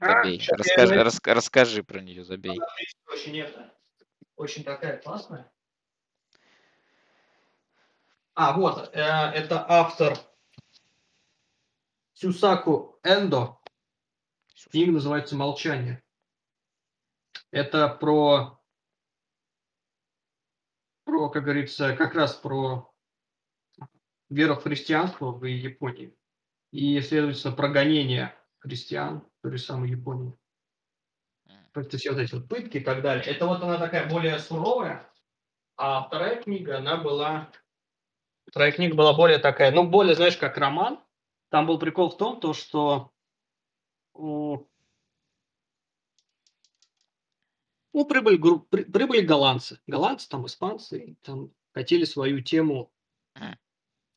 Забей. 0.00 0.46
А, 0.50 0.56
расскажи, 0.56 0.94
я... 0.94 1.04
рас, 1.04 1.20
расскажи 1.24 1.82
про 1.82 2.00
нее, 2.00 2.24
забей. 2.24 2.58
Очень, 3.06 3.40
это, 3.40 3.74
очень 4.36 4.64
такая 4.64 4.98
классная. 4.98 5.50
А, 8.34 8.56
вот, 8.56 8.94
э, 8.94 9.00
это 9.00 9.64
автор 9.68 10.16
Сюсаку 12.12 12.98
Эндо. 13.02 13.58
Книга 14.70 14.92
называется 14.92 15.34
«Молчание». 15.34 16.02
Это 17.50 17.88
про, 17.88 18.60
про, 21.04 21.30
как 21.30 21.44
говорится, 21.44 21.96
как 21.96 22.14
раз 22.14 22.34
про 22.34 22.92
веру 24.28 24.54
в 24.56 24.62
христианство 24.62 25.32
в 25.32 25.44
Японии 25.44 26.14
и, 26.70 27.00
следовательно, 27.00 27.54
прогонение 27.54 28.34
христиан 28.58 29.26
в 29.37 29.37
той 29.48 29.58
же 29.58 29.64
самой 29.64 29.90
Японии. 29.90 30.36
Это 31.74 31.96
все 31.96 32.10
вот 32.10 32.20
эти 32.20 32.34
вот 32.34 32.48
пытки 32.48 32.78
и 32.78 32.80
так 32.80 33.02
далее. 33.02 33.24
Это 33.24 33.46
вот 33.46 33.62
она 33.62 33.78
такая 33.78 34.08
более 34.10 34.38
суровая, 34.38 35.08
а 35.76 36.02
вторая 36.02 36.42
книга, 36.42 36.78
она 36.78 36.96
была... 36.96 37.50
Вторая 38.46 38.72
книга 38.72 38.96
была 38.96 39.14
более 39.14 39.38
такая, 39.38 39.70
ну, 39.70 39.88
более, 39.88 40.14
знаешь, 40.14 40.36
как 40.36 40.56
роман. 40.56 41.00
Там 41.50 41.66
был 41.66 41.78
прикол 41.78 42.10
в 42.10 42.16
том, 42.16 42.40
то, 42.40 42.52
что 42.52 43.12
ну, 44.14 44.66
прибыли, 48.08 48.36
групп, 48.36 48.68
при, 48.68 48.84
прибыли 48.84 49.20
голландцы. 49.20 49.80
Голландцы, 49.86 50.28
там, 50.28 50.46
испанцы, 50.46 51.16
там 51.22 51.52
хотели 51.72 52.04
свою 52.04 52.40
тему 52.40 52.92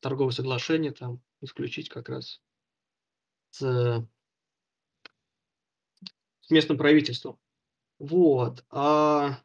торгового 0.00 0.32
соглашения 0.32 0.90
там 0.92 1.22
исключить 1.40 1.88
как 1.88 2.08
раз 2.08 2.40
с 3.50 4.06
местным 6.52 6.78
правительством. 6.78 7.38
Вот. 7.98 8.64
А 8.70 9.40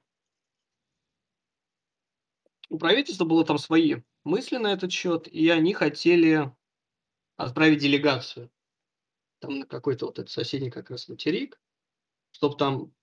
у 2.70 2.78
правительства 2.78 3.26
было 3.26 3.46
там 3.46 3.58
свои 3.58 4.02
мысли 4.24 4.58
на 4.58 4.74
этот 4.74 4.92
счет, 4.92 5.28
и 5.28 5.50
они 5.50 5.74
хотели 5.74 6.52
отправить 7.38 7.80
делегацию 7.80 8.52
там 9.40 9.60
на 9.60 9.66
какой-то 9.66 10.08
вот 10.08 10.20
этот 10.20 10.32
соседний 10.32 10.72
как 10.72 10.90
раз 10.90 11.08
материк, 11.08 11.60
чтобы 12.32 12.58
там, 12.58 12.94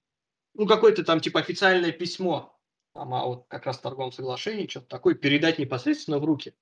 ну, 0.54 0.66
какое-то 0.66 1.04
там 1.04 1.20
типа 1.20 1.40
официальное 1.40 1.92
письмо 1.92 2.54
там, 2.94 3.12
а 3.12 3.24
вот 3.26 3.46
как 3.48 3.66
раз 3.66 3.78
торговом 3.78 4.12
соглашении, 4.12 4.68
что-то 4.68 4.86
такое, 4.86 5.14
передать 5.14 5.58
непосредственно 5.58 6.18
в 6.18 6.24
руки. 6.24 6.54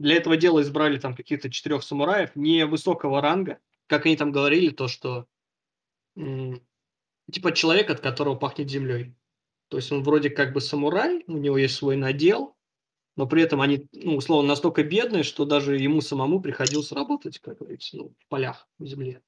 Для 0.00 0.16
этого 0.16 0.36
дела 0.36 0.60
избрали 0.62 0.98
там 0.98 1.14
каких-то 1.14 1.50
четырех 1.50 1.84
самураев 1.84 2.34
невысокого 2.34 3.20
ранга, 3.20 3.60
как 3.86 4.06
они 4.06 4.16
там 4.16 4.32
говорили, 4.32 4.70
то, 4.70 4.88
что 4.88 5.28
типа 6.14 7.52
человек, 7.52 7.90
от 7.90 8.00
которого 8.00 8.36
пахнет 8.36 8.70
землей. 8.70 9.14
То 9.68 9.78
есть 9.78 9.90
он 9.92 10.02
вроде 10.02 10.30
как 10.30 10.52
бы 10.52 10.60
самурай, 10.60 11.24
у 11.26 11.36
него 11.36 11.58
есть 11.58 11.76
свой 11.76 11.96
надел, 11.96 12.56
но 13.16 13.26
при 13.26 13.42
этом 13.42 13.60
они, 13.60 13.88
ну, 13.92 14.16
условно, 14.16 14.48
настолько 14.48 14.82
бедные, 14.82 15.22
что 15.22 15.44
даже 15.44 15.76
ему 15.76 16.00
самому 16.00 16.40
приходилось 16.40 16.92
работать, 16.92 17.38
как 17.38 17.58
говорится, 17.58 17.96
ну, 17.96 18.14
в 18.18 18.28
полях, 18.28 18.68
в 18.78 18.86
земле. 18.86 19.22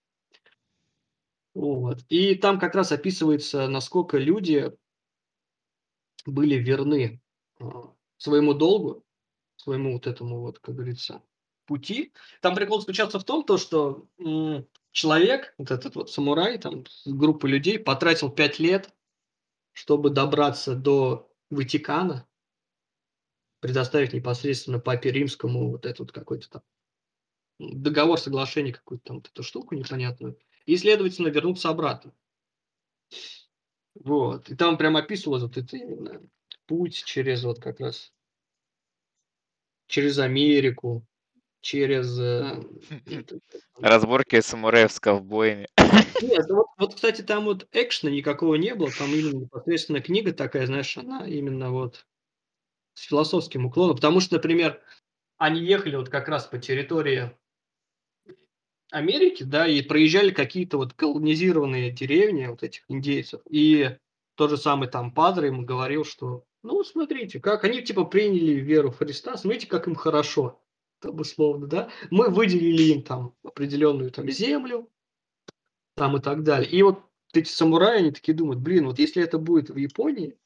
Вот. 1.55 2.05
И 2.09 2.35
там 2.35 2.59
как 2.59 2.75
раз 2.75 2.93
описывается, 2.93 3.67
насколько 3.69 4.19
люди 4.19 4.73
были 6.27 6.57
верны 6.57 7.23
а, 7.59 7.95
своему 8.19 8.53
долгу, 8.53 9.05
своему 9.57 9.95
вот 9.95 10.07
этому 10.07 10.41
вот, 10.41 10.59
как 10.59 10.75
говорится, 10.75 11.23
пути. 11.65 12.13
Там 12.43 12.55
прикол 12.55 12.81
заключался 12.81 13.19
в 13.19 13.25
том, 13.25 13.45
то, 13.45 13.57
что 13.57 14.07
человек, 14.97 15.55
вот 15.59 15.71
этот 15.71 15.95
вот 15.95 16.11
самурай, 16.11 16.57
там, 16.57 16.85
группа 17.05 17.45
людей, 17.45 17.79
потратил 17.79 18.31
пять 18.31 18.59
лет, 18.59 18.95
чтобы 19.73 20.09
добраться 20.09 20.75
до 20.75 21.31
Ватикана, 21.51 22.27
предоставить 23.61 24.15
непосредственно 24.15 24.79
папе 24.79 25.13
римскому 25.13 25.71
вот 25.71 25.85
этот 25.85 26.13
какой-то 26.13 26.49
там 26.49 26.63
договор, 27.59 28.19
соглашение, 28.19 28.73
какую-то 28.73 29.05
там 29.05 29.17
вот 29.17 29.29
эту 29.29 29.43
штуку 29.43 29.75
непонятную, 29.75 30.39
и, 30.65 30.79
следовательно, 30.79 31.29
вернуться 31.29 31.69
обратно. 31.69 32.15
Вот. 33.95 34.49
И 34.49 34.57
там 34.57 34.79
прям 34.79 34.97
описывалось 34.97 35.43
вот 35.43 35.59
это 35.59 35.77
именно 35.77 36.23
путь 36.65 37.05
через 37.05 37.45
вот 37.45 37.61
как 37.61 37.81
раз 37.81 38.15
через 39.89 40.19
Америку, 40.19 41.07
через... 41.67 42.17
Э, 42.19 42.63
Разборки 43.81 44.41
самураев 44.41 44.93
с 44.93 45.01
ковбоями. 45.01 45.67
Нет, 46.23 46.47
ну 46.49 46.57
вот, 46.57 46.67
вот, 46.79 46.95
кстати, 46.95 47.23
там 47.23 47.45
вот 47.45 47.67
экшена 47.73 48.13
никакого 48.13 48.55
не 48.55 48.75
было, 48.75 48.91
там 48.97 49.13
именно 49.13 49.41
непосредственно 49.41 50.01
книга 50.01 50.33
такая, 50.33 50.67
знаешь, 50.67 50.97
она 50.97 51.27
именно 51.27 51.73
вот 51.73 52.07
с 52.95 53.03
философским 53.03 53.67
уклоном, 53.67 53.97
потому 53.97 54.21
что, 54.21 54.37
например, 54.37 54.81
они 55.39 55.61
ехали 55.61 55.97
вот 55.97 56.09
как 56.09 56.29
раз 56.29 56.47
по 56.47 56.59
территории 56.59 57.37
Америки, 58.93 59.43
да, 59.43 59.67
и 59.67 59.83
проезжали 59.83 60.31
какие-то 60.31 60.79
вот 60.79 60.93
колонизированные 60.95 61.91
деревни 61.91 62.47
вот 62.47 62.63
этих 62.63 62.85
индейцев, 62.89 63.41
и 63.51 63.97
тот 64.37 64.51
же 64.51 64.57
самый 64.57 64.89
там 64.89 65.11
Падре 65.13 65.49
ему 65.49 65.65
говорил, 65.65 66.05
что, 66.05 66.45
ну, 66.63 66.85
смотрите, 66.85 67.41
как 67.41 67.65
они 67.65 67.83
типа 67.83 68.05
приняли 68.05 68.53
веру 68.53 68.93
в 68.93 68.99
Христа, 68.99 69.37
смотрите, 69.37 69.67
как 69.67 69.89
им 69.89 69.97
хорошо 69.97 70.61
там, 71.01 71.21
условно, 71.21 71.67
да, 71.67 71.91
мы 72.11 72.31
выделили 72.31 72.95
им 72.95 73.03
там 73.03 73.35
определенную 73.43 74.11
там 74.11 74.29
землю, 74.31 74.91
там 75.95 76.17
и 76.17 76.21
так 76.21 76.43
далее. 76.43 76.71
И 76.71 76.83
вот 76.83 77.01
эти 77.33 77.49
самураи, 77.49 77.99
они 77.99 78.11
такие 78.13 78.35
думают, 78.35 78.61
блин, 78.61 78.87
вот 78.87 78.99
если 78.99 79.23
это 79.23 79.39
будет 79.39 79.71
в 79.71 79.77
Японии, 79.77 80.37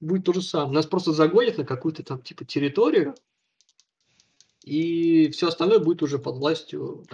будет 0.00 0.24
то 0.24 0.32
же 0.32 0.42
самое. 0.42 0.72
Нас 0.72 0.86
просто 0.86 1.12
загонят 1.12 1.58
на 1.58 1.64
какую-то 1.64 2.02
там 2.02 2.22
типа 2.22 2.44
территорию, 2.44 3.14
и 4.62 5.30
все 5.30 5.48
остальное 5.48 5.78
будет 5.78 6.02
уже 6.02 6.18
под 6.18 6.36
властью 6.36 7.04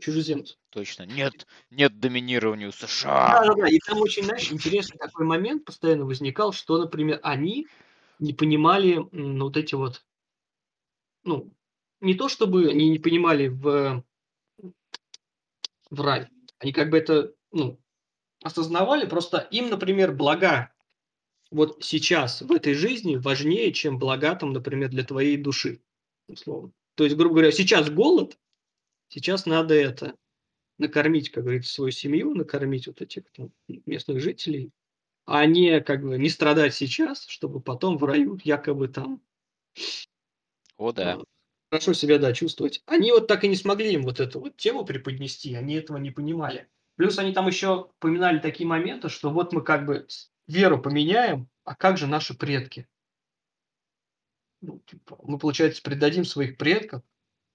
чужеземцев. 0.00 0.56
Точно. 0.70 1.02
Нет, 1.04 1.46
нет 1.70 1.98
доминирования 1.98 2.68
у 2.68 2.72
США. 2.72 3.40
Да, 3.40 3.48
да, 3.48 3.54
да. 3.62 3.68
И 3.68 3.78
там 3.80 4.00
очень, 4.00 4.24
знаешь, 4.24 4.52
интересный 4.52 4.98
такой 4.98 5.26
момент 5.26 5.64
постоянно 5.64 6.04
возникал, 6.04 6.52
что, 6.52 6.78
например, 6.78 7.18
они 7.22 7.66
не 8.18 8.32
понимали 8.32 9.06
ну, 9.10 9.46
вот 9.46 9.56
эти 9.56 9.74
вот, 9.74 10.04
ну, 11.24 11.52
не 12.00 12.14
то 12.14 12.28
чтобы 12.28 12.68
они 12.68 12.88
не 12.88 12.98
понимали 12.98 13.48
в, 13.48 14.04
в 15.90 16.00
рай, 16.00 16.28
они 16.58 16.72
как 16.72 16.90
бы 16.90 16.98
это 16.98 17.34
ну, 17.52 17.80
осознавали, 18.42 19.06
просто 19.06 19.38
им, 19.50 19.70
например, 19.70 20.12
блага 20.12 20.72
вот 21.50 21.84
сейчас 21.84 22.42
в 22.42 22.52
этой 22.52 22.74
жизни 22.74 23.16
важнее, 23.16 23.72
чем 23.72 23.98
блага 23.98 24.34
там, 24.34 24.52
например, 24.52 24.90
для 24.90 25.04
твоей 25.04 25.36
души, 25.36 25.80
условно. 26.28 26.72
То 26.96 27.04
есть, 27.04 27.16
грубо 27.16 27.36
говоря, 27.36 27.52
сейчас 27.52 27.90
голод, 27.90 28.38
сейчас 29.08 29.46
надо 29.46 29.74
это 29.74 30.16
накормить, 30.78 31.30
как 31.30 31.44
говорится, 31.44 31.72
свою 31.72 31.92
семью, 31.92 32.34
накормить 32.34 32.86
вот 32.86 33.00
этих 33.00 33.30
там, 33.32 33.52
местных 33.68 34.20
жителей, 34.20 34.72
а 35.24 35.46
не 35.46 35.80
как 35.80 36.02
бы 36.02 36.18
не 36.18 36.28
страдать 36.28 36.74
сейчас, 36.74 37.26
чтобы 37.26 37.60
потом 37.60 37.96
в 37.96 38.04
раю 38.04 38.38
якобы 38.42 38.88
там. 38.88 39.22
О, 40.76 40.92
да 40.92 41.18
хорошо 41.70 41.92
себя, 41.92 42.18
да, 42.18 42.32
чувствовать. 42.32 42.82
Они 42.86 43.10
вот 43.12 43.26
так 43.26 43.44
и 43.44 43.48
не 43.48 43.56
смогли 43.56 43.92
им 43.92 44.02
вот 44.02 44.20
эту 44.20 44.40
вот 44.40 44.56
тему 44.56 44.84
преподнести, 44.84 45.54
они 45.54 45.74
этого 45.74 45.96
не 45.98 46.10
понимали. 46.10 46.68
Плюс 46.96 47.18
они 47.18 47.32
там 47.32 47.46
еще 47.46 47.90
поминали 47.98 48.38
такие 48.38 48.66
моменты, 48.66 49.08
что 49.08 49.30
вот 49.30 49.52
мы 49.52 49.62
как 49.62 49.84
бы 49.84 50.06
веру 50.46 50.80
поменяем, 50.80 51.48
а 51.64 51.74
как 51.74 51.98
же 51.98 52.06
наши 52.06 52.36
предки? 52.36 52.88
Ну, 54.62 54.80
типа, 54.86 55.18
мы, 55.22 55.38
получается, 55.38 55.82
предадим 55.82 56.24
своих 56.24 56.56
предков, 56.56 57.02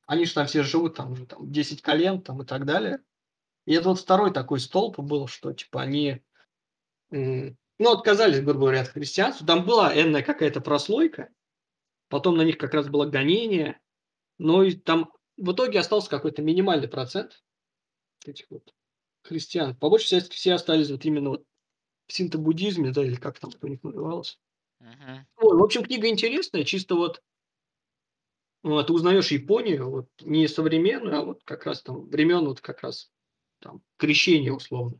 они 0.05 0.25
же 0.25 0.33
там 0.33 0.45
все 0.45 0.63
живут, 0.63 0.95
там 0.95 1.13
уже 1.13 1.25
там 1.25 1.51
10 1.51 1.81
колен 1.81 2.21
там 2.21 2.41
и 2.41 2.45
так 2.45 2.65
далее. 2.65 2.99
И 3.65 3.73
это 3.73 3.89
вот 3.89 3.99
второй 3.99 4.31
такой 4.33 4.59
столб 4.59 4.99
был, 4.99 5.27
что 5.27 5.53
типа 5.53 5.81
они 5.81 6.21
ну, 7.09 7.55
отказались, 7.79 8.41
грубо 8.41 8.59
говоря, 8.59 8.81
от 8.81 8.89
христианства. 8.89 9.45
Там 9.45 9.65
была 9.65 9.93
энная 9.93 10.21
какая-то 10.21 10.61
прослойка, 10.61 11.29
потом 12.09 12.37
на 12.37 12.43
них 12.43 12.57
как 12.57 12.73
раз 12.73 12.87
было 12.87 13.05
гонение, 13.05 13.79
но 14.41 14.63
и 14.63 14.73
там 14.73 15.11
в 15.37 15.51
итоге 15.51 15.79
остался 15.79 16.09
какой-то 16.09 16.41
минимальный 16.41 16.87
процент 16.87 17.43
этих 18.25 18.49
вот 18.49 18.73
христиан. 19.23 19.75
По 19.75 19.87
большей 19.87 20.09
части 20.09 20.33
все 20.33 20.53
остались 20.53 20.89
вот 20.89 21.05
именно 21.05 21.29
вот 21.29 21.45
в 22.07 22.13
синто-буддизме, 22.13 22.89
да, 22.91 23.05
или 23.05 23.15
как 23.15 23.39
там 23.39 23.51
у 23.61 23.67
них 23.67 23.83
называлось. 23.83 24.39
Uh-huh. 24.81 25.19
Вот, 25.37 25.59
в 25.59 25.63
общем, 25.63 25.83
книга 25.83 26.07
интересная, 26.07 26.63
чисто 26.63 26.95
вот 26.95 27.21
ну, 28.63 28.81
ты 28.83 28.93
узнаешь 28.93 29.31
Японию, 29.31 29.91
вот 29.91 30.09
не 30.21 30.47
современную, 30.47 31.19
а 31.19 31.23
вот 31.23 31.43
как 31.43 31.67
раз 31.67 31.83
там 31.83 32.07
времен 32.09 32.45
вот 32.45 32.61
как 32.61 32.81
раз 32.81 33.11
там 33.59 33.83
крещения 33.97 34.51
условно. 34.51 34.99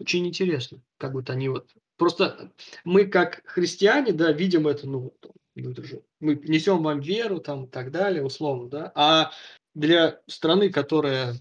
Очень 0.00 0.26
интересно, 0.26 0.82
как 0.98 1.12
вот 1.12 1.30
они 1.30 1.48
вот... 1.48 1.70
Просто 1.96 2.52
мы 2.84 3.06
как 3.06 3.42
христиане, 3.46 4.12
да, 4.12 4.32
видим 4.32 4.66
это, 4.66 4.88
ну, 4.88 5.16
Люди 5.56 5.82
же, 5.82 6.02
мы 6.20 6.36
несем 6.36 6.82
вам 6.82 7.00
веру, 7.00 7.40
там, 7.40 7.64
и 7.64 7.68
так 7.68 7.90
далее, 7.90 8.22
условно, 8.22 8.68
да. 8.68 8.92
А 8.94 9.32
для 9.74 10.20
страны, 10.26 10.70
которая 10.70 11.34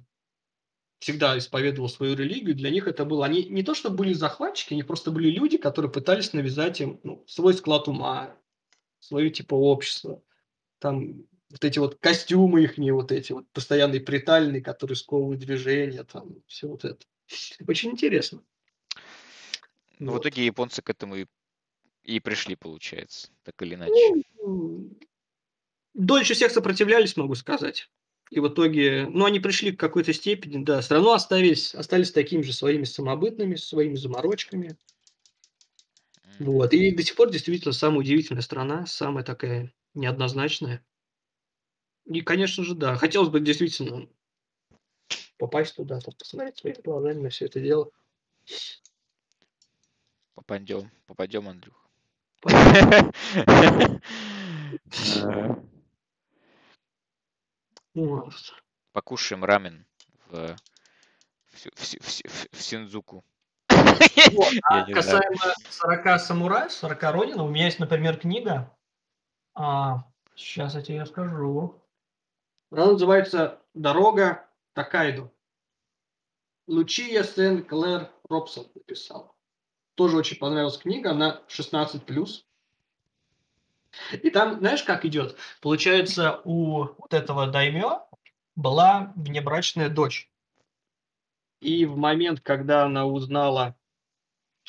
всегда 0.99 1.37
исповедовала 1.37 1.89
свою 1.89 2.15
религию, 2.15 2.55
для 2.55 2.69
них 2.69 2.87
это 2.87 3.03
было... 3.03 3.25
Они 3.25 3.43
не 3.43 3.61
то, 3.61 3.75
что 3.75 3.89
были 3.89 4.13
захватчики, 4.13 4.73
они 4.73 4.83
просто 4.83 5.11
были 5.11 5.29
люди, 5.29 5.57
которые 5.57 5.91
пытались 5.91 6.31
навязать 6.31 6.79
им 6.79 6.99
ну, 7.03 7.25
свой 7.27 7.53
склад 7.53 7.89
ума, 7.89 8.35
свое 8.99 9.29
типа 9.29 9.53
общество. 9.53 10.23
Там 10.79 11.25
вот 11.51 11.63
эти 11.63 11.79
вот 11.79 11.95
костюмы 11.95 12.63
их, 12.63 12.77
не 12.77 12.91
вот 12.91 13.11
эти 13.11 13.33
вот 13.33 13.49
постоянные 13.51 13.99
притальные, 13.99 14.61
которые 14.61 14.95
сковывают 14.95 15.41
движения, 15.41 16.03
там 16.03 16.37
все 16.47 16.67
вот 16.69 16.85
это. 16.85 17.05
Очень 17.67 17.91
интересно. 17.91 18.41
Ну, 19.99 20.11
вот. 20.11 20.19
в 20.19 20.21
итоге 20.27 20.45
японцы 20.45 20.81
к 20.81 20.89
этому 20.89 21.15
и, 21.15 21.25
и 22.06 22.19
пришли, 22.19 22.56
получается, 22.56 23.30
так 23.44 23.61
или 23.61 23.76
иначе. 23.76 24.23
Ну, 24.41 24.91
дольше 25.94 26.36
всех 26.36 26.52
сопротивлялись, 26.52 27.18
могу 27.18 27.36
сказать. 27.36 27.90
И 28.32 28.40
в 28.40 28.48
итоге, 28.48 29.07
ну, 29.07 29.26
они 29.26 29.40
пришли 29.40 29.72
к 29.72 29.80
какой-то 29.80 30.14
степени, 30.14 30.64
да, 30.64 30.82
все 30.82 30.95
равно 30.95 31.14
остались, 31.14 31.76
остались 31.76 32.11
такими 32.11 32.41
же 32.41 32.53
своими 32.53 32.84
самобытными, 32.84 33.56
своими 33.56 33.95
заморочками. 33.95 34.77
Вот. 36.40 36.73
И 36.73 36.91
до 36.95 37.03
сих 37.03 37.15
пор 37.15 37.32
действительно 37.32 37.72
самая 37.72 37.99
удивительная 37.99 38.41
страна, 38.41 38.86
самая 38.86 39.23
такая 39.23 39.73
неоднозначная. 39.94 40.86
И, 42.06 42.22
конечно 42.22 42.64
же, 42.64 42.76
да, 42.76 42.95
хотелось 42.95 43.30
бы 43.30 43.40
действительно 43.40 44.07
попасть 45.38 45.76
туда, 45.76 45.99
посмотреть 46.19 46.57
своими 46.57 46.82
глазами 46.82 47.22
на 47.22 47.30
все 47.30 47.45
это 47.45 47.60
дело. 47.60 47.90
Попадем, 50.36 50.91
попадем, 51.07 51.48
Андрюх. 51.48 51.85
Покушаем 58.93 59.43
рамен 59.43 59.85
в, 60.30 60.55
Синдзуку. 62.53 63.23
А 64.63 64.85
касаемо 64.85 65.53
40 65.69 66.19
самураев, 66.19 66.72
40 66.72 67.03
Ронина, 67.03 67.43
у 67.43 67.49
меня 67.49 67.65
есть, 67.65 67.80
например, 67.80 68.17
книга. 68.17 68.72
А, 69.55 70.03
сейчас 70.35 70.76
я 70.76 70.81
тебе 70.81 71.01
расскажу. 71.01 71.81
Она 72.72 72.88
называется 72.88 73.61
«Дорога 73.73 74.47
Такайду». 74.73 75.31
Лучия 76.67 77.23
Сен-Клэр 77.23 78.11
Робсон 78.30 78.67
написал. 78.76 79.35
Тоже 79.95 80.17
очень 80.17 80.38
понравилась 80.38 80.77
книга, 80.77 81.11
она 81.11 81.41
16+. 81.47 82.43
И 84.22 84.30
там, 84.30 84.59
знаешь, 84.59 84.84
как 84.84 85.05
идет? 85.05 85.38
Получается, 85.61 86.41
у 86.43 86.84
вот 86.97 87.13
этого 87.13 87.47
даймё 87.47 88.05
была 88.55 89.13
внебрачная 89.15 89.89
дочь. 89.89 90.30
И 91.61 91.85
в 91.85 91.95
момент, 91.95 92.41
когда 92.41 92.85
она 92.85 93.05
узнала 93.05 93.76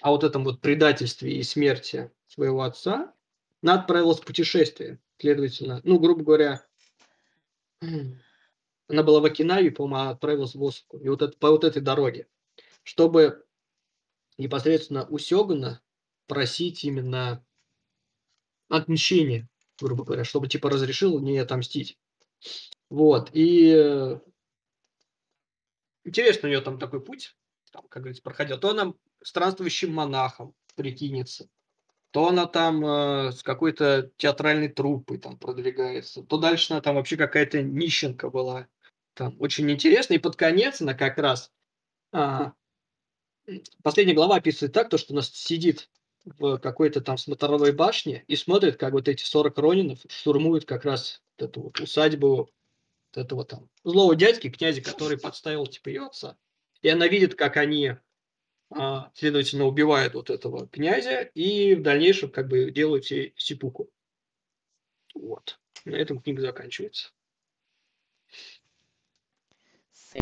о 0.01 0.11
вот 0.11 0.23
этом 0.23 0.45
вот 0.45 0.61
предательстве 0.61 1.37
и 1.37 1.43
смерти 1.43 2.11
своего 2.29 2.63
отца, 2.63 3.13
она 3.63 3.75
отправилась 3.75 4.21
в 4.21 4.25
путешествие. 4.25 5.01
Следовательно, 5.19 5.81
ну, 5.83 5.99
грубо 5.99 6.23
говоря, 6.23 6.65
она 7.81 9.03
была 9.03 9.21
в 9.21 9.25
Окинаве, 9.25 9.73
по-моему, 9.73 10.11
отправилась 10.11 10.55
в 10.55 10.65
Осаку. 10.65 10.99
И 10.99 11.09
вот 11.09 11.23
это, 11.23 11.37
по 11.37 11.51
вот 11.51 11.65
этой 11.65 11.83
дороге, 11.83 12.29
чтобы 12.85 13.46
непосредственно 14.39 15.07
у 15.07 15.19
Сёгана 15.19 15.81
просить 16.27 16.85
именно 16.85 17.45
отмщения, 18.69 19.49
грубо 19.81 20.05
говоря, 20.05 20.25
чтобы 20.25 20.49
типа 20.49 20.71
разрешил 20.71 21.19
не 21.21 21.39
отомстить. 21.39 21.99
Вот, 22.91 23.31
и 23.33 23.73
э, 23.75 24.21
интересно 26.05 26.49
у 26.49 26.51
нее 26.51 26.61
там 26.61 26.79
такой 26.79 27.03
путь, 27.03 27.37
там, 27.73 27.87
как 27.89 28.03
говорится, 28.03 28.23
проходил. 28.23 28.59
То 28.59 28.71
она 28.71 28.95
странствующим 29.23 29.93
монахом 29.93 30.55
прикинется, 30.75 31.49
то 32.11 32.29
она 32.29 32.47
там 32.47 32.85
э, 32.85 33.33
с 33.33 33.43
какой-то 33.43 34.11
театральной 34.17 34.69
труппой 34.69 35.19
там 35.19 35.39
продвигается, 35.39 36.23
то 36.23 36.39
дальше 36.39 36.73
она 36.73 36.81
там 36.81 36.97
вообще 36.97 37.17
какая-то 37.17 37.63
нищенка 37.63 38.31
была. 38.31 38.69
Там 39.17 39.35
очень 39.41 39.71
интересно. 39.71 40.15
И 40.15 40.19
под 40.19 40.37
конец 40.37 40.81
она 40.81 40.95
как 40.95 41.19
раз... 41.19 41.51
А, 42.13 42.53
последняя 43.83 44.15
глава 44.15 44.37
описывает 44.37 44.73
так, 44.73 44.89
то, 44.89 44.99
что 44.99 45.15
она 45.15 45.23
сидит 45.23 45.89
в 46.25 46.59
какой-то 46.59 47.01
там 47.01 47.19
смотровой 47.19 47.73
башне 47.73 48.25
и 48.27 48.37
смотрит, 48.37 48.77
как 48.77 48.93
вот 48.93 49.09
эти 49.09 49.23
40 49.23 49.57
ронинов 49.59 49.99
штурмуют 50.09 50.65
как 50.65 50.85
раз 50.85 51.23
вот 51.39 51.49
эту 51.49 51.63
вот 51.63 51.81
усадьбу 51.81 52.37
вот 52.37 52.51
этого 53.15 53.45
там 53.45 53.71
злого 53.85 54.17
дядьки, 54.17 54.51
князя, 54.51 54.83
который 54.83 55.19
подставил 55.19 55.67
типа 55.67 55.89
ее 55.89 56.07
отца. 56.07 56.37
И 56.83 56.89
она 56.89 57.07
видит, 57.07 57.37
как 57.37 57.57
они 57.57 57.93
а, 58.71 59.11
следовательно, 59.15 59.67
убивают 59.67 60.15
вот 60.15 60.31
этого 60.31 60.69
князя 60.69 61.21
и 61.35 61.75
в 61.75 61.83
дальнейшем 61.83 62.31
как 62.31 62.49
бы 62.49 62.71
делают 62.71 63.05
все 63.05 63.33
сипуку. 63.37 63.91
Вот. 65.15 65.59
На 65.85 65.95
этом 65.95 66.21
книга 66.21 66.43
заканчивается. 66.43 67.13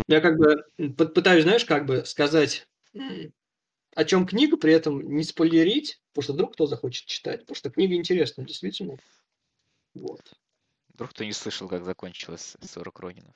Я 0.08 0.20
как 0.20 0.36
бы 0.36 0.64
пытаюсь, 1.08 1.44
знаешь, 1.44 1.64
как 1.64 1.86
бы 1.86 2.04
сказать, 2.04 2.68
о 3.94 4.04
чем 4.04 4.26
книга, 4.26 4.56
при 4.56 4.72
этом 4.72 5.00
не 5.16 5.22
спойлерить, 5.22 6.00
потому 6.12 6.24
что 6.24 6.32
вдруг 6.32 6.54
кто 6.54 6.66
захочет 6.66 7.06
читать, 7.06 7.40
потому 7.40 7.56
что 7.56 7.70
книга 7.70 7.94
интересная, 7.94 8.44
действительно. 8.44 8.98
Вот. 9.94 10.20
Вдруг 10.94 11.10
кто 11.10 11.24
не 11.24 11.32
слышал, 11.32 11.68
как 11.68 11.84
закончилась 11.84 12.56
40 12.60 13.00
Ронинов. 13.00 13.34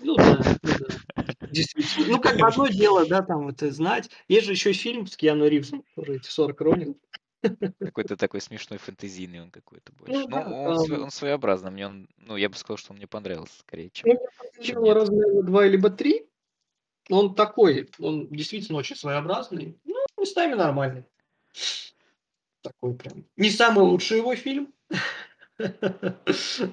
Ну 0.00 0.16
да, 0.16 0.40
ну 0.62 0.72
да. 1.16 1.24
Действительно. 1.50 2.16
Ну, 2.16 2.20
как 2.20 2.38
бы 2.38 2.46
одно 2.46 2.66
дело, 2.66 3.06
да, 3.06 3.22
там 3.22 3.48
это 3.48 3.70
знать. 3.70 4.10
Есть 4.28 4.46
же 4.46 4.52
еще 4.52 4.72
фильм 4.72 5.06
с 5.06 5.16
Киану 5.16 5.46
Ривзом, 5.46 5.84
тоже 5.94 6.16
эти 6.16 6.28
40 6.28 6.60
Ронин. 6.60 6.96
Какой-то 7.78 8.16
такой 8.16 8.40
смешной 8.40 8.78
фэнтезийный 8.78 9.42
он 9.42 9.50
какой-то 9.50 9.92
больше. 9.92 10.14
Ну, 10.14 10.20
ну 10.22 10.28
да, 10.28 10.48
он, 10.48 10.88
там... 10.88 11.02
он 11.02 11.10
своеобразный. 11.10 11.70
Мне 11.70 11.86
он, 11.86 12.08
ну, 12.16 12.36
я 12.36 12.48
бы 12.48 12.56
сказал, 12.56 12.78
что 12.78 12.92
он 12.92 12.96
мне 12.96 13.06
понравился 13.06 13.58
скорее, 13.60 13.90
чем, 13.90 14.08
ну, 14.08 14.28
я 14.56 14.62
чем 14.62 14.84
раза 14.84 15.12
два 15.42 15.66
либо 15.66 15.90
три. 15.90 16.26
Он 17.10 17.34
такой, 17.34 17.90
он 17.98 18.28
действительно 18.28 18.78
очень 18.78 18.96
своеобразный. 18.96 19.78
Ну, 19.84 19.96
местами 20.18 20.54
нормальный. 20.54 21.04
Такой 22.62 22.94
прям. 22.94 23.24
Не 23.36 23.50
самый 23.50 23.84
лучший 23.84 24.18
его 24.18 24.34
фильм. 24.36 24.72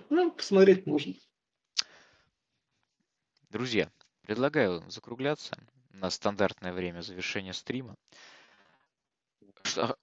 Ну, 0.10 0.32
посмотреть 0.32 0.88
можно. 0.88 1.14
Друзья, 3.50 3.92
предлагаю 4.22 4.84
закругляться 4.90 5.56
на 5.92 6.10
стандартное 6.10 6.74
время 6.74 7.02
завершения 7.02 7.54
стрима. 7.54 7.96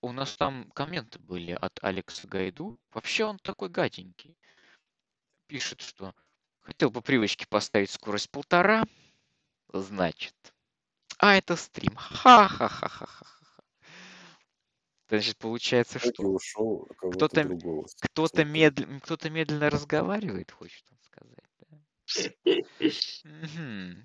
У 0.00 0.12
нас 0.12 0.36
там 0.36 0.70
комменты 0.74 1.18
были 1.18 1.52
от 1.52 1.82
Алекса 1.82 2.28
Гайду. 2.28 2.78
Вообще 2.92 3.24
он 3.24 3.38
такой 3.38 3.68
гаденький. 3.68 4.36
Пишет, 5.48 5.80
что 5.80 6.14
хотел 6.60 6.92
по 6.92 7.00
привычке 7.00 7.46
поставить 7.48 7.90
скорость 7.90 8.30
полтора. 8.30 8.84
Значит. 9.72 10.34
А, 11.18 11.36
это 11.36 11.56
стрим. 11.56 11.94
Ха-ха-ха-ха-ха. 11.96 13.26
Значит, 15.08 15.38
получается, 15.38 15.98
что 15.98 16.22
ушел 16.22 16.86
кто-то 16.98 17.48
кто-то 18.00 18.44
медленно, 18.44 19.00
кто-то 19.00 19.30
медленно 19.30 19.70
разговаривает, 19.70 20.50
хочет 20.50 20.84
он 20.90 20.98
сказать. 21.00 21.48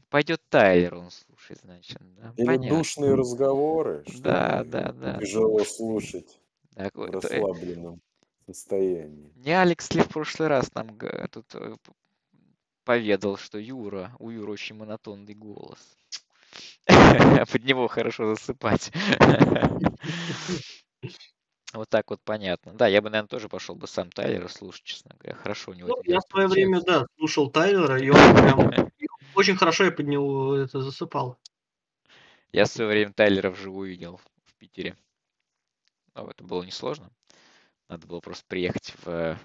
Пойдет 0.10 0.42
Тайлер 0.50 0.96
он 0.96 1.12
слушать, 1.12 1.60
значит. 1.62 1.98
Да? 2.16 2.34
Или 2.38 2.46
Понятно. 2.46 2.78
душные 2.78 3.16
разговоры. 3.16 4.06
Да, 4.20 4.64
да, 4.64 4.94
да. 4.94 5.20
Тяжело 5.20 5.64
слушать 5.66 6.40
так, 6.74 6.96
в 6.96 7.02
э, 7.02 7.12
расслабленном 7.12 8.02
состоянии. 8.46 9.32
Не 9.36 9.52
Алекс 9.60 9.94
ли 9.94 10.02
в 10.02 10.08
прошлый 10.08 10.48
раз 10.48 10.74
нам 10.74 10.98
тут 11.32 11.54
э, 11.56 11.76
поведал, 12.84 13.38
что 13.38 13.58
Юра, 13.58 14.12
у 14.20 14.30
Юры 14.30 14.52
очень 14.52 14.76
монотонный 14.76 15.34
голос. 15.34 15.80
Под 17.52 17.64
него 17.64 17.88
хорошо 17.88 18.36
засыпать. 18.36 18.92
Вот 21.74 21.90
так 21.90 22.12
вот 22.12 22.22
понятно. 22.24 22.74
Да, 22.74 22.86
я 22.86 23.02
бы, 23.02 23.10
наверное, 23.10 23.28
тоже 23.28 23.50
пошел 23.50 23.74
бы 23.74 23.88
сам 23.88 24.12
Тайлера 24.12 24.48
слушать, 24.48 24.84
честно 24.84 25.16
говоря. 25.18 25.36
Хорошо 25.36 25.72
у 25.72 25.74
него. 25.74 25.88
Ну, 25.88 26.02
я 26.06 26.20
в 26.20 26.32
свое 26.32 26.48
время, 26.48 26.82
да, 26.82 27.08
слушал 27.18 27.50
Тайлера, 27.50 28.00
и 28.00 28.10
он 28.12 28.16
прям 28.36 28.92
очень 29.36 29.56
хорошо 29.56 29.86
я 29.86 29.92
под 29.92 30.08
него 30.08 30.56
это 30.56 30.82
засыпал. 30.82 31.40
Я 32.52 32.66
в 32.66 32.68
свое 32.68 32.90
время 32.90 33.14
Тайлера 33.14 33.50
вживую 33.50 33.90
видел 33.90 34.22
в 34.46 34.56
Питере. 34.56 34.96
Но 36.14 36.30
это 36.30 36.44
было 36.44 36.62
несложно. 36.64 37.10
Надо 37.90 38.06
было 38.06 38.20
просто 38.20 38.46
приехать 38.48 38.94
в... 39.04 39.38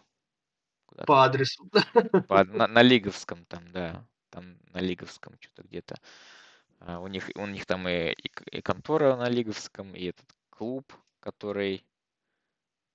По 1.07 1.25
адресу. 1.25 1.69
По, 2.29 2.45
на, 2.45 2.67
на 2.67 2.83
Лиговском 2.83 3.45
там, 3.47 3.71
да. 3.73 4.05
Там 4.31 4.59
на 4.73 4.79
Лиговском 4.79 5.37
что-то 5.41 5.63
где-то. 5.63 5.97
А, 6.81 7.01
у 7.01 7.09
них, 7.09 7.31
у 7.35 7.47
них 7.47 7.67
там 7.67 7.89
и, 7.89 8.13
и, 8.13 8.31
и 8.53 8.61
контора 8.63 9.17
на 9.17 9.29
Лиговском, 9.29 9.95
и 9.95 10.07
этот 10.07 10.27
клуб, 10.51 10.93
который 11.21 11.85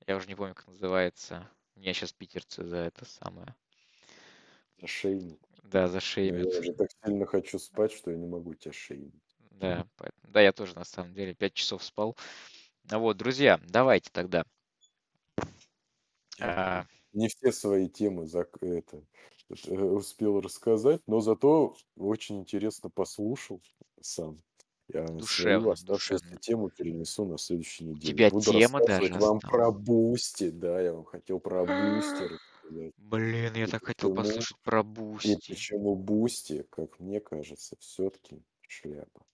я 0.07 0.17
уже 0.17 0.27
не 0.27 0.35
помню, 0.35 0.53
как 0.53 0.67
называется. 0.67 1.49
Меня 1.75 1.93
сейчас 1.93 2.13
питерцы 2.13 2.63
за 2.63 2.77
это 2.77 3.05
самое. 3.05 3.55
За 4.81 4.87
шейник. 4.87 5.39
Да, 5.63 5.87
за 5.87 5.99
шеймят. 5.99 6.53
я 6.53 6.59
уже 6.59 6.73
так 6.73 6.89
сильно 7.03 7.25
хочу 7.25 7.57
спать, 7.57 7.91
что 7.93 8.11
я 8.11 8.17
не 8.17 8.27
могу 8.27 8.53
тебя 8.53 8.73
шейнить. 8.73 9.13
Да, 9.51 9.87
поэтому- 9.95 10.33
да, 10.33 10.41
я 10.41 10.51
тоже 10.51 10.75
на 10.75 10.83
самом 10.83 11.13
деле 11.13 11.33
5 11.33 11.53
часов 11.53 11.83
спал. 11.83 12.17
А 12.89 12.99
Вот, 12.99 13.17
друзья, 13.17 13.59
давайте 13.65 14.09
тогда. 14.11 14.45
А, 16.39 16.85
Не 17.13 17.27
все 17.29 17.51
свои 17.51 17.87
темы 17.89 18.23
зак- 18.25 18.57
это, 18.61 19.03
э, 19.67 19.73
успел 19.83 20.41
рассказать, 20.41 21.01
но 21.07 21.21
зато 21.21 21.75
очень 21.95 22.39
интересно 22.39 22.89
послушал 22.89 23.61
сам. 24.01 24.37
Я 24.89 25.05
свою 25.07 25.19
Душевно, 25.19 25.71
оставшуюся 25.71 26.23
душевно. 26.25 26.39
тему 26.41 26.69
перенесу 26.69 27.25
на 27.25 27.37
следующей 27.37 27.85
неделе. 27.85 28.13
тебя 28.13 28.29
Буду 28.29 28.51
тема 28.51 28.79
рассказывать 28.79 29.11
даже 29.11 29.25
вам 29.25 29.37
осталась? 29.37 29.51
про 29.51 29.71
Boosty. 29.71 30.49
Да, 30.49 30.81
я 30.81 30.93
вам 30.93 31.05
хотел 31.05 31.39
про 31.39 31.61
Boosty 31.61 32.23
рассказать. 32.63 32.93
Блин, 32.97 33.53
я 33.55 33.63
И 33.63 33.67
так 33.67 33.85
хотел 33.85 34.09
почему- 34.13 34.15
послушать 34.15 34.57
про 34.63 34.79
И 34.81 34.83
Boosty. 34.83 35.37
почему 35.51 35.95
Бусти, 35.95 36.65
как 36.69 36.99
мне 36.99 37.19
кажется, 37.21 37.75
все-таки 37.79 38.41
шляпа. 38.67 39.25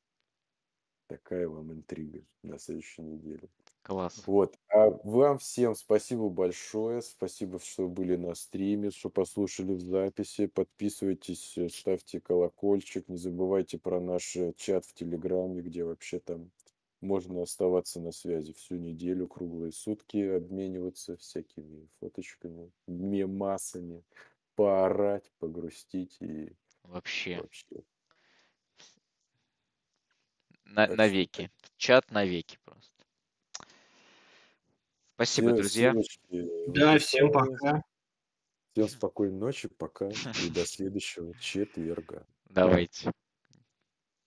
Такая 1.07 1.47
вам 1.47 1.73
интрига 1.73 2.23
на 2.43 2.59
следующей 2.59 3.01
неделе. 3.01 3.49
Класс. 3.81 4.27
Вот. 4.27 4.55
А 4.69 4.89
вам 5.03 5.39
всем 5.39 5.75
спасибо 5.75 6.29
большое. 6.29 7.01
Спасибо, 7.01 7.59
что 7.59 7.87
были 7.87 8.15
на 8.15 8.35
стриме, 8.35 8.91
что 8.91 9.09
послушали 9.09 9.73
в 9.73 9.81
записи. 9.81 10.47
Подписывайтесь, 10.47 11.57
э, 11.57 11.69
ставьте 11.69 12.19
колокольчик. 12.19 13.07
Не 13.07 13.17
забывайте 13.17 13.77
про 13.77 13.99
наш 13.99 14.35
э, 14.35 14.53
чат 14.57 14.85
в 14.85 14.93
Телеграме, 14.93 15.61
где 15.61 15.83
вообще 15.83 16.19
там 16.19 16.51
можно 17.01 17.41
оставаться 17.41 17.99
на 17.99 18.11
связи 18.11 18.53
всю 18.53 18.75
неделю, 18.75 19.27
круглые 19.27 19.71
сутки, 19.71 20.17
обмениваться 20.17 21.15
всякими 21.17 21.87
фоточками, 21.99 22.71
мемасами, 22.87 24.03
поорать, 24.55 25.31
погрустить 25.39 26.17
и 26.21 26.51
Вообще. 26.83 27.37
вообще. 27.37 27.83
На, 30.65 30.87
навеки. 30.87 31.49
Чат 31.77 32.11
навеки 32.11 32.57
просто. 32.65 32.98
Спасибо, 35.19 35.49
Все 35.49 35.57
друзья. 35.57 35.91
ссылочки 35.91 36.69
в 36.69 36.71
Да, 36.71 36.97
всем 36.97 37.29
пока. 37.29 37.83
Всем 38.71 38.87
спокойной 38.87 39.37
ночи, 39.37 39.67
пока 39.67 40.07
и 40.07 40.49
до 40.49 40.65
следующего 40.65 41.37
четверга. 41.41 42.25
Давайте. 42.45 43.11